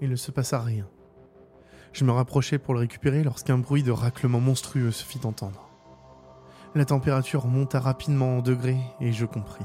Il 0.00 0.10
ne 0.10 0.16
se 0.16 0.30
passa 0.30 0.60
rien. 0.60 0.86
Je 1.92 2.04
me 2.04 2.12
rapprochai 2.12 2.58
pour 2.58 2.74
le 2.74 2.80
récupérer 2.80 3.24
lorsqu'un 3.24 3.58
bruit 3.58 3.82
de 3.82 3.90
raclement 3.90 4.40
monstrueux 4.40 4.92
se 4.92 5.04
fit 5.04 5.20
entendre. 5.24 5.68
La 6.74 6.84
température 6.84 7.46
monta 7.46 7.80
rapidement 7.80 8.38
en 8.38 8.42
degrés 8.42 8.78
et 9.00 9.12
je 9.12 9.26
compris. 9.26 9.64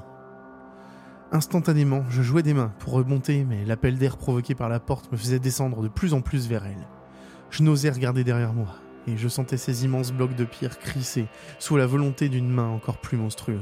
Instantanément, 1.32 2.04
je 2.10 2.22
jouais 2.22 2.44
des 2.44 2.54
mains 2.54 2.74
pour 2.80 2.94
remonter, 2.94 3.44
mais 3.44 3.66
l'appel 3.66 3.98
d'air 3.98 4.18
provoqué 4.18 4.56
par 4.56 4.70
la 4.70 4.80
porte 4.80 5.12
me 5.12 5.18
faisait 5.18 5.40
descendre 5.40 5.82
de 5.82 5.88
plus 5.88 6.14
en 6.14 6.22
plus 6.22 6.48
vers 6.48 6.66
elle. 6.66 6.88
Je 7.50 7.64
n'osais 7.64 7.90
regarder 7.90 8.24
derrière 8.24 8.54
moi, 8.54 8.76
et 9.08 9.18
je 9.18 9.28
sentais 9.28 9.58
ces 9.58 9.86
immenses 9.86 10.12
blocs 10.12 10.36
de 10.36 10.46
pierre 10.46 10.80
crisser 10.80 11.26
sous 11.60 11.78
la 11.78 11.86
volonté 11.86 12.30
d'une 12.30 12.50
main 12.50 12.68
encore 12.68 12.98
plus 12.98 13.18
monstrueuse. 13.18 13.60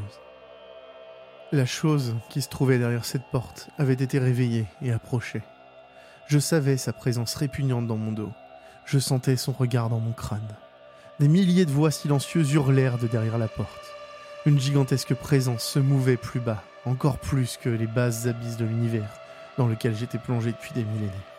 La 1.51 1.65
chose 1.65 2.15
qui 2.29 2.41
se 2.41 2.49
trouvait 2.49 2.79
derrière 2.79 3.05
cette 3.05 3.29
porte 3.31 3.69
avait 3.77 3.93
été 3.93 4.19
réveillée 4.19 4.65
et 4.81 4.91
approchait. 4.91 5.43
Je 6.27 6.39
savais 6.39 6.77
sa 6.77 6.93
présence 6.93 7.35
répugnante 7.35 7.87
dans 7.87 7.97
mon 7.97 8.11
dos. 8.11 8.31
Je 8.85 8.99
sentais 8.99 9.35
son 9.35 9.51
regard 9.51 9.89
dans 9.89 9.99
mon 9.99 10.13
crâne. 10.13 10.55
Des 11.19 11.27
milliers 11.27 11.65
de 11.65 11.71
voix 11.71 11.91
silencieuses 11.91 12.53
hurlèrent 12.53 12.97
de 12.97 13.07
derrière 13.07 13.37
la 13.37 13.49
porte. 13.49 13.93
Une 14.45 14.59
gigantesque 14.59 15.13
présence 15.13 15.63
se 15.63 15.79
mouvait 15.79 16.17
plus 16.17 16.39
bas, 16.39 16.63
encore 16.85 17.19
plus 17.19 17.57
que 17.57 17.69
les 17.69 17.87
basses 17.87 18.27
abysses 18.27 18.57
de 18.57 18.65
l'univers 18.65 19.09
dans 19.57 19.67
lequel 19.67 19.95
j'étais 19.95 20.17
plongé 20.17 20.51
depuis 20.51 20.73
des 20.73 20.83
millénaires. 20.83 21.30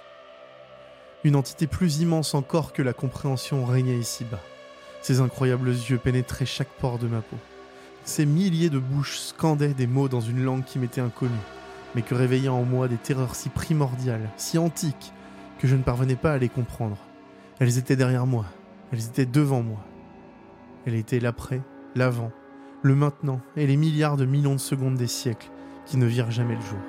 Une 1.24 1.36
entité 1.36 1.69
plus 1.69 2.01
immense 2.01 2.35
encore 2.35 2.73
que 2.73 2.82
la 2.82 2.93
compréhension 2.93 3.65
régnait 3.65 3.99
ici-bas. 3.99 4.40
Ses 5.03 5.20
incroyables 5.20 5.69
yeux 5.69 5.99
pénétraient 5.99 6.47
chaque 6.47 6.73
pore 6.81 6.99
de 6.99 7.07
ma 7.07 7.20
peau. 7.20 7.36
Ces 8.05 8.27
milliers 8.27 8.70
de 8.70 8.81
bouches 8.81 9.19
scandaient 9.19 9.74
des 9.74 9.86
mots 9.86 10.09
dans 10.09 10.20
une 10.20 10.43
langue 10.43 10.65
qui 10.65 10.81
m'était 10.81 11.01
inconnue, 11.01 11.31
mais 11.94 12.03
que 12.03 12.16
réveillaient 12.16 12.49
en 12.49 12.65
moi 12.65 12.89
des 12.89 12.97
terreurs 12.97 13.36
si 13.36 13.51
primordiales, 13.51 14.31
si 14.36 14.59
antiques, 14.59 15.12
que 15.61 15.69
je 15.69 15.77
ne 15.77 15.85
parvenais 15.85 16.16
pas 16.16 16.32
à 16.32 16.39
les 16.39 16.49
comprendre. 16.49 16.99
Elles 17.61 17.78
étaient 17.78 17.94
derrière 17.94 18.27
moi, 18.27 18.47
elles 18.93 19.07
étaient 19.07 19.27
devant 19.27 19.62
moi. 19.62 19.78
Elles 20.86 20.97
étaient 20.97 21.20
l'après, 21.20 21.61
l'avant, 21.94 22.32
le 22.82 22.97
maintenant 22.97 23.40
et 23.57 23.69
les 23.69 23.77
milliards 23.77 24.16
de 24.16 24.24
millions 24.24 24.55
de 24.55 24.61
secondes 24.61 24.97
des 24.97 25.07
siècles 25.07 25.51
qui 25.86 25.99
ne 25.99 26.07
virent 26.07 26.32
jamais 26.32 26.57
le 26.57 26.61
jour. 26.62 26.81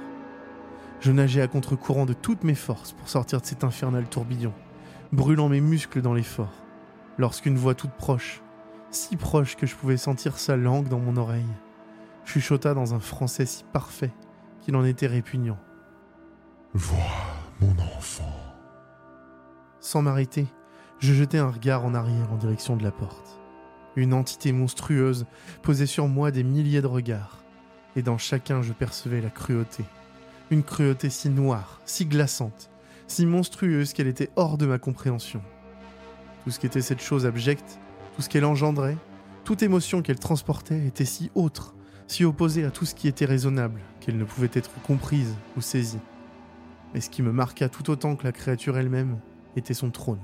Je 1.03 1.11
nageais 1.11 1.41
à 1.41 1.49
contre-courant 1.49 2.05
de 2.05 2.13
toutes 2.13 2.45
mes 2.45 2.55
forces 2.55 2.93
pour 2.93 3.09
sortir 3.09 3.41
de 3.41 3.45
cet 3.45 3.65
infernal 3.65 4.05
tourbillon, 4.05 4.53
brûlant 5.11 5.49
mes 5.49 5.59
muscles 5.59 6.01
dans 6.01 6.13
l'effort, 6.13 6.63
lorsqu'une 7.17 7.57
voix 7.57 7.75
toute 7.75 7.91
proche, 7.91 8.41
si 8.89 9.17
proche 9.17 9.57
que 9.57 9.67
je 9.67 9.75
pouvais 9.75 9.97
sentir 9.97 10.39
sa 10.39 10.55
langue 10.55 10.87
dans 10.87 10.99
mon 10.99 11.17
oreille, 11.17 11.43
chuchota 12.23 12.73
dans 12.73 12.93
un 12.93 13.01
français 13.01 13.45
si 13.45 13.65
parfait 13.65 14.11
qu'il 14.61 14.77
en 14.77 14.85
était 14.85 15.07
répugnant. 15.07 15.59
Vois 16.73 16.97
mon 17.59 17.77
enfant. 17.97 18.39
Sans 19.81 20.03
m'arrêter, 20.03 20.47
je 20.99 21.11
jetai 21.11 21.37
un 21.37 21.49
regard 21.49 21.83
en 21.83 21.95
arrière 21.95 22.31
en 22.31 22.37
direction 22.37 22.77
de 22.77 22.83
la 22.83 22.91
porte. 22.91 23.41
Une 23.97 24.13
entité 24.13 24.53
monstrueuse 24.53 25.25
posait 25.63 25.85
sur 25.85 26.07
moi 26.07 26.31
des 26.31 26.45
milliers 26.45 26.81
de 26.81 26.87
regards, 26.87 27.43
et 27.97 28.03
dans 28.03 28.17
chacun 28.17 28.61
je 28.61 28.71
percevais 28.71 29.19
la 29.19 29.29
cruauté. 29.29 29.83
Une 30.51 30.63
cruauté 30.63 31.09
si 31.09 31.29
noire, 31.29 31.79
si 31.85 32.05
glaçante, 32.05 32.69
si 33.07 33.25
monstrueuse 33.25 33.93
qu'elle 33.93 34.07
était 34.07 34.29
hors 34.35 34.57
de 34.57 34.65
ma 34.65 34.77
compréhension. 34.77 35.41
Tout 36.43 36.51
ce 36.51 36.59
qu'était 36.59 36.81
cette 36.81 37.01
chose 37.01 37.25
abjecte, 37.25 37.79
tout 38.15 38.21
ce 38.21 38.29
qu'elle 38.29 38.45
engendrait, 38.45 38.97
toute 39.45 39.63
émotion 39.63 40.01
qu'elle 40.01 40.19
transportait 40.19 40.85
était 40.85 41.05
si 41.05 41.31
autre, 41.33 41.75
si 42.07 42.25
opposée 42.25 42.65
à 42.65 42.71
tout 42.71 42.85
ce 42.85 42.93
qui 42.93 43.07
était 43.07 43.25
raisonnable, 43.25 43.79
qu'elle 44.01 44.17
ne 44.17 44.25
pouvait 44.25 44.49
être 44.53 44.69
comprise 44.83 45.33
ou 45.57 45.61
saisie. 45.61 46.01
Mais 46.93 47.01
ce 47.01 47.09
qui 47.09 47.21
me 47.21 47.31
marqua 47.31 47.69
tout 47.69 47.89
autant 47.89 48.15
que 48.15 48.25
la 48.25 48.33
créature 48.33 48.77
elle-même 48.77 49.17
était 49.55 49.73
son 49.73 49.89
trône. 49.89 50.21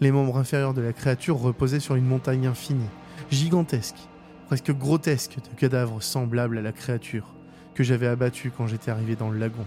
Les 0.00 0.10
membres 0.10 0.38
inférieurs 0.38 0.74
de 0.74 0.82
la 0.82 0.92
créature 0.92 1.38
reposaient 1.38 1.80
sur 1.80 1.94
une 1.94 2.04
montagne 2.06 2.48
infinie, 2.48 2.90
gigantesque, 3.30 4.08
presque 4.46 4.72
grotesque 4.72 5.36
de 5.36 5.56
cadavres 5.56 6.02
semblables 6.02 6.58
à 6.58 6.62
la 6.62 6.72
créature 6.72 7.35
que 7.76 7.84
j'avais 7.84 8.06
abattue 8.06 8.50
quand 8.56 8.66
j'étais 8.66 8.90
arrivé 8.90 9.16
dans 9.16 9.28
le 9.28 9.38
lagon. 9.38 9.66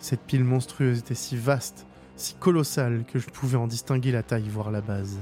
Cette 0.00 0.22
pile 0.22 0.42
monstrueuse 0.42 0.98
était 0.98 1.14
si 1.14 1.36
vaste, 1.36 1.86
si 2.16 2.34
colossale 2.34 3.04
que 3.04 3.20
je 3.20 3.30
pouvais 3.30 3.56
en 3.56 3.68
distinguer 3.68 4.10
la 4.10 4.24
taille, 4.24 4.48
voire 4.48 4.72
la 4.72 4.80
base. 4.80 5.20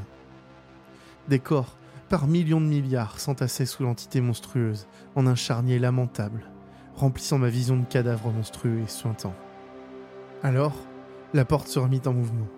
Des 1.28 1.38
corps, 1.38 1.76
par 2.08 2.26
millions 2.26 2.60
de 2.60 2.66
milliards, 2.66 3.20
s'entassaient 3.20 3.66
sous 3.66 3.82
l'entité 3.82 4.22
monstrueuse, 4.22 4.86
en 5.14 5.26
un 5.26 5.34
charnier 5.34 5.78
lamentable, 5.78 6.42
remplissant 6.96 7.36
ma 7.36 7.50
vision 7.50 7.76
de 7.76 7.84
cadavres 7.84 8.30
monstrueux 8.30 8.80
et 8.82 8.88
suintants. 8.88 9.36
Alors, 10.42 10.74
la 11.34 11.44
porte 11.44 11.68
se 11.68 11.78
remit 11.78 12.00
en 12.06 12.14
mouvement. 12.14 12.48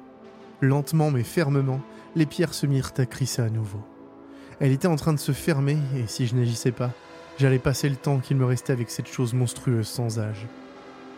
Lentement 0.60 1.10
mais 1.10 1.24
fermement, 1.24 1.80
les 2.14 2.26
pierres 2.26 2.54
se 2.54 2.66
mirent 2.66 2.92
à 2.96 3.06
crisser 3.06 3.42
à 3.42 3.50
nouveau. 3.50 3.82
Elle 4.60 4.70
était 4.70 4.86
en 4.86 4.96
train 4.96 5.14
de 5.14 5.18
se 5.18 5.32
fermer, 5.32 5.78
et 5.96 6.06
si 6.06 6.28
je 6.28 6.36
n'agissais 6.36 6.70
pas, 6.70 6.92
j'allais 7.40 7.58
passer 7.58 7.88
le 7.88 7.96
temps 7.96 8.18
qu'il 8.18 8.36
me 8.36 8.44
restait 8.44 8.74
avec 8.74 8.90
cette 8.90 9.08
chose 9.08 9.32
monstrueuse 9.32 9.88
sans 9.88 10.18
âge. 10.18 10.46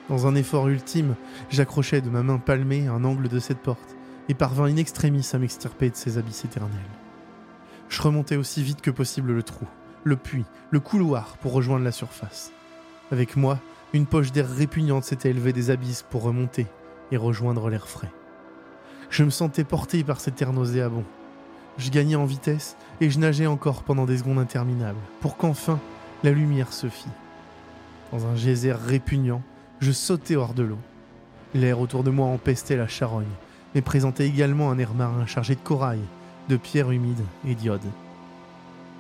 Dans 0.09 0.29
un 0.29 0.37
effort 0.37 0.69
ultime, 0.69 1.17
j'accrochai 1.51 2.01
de 2.01 2.11
ma 2.11 2.23
main 2.23 2.39
palmée 2.39 2.87
un 2.87 3.03
angle 3.03 3.29
de 3.29 3.41
cette 3.41 3.59
porte, 3.59 3.97
et 4.29 4.35
parvins 4.35 4.67
in 4.67 4.77
extremis 4.77 5.29
à 5.33 5.39
m'extirper 5.39 5.91
de 5.91 5.97
ces 5.97 6.19
abysses 6.19 6.45
éternels. 6.45 6.71
Je 7.89 8.01
remontais 8.01 8.37
aussi 8.37 8.63
vite 8.63 8.81
que 8.81 8.93
possible 8.93 9.33
le 9.33 9.43
trou, 9.43 9.67
le 10.05 10.15
puits, 10.15 10.45
le 10.71 10.79
couloir 10.79 11.37
pour 11.39 11.53
rejoindre 11.53 11.85
la 11.85 11.91
surface. 11.91 12.53
Avec 13.11 13.37
moi, 13.37 13.59
une 13.93 14.07
poche 14.07 14.31
d'air 14.31 14.49
répugnante 14.49 15.03
s'était 15.03 15.31
élevée 15.31 15.53
des 15.53 15.71
abysses 15.71 16.05
pour 16.09 16.23
remonter 16.23 16.69
et 17.11 17.17
rejoindre 17.17 17.69
l'air 17.69 17.89
frais. 17.89 18.13
Je 19.11 19.25
me 19.25 19.31
sentais 19.31 19.65
porté 19.65 20.05
par 20.05 20.21
cet 20.21 20.41
air 20.41 20.53
nauséabond. 20.53 21.05
Je 21.79 21.91
gagnais 21.91 22.15
en 22.15 22.27
vitesse 22.27 22.77
et 23.01 23.11
je 23.11 23.19
nageais 23.19 23.49
encore 23.49 23.83
pendant 23.83 24.07
des 24.07 24.19
secondes 24.19 24.39
interminables, 24.39 25.01
pour 25.21 25.37
qu'enfin 25.37 25.81
la 26.23 26.31
lumière 26.31 26.73
se 26.73 26.89
fît. 26.89 27.09
Dans 28.13 28.27
un 28.27 28.37
geyser 28.37 28.73
répugnant, 28.73 29.43
je 29.81 29.91
sautais 29.91 30.37
hors 30.37 30.55
de 30.55 30.63
l'eau. 30.63 30.79
L'air 31.55 31.81
autour 31.81 32.05
de 32.05 32.11
moi 32.11 32.29
empestait 32.29 32.77
la 32.77 32.87
charogne, 32.87 33.27
mais 33.75 33.83
présentait 33.83 34.29
également 34.29 34.71
un 34.71 34.79
air 34.79 34.95
marin 34.95 35.27
chargé 35.27 35.55
de 35.55 35.61
corail, 35.61 36.01
de 36.49 36.57
pierres 36.57 36.91
humides 36.91 37.25
et 37.47 37.55
d'iode. 37.55 37.81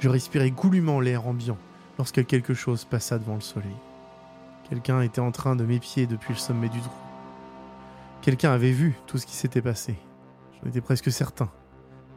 Je 0.00 0.08
respirais 0.08 0.50
goulûment 0.50 1.00
l'air 1.00 1.26
ambiant 1.26 1.58
lorsque 1.98 2.26
quelque 2.26 2.54
chose 2.54 2.84
passa 2.84 3.18
devant 3.18 3.36
le 3.36 3.40
soleil. 3.40 3.76
Quelqu'un 4.68 5.02
était 5.02 5.20
en 5.20 5.30
train 5.30 5.54
de 5.54 5.64
m'épier 5.64 6.06
depuis 6.06 6.32
le 6.32 6.38
sommet 6.38 6.68
du 6.68 6.80
trou. 6.80 6.90
Quelqu'un 8.22 8.52
avait 8.52 8.72
vu 8.72 8.94
tout 9.06 9.18
ce 9.18 9.26
qui 9.26 9.36
s'était 9.36 9.62
passé. 9.62 9.96
J'en 10.60 10.70
étais 10.70 10.80
presque 10.80 11.12
certain. 11.12 11.50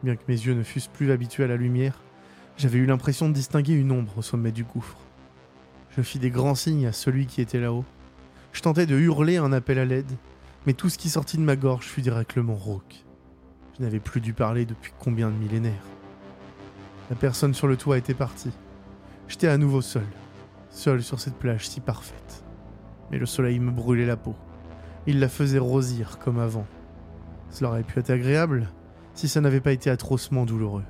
Bien 0.04 0.16
que 0.16 0.24
mes 0.28 0.36
yeux 0.36 0.54
ne 0.54 0.64
fussent 0.64 0.88
plus 0.88 1.12
habitués 1.12 1.44
à 1.44 1.48
la 1.48 1.58
lumière, 1.58 2.00
j'avais 2.58 2.78
eu 2.78 2.86
l'impression 2.86 3.28
de 3.28 3.34
distinguer 3.34 3.74
une 3.74 3.92
ombre 3.92 4.18
au 4.18 4.22
sommet 4.22 4.52
du 4.52 4.64
gouffre. 4.64 4.98
Je 5.90 6.02
fis 6.02 6.20
des 6.20 6.30
grands 6.30 6.56
signes 6.56 6.88
à 6.88 6.94
celui 6.94 7.26
qui 7.26 7.42
était 7.42 7.60
là-haut. 7.60 7.86
Je 8.54 8.62
tentais 8.62 8.86
de 8.86 8.98
hurler 8.98 9.38
un 9.38 9.52
appel 9.52 9.78
à 9.78 9.86
l'aide, 9.86 10.12
mais 10.66 10.74
tout 10.74 10.90
ce 10.90 10.98
qui 10.98 11.10
sortit 11.10 11.38
de 11.38 11.42
ma 11.42 11.58
gorge 11.58 11.86
fut 11.86 12.02
directement 12.02 12.56
rauque. 12.56 13.04
Je 13.78 13.84
n'avais 13.84 14.00
plus 14.00 14.22
dû 14.22 14.34
parler 14.34 14.66
depuis 14.66 14.94
combien 15.00 15.30
de 15.30 15.36
millénaires. 15.36 15.74
La 17.10 17.18
personne 17.18 17.54
sur 17.54 17.68
le 17.68 17.76
toit 17.76 17.98
était 17.98 18.14
partie. 18.14 18.52
J'étais 19.28 19.50
à 19.50 19.58
nouveau 19.58 19.82
seul, 19.82 20.08
seul 20.70 21.04
sur 21.04 21.20
cette 21.20 21.36
plage 21.36 21.68
si 21.68 21.82
parfaite. 21.82 22.44
Mais 23.12 23.18
le 23.18 23.26
soleil 23.26 23.60
me 23.60 23.72
brûlait 23.72 24.06
la 24.06 24.18
peau. 24.18 24.36
Il 25.08 25.20
la 25.20 25.30
faisait 25.30 25.60
rosir 25.60 26.20
comme 26.20 26.40
avant. 26.40 26.66
Cela 27.50 27.72
aurait 27.72 27.84
pu 27.84 28.00
être 28.00 28.10
agréable 28.10 28.70
si 29.14 29.28
ça 29.28 29.42
n'avait 29.42 29.62
pas 29.62 29.72
été 29.74 29.90
atrocement 29.90 30.46
douloureux. 30.46 30.84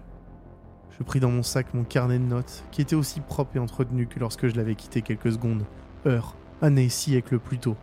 Je 0.97 1.03
pris 1.03 1.19
dans 1.19 1.29
mon 1.29 1.43
sac 1.43 1.73
mon 1.73 1.83
carnet 1.83 2.19
de 2.19 2.23
notes, 2.23 2.63
qui 2.71 2.81
était 2.81 2.95
aussi 2.95 3.19
propre 3.19 3.57
et 3.57 3.59
entretenu 3.59 4.07
que 4.07 4.19
lorsque 4.19 4.47
je 4.47 4.55
l'avais 4.55 4.75
quitté 4.75 5.01
quelques 5.01 5.33
secondes, 5.33 5.65
heures, 6.05 6.35
années, 6.61 6.87
siècles 6.87 7.39
plus 7.39 7.59
tôt. 7.59 7.75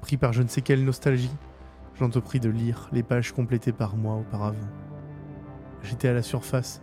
Pris 0.00 0.16
par 0.16 0.32
je 0.32 0.42
ne 0.42 0.48
sais 0.48 0.60
quelle 0.60 0.84
nostalgie, 0.84 1.34
j'entrepris 1.94 2.40
de 2.40 2.50
lire 2.50 2.88
les 2.92 3.04
pages 3.04 3.32
complétées 3.32 3.72
par 3.72 3.96
moi 3.96 4.16
auparavant. 4.16 4.66
J'étais 5.82 6.08
à 6.08 6.12
la 6.12 6.22
surface 6.22 6.82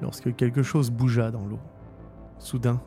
lorsque 0.00 0.34
quelque 0.34 0.62
chose 0.62 0.90
bougea 0.90 1.30
dans 1.30 1.44
l'eau. 1.44 1.60
Soudain, 2.38 2.80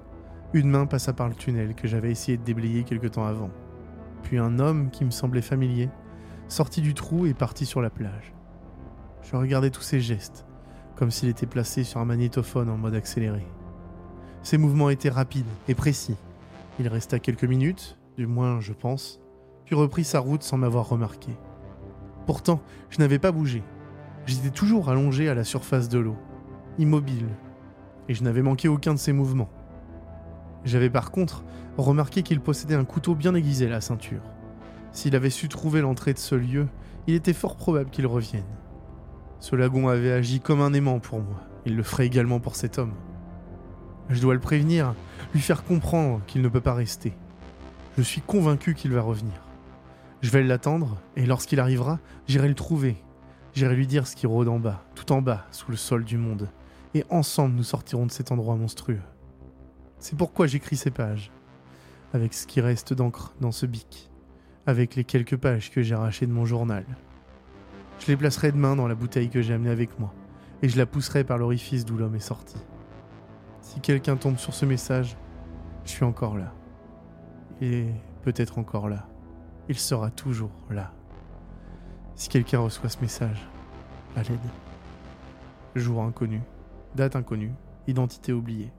une 0.53 0.70
main 0.70 0.88
passa 0.88 1.14
par 1.14 1.30
le 1.30 1.36
tunnel 1.36 1.76
que 1.76 1.88
j'avais 1.88 2.10
essayé 2.10 2.38
de 2.38 2.44
déblayer 2.44 2.84
quelque 2.86 3.07
temps 3.07 3.26
avant. 3.26 3.52
Puis 4.24 4.40
un 4.40 4.57
homme 4.57 4.90
qui 4.90 5.06
me 5.06 5.11
semblait 5.11 5.44
familier 5.44 5.90
sortit 6.48 6.82
du 6.82 6.95
trou 6.95 7.28
et 7.28 7.36
partit 7.36 7.68
sur 7.68 7.82
la 7.82 7.91
plage. 7.91 8.34
Je 9.22 9.36
regardais 9.36 9.70
tous 9.70 9.82
ses 9.82 9.99
gestes, 9.99 10.45
comme 10.95 11.11
s'il 11.11 11.30
était 11.30 11.45
placé 11.45 11.84
sur 11.84 11.99
un 11.99 12.06
magnétophone 12.06 12.70
en 12.70 12.78
mode 12.78 12.95
accéléré. 12.95 13.45
Ses 14.44 14.57
mouvements 14.57 14.90
étaient 14.90 15.10
rapides 15.10 15.48
et 15.68 15.76
précis. 15.76 16.18
Il 16.80 16.88
resta 16.88 17.20
quelques 17.20 17.44
minutes, 17.44 17.98
du 18.18 18.28
moins 18.28 18.60
je 18.60 18.74
pense, 18.74 19.20
puis 19.65 19.76
reprit 19.76 20.03
sa 20.03 20.20
route 20.20 20.44
sans 20.44 20.57
m'avoir 20.57 20.90
remarqué. 20.90 21.32
Pourtant, 22.26 22.61
je 22.90 22.99
n'avais 22.99 23.20
pas 23.20 23.32
bougé. 23.32 23.64
J'étais 24.26 24.49
toujours 24.49 24.90
allongé 24.90 25.30
à 25.30 25.34
la 25.34 25.44
surface 25.44 25.90
de 25.90 25.99
l'eau, 25.99 26.15
immobile, 26.78 27.28
et 28.07 28.14
je 28.14 28.24
n'avais 28.24 28.41
manqué 28.41 28.68
aucun 28.68 28.94
de 28.94 28.99
ses 28.99 29.14
mouvements. 29.14 29.49
J'avais 30.64 30.90
par 30.90 31.11
contre 31.11 31.44
remarqué 31.78 32.24
qu'il 32.24 32.40
possédait 32.40 32.76
un 32.76 32.86
couteau 32.86 33.15
bien 33.15 33.36
aiguisé 33.36 33.68
à 33.68 33.70
la 33.70 33.82
ceinture. 33.82 34.22
S'il 34.91 35.15
avait 35.15 35.30
su 35.30 35.49
trouver 35.49 35.82
l'entrée 35.82 36.14
de 36.14 36.20
ce 36.20 36.36
lieu, 36.36 36.68
il 37.07 37.15
était 37.15 37.34
fort 37.34 37.57
probable 37.57 37.90
qu'il 37.90 38.07
revienne. 38.07 38.44
Ce 39.44 39.57
lagon 39.57 39.90
avait 39.90 40.14
agi 40.14 40.40
comme 40.40 40.61
un 40.61 40.72
aimant 40.72 40.99
pour 40.99 41.20
moi. 41.20 41.41
Il 41.65 41.76
le 41.76 41.84
ferait 41.84 42.06
également 42.06 42.40
pour 42.40 42.56
cet 42.56 42.80
homme. 42.80 42.94
Je 44.07 44.22
dois 44.22 44.36
le 44.36 44.40
prévenir, 44.40 44.95
lui 45.34 45.41
faire 45.41 45.65
comprendre 45.65 46.22
qu'il 46.28 46.41
ne 46.41 46.48
peut 46.48 46.61
pas 46.61 46.74
rester. 46.74 47.11
Je 47.98 48.03
suis 48.03 48.22
convaincu 48.22 48.74
qu'il 48.74 48.94
va 48.94 49.02
revenir. 49.02 49.34
Je 50.22 50.30
vais 50.30 50.44
l'attendre, 50.44 50.98
et 51.18 51.26
lorsqu'il 51.26 51.60
arrivera, 51.60 51.99
j'irai 52.26 52.48
le 52.48 52.56
trouver. 52.56 52.95
J'irai 53.53 53.76
lui 53.76 53.86
dire 53.86 54.07
ce 54.07 54.15
qui 54.15 54.28
rôde 54.28 54.48
en 54.48 54.60
bas, 54.60 54.86
tout 54.95 55.11
en 55.11 55.22
bas, 55.22 55.45
sous 55.52 55.72
le 55.72 55.78
sol 55.78 56.06
du 56.06 56.18
monde. 56.18 56.48
Et 56.94 57.03
ensemble, 57.10 57.56
nous 57.56 57.64
sortirons 57.64 58.06
de 58.06 58.11
cet 58.11 58.32
endroit 58.32 58.56
monstrueux. 58.56 59.02
C'est 59.99 60.18
pourquoi 60.18 60.48
j'écris 60.48 60.78
ces 60.78 60.90
pages. 60.90 61.32
Avec 62.14 62.34
ce 62.34 62.48
qui 62.48 62.61
reste 62.61 62.94
d'encre 62.94 63.34
dans 63.41 63.52
ce 63.52 63.65
bic. 63.65 64.10
Avec 64.68 64.95
les 64.95 65.03
quelques 65.03 65.36
pages 65.36 65.70
que 65.70 65.82
j'ai 65.82 65.95
arrachées 65.95 66.28
de 66.28 66.32
mon 66.32 66.45
journal. 66.45 66.86
Je 68.04 68.10
les 68.10 68.18
placerai 68.18 68.52
demain 68.52 68.76
dans 68.76 68.90
la 68.90 68.96
bouteille 68.96 69.30
que 69.30 69.42
j'ai 69.42 69.54
amenée 69.54 69.70
avec 69.70 69.98
moi. 69.98 70.14
Et 70.62 70.68
je 70.68 70.78
la 70.78 70.86
pousserai 70.86 71.24
par 71.24 71.38
l'orifice 71.38 71.86
d'où 71.86 71.96
l'homme 71.96 72.16
est 72.16 72.20
sorti. 72.20 72.58
Si 73.62 73.80
quelqu'un 73.80 74.18
tombe 74.18 74.38
sur 74.38 74.54
ce 74.54 74.66
message, 74.66 75.16
je 75.86 75.92
suis 75.92 76.04
encore 76.04 76.38
là. 76.38 76.54
Et 77.62 77.86
peut-être 78.24 78.58
encore 78.58 78.90
là. 78.90 79.08
Il 79.70 79.80
sera 79.80 80.12
toujours 80.12 80.52
là. 80.70 80.92
Si 82.16 82.28
quelqu'un 82.28 82.60
reçoit 82.60 82.90
ce 82.90 83.00
message, 83.00 83.48
à 84.18 84.24
l'aide. 84.24 84.38
Jour 85.74 86.04
inconnu, 86.04 86.42
date 86.96 87.16
inconnue, 87.16 87.54
identité 87.88 88.34
oubliée. 88.34 88.74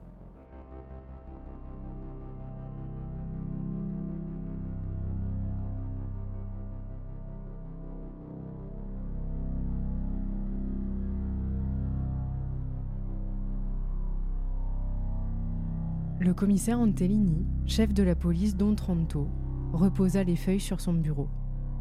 Commissaire 16.35 16.79
Antellini, 16.79 17.45
chef 17.65 17.93
de 17.93 18.03
la 18.03 18.15
police 18.15 18.55
d'Ontranto, 18.55 19.27
reposa 19.73 20.23
les 20.23 20.35
feuilles 20.35 20.59
sur 20.59 20.81
son 20.81 20.93
bureau. 20.93 21.27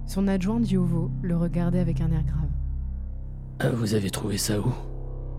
Son 0.07 0.29
adjoint 0.29 0.61
Diovo 0.61 1.11
le 1.23 1.37
regardait 1.37 1.81
avec 1.81 2.01
un 2.01 2.11
air 2.11 2.25
grave. 2.25 2.51
Ah, 3.61 3.71
vous 3.71 3.95
avez 3.95 4.11
trouvé 4.11 4.39
ça 4.39 4.61
où? 4.61 4.73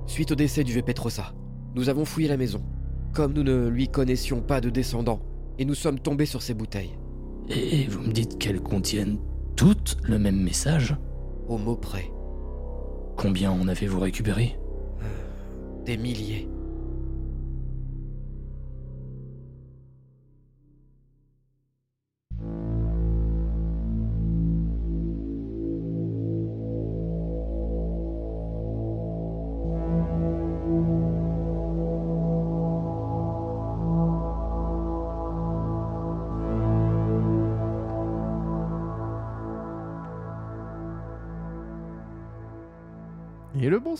Suite 0.06 0.32
au 0.32 0.36
décès 0.36 0.64
du 0.64 0.74
vieux 0.74 0.82
Petrosa, 0.82 1.34
nous 1.76 1.90
avons 1.90 2.06
fouillé 2.06 2.28
la 2.28 2.38
maison. 2.38 2.62
Comme 3.14 3.34
nous 3.34 3.44
ne 3.44 3.68
lui 3.68 3.88
connaissions 3.88 4.42
pas 4.42 4.62
de 4.62 4.70
descendants, 4.70 5.22
et 5.58 5.66
nous 5.66 5.74
sommes 5.74 6.00
tombés 6.00 6.26
sur 6.26 6.42
ces 6.42 6.54
bouteilles, 6.54 6.98
Et 7.50 7.88
vous 7.88 8.02
me 8.02 8.12
dites 8.12 8.38
qu'elles 8.38 8.62
contiennent 8.62 9.20
toutes 9.56 9.98
le 10.04 10.20
même 10.20 10.42
message? 10.42 10.98
Au 11.48 11.58
mot 11.58 11.76
près. 11.76 12.12
Combien 13.16 13.52
en 13.52 13.68
avez-vous 13.68 14.00
récupéré? 14.00 14.58
Des 15.86 15.98
milliers. 15.98 16.50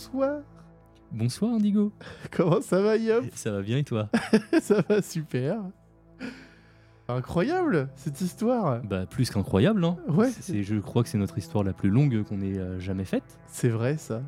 Bonsoir 0.00 0.40
Bonsoir 1.10 1.54
Indigo. 1.54 1.90
Comment 2.30 2.60
ça 2.60 2.82
va 2.82 2.98
Yop 2.98 3.24
Ça 3.34 3.50
va 3.50 3.62
bien 3.62 3.78
et 3.78 3.84
toi? 3.84 4.10
Ça 4.60 4.82
va 4.86 5.00
super 5.00 5.56
Incroyable 7.08 7.88
cette 7.94 8.20
histoire 8.20 8.82
Bah 8.82 9.06
plus 9.06 9.30
qu'incroyable, 9.30 9.82
hein 9.86 9.96
Ouais. 10.08 10.30
C'est, 10.38 10.62
je 10.64 10.76
crois 10.76 11.02
que 11.02 11.08
c'est 11.08 11.16
notre 11.16 11.38
histoire 11.38 11.64
la 11.64 11.72
plus 11.72 11.88
longue 11.88 12.24
qu'on 12.24 12.42
ait 12.42 12.58
euh, 12.58 12.78
jamais 12.78 13.06
faite. 13.06 13.38
C'est 13.46 13.70
vrai 13.70 13.96
ça 13.96 14.20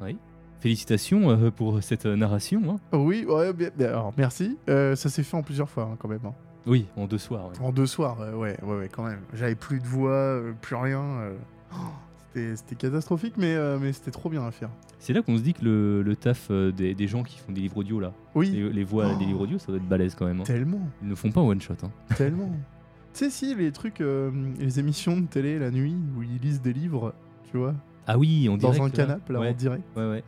Félicitations 0.60 1.28
euh, 1.30 1.50
pour 1.50 1.82
cette 1.82 2.06
euh, 2.06 2.16
narration. 2.16 2.62
Hein. 2.92 2.96
Oui, 2.96 3.26
ouais, 3.28 3.52
bien- 3.52 3.70
bien, 3.76 3.88
alors 3.88 4.14
merci. 4.16 4.56
Ça 4.68 4.96
s'est 4.96 5.22
fait 5.22 5.36
en 5.36 5.42
plusieurs 5.42 5.68
fois 5.68 5.90
hein, 5.92 5.96
quand 5.98 6.08
même. 6.08 6.24
hein. 6.24 6.32
Oui, 6.66 6.86
en 6.96 7.06
deux 7.06 7.18
soirs. 7.18 7.48
ouais. 7.48 7.60
En 7.60 7.72
deux 7.72 7.86
soirs, 7.86 8.18
ouais, 8.20 8.56
ouais, 8.62 8.74
ouais, 8.74 8.88
quand 8.88 9.02
même. 9.04 9.20
J'avais 9.34 9.54
plus 9.54 9.80
de 9.80 9.86
voix, 9.86 10.40
plus 10.62 10.76
rien. 10.76 11.02
Oh, 11.74 11.76
c'était- 12.34 12.74
catastrophique, 12.76 13.34
mais, 13.36 13.54
euh, 13.54 13.78
mais 13.80 13.92
c'était 13.92 14.10
trop 14.10 14.28
bien 14.30 14.44
à 14.46 14.50
faire. 14.50 14.70
C'est 14.98 15.12
là 15.12 15.22
qu'on 15.22 15.36
se 15.36 15.42
dit 15.42 15.54
que 15.54 15.64
le, 15.64 16.02
le 16.02 16.16
taf 16.16 16.48
euh, 16.50 16.72
des, 16.72 16.94
des 16.94 17.06
gens 17.06 17.22
qui 17.22 17.38
font 17.38 17.52
des 17.52 17.60
livres 17.60 17.78
audio 17.78 18.00
là, 18.00 18.12
Oui, 18.34 18.50
les, 18.50 18.70
les 18.70 18.84
voix 18.84 19.10
Oh. 19.14 19.18
des 19.18 19.24
livres 19.24 19.40
audio, 19.42 19.58
ça 19.58 19.66
doit 19.68 19.76
être 19.76 19.88
balèze 19.88 20.14
quand 20.14 20.26
même. 20.26 20.40
hein. 20.40 20.44
tellement, 20.44 20.80
Ils 21.02 21.08
ne 21.08 21.14
font 21.14 21.30
pas 21.30 21.40
one 21.40 21.60
shot. 21.60 21.74
Hein. 21.82 21.90
tellement. 22.16 22.50
tu 23.14 23.24
sais, 23.24 23.30
si, 23.30 23.54
les 23.54 23.72
trucs, 23.72 24.00
euh, 24.00 24.30
les 24.58 24.78
émissions 24.80 25.16
de 25.20 25.26
télé 25.26 25.58
la 25.58 25.70
nuit 25.70 25.96
où 26.16 26.22
ils 26.22 26.38
lisent 26.38 26.60
des 26.62 26.72
livres, 26.72 27.14
tu 27.50 27.56
vois, 27.58 27.74
Ah 28.06 28.18
oui, 28.18 28.48
en 28.48 28.56
dans 28.56 28.70
direct. 28.70 28.80
un 28.80 28.84
là. 28.84 28.90
canapé, 29.06 29.32
là, 29.32 29.40
ouais. 29.40 29.50
en 29.50 29.54
direct. 29.54 29.84
ouais, 29.96 30.08
ouais. 30.10 30.24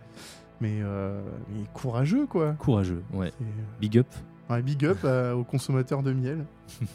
Mais, 0.60 0.78
euh, 0.82 1.20
mais 1.52 1.64
courageux, 1.72 2.26
quoi. 2.26 2.52
Courageux, 2.52 3.02
ouais. 3.14 3.32
Big 3.80 3.98
up. 3.98 4.06
Ouais, 4.50 4.62
big 4.62 4.84
up 4.84 4.98
aux 5.36 5.44
consommateurs 5.44 6.02
de 6.02 6.12
miel. 6.12 6.44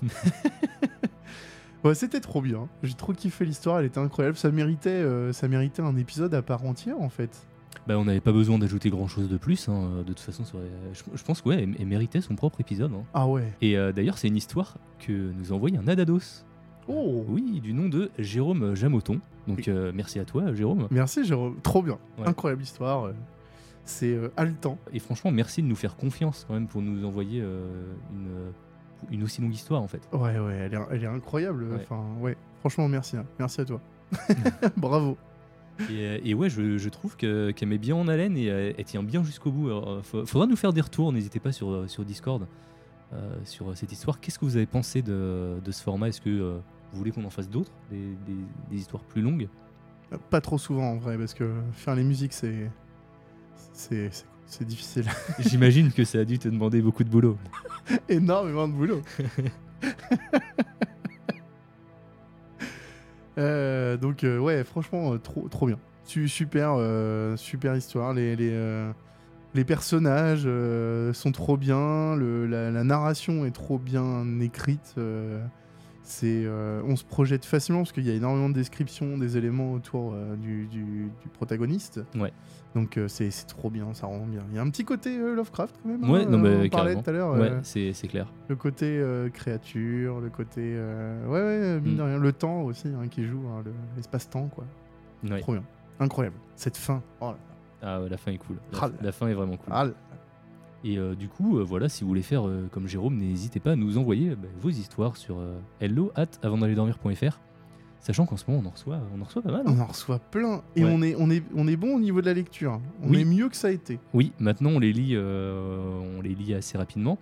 Ouais, 1.86 1.96
c'était 1.96 2.20
trop 2.20 2.42
bien. 2.42 2.68
J'ai 2.84 2.96
trop 2.96 3.14
kiffé 3.14 3.46
l'histoire, 3.46 3.80
elle 3.80 3.86
était 3.86 4.00
incroyable. 4.00 4.36
Ça 4.38 4.50
méritait, 4.52 4.90
euh, 4.90 5.32
ça 5.32 5.48
méritait 5.48 5.82
un 5.84 5.96
épisode 5.96 6.34
à 6.34 6.42
part 6.42 6.66
entière 6.66 7.00
en 7.00 7.10
fait. 7.10 7.48
Bah, 7.88 7.98
on 8.00 8.06
n'avait 8.06 8.22
pas 8.22 8.32
besoin 8.32 8.58
d'ajouter 8.58 8.90
grand 8.90 9.08
chose 9.08 9.30
de 9.30 9.38
plus. 9.38 9.70
hein. 9.70 9.98
De 10.00 10.04
toute 10.04 10.20
façon, 10.20 10.44
ça 10.44 10.58
aurait- 10.58 10.66
je, 10.94 11.04
je 11.14 11.24
pense 11.24 11.42
que 11.42 11.50
ouais, 11.50 11.62
elle, 11.64 11.76
elle 11.80 11.86
méritait 11.86 12.22
son 12.22 12.36
propre 12.36 12.60
épisode. 12.62 12.92
hein. 12.94 13.04
Ah 13.14 13.28
ouais. 13.28 13.54
Et 13.62 13.78
euh, 13.78 13.92
d'ailleurs, 13.92 14.18
c'est 14.18 14.28
une 14.28 14.38
histoire 14.38 14.78
que 15.00 15.12
nous 15.12 15.54
a 15.54 15.56
envoyé 15.56 15.78
un 15.78 15.88
Adados. 15.88 16.44
Oh. 16.88 17.24
Oui, 17.28 17.60
du 17.62 17.74
nom 17.74 17.88
de 17.90 18.10
Jérôme 18.18 18.76
Jamoton. 18.76 19.20
Donc 19.48 19.68
euh, 19.68 19.92
merci 19.94 20.18
à 20.20 20.26
toi, 20.26 20.54
Jérôme. 20.56 20.88
Merci 20.90 21.24
Jérôme. 21.26 21.58
Trop 21.62 21.84
bien. 21.84 22.00
Ouais. 22.18 22.28
Incroyable 22.28 22.64
histoire. 22.64 23.12
C'est 23.84 24.18
haletant. 24.36 24.80
Et 24.94 24.98
franchement, 25.00 25.30
merci 25.32 25.62
de 25.62 25.68
nous 25.68 25.76
faire 25.76 25.96
confiance 25.96 26.46
quand 26.48 26.56
même 26.56 26.68
pour 26.68 26.82
nous 26.82 27.06
envoyer 27.06 27.42
une, 27.42 28.52
une 29.12 29.24
aussi 29.24 29.42
longue 29.42 29.54
histoire 29.54 29.82
en 29.82 29.88
fait. 29.88 30.02
Ouais, 30.14 30.38
ouais, 30.40 30.54
elle 30.56 30.74
est, 30.74 30.80
elle 30.92 31.04
est 31.04 31.08
incroyable. 31.08 31.64
Ouais. 31.66 31.80
Enfin, 31.84 32.04
ouais. 32.20 32.36
Franchement, 32.60 32.88
merci. 32.88 33.18
hein. 33.18 33.26
Merci 33.40 33.62
à 33.62 33.66
toi. 33.66 33.82
Bravo. 34.78 35.18
Et, 35.90 36.06
euh, 36.06 36.20
et 36.24 36.34
ouais, 36.34 36.50
je, 36.50 36.78
je 36.78 36.90
trouve 36.90 37.18
que- 37.18 37.52
qu'elle 37.52 37.68
met 37.70 37.78
bien 37.78 37.96
en 37.96 38.08
haleine 38.08 38.38
et 38.38 38.50
euh, 38.50 38.72
elle 38.78 38.86
tient 38.86 39.04
bien 39.04 39.24
jusqu'au 39.24 39.52
bout. 39.52 39.68
Alors, 39.68 39.90
euh, 39.90 40.02
fa- 40.02 40.26
faudra 40.26 40.48
nous 40.48 40.56
faire 40.56 40.72
des 40.74 40.82
retours, 40.82 41.12
n'hésitez 41.12 41.40
pas 41.40 41.52
sur, 41.52 41.90
sur 41.90 42.06
Discord 42.06 42.48
euh, 43.14 43.36
sur 43.44 43.76
cette 43.78 43.92
histoire. 43.92 44.20
Qu'est-ce 44.20 44.40
que 44.40 44.46
vous 44.46 44.56
avez 44.56 44.66
pensé 44.66 45.02
de, 45.02 45.60
de 45.64 45.72
ce 45.72 45.84
format? 45.84 46.08
Est-ce 46.08 46.22
que 46.22 46.30
euh, 46.30 46.60
vous 46.92 46.98
voulez 46.98 47.12
qu'on 47.12 47.26
en 47.26 47.30
fasse 47.30 47.50
d'autres 47.50 47.72
des, 47.92 48.16
des- 48.26 48.46
des 48.72 48.78
histoires 48.78 49.04
plus 49.04 49.22
longues? 49.22 49.50
Pas 50.30 50.40
trop 50.40 50.58
souvent 50.58 50.92
en 50.92 50.96
vrai, 50.98 51.18
parce 51.18 51.34
que 51.34 51.52
faire 51.74 51.96
les 51.96 52.04
musiques, 52.04 52.34
c'est. 52.34 52.72
C'est 53.74 54.10
c'est- 54.48 54.66
difficile. 54.66 55.06
J'imagine 55.40 55.92
que 55.92 56.04
ça 56.04 56.20
a 56.20 56.26
dû 56.26 56.40
te 56.40 56.48
demander 56.48 56.82
beaucoup 56.82 57.04
de 57.04 57.10
boulot. 57.10 57.38
Énormément 58.10 58.68
de 58.68 58.74
boulot. 58.74 59.02
Euh, 63.38 63.98
donc, 63.98 64.24
euh, 64.24 64.40
ouais, 64.40 64.64
franchement, 64.64 65.14
euh, 65.14 65.18
trop, 65.18 65.48
trop 65.50 65.68
bien. 65.68 65.78
Su- 66.06 66.30
super, 66.30 66.76
euh, 66.78 67.36
super 67.36 67.76
histoire. 67.76 68.14
Les, 68.14 68.36
les, 68.36 68.88
les 69.54 69.66
personnages 69.66 70.48
sont 71.14 71.32
trop 71.32 71.58
bien. 71.58 72.16
le- 72.16 72.46
la, 72.46 72.72
la 72.72 72.84
narration 72.84 73.46
est 73.46 73.52
trop 73.52 73.78
bien 73.78 74.40
écrite. 74.40 74.96
C'est, 76.06 76.44
euh, 76.46 76.82
on 76.88 76.96
se 76.96 77.04
projette 77.04 77.46
facilement 77.46 77.82
parce 77.82 77.92
qu'il 77.92 78.06
y 78.06 78.10
a 78.12 78.14
énormément 78.14 78.48
de 78.50 78.54
descriptions 78.54 79.18
des 79.18 79.38
éléments 79.38 79.74
autour 79.74 80.14
euh, 80.14 80.36
du, 80.36 80.68
du- 80.68 81.10
du 81.22 81.30
protagoniste. 81.34 82.02
Ouais. 82.16 82.32
Donc 82.76 82.98
euh, 82.98 83.08
c'est, 83.08 83.30
trop 83.48 83.70
bien, 83.70 83.94
ça 83.94 84.08
rend 84.08 84.26
bien. 84.26 84.42
Il 84.52 84.56
y 84.56 84.60
a 84.60 84.62
un 84.62 84.70
petit 84.70 84.84
côté 84.86 85.18
Lovecraft 85.18 85.76
quand 85.82 85.90
même. 85.90 86.10
Ouais, 86.10 86.24
hein, 86.24 86.30
non, 86.30 86.38
mais 86.38 86.66
on 86.66 86.70
parlait 86.70 86.96
tout 86.96 87.10
à 87.10 87.12
l'heure. 87.14 87.34
Ouais, 87.34 87.52
c'est 87.64 87.94
c'est 87.94 88.08
clair. 88.08 88.28
le 88.50 88.56
côté 88.56 89.02
créature, 89.34 90.20
le 90.20 90.30
côté. 90.30 90.76
ouais, 91.28 91.32
ouais, 91.42 91.80
mine 91.82 91.94
Mm. 91.94 91.98
de 91.98 92.02
rien. 92.02 92.18
Le 92.18 92.32
temps 92.34 92.62
aussi 92.64 92.88
hein, 92.90 93.08
qui 93.10 93.24
joue, 93.26 93.44
hein, 93.50 93.62
le- 93.66 93.74
l'espace-temps, 93.96 94.48
quoi. 94.54 94.66
Ouais. 95.30 95.40
Trop 95.42 95.54
bien. 95.54 95.64
Incroyable. 96.00 96.36
Cette 96.56 96.78
fin. 96.78 97.02
Oh 97.22 97.28
là 97.32 97.38
Ah 97.82 98.02
ouais, 98.02 98.10
la 98.10 98.18
fin 98.18 98.32
est 98.32 98.38
cool. 98.38 98.58
La, 98.74 98.80
Ah 98.84 98.90
la 99.02 99.12
fin 99.12 99.28
est 99.28 99.34
vraiment 99.34 99.58
cool. 99.58 99.70
Ah. 99.72 99.86
Et 100.88 101.00
euh, 101.00 101.16
du 101.16 101.28
coup, 101.28 101.58
euh, 101.58 101.64
voilà, 101.64 101.90
si 101.90 102.04
vous 102.04 102.08
voulez 102.10 102.22
faire 102.22 102.48
euh, 102.48 102.68
comme 102.72 102.88
Jérôme, 102.88 103.18
n'hésitez 103.18 103.60
pas 103.60 103.72
à 103.72 103.76
nous 103.76 103.98
envoyer 103.98 104.36
bah, 104.36 104.48
vos 104.62 104.70
histoires 104.70 105.18
sur 105.18 105.38
hello 105.80 106.12
at 106.16 106.28
avant 106.44 106.60
d'aller 106.60 106.76
dormir.fr. 106.76 107.40
Sachant 108.00 108.28
qu'en 108.28 108.38
ce 108.38 108.44
moment, 108.48 108.62
on 108.64 108.68
en 108.68 108.72
reçoit, 108.72 109.00
on 109.18 109.22
en 109.22 109.24
reçoit 109.24 109.42
pas 109.42 109.52
mal. 109.52 109.64
hein. 109.66 109.74
On 109.76 109.80
en 109.82 109.88
reçoit 109.88 110.20
plein. 110.20 110.62
Et 110.76 110.84
Ouais. 110.86 110.92
on, 110.94 111.02
est, 111.02 111.16
on, 111.18 111.32
est, 111.32 111.44
on 111.56 111.68
est 111.68 111.76
bon 111.76 111.96
au 111.96 112.00
niveau 112.00 112.22
de 112.22 112.28
la 112.28 112.36
lecture. 112.36 112.80
On 113.02 113.10
Oui. 113.10 113.22
est 113.22 113.26
mieux 113.26 113.50
que 113.50 113.56
ça 113.56 113.70
a 113.70 113.72
été. 113.72 114.00
Oui, 114.14 114.32
maintenant 114.38 114.70
on 114.76 114.80
les 114.80 114.94
lit, 114.94 115.18
on 115.18 116.22
les 116.22 116.36
lit 116.36 116.54
assez 116.54 116.78
rapidement. 116.78 117.18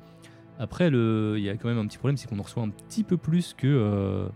Après, 0.60 0.90
il 0.90 1.40
y 1.42 1.50
a 1.50 1.56
quand 1.56 1.70
même 1.70 1.78
un 1.78 1.88
petit 1.88 1.98
problème, 1.98 2.18
c'est 2.18 2.28
qu'on 2.30 2.40
en 2.40 2.44
reçoit 2.44 2.64
un 2.64 2.70
petit 2.70 3.04
peu 3.06 3.16
plus 3.16 3.54
que, 3.54 4.28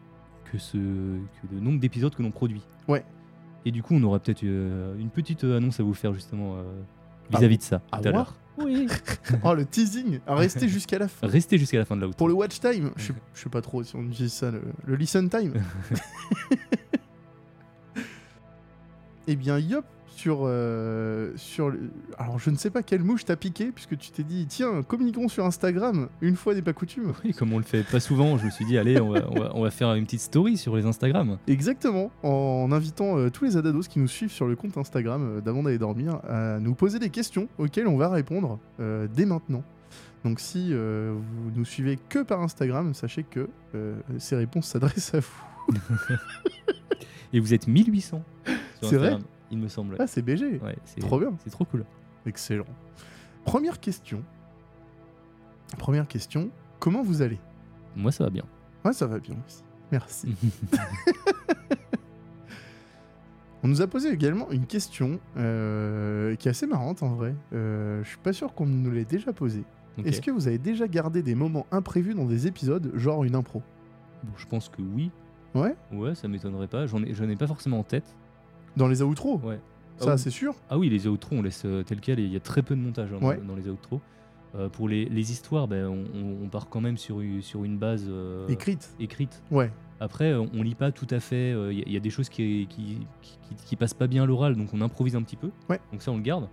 que, 0.46 0.58
ce, 0.58 0.78
que 0.78 1.48
le 1.54 1.60
nombre 1.60 1.82
d'épisodes 1.82 2.16
que 2.16 2.24
l'on 2.24 2.32
produit. 2.32 2.62
Ouais. 2.88 3.04
Et 3.66 3.72
du 3.72 3.84
coup, 3.84 3.94
on 3.96 4.04
aura 4.04 4.20
peut-être 4.20 4.44
une 4.44 5.10
petite 5.14 5.44
annonce 5.44 5.82
à 5.82 5.84
vous 5.84 5.94
faire 5.94 6.14
justement 6.14 6.56
Ah 7.34 7.38
vis-à-vis 7.38 7.58
de 7.58 7.64
ça 7.64 7.82
à 7.92 8.00
tout 8.00 8.08
à 8.08 8.12
l'heure. 8.14 8.36
Oui. 8.58 8.88
Oh, 9.44 9.54
le 9.54 9.66
teasing. 9.66 10.20
Restez 10.26 10.68
jusqu'à 10.70 10.98
la 11.00 11.08
fin. 11.08 11.28
Restez 11.28 11.58
jusqu'à 11.58 11.78
la 11.78 11.86
fin 11.86 11.96
de 11.96 12.02
la 12.06 12.10
Pour 12.12 12.28
le 12.28 12.34
watch 12.34 12.60
time, 12.60 12.92
je 12.96 13.08
sais- 13.08 13.14
je 13.34 13.42
sais 13.44 13.50
pas 13.50 13.62
trop 13.62 13.84
si 13.84 13.96
on 13.96 14.04
utilise 14.04 14.34
ça, 14.34 14.50
le, 14.52 14.62
le 14.86 14.96
listen 14.96 15.30
time. 15.30 15.54
Eh 19.30 19.36
bien, 19.36 19.60
Yop, 19.60 19.84
sur, 20.18 20.40
euh, 20.46 21.32
sur 21.36 21.70
le- 21.70 21.92
Alors, 22.18 22.40
je 22.40 22.50
ne 22.50 22.56
sais 22.56 22.72
pas 22.72 22.82
quelle 22.82 23.04
mouche 23.04 23.24
t'a 23.24 23.36
piqué, 23.36 23.72
puisque 23.72 23.96
tu 24.00 24.10
t'es 24.10 24.24
dit, 24.24 24.48
tiens, 24.48 24.82
communiquons 24.82 25.28
sur 25.28 25.46
Instagram, 25.46 26.10
une 26.22 26.36
fois 26.36 26.56
n'est 26.56 26.64
pas 26.64 26.74
coutume. 26.74 27.14
Oui, 27.24 27.34
comme 27.34 27.54
on 27.54 27.60
le 27.60 27.64
fait 27.64 27.84
pas 27.84 28.00
souvent, 28.00 28.36
je 28.40 28.46
me 28.46 28.50
suis 28.50 28.66
dit, 28.66 28.80
allez, 28.80 29.00
on 29.00 29.10
va, 29.12 29.30
on 29.30 29.40
va- 29.40 29.52
on 29.54 29.62
va 29.62 29.70
faire 29.70 29.94
une 29.94 30.06
petite 30.06 30.22
story 30.22 30.58
sur 30.58 30.76
les 30.76 30.88
Instagram. 30.88 31.38
Exactement, 31.48 32.10
en 32.24 32.72
invitant 32.72 33.18
euh, 33.20 33.30
tous 33.30 33.46
les 33.46 33.58
Adados 33.58 33.84
qui 33.88 34.00
nous 34.00 34.08
suivent 34.08 34.32
sur 34.32 34.48
le 34.48 34.56
compte 34.56 34.76
Instagram 34.78 35.22
euh, 35.38 35.42
d'avant 35.42 35.62
d'aller 35.62 35.78
dormir 35.78 36.20
à 36.28 36.58
nous 36.60 36.74
poser 36.74 36.98
des 36.98 37.12
questions 37.12 37.48
auxquelles 37.60 37.88
on 37.88 37.98
va 37.98 38.10
répondre 38.10 38.58
euh, 38.80 39.08
dès 39.14 39.26
maintenant. 39.28 39.64
Donc 40.26 40.40
si 40.40 40.74
vous 40.74 41.52
nous 41.56 41.64
suivez 41.64 41.98
que 42.10 42.20
par 42.24 42.42
Instagram, 42.42 42.94
sachez 42.96 43.24
que 43.24 43.48
ces 44.18 44.36
réponses 44.36 44.66
s'adressent 44.68 45.14
à 45.14 45.20
vous. 45.20 45.76
Et 47.34 47.40
vous 47.40 47.54
êtes 47.54 47.68
1800 47.68 48.24
sur 48.82 48.90
C'est 48.90 48.98
vrai 48.98 49.18
il 49.52 49.58
me 49.58 49.68
semble. 49.68 49.96
Ah, 50.00 50.08
c'est 50.08 50.22
BG. 50.22 50.60
Ouais, 50.60 50.78
c'est 50.86 51.00
Trop 51.00 51.20
bien. 51.20 51.34
C'est 51.44 51.50
trop 51.50 51.66
cool. 51.66 51.86
Excellent. 52.26 52.66
Première 53.46 53.80
question. 53.80 54.24
Première 55.78 56.08
question. 56.08 56.50
Comment 56.80 57.02
vous 57.02 57.22
allez? 57.22 57.40
Moi, 57.96 58.12
ça 58.12 58.26
va 58.26 58.30
bien. 58.30 58.44
Ouais, 58.84 58.94
ça 58.94 59.08
va 59.08 59.20
bien 59.20 59.36
aussi. 59.46 59.64
Merci. 59.92 60.36
On 63.64 63.68
nous 63.68 63.82
a 63.82 63.88
posé 63.88 64.10
également 64.10 64.52
une 64.52 64.66
question 64.66 65.20
euh, 65.38 66.36
qui 66.36 66.48
est 66.48 66.52
assez 66.52 66.68
marrante 66.68 67.02
en 67.04 67.16
vrai. 67.16 67.36
Euh, 67.54 68.04
je 68.04 68.10
suis 68.10 68.18
pas 68.18 68.34
sûr 68.34 68.54
qu'on 68.54 68.66
nous 68.66 68.92
l'ait 68.92 69.06
déjà 69.06 69.34
posée. 69.34 69.64
Est-ce 70.06 70.22
que 70.22 70.30
vous 70.30 70.48
avez 70.48 70.60
déjà 70.60 70.88
gardé 70.88 71.24
des 71.24 71.34
moments 71.34 71.66
imprévus 71.72 72.14
dans 72.14 72.26
des 72.26 72.46
épisodes, 72.46 72.92
genre 72.96 73.24
une 73.24 73.34
impro? 73.34 73.64
Bon, 74.24 74.32
je 74.38 74.46
pense 74.46 74.70
que 74.70 74.82
oui. 74.82 75.10
Ouais? 75.56 75.76
Ouais, 75.92 76.14
ça 76.14 76.28
m'étonnerait 76.28 76.68
pas. 76.68 76.86
J'en 76.86 77.02
ai, 77.04 77.16
j'en 77.16 77.28
ai 77.28 77.36
pas 77.36 77.48
forcément 77.48 77.80
en 77.80 77.84
tête. 77.84 78.16
Dans 78.78 78.88
les 78.88 79.02
outros 79.02 79.40
Ouais. 79.44 79.60
Ça, 79.98 80.12
Ah 80.12 80.14
oui. 80.14 80.20
c'est 80.20 80.30
sûr 80.30 80.54
Ah 80.70 80.78
oui, 80.78 80.90
les 80.90 81.08
outros, 81.08 81.36
on 81.38 81.42
laisse 81.42 81.64
euh, 81.66 81.84
tel 81.84 82.00
quel 82.00 82.20
et 82.20 82.24
il 82.24 82.32
y 82.32 82.36
a 82.36 82.40
très 82.40 82.62
peu 82.62 82.76
de 82.76 82.82
montage 82.82 83.10
hein, 83.12 83.18
dans- 83.20 83.28
Ouais. 83.28 83.42
dans, 83.46 83.56
les 83.56 83.68
outros. 83.68 84.00
Euh, 84.56 84.70
pour 84.70 84.88
les, 84.88 85.06
les 85.06 85.32
histoires, 85.32 85.68
ben, 85.68 85.88
on, 85.88 86.48
part 86.48 86.70
quand 86.70 86.80
même 86.82 86.98
sur, 86.98 87.20
une- 87.22 87.42
sur 87.42 87.64
une 87.66 87.78
base 87.78 88.06
euh, 88.08 88.48
Écrite 88.48 88.96
écrite. 89.00 89.42
Ouais. 89.52 89.72
Après, 90.00 90.34
on, 90.36 90.62
lit 90.62 90.76
pas 90.76 90.92
tout 90.92 91.08
à 91.10 91.20
fait. 91.20 91.52
Il 91.72 91.80
y, 91.80 91.82
a- 91.82 91.86
il 91.88 91.92
y 91.94 91.98
a 91.98 92.00
des 92.00 92.12
choses 92.12 92.30
qui, 92.30 92.68
qui, 92.70 93.00
qui, 93.22 93.38
qui- 93.50 93.56
qui 93.66 93.76
passent 93.76 93.96
pas 93.96 94.08
bien 94.08 94.24
à 94.24 94.26
l'oral, 94.28 94.56
donc 94.56 94.70
on 94.74 94.82
improvise 94.82 95.16
un 95.16 95.24
petit 95.24 95.36
peu. 95.36 95.50
Ouais. 95.70 95.80
Donc 95.92 96.02
ça, 96.04 96.12
on 96.12 96.18
le 96.18 96.22
garde. 96.22 96.48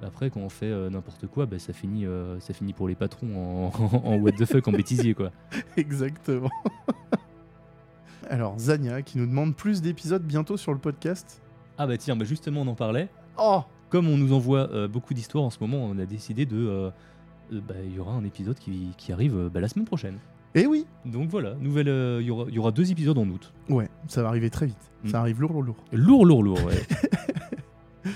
Après, 0.00 0.30
quand 0.30 0.38
on 0.40 0.48
fait 0.48 0.66
euh, 0.70 0.88
n'importe 0.88 1.26
quoi, 1.26 1.44
ben, 1.46 1.58
ça, 1.58 1.72
finit, 1.72 2.06
euh, 2.06 2.38
ça 2.38 2.54
finit 2.54 2.72
pour 2.72 2.86
les 2.86 2.94
patrons 2.94 3.72
en, 3.72 3.72
en 4.04 4.16
what 4.18 4.30
the 4.32 4.44
fuck, 4.44 4.68
en 4.68 4.72
bêtisier, 4.72 5.12
quoi. 5.14 5.32
Exactement. 5.76 6.50
Alors, 8.30 8.58
Zania 8.58 9.02
qui 9.02 9.18
nous 9.18 9.26
demande 9.26 9.56
plus 9.56 9.80
d'épisodes 9.82 10.22
bientôt 10.22 10.56
sur 10.56 10.72
le 10.72 10.78
podcast. 10.78 11.40
Ah 11.78 11.86
bah 11.86 11.96
tiens, 11.96 12.16
bah 12.16 12.24
justement, 12.24 12.62
on 12.62 12.66
en 12.66 12.74
parlait. 12.74 13.08
Oh 13.38 13.62
Comme 13.88 14.08
on 14.08 14.16
nous 14.18 14.32
envoie 14.32 14.68
euh, 14.72 14.88
beaucoup 14.88 15.14
d'histoires 15.14 15.44
en 15.44 15.50
ce 15.50 15.58
moment, 15.60 15.78
on 15.78 15.98
a 15.98 16.06
décidé 16.06 16.44
de. 16.44 16.56
euh, 16.56 16.90
euh, 17.52 17.60
bah, 17.66 17.74
Il 17.84 17.94
y 17.94 17.98
aura 18.00 18.12
un 18.12 18.24
épisode 18.24 18.58
qui, 18.58 18.90
qui 18.98 19.12
arrive 19.12 19.36
euh, 19.36 19.48
bah, 19.48 19.60
la 19.60 19.68
semaine 19.68 19.86
prochaine. 19.86 20.18
Eh 20.54 20.66
oui 20.66 20.86
Donc 21.04 21.28
voilà, 21.28 21.54
nouvelle, 21.60 21.88
euh, 21.88 22.18
il 22.20 22.26
y, 22.26 22.30
aura, 22.30 22.46
il 22.48 22.54
y 22.54 22.58
aura 22.58 22.72
deux 22.72 22.90
épisodes 22.90 23.18
en 23.18 23.28
août. 23.28 23.52
Ouais, 23.68 23.88
ça 24.08 24.22
va 24.22 24.28
arriver 24.28 24.50
très 24.50 24.66
vite. 24.66 24.90
Mm. 25.04 25.08
Ça 25.08 25.20
arrive 25.20 25.40
lourd, 25.40 25.52
lourd, 25.52 25.62
lourd. 25.62 25.76
Lourd, 25.92 26.26
lourd, 26.26 26.42
lourd, 26.42 26.64
ouais. 26.64 26.82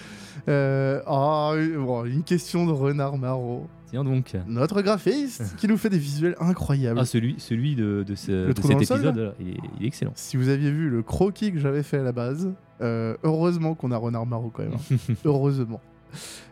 Euh, 0.48 1.00
oh, 1.06 1.54
bon, 1.84 2.04
une 2.04 2.24
question 2.24 2.66
de 2.66 2.72
Renard 2.72 3.16
Marot. 3.16 3.68
Tiens 3.92 4.02
donc. 4.04 4.34
Notre 4.48 4.82
graphiste 4.82 5.54
qui 5.58 5.68
nous 5.68 5.76
fait 5.76 5.90
des 5.90 5.98
visuels 5.98 6.34
incroyables. 6.40 6.98
Ah, 6.98 7.04
celui, 7.04 7.36
celui 7.38 7.76
de, 7.76 8.02
de, 8.04 8.14
ce- 8.14 8.48
de 8.48 8.52
trou 8.52 8.66
cet 8.68 8.78
épisode, 8.78 9.16
là, 9.16 9.34
il, 9.38 9.50
est, 9.50 9.56
il 9.78 9.84
est 9.84 9.86
excellent. 9.88 10.12
Si 10.16 10.36
vous 10.36 10.48
aviez 10.48 10.70
vu 10.72 10.88
le 10.88 11.02
croquis 11.02 11.52
que 11.52 11.58
j'avais 11.58 11.82
fait 11.82 11.98
à 11.98 12.02
la 12.02 12.12
base, 12.12 12.50
euh, 12.80 13.14
heureusement 13.22 13.74
qu'on 13.74 13.92
a 13.92 13.96
Renard 13.98 14.26
Marot 14.26 14.50
quand 14.52 14.62
même. 14.64 14.72
hein. 14.74 14.96
heureusement. 15.24 15.80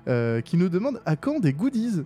Euh, 0.07 0.41
qui 0.43 0.57
nous 0.57 0.69
demande 0.69 1.01
à 1.07 1.17
quand 1.17 1.41
des 1.41 1.53
goodies 1.55 2.03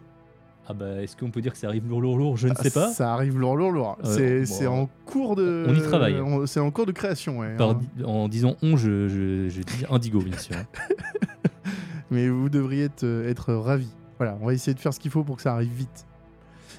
Ah 0.68 0.72
bah, 0.72 1.02
est-ce 1.02 1.16
qu'on 1.16 1.30
peut 1.30 1.40
dire 1.40 1.52
que 1.52 1.58
ça 1.58 1.66
arrive 1.68 1.88
lourd, 1.88 2.00
lourd, 2.00 2.16
lourd? 2.16 2.36
Je 2.36 2.46
ne 2.48 2.52
Ah, 2.56 2.62
sais 2.62 2.70
pas. 2.70 2.92
Ça 2.92 3.12
arrive 3.12 3.38
lourd, 3.38 3.56
lourd, 3.56 3.72
lourd. 3.72 3.98
Euh, 4.04 4.44
c'est 4.46 4.66
bon, 4.66 4.82
en 4.82 4.90
cours 5.04 5.34
de. 5.36 5.66
on 5.68 5.74
y 5.74 5.82
travaille. 5.82 6.16
C'est 6.46 6.60
en 6.60 6.70
cours 6.70 6.86
de 6.86 6.92
création, 6.92 7.38
ouais. 7.40 7.56
Par 7.56 7.70
hein. 7.70 7.80
en 8.04 8.28
disant 8.28 8.56
on, 8.62 8.76
je, 8.76 9.08
je, 9.08 9.48
je 9.48 9.60
dis 9.62 9.84
indigo, 9.90 10.20
bien 10.20 10.38
sûr. 10.38 10.54
hein. 10.56 10.64
Mais 12.10 12.28
vous 12.28 12.48
devriez 12.48 12.84
être, 12.84 13.04
être 13.26 13.52
ravis. 13.54 13.90
Voilà, 14.24 14.38
on 14.40 14.46
va 14.46 14.54
essayer 14.54 14.72
de 14.74 14.80
faire 14.80 14.94
ce 14.94 14.98
qu'il 15.00 15.10
faut 15.10 15.22
pour 15.22 15.36
que 15.36 15.42
ça 15.42 15.52
arrive 15.52 15.70
vite. 15.72 16.06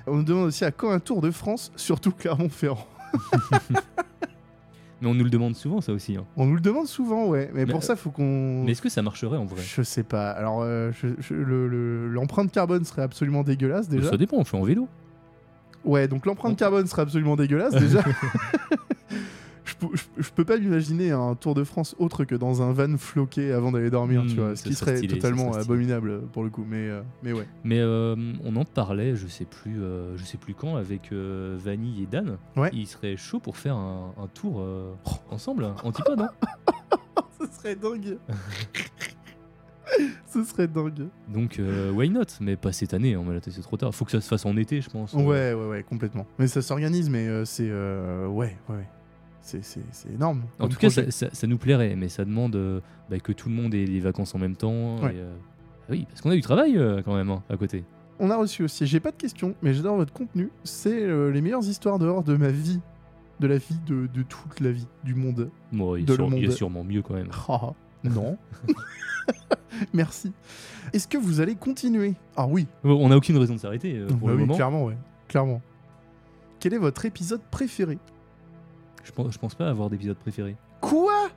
On 0.07 0.15
nous 0.15 0.23
demande 0.23 0.45
aussi 0.45 0.65
à 0.65 0.71
quand 0.71 0.89
un 0.89 0.99
tour 0.99 1.21
de 1.21 1.29
France, 1.29 1.71
surtout 1.75 2.11
Clermont-Ferrand. 2.11 2.87
Mais 5.01 5.07
on 5.09 5.13
nous 5.13 5.23
le 5.25 5.29
demande 5.29 5.55
souvent, 5.55 5.79
ça 5.81 5.91
aussi. 5.91 6.15
hein. 6.15 6.25
On 6.37 6.45
nous 6.47 6.55
le 6.55 6.61
demande 6.61 6.87
souvent, 6.87 7.27
ouais. 7.27 7.51
Mais, 7.53 7.65
Mais, 7.65 7.71
pour 7.71 7.81
euh, 7.81 7.83
ça, 7.83 7.95
faut 7.95 8.09
qu'on. 8.09 8.63
Mais 8.63 8.71
est-ce 8.71 8.81
que 8.81 8.89
ça 8.89 9.01
marcherait 9.03 9.37
en 9.37 9.45
vrai? 9.45 9.61
Je 9.61 9.81
sais 9.83 10.03
pas. 10.03 10.31
Alors, 10.31 10.61
euh, 10.63 10.91
le- 11.29 11.67
le- 11.67 12.07
l'empreinte 12.07 12.51
carbone 12.51 12.83
serait 12.85 13.01
absolument 13.03 13.43
dégueulasse 13.43 13.89
déjà. 13.89 14.09
Ça 14.09 14.17
dépend, 14.17 14.37
on 14.37 14.43
fait 14.45 14.57
en 14.57 14.63
vélo. 14.63 14.87
Ouais, 15.83 16.07
donc 16.07 16.25
l'empreinte 16.25 16.53
On- 16.53 16.55
carbone 16.55 16.87
serait 16.87 17.03
absolument 17.03 17.35
dégueulasse 17.35 17.75
déjà. 17.75 18.03
je, 19.65 19.73
je 20.17 20.29
peux 20.31 20.45
pas 20.45 20.57
m'imaginer 20.57 21.11
un 21.11 21.35
Tour 21.35 21.55
de 21.55 21.63
France 21.63 21.95
autre 21.99 22.23
que 22.23 22.35
dans 22.35 22.61
un 22.61 22.71
van 22.71 22.97
floqué 22.97 23.51
avant 23.51 23.71
d'aller 23.71 23.89
dormir, 23.89 24.23
Hmm, 24.23 24.27
tu 24.27 24.35
vois. 24.35 24.55
Ce 24.55 24.63
qui 24.63 24.73
serait 24.75 24.97
stylé, 24.97 25.15
totalement 25.15 25.51
serait 25.53 25.63
abominable 25.63 26.21
pour 26.33 26.43
le 26.43 26.49
coup. 26.49 26.65
Mais, 26.67 26.87
euh, 26.89 27.01
mais 27.23 27.33
ouais. 27.33 27.47
Mais 27.63 27.79
euh, 27.79 28.15
on 28.43 28.55
en 28.55 28.65
parlait, 28.65 29.15
je 29.15 29.27
sais 29.27 29.45
plus, 29.45 29.81
euh, 29.81 30.15
je 30.17 30.23
sais 30.23 30.37
plus 30.37 30.53
quand, 30.53 30.75
avec 30.75 31.11
Vanille 31.11 32.03
et 32.03 32.05
Dan. 32.05 32.37
Ouais. 32.55 32.69
Ils 32.73 32.87
seraient 32.87 33.17
chauds 33.17 33.39
pour 33.39 33.57
faire 33.57 33.75
un, 33.75 34.13
un 34.21 34.27
tour 34.27 34.65
ensemble, 35.31 35.67
antipode. 35.83 36.21
Hein 36.21 36.29
Ce 37.39 37.47
serait 37.57 37.75
dingue. 37.75 38.17
Ce 40.27 40.43
serait 40.43 40.67
dingue. 40.67 41.07
Donc 41.29 41.59
euh, 41.59 41.91
why 41.91 42.09
not? 42.09 42.23
Mais 42.41 42.55
pas 42.55 42.71
cette 42.71 42.93
année, 42.93 43.13
hein, 43.13 43.23
c'est 43.47 43.61
trop 43.61 43.77
tard. 43.77 43.93
Faut 43.93 44.03
que 44.03 44.11
ça 44.11 44.19
se 44.19 44.27
fasse 44.27 44.45
en 44.45 44.57
été, 44.57 44.81
je 44.81 44.89
pense. 44.89 45.13
Ouais, 45.13 45.53
ouais, 45.53 45.67
ouais, 45.69 45.83
complètement. 45.83 46.25
Mais 46.39 46.47
ça 46.47 46.61
s'organise, 46.61 47.09
mais 47.09 47.27
euh, 47.27 47.45
c'est. 47.45 47.69
euh, 47.69 48.27
ouais, 48.27 48.57
ouais, 48.67 48.75
ouais. 48.75 48.87
C'est- 49.47 50.09
énorme. 50.13 50.41
En 50.59 50.67
tout 50.67 50.77
cas, 50.77 50.89
ça, 50.89 51.09
ça- 51.11 51.29
ça 51.31 51.45
nous 51.47 51.57
plairait, 51.57 51.95
mais 51.95 52.09
ça 52.09 52.25
demande 52.25 52.55
euh, 52.55 52.79
bah, 53.09 53.19
que 53.19 53.31
tout 53.31 53.47
le 53.49 53.55
monde 53.55 53.73
ait 53.75 53.85
les 53.85 53.99
vacances 53.99 54.33
en 54.33 54.39
même 54.39 54.55
temps. 54.55 54.97
Ouais. 55.01 55.13
et, 55.13 55.19
euh, 55.19 55.33
oui, 55.89 56.05
parce 56.09 56.21
qu'on 56.21 56.31
a 56.31 56.35
du 56.35 56.41
travail 56.41 56.77
euh, 56.77 57.01
quand 57.03 57.15
même 57.15 57.29
hein, 57.29 57.43
à 57.49 57.55
côté. 57.57 57.83
On 58.19 58.31
a 58.31 58.37
reçu 58.37 58.63
aussi, 58.63 58.87
j'ai 58.87 58.99
pas 58.99 59.11
de 59.11 59.17
questions, 59.17 59.53
mais 59.61 59.73
j'adore 59.73 59.97
votre 59.97 60.13
contenu. 60.13 60.49
C'est 60.63 61.05
les 61.31 61.41
meilleures 61.41 61.67
histoires 61.67 61.99
dehors 61.99 62.23
de 62.23 62.35
ma 62.37 62.47
vie. 62.49 62.79
De 63.41 63.47
la 63.47 63.57
vie, 63.57 63.77
de, 63.85 64.07
de 64.07 64.21
toute 64.23 64.61
la 64.61 64.71
vie, 64.71 64.87
du 65.03 65.13
monde. 65.13 65.49
Bon, 65.73 65.97
il, 65.97 66.05
De 66.05 66.15
monde. 66.15 66.49
sûrement 66.51 66.83
mieux 66.85 67.01
quand 67.01 67.13
même. 67.15 67.27
Ah, 67.49 67.73
non. 68.05 68.37
Merci. 69.93 70.31
Est-ce 70.93 71.07
que 71.07 71.17
vous 71.17 71.41
allez 71.41 71.55
continuer? 71.55 72.13
Ah 72.37 72.47
oui. 72.47 72.65
On 72.83 73.09
n'a 73.09 73.17
aucune 73.17 73.37
raison 73.37 73.55
de 73.55 73.59
s'arrêter 73.59 73.99
pour 74.07 74.15
Bah 74.17 74.27
le 74.27 74.33
oui, 74.35 74.39
moment. 74.41 74.55
clairement, 74.55 74.85
ouais. 74.85 74.95
Clairement. 75.27 75.61
Quel 76.59 76.73
est 76.73 76.77
votre 76.77 77.05
épisode 77.05 77.41
préféré? 77.51 77.97
Je 79.05 79.11
pense, 79.11 79.31
je 79.33 79.37
pense 79.39 79.55
pas 79.55 79.69
avoir 79.69 79.89
d'épisode 79.89 80.17
préféré. 80.17 80.57
Quoi? 80.81 81.29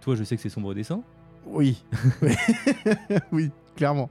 Toi, 0.00 0.16
je 0.16 0.24
sais 0.24 0.34
que 0.34 0.42
c'est 0.42 0.48
Sombre 0.48 0.74
Dessin. 0.74 1.02
Oui. 1.46 1.84
oui, 3.32 3.50
clairement. 3.76 4.10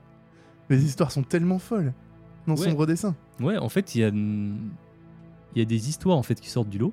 Les 0.70 0.84
histoires 0.84 1.10
sont 1.12 1.22
tellement 1.22 1.58
folles 1.58 1.92
dans 2.46 2.54
Ouais. 2.56 2.64
Sombre 2.70 2.86
Dessin. 2.86 3.14
Ouais, 3.40 3.58
en 3.58 3.68
fait, 3.68 3.94
il 3.94 4.00
y 4.00 4.04
a, 4.04 4.08
il 4.08 5.58
y 5.58 5.60
a 5.60 5.64
des 5.64 5.88
histoires 5.88 6.16
en 6.16 6.22
fait 6.22 6.40
qui 6.40 6.48
sortent 6.48 6.68
du 6.70 6.78
lot. 6.78 6.92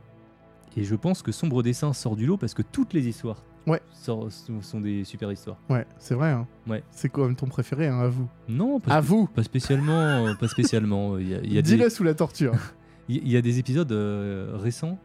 Et 0.76 0.84
je 0.84 0.96
pense 0.96 1.22
que 1.22 1.32
Sombre 1.32 1.64
Dessin 1.64 1.94
sort 1.94 2.16
du 2.16 2.26
lot 2.26 2.38
parce 2.38 2.54
que 2.54 2.62
toutes 2.62 2.94
les 2.94 3.08
histoires 3.08 3.44
Ouais. 3.68 3.82
sort- 3.92 4.30
sont, 4.62 4.82
des 4.82 5.04
super 5.04 5.32
histoires. 5.32 5.58
Ouais, 5.70 5.86
c'est 6.00 6.16
vrai. 6.16 6.32
Hein. 6.32 6.48
Ouais. 6.68 6.84
C'est 6.92 7.10
quand 7.10 7.26
même 7.26 7.36
ton 7.36 7.48
préféré, 7.48 7.88
hein, 7.88 8.00
à 8.00 8.08
vous. 8.08 8.28
Non, 8.48 8.80
pas, 8.80 8.96
À 8.96 9.02
spé- 9.02 9.08
vous 9.08 9.28
pas 9.28 9.44
spécialement. 9.44 10.34
pas 10.40 10.48
spécialement. 10.48 11.18
Il 11.18 11.30
y 11.30 11.36
a, 11.36 11.40
il 11.44 11.54
y 11.54 11.58
a 11.58 11.62
des, 11.62 11.76
Dis-le 11.76 11.90
sous 11.90 12.04
la 12.04 12.14
torture. 12.16 12.54
il 13.10 13.18
y- 13.18 13.20
il 13.20 13.30
y 13.32 13.38
a 13.38 13.42
des 13.42 13.60
épisodes 13.60 13.92
euh, 13.92 14.54
récents 14.56 14.98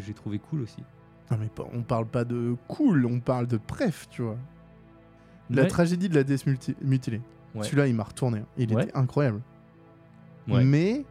que 0.00 0.06
j'ai 0.06 0.14
trouvé 0.14 0.38
cool 0.38 0.62
aussi. 0.62 0.82
non, 1.30 1.36
mais 1.38 1.48
on 1.74 1.82
parle 1.82 2.06
pas 2.06 2.24
de 2.24 2.56
cool, 2.68 3.04
on 3.06 3.20
parle 3.20 3.46
de 3.46 3.58
bref, 3.68 4.06
tu 4.10 4.22
vois. 4.22 4.36
La 5.50 5.62
Ouais. 5.62 5.68
tragédie 5.68 6.08
de 6.08 6.14
la 6.14 6.24
déesse 6.24 6.46
multi- 6.46 6.76
mutilée. 6.82 7.20
Ouais. 7.54 7.64
Celui-là, 7.64 7.86
il 7.86 7.94
m'a 7.94 8.04
retourné. 8.04 8.42
Il 8.56 8.74
Ouais. 8.74 8.84
était 8.84 8.96
incroyable. 8.96 9.40
Mais 10.46 11.04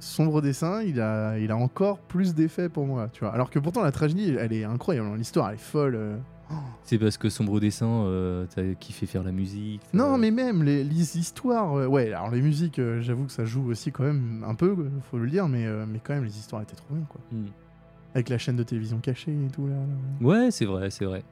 Sombre 0.00 0.40
Dessin, 0.42 0.82
il 0.82 1.00
a, 1.00 1.38
il 1.38 1.50
a 1.52 1.56
encore 1.56 1.98
plus 2.00 2.34
d'effet 2.34 2.68
pour 2.68 2.86
moi, 2.86 3.08
tu 3.12 3.20
vois. 3.20 3.32
Alors 3.32 3.50
que 3.50 3.58
pourtant, 3.58 3.82
la 3.82 3.92
tragédie, 3.92 4.34
elle 4.38 4.52
est 4.52 4.64
incroyable. 4.64 5.06
hein. 5.08 5.16
L'histoire, 5.16 5.48
elle 5.50 5.54
est 5.54 5.58
folle. 5.58 5.94
euh. 5.94 6.16
C'est 6.84 6.98
parce 6.98 7.16
que 7.18 7.28
Sombre 7.30 7.60
Dessin, 7.60 7.86
euh, 7.86 8.46
t'as 8.54 8.74
kiffé 8.74 9.06
faire 9.06 9.22
la 9.22 9.30
musique. 9.32 9.80
Non, 9.92 10.18
mais 10.18 10.30
même 10.30 10.62
les, 10.64 10.82
les 10.82 11.18
histoires. 11.18 11.74
euh, 11.78 11.86
ouais, 11.86 12.12
alors 12.12 12.30
les 12.30 12.42
musiques, 12.42 12.78
euh, 12.78 13.00
j'avoue 13.00 13.26
que 13.26 13.32
ça 13.32 13.44
joue 13.44 13.66
aussi 13.70 13.92
quand 13.92 14.02
même 14.04 14.44
un 14.46 14.54
peu, 14.54 14.74
faut 15.10 15.18
le 15.18 15.28
dire, 15.30 15.46
mais, 15.48 15.66
mais 15.86 16.00
quand 16.02 16.14
même, 16.14 16.24
les 16.24 16.36
histoires 16.38 16.62
étaient 16.62 16.74
trop 16.76 16.94
bien, 16.94 17.04
quoi. 17.08 17.20
Hmm. 17.30 17.46
Avec 18.14 18.28
la 18.28 18.38
chaîne 18.38 18.56
de 18.56 18.62
télévision 18.62 18.98
cachée 18.98 19.32
et 19.32 19.50
tout, 19.50 19.66
là. 19.66 19.74
là. 19.74 20.26
Ouais, 20.26 20.50
c'est 20.50 20.66
vrai, 20.66 20.90
c'est 20.90 21.04
vrai. 21.04 21.22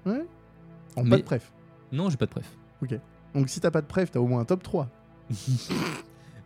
En 0.97 1.05
Mais- 1.05 1.11
pas 1.11 1.17
de 1.19 1.23
préf. 1.23 1.53
Non, 1.93 2.09
j'ai 2.11 2.17
pas 2.17 2.27
de 2.27 2.31
préf. 2.31 2.57
Donc 3.35 3.49
si 3.49 3.61
t'as 3.61 3.71
pas 3.71 3.81
de 3.83 3.87
préf, 3.87 4.11
t'as 4.11 4.19
au 4.21 4.27
moins 4.27 4.41
un 4.41 4.45
top 4.45 4.63
3. 4.63 4.89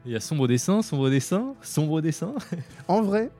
Il 0.07 0.13
y 0.13 0.17
a 0.17 0.21
Sombre 0.21 0.47
Dessin, 0.49 0.83
Sombre 0.83 1.09
Dessin, 1.09 1.55
Sombre 1.63 2.01
Dessin. 2.01 2.35
En 2.89 3.01
vrai, 3.03 3.31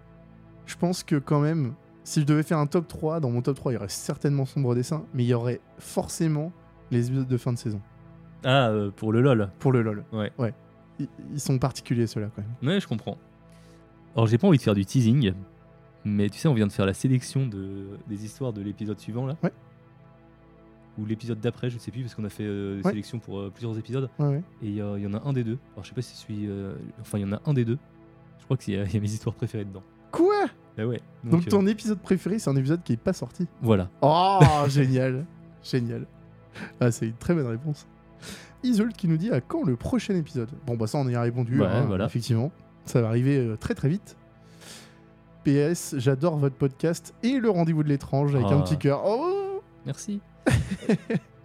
je 0.67 0.77
pense 0.77 1.03
que 1.03 1.17
quand 1.17 1.41
même, 1.41 1.75
si 2.05 2.21
je 2.21 2.27
devais 2.27 2.43
faire 2.43 2.59
un 2.59 2.67
top 2.67 2.89
3, 2.89 3.21
dans 3.21 3.31
mon 3.31 3.43
top 3.43 3.57
3, 3.57 3.73
il 3.73 3.75
y 3.75 3.79
aurait 3.79 3.89
certainement 3.89 4.47
Sombre 4.47 4.75
Dessin, 4.75 5.05
mais 5.13 5.25
il 5.25 5.27
y 5.29 5.35
aurait 5.35 5.61
forcément 5.79 6.53
les 6.91 7.09
épisodes 7.09 7.29
de 7.29 7.37
fin 7.37 7.53
de 7.53 7.59
saison. 7.59 7.81
Ah, 8.45 8.69
euh, 8.69 8.91
pour 8.91 9.13
le 9.13 9.21
LOL. 9.21 9.51
Pour 9.59 9.73
le 9.73 9.83
LOL. 9.83 10.05
Ouais. 10.13 10.31
Ouais. 10.39 10.55
Ils, 10.99 11.09
ils 11.33 11.41
sont 11.41 11.59
particuliers, 11.59 12.07
ceux-là, 12.07 12.29
quand 12.35 12.43
même. 12.43 12.75
Ouais, 12.75 12.81
je 12.81 12.87
comprends. 12.87 13.19
Alors, 14.15 14.27
j'ai 14.27 14.39
pas 14.39 14.47
envie 14.47 14.59
de 14.59 14.63
faire 14.63 14.75
du 14.75 14.87
teasing, 14.87 15.33
mais 16.05 16.29
tu 16.29 16.39
sais, 16.39 16.49
on 16.49 16.55
vient 16.55 16.67
de 16.67 16.73
faire 16.73 16.87
la 16.87 16.95
sélection 16.95 17.47
de, 17.47 17.87
des 18.09 18.25
histoires 18.25 18.53
de 18.53 18.61
l'épisode 18.63 18.99
suivant, 18.99 19.27
là. 19.27 19.37
Ouais. 19.43 19.53
Ou 20.99 21.07
l'épisode 21.07 21.41
d'après, 21.41 21.71
je 21.71 21.79
sais 21.79 21.91
plus, 21.91 22.03
parce 22.03 22.15
qu'on 22.15 22.25
a 22.25 22.29
fait 22.29 22.45
euh, 22.45 22.81
Ouais. 22.83 22.91
sélection 22.91 23.19
pour 23.19 23.41
euh, 23.41 23.51
plusieurs 23.51 23.77
épisodes. 23.79 24.09
Ouais. 24.21 24.43
Et 24.63 24.67
il 24.69 24.75
y, 24.75 24.77
y 24.77 24.83
en 25.07 25.15
a 25.15 25.23
un 25.29 25.33
des 25.33 25.43
deux. 25.43 25.59
Alors, 25.73 25.83
je 25.85 25.89
sais 25.89 25.95
pas 25.95 26.03
si 26.03 26.15
celui. 26.17 26.47
euh, 26.49 26.75
Enfin, 27.01 27.19
il 27.19 27.23
y 27.23 27.25
en 27.25 27.33
a 27.33 27.41
un 27.47 27.53
des 27.55 27.65
deux. 27.65 27.79
Je 28.39 28.45
crois 28.45 28.57
qu'il 28.57 28.75
y, 28.75 28.79
a- 28.79 28.85
il 28.85 28.95
y 28.95 28.97
a 28.97 29.01
mes 29.01 29.11
histoires 29.11 29.35
préférées 29.35 29.65
dedans. 29.65 29.83
Quoi? 30.13 30.45
Ah 30.79 30.87
ouais. 30.87 31.01
Donc, 31.25 31.47
euh, 31.47 31.51
ton 31.51 31.67
épisode 31.67 31.99
préféré, 31.99 32.39
c'est 32.39 32.49
un 32.51 32.57
épisode 32.57 32.83
qui 32.85 32.93
est 32.93 32.97
pas 32.97 33.13
sorti. 33.13 33.47
Voilà. 33.61 33.89
Oh, 34.03 34.39
génial. 34.69 35.27
Génial. 35.65 36.07
Ah, 36.81 36.93
c'est 36.93 37.07
une 37.09 37.17
très 37.17 37.35
bonne 37.35 37.47
réponse. 37.49 37.89
Isolde 38.63 38.93
qui 38.93 39.09
nous 39.09 39.17
dit 39.17 39.31
à 39.31 39.41
quand 39.41 39.65
le 39.65 39.75
prochain 39.77 40.15
épisode? 40.15 40.51
Bon, 40.67 40.77
bah 40.77 40.87
ça, 40.87 40.99
on 40.99 41.09
y 41.09 41.15
a 41.17 41.21
répondu. 41.23 41.61
Ouais, 41.61 41.67
hein, 41.67 41.85
voilà. 41.87 42.07
Effectivement. 42.07 42.53
Ça 42.85 43.01
va 43.03 43.09
arriver 43.09 43.37
euh, 43.39 43.57
très 43.57 43.75
très 43.75 43.89
vite. 43.89 44.17
PS, 45.45 45.95
j'adore 45.99 46.37
votre 46.37 46.57
podcast 46.57 47.15
et 47.23 47.39
le 47.39 47.51
rendez-vous 47.51 47.83
de 47.83 47.89
l'étrange 47.89 48.35
avec 48.35 48.47
un 48.49 48.59
Ah. 48.59 48.63
petit 48.63 48.77
cœur. 48.79 49.03
Oh 49.07 49.61
Merci. 49.87 50.21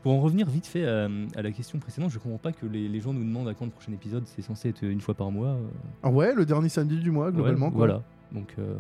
Pour 0.04 0.14
en 0.14 0.22
revenir 0.22 0.48
vite 0.50 0.66
fait 0.66 0.86
à, 0.88 1.10
à 1.36 1.42
la 1.42 1.52
question 1.52 1.78
précédente, 1.78 2.10
je 2.10 2.20
comprends 2.20 2.38
pas 2.38 2.54
que 2.54 2.66
les, 2.66 2.88
les 2.88 3.02
gens 3.02 3.12
nous 3.12 3.24
demandent 3.24 3.50
à 3.50 3.54
quand 3.54 3.66
le 3.66 3.72
prochain 3.72 3.92
épisode. 3.92 4.24
C'est 4.28 4.42
censé 4.42 4.70
être 4.70 4.84
une 4.84 5.02
fois 5.02 5.14
par 5.14 5.30
mois. 5.30 5.50
euh, 5.50 5.68
Ah 6.04 6.10
Ouais, 6.10 6.34
le 6.34 6.46
dernier 6.46 6.70
samedi 6.70 6.98
du 6.98 7.12
mois, 7.12 7.32
globalement. 7.32 7.66
ouais, 7.68 7.72
quoi. 7.72 7.78
Voilà. 7.80 8.02
Donc. 8.32 8.54
euh, 8.60 8.76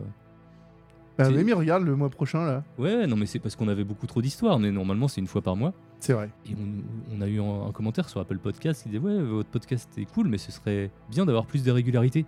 Bah, 1.17 1.29
mais 1.29 1.51
regarde 1.51 1.83
le 1.83 1.93
mois 1.97 2.09
prochain, 2.09 2.45
là. 2.45 2.63
Ouais, 2.77 3.05
non, 3.05 3.17
mais 3.17 3.25
c'est 3.25 3.39
parce 3.39 3.57
qu'on 3.57 3.67
avait 3.67 3.83
beaucoup 3.83 4.07
trop 4.07 4.21
d'histoires. 4.21 4.59
Mais 4.59 4.71
normalement, 4.71 5.09
c'est 5.09 5.19
une 5.19 5.27
fois 5.27 5.41
par 5.41 5.57
mois. 5.57 5.73
C'est 5.99 6.13
vrai. 6.13 6.29
Et 6.49 6.55
on, 6.55 7.17
on 7.17 7.21
a 7.21 7.27
eu 7.27 7.41
un, 7.41 7.67
un 7.67 7.71
commentaire 7.73 8.07
sur 8.07 8.21
Apple 8.21 8.37
Podcast 8.37 8.83
qui 8.83 8.89
disait 8.89 9.01
Ouais, 9.03 9.21
votre 9.21 9.49
podcast 9.49 9.89
est 9.97 10.05
cool, 10.05 10.29
mais 10.29 10.37
ce 10.37 10.53
serait 10.53 10.89
bien 11.09 11.25
d'avoir 11.25 11.45
plus 11.45 11.63
de 11.65 11.71
régularité. 11.71 12.25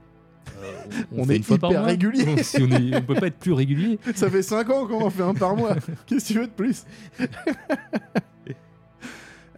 Euh, 0.64 1.04
On 1.16 1.26
fait 1.26 1.34
est 1.34 1.38
une 1.38 1.44
fois 1.44 1.58
par 1.58 1.72
hyper 1.72 1.82
mois. 1.82 1.90
régulier. 1.92 2.44
si 2.44 2.62
on, 2.62 2.68
est- 2.70 2.96
on 2.98 3.02
peut 3.02 3.16
pas 3.16 3.28
être 3.28 3.40
plus 3.40 3.54
régulier. 3.54 4.00
Ça 4.16 4.30
fait 4.30 4.42
5 4.42 4.70
ans 4.70 4.86
qu'on 4.88 5.06
en 5.06 5.10
fait 5.10 5.24
un 5.24 5.34
par 5.34 5.56
mois. 5.56 5.76
Qu'est-ce 6.06 6.28
que 6.30 6.34
tu 6.34 6.40
veux 6.40 6.48
de 6.48 6.52
plus 6.52 6.86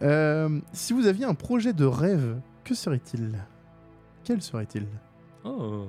Euh, 0.02 0.60
Si 0.72 0.92
vous 0.92 1.06
aviez 1.06 1.24
un 1.24 1.34
projet 1.34 1.72
de 1.72 1.84
rêve, 1.84 2.36
que 2.64 2.74
serait-il? 2.74 3.32
Quel 4.24 4.42
serait-il? 4.42 4.86
Oh. 5.44 5.86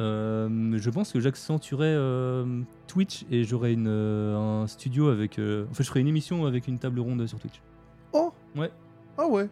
Euh, 0.00 0.78
je 0.78 0.90
pense 0.90 1.12
que 1.12 1.20
j'accentuerais 1.20 1.94
euh, 1.96 2.62
Twitch 2.86 3.24
et 3.30 3.44
j'aurais 3.44 3.76
un 3.76 4.66
studio 4.66 5.08
avec. 5.08 5.32
en 5.38 5.74
fait, 5.74 5.82
je 5.82 5.88
ferais 5.88 6.00
une 6.00 6.08
émission 6.08 6.46
avec 6.46 6.68
une 6.68 6.78
table 6.78 7.00
ronde 7.00 7.26
sur 7.26 7.38
Twitch. 7.38 7.60
Oh 8.12 8.32
Ouais. 8.56 8.70
Ah 9.18 9.26
ouais 9.26 9.48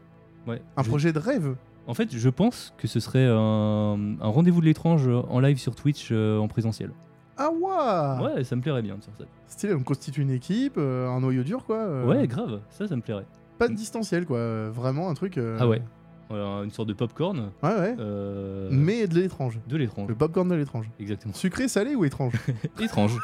Ouais. 0.46 0.62
Un 0.76 0.82
Je- 0.82 0.88
projet 0.88 1.12
de 1.12 1.18
rêve? 1.18 1.54
En 1.88 1.94
fait, 1.94 2.14
je 2.16 2.28
pense 2.28 2.72
que 2.78 2.86
ce 2.86 3.00
serait 3.00 3.26
un, 3.26 4.16
un 4.20 4.28
rendez-vous 4.28 4.60
de 4.60 4.66
l'étrange 4.66 5.08
en 5.08 5.40
live 5.40 5.58
sur 5.58 5.74
Twitch 5.74 6.10
euh, 6.12 6.38
en 6.38 6.46
présentiel. 6.46 6.90
Ah 7.38 7.48
ouais 7.50 8.34
Ouais, 8.34 8.44
ça 8.44 8.54
me 8.56 8.60
plairait 8.60 8.82
bien 8.82 8.96
de 8.98 9.02
faire 9.02 9.14
ça. 9.16 9.24
Stylé, 9.46 9.74
on 9.74 9.82
constitue 9.82 10.20
une 10.22 10.30
équipe, 10.30 10.74
euh, 10.76 11.08
un 11.08 11.20
noyau 11.20 11.42
dur 11.44 11.64
quoi. 11.64 11.78
euh, 11.78 12.04
Ouais, 12.06 12.26
grave, 12.28 12.60
ça, 12.68 12.86
ça 12.86 12.94
me 12.94 13.00
plairait. 13.00 13.26
Pas 13.58 13.68
de 13.68 13.74
distanciel 13.74 14.26
quoi, 14.26 14.36
euh, 14.38 14.70
vraiment 14.72 15.08
un 15.08 15.14
truc. 15.14 15.38
euh, 15.38 15.56
Ah 15.58 15.66
ouais. 15.66 15.82
Voilà, 16.28 16.62
une 16.62 16.70
sorte 16.70 16.88
de 16.88 16.92
popcorn. 16.94 17.50
Ouais, 17.62 17.74
ouais. 17.74 17.96
euh, 17.98 18.68
Mais 18.70 19.06
de 19.06 19.14
l'étrange. 19.14 19.58
De 19.66 19.76
l'étrange. 19.78 20.08
Le 20.10 20.14
popcorn 20.14 20.46
de 20.46 20.54
l'étrange. 20.56 20.90
Exactement. 21.00 21.32
Sucré, 21.32 21.68
salé 21.68 21.94
ou 21.94 22.04
étrange? 22.04 22.34
Étrange. 22.80 23.16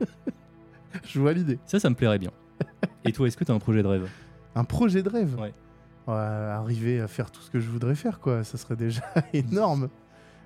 Je 1.04 1.20
vois 1.20 1.32
l'idée. 1.32 1.60
Ça, 1.64 1.78
ça 1.78 1.88
me 1.90 1.94
plairait 1.94 2.18
bien. 2.18 2.30
Et 3.04 3.12
toi, 3.12 3.28
est-ce 3.28 3.36
que 3.36 3.44
t'as 3.44 3.54
un 3.54 3.58
projet 3.60 3.82
de 3.84 3.88
rêve? 3.88 4.08
Un 4.56 4.64
projet 4.64 5.02
de 5.04 5.08
rêve? 5.08 5.38
Ouais. 5.40 5.52
Arriver 6.08 7.00
à 7.00 7.08
faire 7.08 7.30
tout 7.30 7.40
ce 7.40 7.50
que 7.50 7.58
je 7.60 7.68
voudrais 7.68 7.94
faire, 7.96 8.20
quoi. 8.20 8.44
Ça 8.44 8.58
serait 8.58 8.76
déjà 8.76 9.02
énorme. 9.32 9.88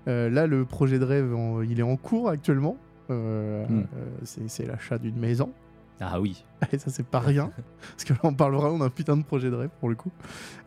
Euh, 0.08 0.30
là, 0.30 0.46
le 0.46 0.64
projet 0.64 0.98
de 0.98 1.04
rêve, 1.04 1.34
il 1.68 1.78
est 1.78 1.82
en 1.84 1.96
cours 1.96 2.28
actuellement. 2.30 2.76
Euh, 3.10 3.66
Hmm. 3.66 3.80
euh, 3.96 4.06
c'est 4.46 4.64
l'achat 4.66 4.96
d'une 4.98 5.18
maison. 5.18 5.52
Ah 6.00 6.18
oui. 6.20 6.44
Et 6.72 6.78
ça, 6.78 6.90
c'est 6.90 7.04
pas 7.04 7.18
rien. 7.18 7.50
Parce 7.90 8.04
que 8.04 8.14
là, 8.14 8.20
on 8.22 8.32
parle 8.32 8.54
vraiment 8.54 8.78
d'un 8.78 8.88
putain 8.88 9.16
de 9.18 9.22
projet 9.22 9.50
de 9.50 9.54
rêve, 9.56 9.70
pour 9.80 9.88
le 9.90 9.94
coup. 9.96 10.10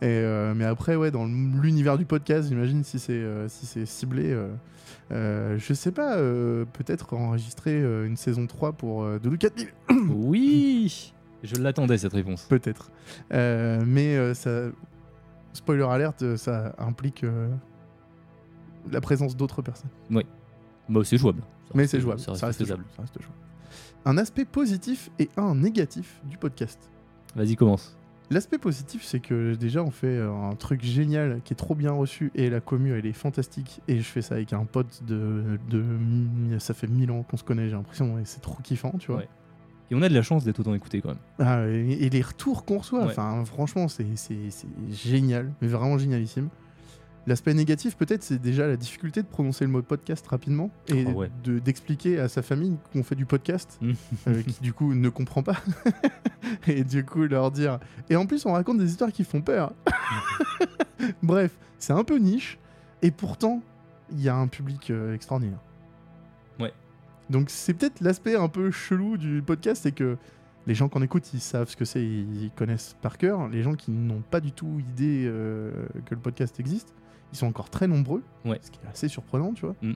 Et, 0.02 0.22
mais 0.56 0.65
après, 0.65 0.95
ouais, 0.95 1.10
dans 1.10 1.26
l'univers 1.26 1.98
du 1.98 2.06
podcast, 2.06 2.49
j'imagine 2.49 2.84
si 2.84 2.99
c'est 2.99 3.24
si 3.48 3.65
c'est 3.65 3.86
ciblé. 3.88 4.38
je 5.10 5.74
sais 5.74 5.91
pas, 5.91 6.18
peut-être 6.18 7.15
enregistrer 7.15 7.82
une 8.06 8.18
saison 8.18 8.45
3 8.45 8.74
pour 8.74 9.07
Doudou 9.20 9.38
4000. 9.38 9.70
oui 10.10 11.14
Je 11.44 11.56
l'attendais, 11.57 11.98
cette 11.98 12.14
réponse. 12.14 12.45
Peut-être. 12.45 12.90
Euh, 13.34 13.84
mais 13.86 14.15
euh, 14.15 14.34
ça. 14.34 14.70
Spoiler 15.53 15.84
alerte, 15.84 16.24
euh, 16.24 16.38
ça 16.38 16.74
implique 16.80 17.24
euh, 17.24 17.48
la 18.91 19.02
présence 19.02 19.36
d'autres 19.38 19.61
personnes. 19.61 19.91
Bah, 20.10 21.02
c'est 21.03 21.18
jouable. 21.18 21.41
Ça 21.41 21.72
Mais 21.76 21.86
c'est 21.86 21.99
jouable. 21.99 22.20
Ça 22.20 22.32
reste, 22.32 22.60
faisable. 22.60 22.84
jouable. 22.84 22.86
Ça 22.95 23.02
reste 23.02 23.22
jouable. 23.22 23.38
un 24.06 24.18
aspect 24.18 24.45
positif 24.45 25.11
et 25.20 25.30
un 25.38 25.56
négatif 25.56 26.22
du 26.24 26.38
podcast. 26.38 26.90
Vas-y, 27.36 27.56
commence. 27.56 27.95
L'aspect 28.32 28.57
positif, 28.57 29.03
c'est 29.03 29.20
que 29.20 29.53
déjà 29.53 29.84
on 29.84 29.91
fait 29.91 30.20
un 30.20 30.56
truc 30.56 30.82
génial 30.82 31.41
qui 31.44 31.53
est 31.53 31.57
trop 31.57 31.76
bien 31.76 31.91
reçu 31.91 32.32
et 32.34 32.49
la 32.49 32.61
commu 32.61 32.98
elle 32.98 33.06
est 33.06 33.14
fantastique 33.14 33.82
et 33.88 33.98
je 33.98 34.03
fais 34.03 34.22
ça 34.22 34.36
avec 34.36 34.53
un 34.53 34.65
pote 34.65 35.03
de, 35.06 35.60
de 35.70 35.84
ça 36.57 36.74
fait 36.74 36.88
mille 36.88 37.11
ans 37.11 37.24
qu'on 37.24 37.38
se 37.38 37.44
connaît 37.44 37.68
j'ai 37.68 37.76
l'impression 37.76 38.18
et 38.18 38.26
c'est 38.26 38.40
trop 38.40 38.61
kiffant 38.64 38.94
tu 38.98 39.07
vois. 39.11 39.18
Ouais. 39.18 39.30
Et 39.91 39.95
on 39.95 40.01
a 40.01 40.10
de 40.10 40.14
la 40.14 40.22
chance 40.23 40.43
d'être 40.43 40.60
autant 40.60 40.73
écouté 40.73 41.01
quand 41.01 41.10
même. 41.10 41.18
Ah, 41.39 41.65
et, 41.68 42.10
les 42.10 42.22
retours 42.22 42.65
qu'on 42.65 42.80
reçoit, 42.80 43.05
Ouais. 43.05 43.45
franchement 43.45 43.88
c'est 43.88 44.05
génial, 44.91 45.51
mais 45.61 45.68
vraiment 45.68 45.97
génialissime. 45.97 46.49
L'aspect 47.26 47.53
négatif 47.53 47.95
peut-être 47.95 48.22
c'est 48.22 48.41
déjà 48.41 48.68
la 48.68 48.76
difficulté 48.76 49.22
de 49.22 49.27
prononcer 49.27 49.64
le 49.64 49.72
mot 49.72 49.81
podcast 49.81 50.27
rapidement 50.27 50.72
et 50.89 51.05
Ah 51.07 51.11
ouais. 51.11 51.31
de- 51.45 51.60
d'expliquer 51.60 52.19
à 52.19 52.27
sa 52.27 52.41
famille 52.41 52.76
qu'on 52.91 53.01
fait 53.03 53.15
du 53.15 53.26
podcast, 53.26 53.77
Mm. 53.81 53.91
euh, 54.27 54.41
qui 54.41 54.61
du 54.61 54.73
coup 54.73 54.93
ne 54.93 55.07
comprend 55.10 55.41
pas. 55.41 55.55
et 56.68 56.84
du 56.84 57.05
coup 57.05 57.23
leur 57.23 57.51
dire... 57.51 57.80
Et 58.10 58.15
en 58.18 58.26
plus 58.26 58.45
on 58.45 58.51
raconte 58.51 58.77
des 58.80 58.89
histoires 58.89 59.11
qui 59.11 59.23
font 59.23 59.41
peur. 59.41 59.73
Bref, 61.23 61.51
c'est 61.80 61.93
un 61.93 62.03
peu 62.03 62.18
niche 62.18 62.57
et 63.01 63.11
pourtant 63.11 63.61
il 64.11 64.22
y 64.22 64.27
a 64.30 64.35
un 64.35 64.47
public 64.47 64.89
euh, 64.91 65.15
extraordinaire. 65.15 65.60
Donc 67.30 67.50
c'est 67.50 67.74
peut-être 67.74 68.02
l'aspect 68.02 68.36
un 68.36 68.50
peu 68.50 68.70
chelou 68.72 69.18
du 69.18 69.41
podcast, 69.45 69.84
c'est 69.84 69.91
que 69.94 70.18
les 70.68 70.76
gens 70.76 70.88
qu'on 70.90 71.02
écoute, 71.02 71.34
ils 71.34 71.40
savent 71.40 71.70
ce 71.70 71.76
que 71.76 71.86
c'est, 71.86 72.04
ils 72.04 72.52
connaissent 72.56 72.95
par 73.02 73.18
cœur. 73.18 73.48
Les 73.50 73.62
gens 73.64 73.74
qui 73.74 73.91
n'ont 73.91 74.22
pas 74.22 74.40
du 74.40 74.52
tout 74.52 74.80
idée 74.80 75.24
euh, 75.26 75.72
que 76.06 76.16
le 76.16 76.22
podcast 76.22 76.60
existe, 76.60 76.94
ils 77.34 77.38
sont 77.38 77.48
encore 77.48 77.70
très 77.70 77.88
nombreux, 77.88 78.24
Ouais. 78.45 78.60
ce 78.62 78.72
qui 78.72 78.80
est 78.84 78.88
assez 78.90 79.08
surprenant, 79.08 79.54
tu 79.54 79.66
vois. 79.66 79.76
Mm. 79.82 79.94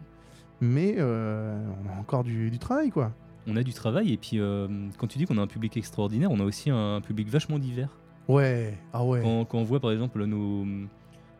Mais 0.59 0.95
euh, 0.97 1.63
on 1.85 1.89
a 1.89 1.99
encore 1.99 2.23
du, 2.23 2.49
du 2.49 2.59
travail, 2.59 2.89
quoi. 2.89 3.13
On 3.45 3.55
a 3.55 3.63
du 3.63 3.73
travail 3.73 4.11
et 4.11 4.17
puis 4.17 4.39
euh, 4.41 4.67
quand 4.97 5.07
tu 5.07 5.17
dis 5.17 5.25
qu'on 5.25 5.37
a 5.37 5.41
un 5.41 5.47
public 5.47 5.77
extraordinaire, 5.77 6.31
on 6.31 6.39
a 6.41 6.43
aussi 6.43 6.69
un 6.69 6.99
public 6.99 7.29
vachement 7.29 7.59
divers. 7.59 7.97
Ouais, 8.27 8.77
ah 8.91 9.05
ouais. 9.05 9.21
Quand, 9.21 9.45
quand 9.45 9.57
on 9.59 9.63
voit 9.63 9.79
par 9.79 9.91
exemple 9.91 10.21
nos. 10.25 10.65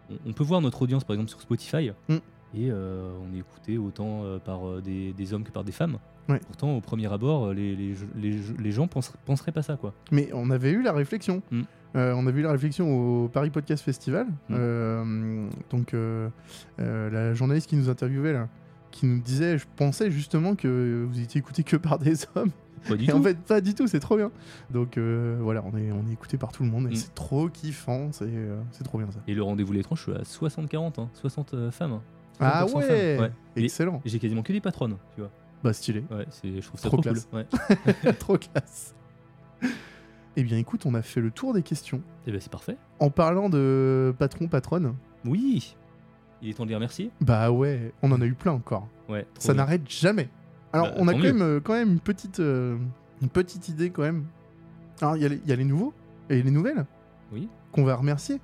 On, 0.10 0.18
on 0.26 0.32
peut 0.32 0.46
voir 0.46 0.62
notre 0.62 0.82
audience 0.84 1.04
par 1.04 1.16
exemple 1.16 1.30
sur 1.32 1.42
Spotify 1.42 1.92
Mm. 2.08 2.16
Et 2.58 2.70
euh, 2.72 3.12
on 3.30 3.34
est 3.36 3.40
écouté 3.40 3.78
autant 3.78 4.24
euh, 4.24 4.40
par 4.40 4.68
euh, 4.68 4.82
des, 4.82 5.14
des 5.14 5.34
hommes 5.34 5.44
que 5.44 5.52
par 5.52 5.64
des 5.64 5.72
femmes. 5.72 5.98
Ouais. 6.30 6.40
Pourtant, 6.48 6.76
au 6.76 6.82
premier 6.82 7.12
abord, 7.12 7.54
les, 7.54 7.76
les, 7.76 7.96
les, 8.16 8.38
les 8.60 8.72
gens 8.72 8.88
pensent- 8.88 9.14
penseraient 9.26 9.52
pas 9.54 9.62
ça 9.62 9.78
quoi. 9.78 9.94
Mais 10.12 10.30
on 10.34 10.50
avait 10.50 10.72
eu 10.72 10.82
la 10.82 10.92
réflexion. 10.92 11.42
Mm. 11.52 11.62
Euh, 11.96 12.14
on 12.16 12.28
avait 12.28 12.42
eu 12.42 12.44
la 12.44 12.52
réflexion 12.52 13.24
au 13.24 13.28
Paris 13.30 13.50
Podcast 13.50 13.82
Festival. 13.84 14.28
Mm. 14.50 14.56
Euh, 14.58 15.48
donc, 15.70 15.94
euh, 15.94 16.30
la 16.78 17.34
journaliste 17.34 17.70
qui 17.70 17.78
nous 17.78 17.90
interviewait, 17.90 18.34
là, 18.34 18.50
qui 18.92 19.06
nous 19.06 19.20
disait 19.22 19.58
Je 19.58 19.66
pensais 19.78 20.12
justement 20.12 20.56
que 20.56 21.06
vous 21.10 21.20
étiez 21.22 21.40
écouté 21.40 21.64
que 21.64 21.78
par 21.78 21.98
des 22.00 22.14
hommes. 22.36 22.52
Pas 22.88 22.96
du 22.96 23.06
Et 23.06 23.08
tout. 23.08 23.18
en 23.18 23.22
fait, 23.22 23.38
pas 23.40 23.60
du 23.60 23.74
tout, 23.74 23.88
c'est 23.88 24.00
trop 24.00 24.18
bien. 24.18 24.32
Donc, 24.70 24.98
voilà, 24.98 25.64
on 25.66 25.76
est, 25.78 25.92
on 25.92 26.08
est 26.10 26.14
écouté 26.14 26.38
par 26.38 26.52
tout 26.52 26.64
le 26.64 26.70
monde 26.70 26.88
et 26.88 26.92
Mm. 26.92 26.96
c'est 26.96 27.16
trop 27.16 27.48
kiffant. 27.50 28.12
C'est 28.12 28.84
trop 28.84 28.98
bien 28.98 29.10
ça. 29.12 29.20
Et 29.28 29.34
le 29.34 29.44
rendez-vous 29.44 29.72
l'étrange, 29.74 30.00
je 30.06 30.12
suis 30.12 30.14
à 30.14 30.24
60-40, 30.24 31.00
hein, 31.02 31.10
60 31.14 31.54
euh, 31.54 31.72
femmes. 31.72 31.94
hein. 31.94 32.02
Ah 32.40 32.66
100% 32.68 32.76
ouais, 33.20 33.32
Excellent. 33.56 34.02
J'ai 34.06 34.20
quasiment 34.20 34.44
que 34.44 34.54
des 34.54 34.62
patronnes, 34.62 34.98
tu 35.16 35.22
vois. 35.22 35.32
Bah, 35.64 35.74
stylé. 35.74 36.04
Ouais, 36.12 36.26
c'est, 36.30 36.62
je 36.62 36.68
trouve 36.68 36.80
ça 36.80 36.88
Trop 36.90 36.98
trop, 36.98 37.02
classe. 37.12 37.28
cool. 37.32 37.46
Ouais. 38.04 38.14
trop 38.14 38.38
classe. 38.38 38.94
Eh 40.36 40.44
bien, 40.44 40.58
écoute, 40.58 40.86
on 40.86 40.94
a 40.94 41.02
fait 41.02 41.20
le 41.22 41.32
tour 41.32 41.54
des 41.54 41.64
questions. 41.64 42.02
Et 42.28 42.32
ben 42.32 42.40
c'est 42.40 42.52
parfait. 42.52 42.78
En 43.00 43.10
parlant 43.10 43.50
de 43.50 44.14
patron, 44.20 44.48
patronne, 44.48 44.94
Oui. 45.26 45.76
Il 46.44 46.50
est 46.50 46.54
temps 46.54 46.66
de 46.66 46.70
les 46.70 46.76
remercier. 46.76 47.10
bah 47.22 47.50
ouais, 47.50 47.92
on 48.04 48.12
en 48.12 48.22
a 48.22 48.26
eu 48.26 48.36
plein 48.36 48.52
encore. 48.52 48.88
Ouais. 49.10 49.24
trop 49.34 49.42
Ça 49.48 49.54
bien. 49.54 49.64
n'arrête 49.64 49.90
jamais. 49.90 50.30
Alors, 50.72 50.90
Bah, 50.90 50.94
on 50.98 51.08
a 51.08 51.14
quand 51.14 51.18
mieux. 51.18 51.34
même, 51.34 51.42
euh, 51.42 51.60
quand 51.60 51.74
même 51.74 51.94
une 51.94 52.00
petite, 52.00 52.40
euh, 52.40 52.78
une 53.24 53.30
petite 53.30 53.68
idée 53.70 53.90
quand 53.90 54.04
même. 54.04 54.26
Alors, 55.02 55.18
y, 55.18 55.22
il 55.26 55.48
y 55.48 55.52
a 55.52 55.56
les 55.56 55.64
nouveaux 55.66 55.94
et 56.30 56.44
les 56.44 56.52
nouvelles. 56.52 56.86
Oui. 57.34 57.50
Qu'on 57.72 57.84
va 57.84 57.96
remercier. 57.96 58.40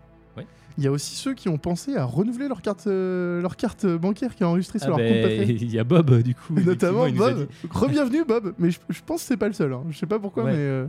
Il 0.78 0.84
y 0.84 0.88
a 0.88 0.92
aussi 0.92 1.16
ceux 1.16 1.34
qui 1.34 1.50
ont 1.50 1.58
pensé 1.58 1.96
à 1.96 2.04
renouveler 2.06 2.48
leur 2.48 2.62
carte, 2.62 2.88
euh, 2.88 3.42
leur 3.42 3.56
carte 3.58 3.86
bancaire 3.86 4.36
qui 4.36 4.44
est 4.44 4.46
enregistrée 4.46 4.80
sur 4.80 4.96
Ah 4.96 4.98
leur 4.98 5.08
compte 5.08 5.18
ben, 5.22 5.38
Patreon. 5.40 5.58
il 5.62 5.72
y 5.72 5.78
a 5.80 5.84
Bob 5.84 6.22
du 6.24 6.34
coup. 6.36 6.54
Notamment 6.66 7.08
Bob. 7.10 7.48
dit- 7.48 7.68
Rebienvenue 7.70 8.24
Bob. 8.26 8.54
Mais 8.58 8.72
je, 8.72 8.80
je 8.90 9.02
pense 9.06 9.22
que 9.22 9.28
c'est 9.28 9.38
pas 9.38 9.48
le 9.48 9.54
seul. 9.54 9.72
hein. 9.74 9.84
Je 9.92 9.98
sais 9.98 10.06
pas 10.08 10.18
pourquoi, 10.20 10.44
Ouais. 10.46 10.52
mais. 10.52 10.58
euh, 10.60 10.86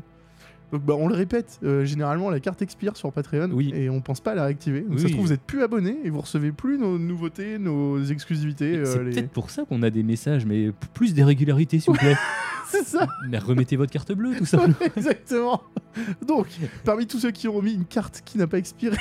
Donc 0.73 0.83
bah, 0.85 0.95
on 0.99 1.07
le 1.09 1.15
répète, 1.15 1.61
euh, 1.63 1.85
généralement 1.85 2.31
la 2.31 2.41
carte 2.41 2.61
expire 2.63 2.97
sur 2.97 3.13
Patreon 3.13 3.51
Oui. 3.53 3.73
et 3.75 3.89
on 3.91 4.01
pense 4.01 4.21
pas 4.21 4.33
à 4.33 4.35
la 4.35 4.45
réactiver. 4.47 4.81
Donc 4.81 4.93
Oui, 4.95 5.01
ça 5.03 5.07
se 5.09 5.13
trouve 5.13 5.27
vous 5.27 5.33
êtes 5.33 5.43
plus 5.43 5.63
abonné 5.63 5.97
et 6.05 6.11
vous 6.11 6.21
recevez 6.21 6.51
plus 6.53 6.79
nos 6.79 6.99
nouveautés, 6.99 7.59
nos 7.59 8.03
exclusivités. 8.03 8.77
euh, 8.79 8.85
C'est 8.87 9.05
les- 9.05 9.11
peut-être 9.13 9.31
pour 9.31 9.51
ça 9.51 9.65
qu'on 9.65 9.83
a 9.83 9.91
des 9.91 10.03
messages, 10.03 10.45
mais 10.47 10.73
plus 10.95 11.15
des 11.15 11.23
régularités, 11.23 11.79
s'il 11.79 11.93
vous 11.93 11.99
plaît. 11.99 12.17
c'est 12.69 12.85
ça, 12.85 13.07
mais 13.29 13.39
remettez 13.39 13.77
votre 13.77 13.93
carte 13.93 14.11
bleue, 14.13 14.35
tout 14.37 14.47
simplement. 14.47 14.75
exactement. 14.97 15.63
Donc 16.27 16.47
parmi 16.85 17.07
tous 17.07 17.21
ceux 17.21 17.31
qui 17.31 17.47
ont 17.47 17.63
mis 17.63 17.75
une 17.75 17.85
carte 17.85 18.23
qui 18.25 18.37
n'a 18.39 18.49
pas 18.49 18.59
expiré, 18.59 18.97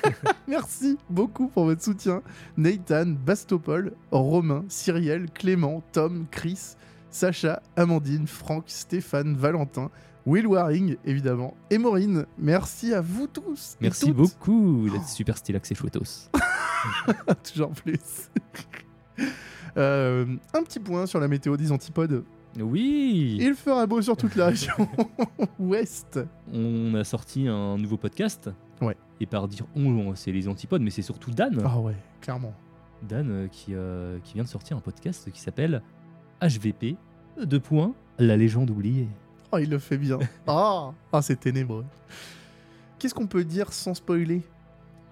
merci 0.48 0.96
beaucoup 1.10 1.48
pour 1.48 1.64
votre 1.64 1.82
soutien. 1.82 2.22
Nathan, 2.56 3.04
Bastopol, 3.06 3.92
Romain, 4.10 4.64
Cyriel, 4.68 5.26
Clément, 5.30 5.82
Tom, 5.92 6.26
Chris, 6.30 6.76
Sacha, 7.10 7.62
Amandine, 7.76 8.26
Franck, 8.26 8.64
Stéphane, 8.68 9.34
Valentin. 9.36 9.90
Will 10.28 10.46
Waring, 10.46 10.98
évidemment, 11.06 11.54
et 11.70 11.78
Maureen. 11.78 12.26
Merci 12.36 12.92
à 12.92 13.00
vous 13.00 13.26
tous. 13.26 13.76
et 13.80 13.84
Merci 13.84 14.12
beaucoup. 14.12 14.82
Vous 14.82 14.94
êtes 14.94 15.06
super 15.06 15.38
stylé, 15.38 15.58
c'est 15.62 15.74
chouettos. 15.74 16.28
Toujours 17.50 17.70
plus. 17.70 18.28
Euh, 19.78 20.26
un 20.52 20.62
petit 20.64 20.80
point 20.80 21.06
sur 21.06 21.18
la 21.18 21.28
météo 21.28 21.56
des 21.56 21.72
antipodes. 21.72 22.24
Oui. 22.60 23.38
Il 23.40 23.54
fera 23.54 23.86
beau 23.86 24.02
sur 24.02 24.18
toute 24.18 24.36
la 24.36 24.46
région 24.48 24.74
ouest. 25.58 26.20
On 26.52 26.94
a 26.94 27.04
sorti 27.04 27.48
un 27.48 27.78
nouveau 27.78 27.96
podcast. 27.96 28.50
Ouais. 28.82 28.98
Et 29.20 29.26
par 29.26 29.48
dire 29.48 29.64
on, 29.74 30.14
c'est 30.14 30.30
les 30.30 30.46
antipodes, 30.46 30.82
mais 30.82 30.90
c'est 30.90 31.00
surtout 31.00 31.30
Dan. 31.30 31.58
Ah 31.64 31.80
ouais, 31.80 31.96
clairement. 32.20 32.52
Dan 33.02 33.30
euh, 33.30 33.48
qui, 33.48 33.72
euh, 33.74 34.18
qui 34.24 34.34
vient 34.34 34.44
de 34.44 34.48
sortir 34.48 34.76
un 34.76 34.80
podcast 34.80 35.30
qui 35.30 35.40
s'appelle 35.40 35.80
HVP, 36.42 36.96
deux 37.42 37.60
points, 37.60 37.94
la 38.18 38.36
légende 38.36 38.68
oubliée. 38.68 39.08
Oh, 39.52 39.58
il 39.58 39.70
le 39.70 39.78
fait 39.78 39.98
bien. 39.98 40.18
Ah, 40.46 40.92
ah 41.12 41.22
c'est 41.22 41.40
ténébreux. 41.40 41.84
Qu'est-ce 42.98 43.14
qu'on 43.14 43.26
peut 43.26 43.44
dire 43.44 43.72
sans 43.72 43.94
spoiler 43.94 44.42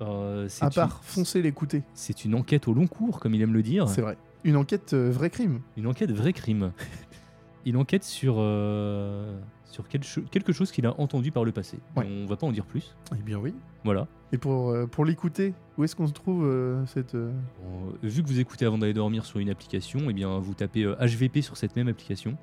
Euh, 0.01 0.49
À 0.61 0.67
une- 0.67 0.73
part 0.73 1.03
foncer 1.05 1.41
l'écouter. 1.43 1.83
C'est 1.95 2.25
une 2.25 2.35
enquête 2.35 2.69
au 2.69 2.75
long 2.75 2.87
cours, 2.87 3.21
comme 3.21 3.35
il 3.35 3.43
aime 3.43 3.55
le 3.55 3.63
dire. 3.63 3.89
C'est 3.89 4.03
vrai. 4.03 4.17
Une 4.45 4.57
enquête 4.57 4.93
euh, 4.93 5.11
vrai 5.11 5.31
crime. 5.31 5.61
Une 5.77 5.87
enquête 5.87 6.11
vrai 6.13 6.33
crime. 6.33 6.73
il 7.65 7.77
enquête 7.77 8.05
sur, 8.05 8.37
euh, 8.39 9.39
sur 9.65 9.89
quel 9.89 10.03
cho- 10.05 10.23
quelque 10.31 10.53
chose 10.53 10.71
qu'il 10.71 10.87
a 10.87 11.01
entendu 11.01 11.31
par 11.33 11.45
le 11.45 11.53
passé. 11.53 11.79
Ouais. 11.97 12.07
On 12.09 12.27
va 12.27 12.37
pas 12.37 12.47
en 12.47 12.53
dire 12.53 12.67
plus. 12.67 12.95
Eh 13.19 13.23
bien 13.23 13.39
oui. 13.39 13.55
Voilà. 13.85 14.07
Et 14.33 14.39
pour, 14.39 14.71
euh, 14.71 14.87
pour 14.87 15.05
l'écouter, 15.05 15.55
où 15.79 15.85
est-ce 15.85 15.95
qu'on 15.97 16.07
se 16.09 16.13
trouve 16.13 16.45
euh, 16.45 16.85
cette... 16.87 17.15
Bon, 17.17 17.93
vu 18.03 18.23
que 18.23 18.29
vous 18.29 18.41
écoutez 18.41 18.67
avant 18.67 18.79
d'aller 18.79 18.93
dormir 18.95 19.25
sur 19.25 19.39
une 19.39 19.49
application, 19.51 20.01
eh 20.11 20.13
bien 20.13 20.39
vous 20.41 20.55
tapez 20.55 20.85
HVP 20.85 21.41
sur 21.43 21.57
cette 21.57 21.75
même 21.77 21.89
application 21.89 22.37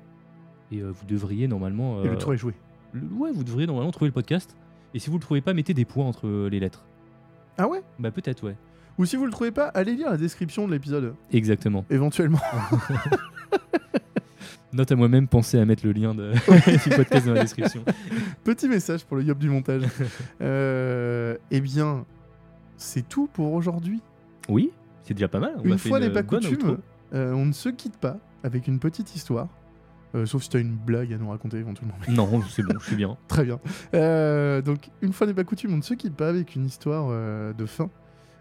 et 0.72 0.80
euh, 0.80 0.90
vous 0.90 1.04
devriez 1.06 1.48
normalement. 1.48 2.02
Et 2.02 2.06
le 2.06 2.12
euh, 2.12 2.16
tour 2.16 2.34
est 2.34 2.36
joué. 2.38 2.54
le- 2.92 3.02
ouais, 3.16 3.30
vous 3.32 3.44
devriez 3.44 3.66
normalement 3.66 3.90
trouver 3.92 4.08
le 4.08 4.14
podcast. 4.14 4.56
Et 4.94 4.98
si 4.98 5.10
vous 5.10 5.16
le 5.16 5.22
trouvez 5.22 5.40
pas, 5.40 5.54
mettez 5.54 5.74
des 5.74 5.84
points 5.84 6.04
entre 6.06 6.26
euh, 6.26 6.48
les 6.48 6.60
lettres. 6.60 6.84
Ah 7.58 7.68
ouais? 7.68 7.82
Bah 7.98 8.10
peut-être 8.10 8.44
ouais. 8.44 8.56
Ou 8.98 9.04
si 9.06 9.16
vous 9.16 9.24
le 9.26 9.32
trouvez 9.32 9.50
pas, 9.50 9.66
allez 9.68 9.94
lire 9.94 10.10
la 10.10 10.16
description 10.16 10.66
de 10.68 10.72
l'épisode. 10.72 11.14
Exactement. 11.32 11.84
Éventuellement. 11.90 12.38
Note 14.72 14.90
à 14.90 14.96
moi-même, 14.96 15.28
pensez 15.28 15.58
à 15.58 15.64
mettre 15.64 15.86
le 15.86 15.92
lien 15.92 16.14
de- 16.14 16.32
du 16.88 16.96
podcast 16.96 17.26
dans 17.26 17.34
la 17.34 17.42
description. 17.42 17.84
Petit 18.44 18.68
message 18.68 19.04
pour 19.04 19.16
le 19.16 19.22
yop 19.22 19.38
du 19.38 19.48
montage. 19.48 19.82
Euh, 20.40 21.36
eh 21.52 21.60
bien, 21.60 22.04
c'est 22.76 23.08
tout 23.08 23.28
pour 23.32 23.52
aujourd'hui. 23.52 24.00
Oui, 24.48 24.72
c'est 25.04 25.14
déjà 25.14 25.28
pas 25.28 25.38
mal. 25.38 25.54
On 25.58 25.64
Une 25.64 25.78
fois 25.78 26.00
n'est 26.00 26.10
pas 26.10 26.24
coutume, 26.24 26.78
euh, 27.14 27.32
on 27.32 27.46
ne 27.46 27.52
se 27.52 27.68
quitte 27.68 27.96
pas 27.98 28.18
avec 28.42 28.66
une 28.66 28.80
petite 28.80 29.14
histoire. 29.14 29.46
Euh, 30.14 30.26
sauf 30.26 30.42
si 30.42 30.48
tu 30.48 30.56
as 30.56 30.60
une 30.60 30.76
blague 30.76 31.12
à 31.12 31.18
nous 31.18 31.28
raconter 31.28 31.58
éventuellement. 31.58 31.94
Non, 32.08 32.42
c'est 32.48 32.62
bon, 32.62 32.78
je 32.78 32.86
suis 32.86 32.96
bien. 32.96 33.16
Très 33.28 33.44
bien. 33.44 33.58
Euh, 33.94 34.62
donc, 34.62 34.90
une 35.02 35.12
fois 35.12 35.26
n'est 35.26 35.34
pas 35.34 35.44
coutume, 35.44 35.74
on 35.74 35.78
ne 35.78 35.82
se 35.82 35.94
quitte 35.94 36.14
pas 36.14 36.28
avec 36.28 36.54
une 36.54 36.66
histoire 36.66 37.08
euh, 37.10 37.52
de 37.52 37.66
fin. 37.66 37.90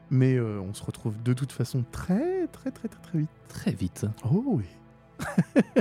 Mais 0.10 0.40
on 0.40 0.74
se 0.76 0.84
retrouve 0.84 1.24
de 1.24 1.34
toute 1.34 1.52
façon 1.52 1.84
très, 1.92 2.46
très, 2.48 2.70
très, 2.70 2.88
très, 2.88 3.02
très 3.02 3.18
vite. 3.18 3.30
Très 3.48 3.72
vite. 3.72 4.06
Oh 4.30 4.44
oui. 4.46 4.66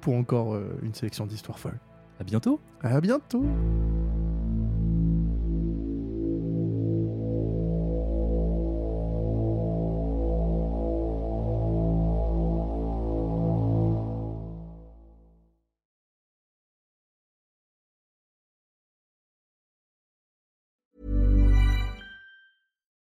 Pour 0.00 0.16
encore 0.16 0.58
une 0.82 0.94
sélection 0.94 1.26
d'histoires 1.26 1.60
folles. 1.60 1.78
À 2.18 2.24
bientôt. 2.24 2.58
À 2.80 3.00
bientôt. 3.00 3.44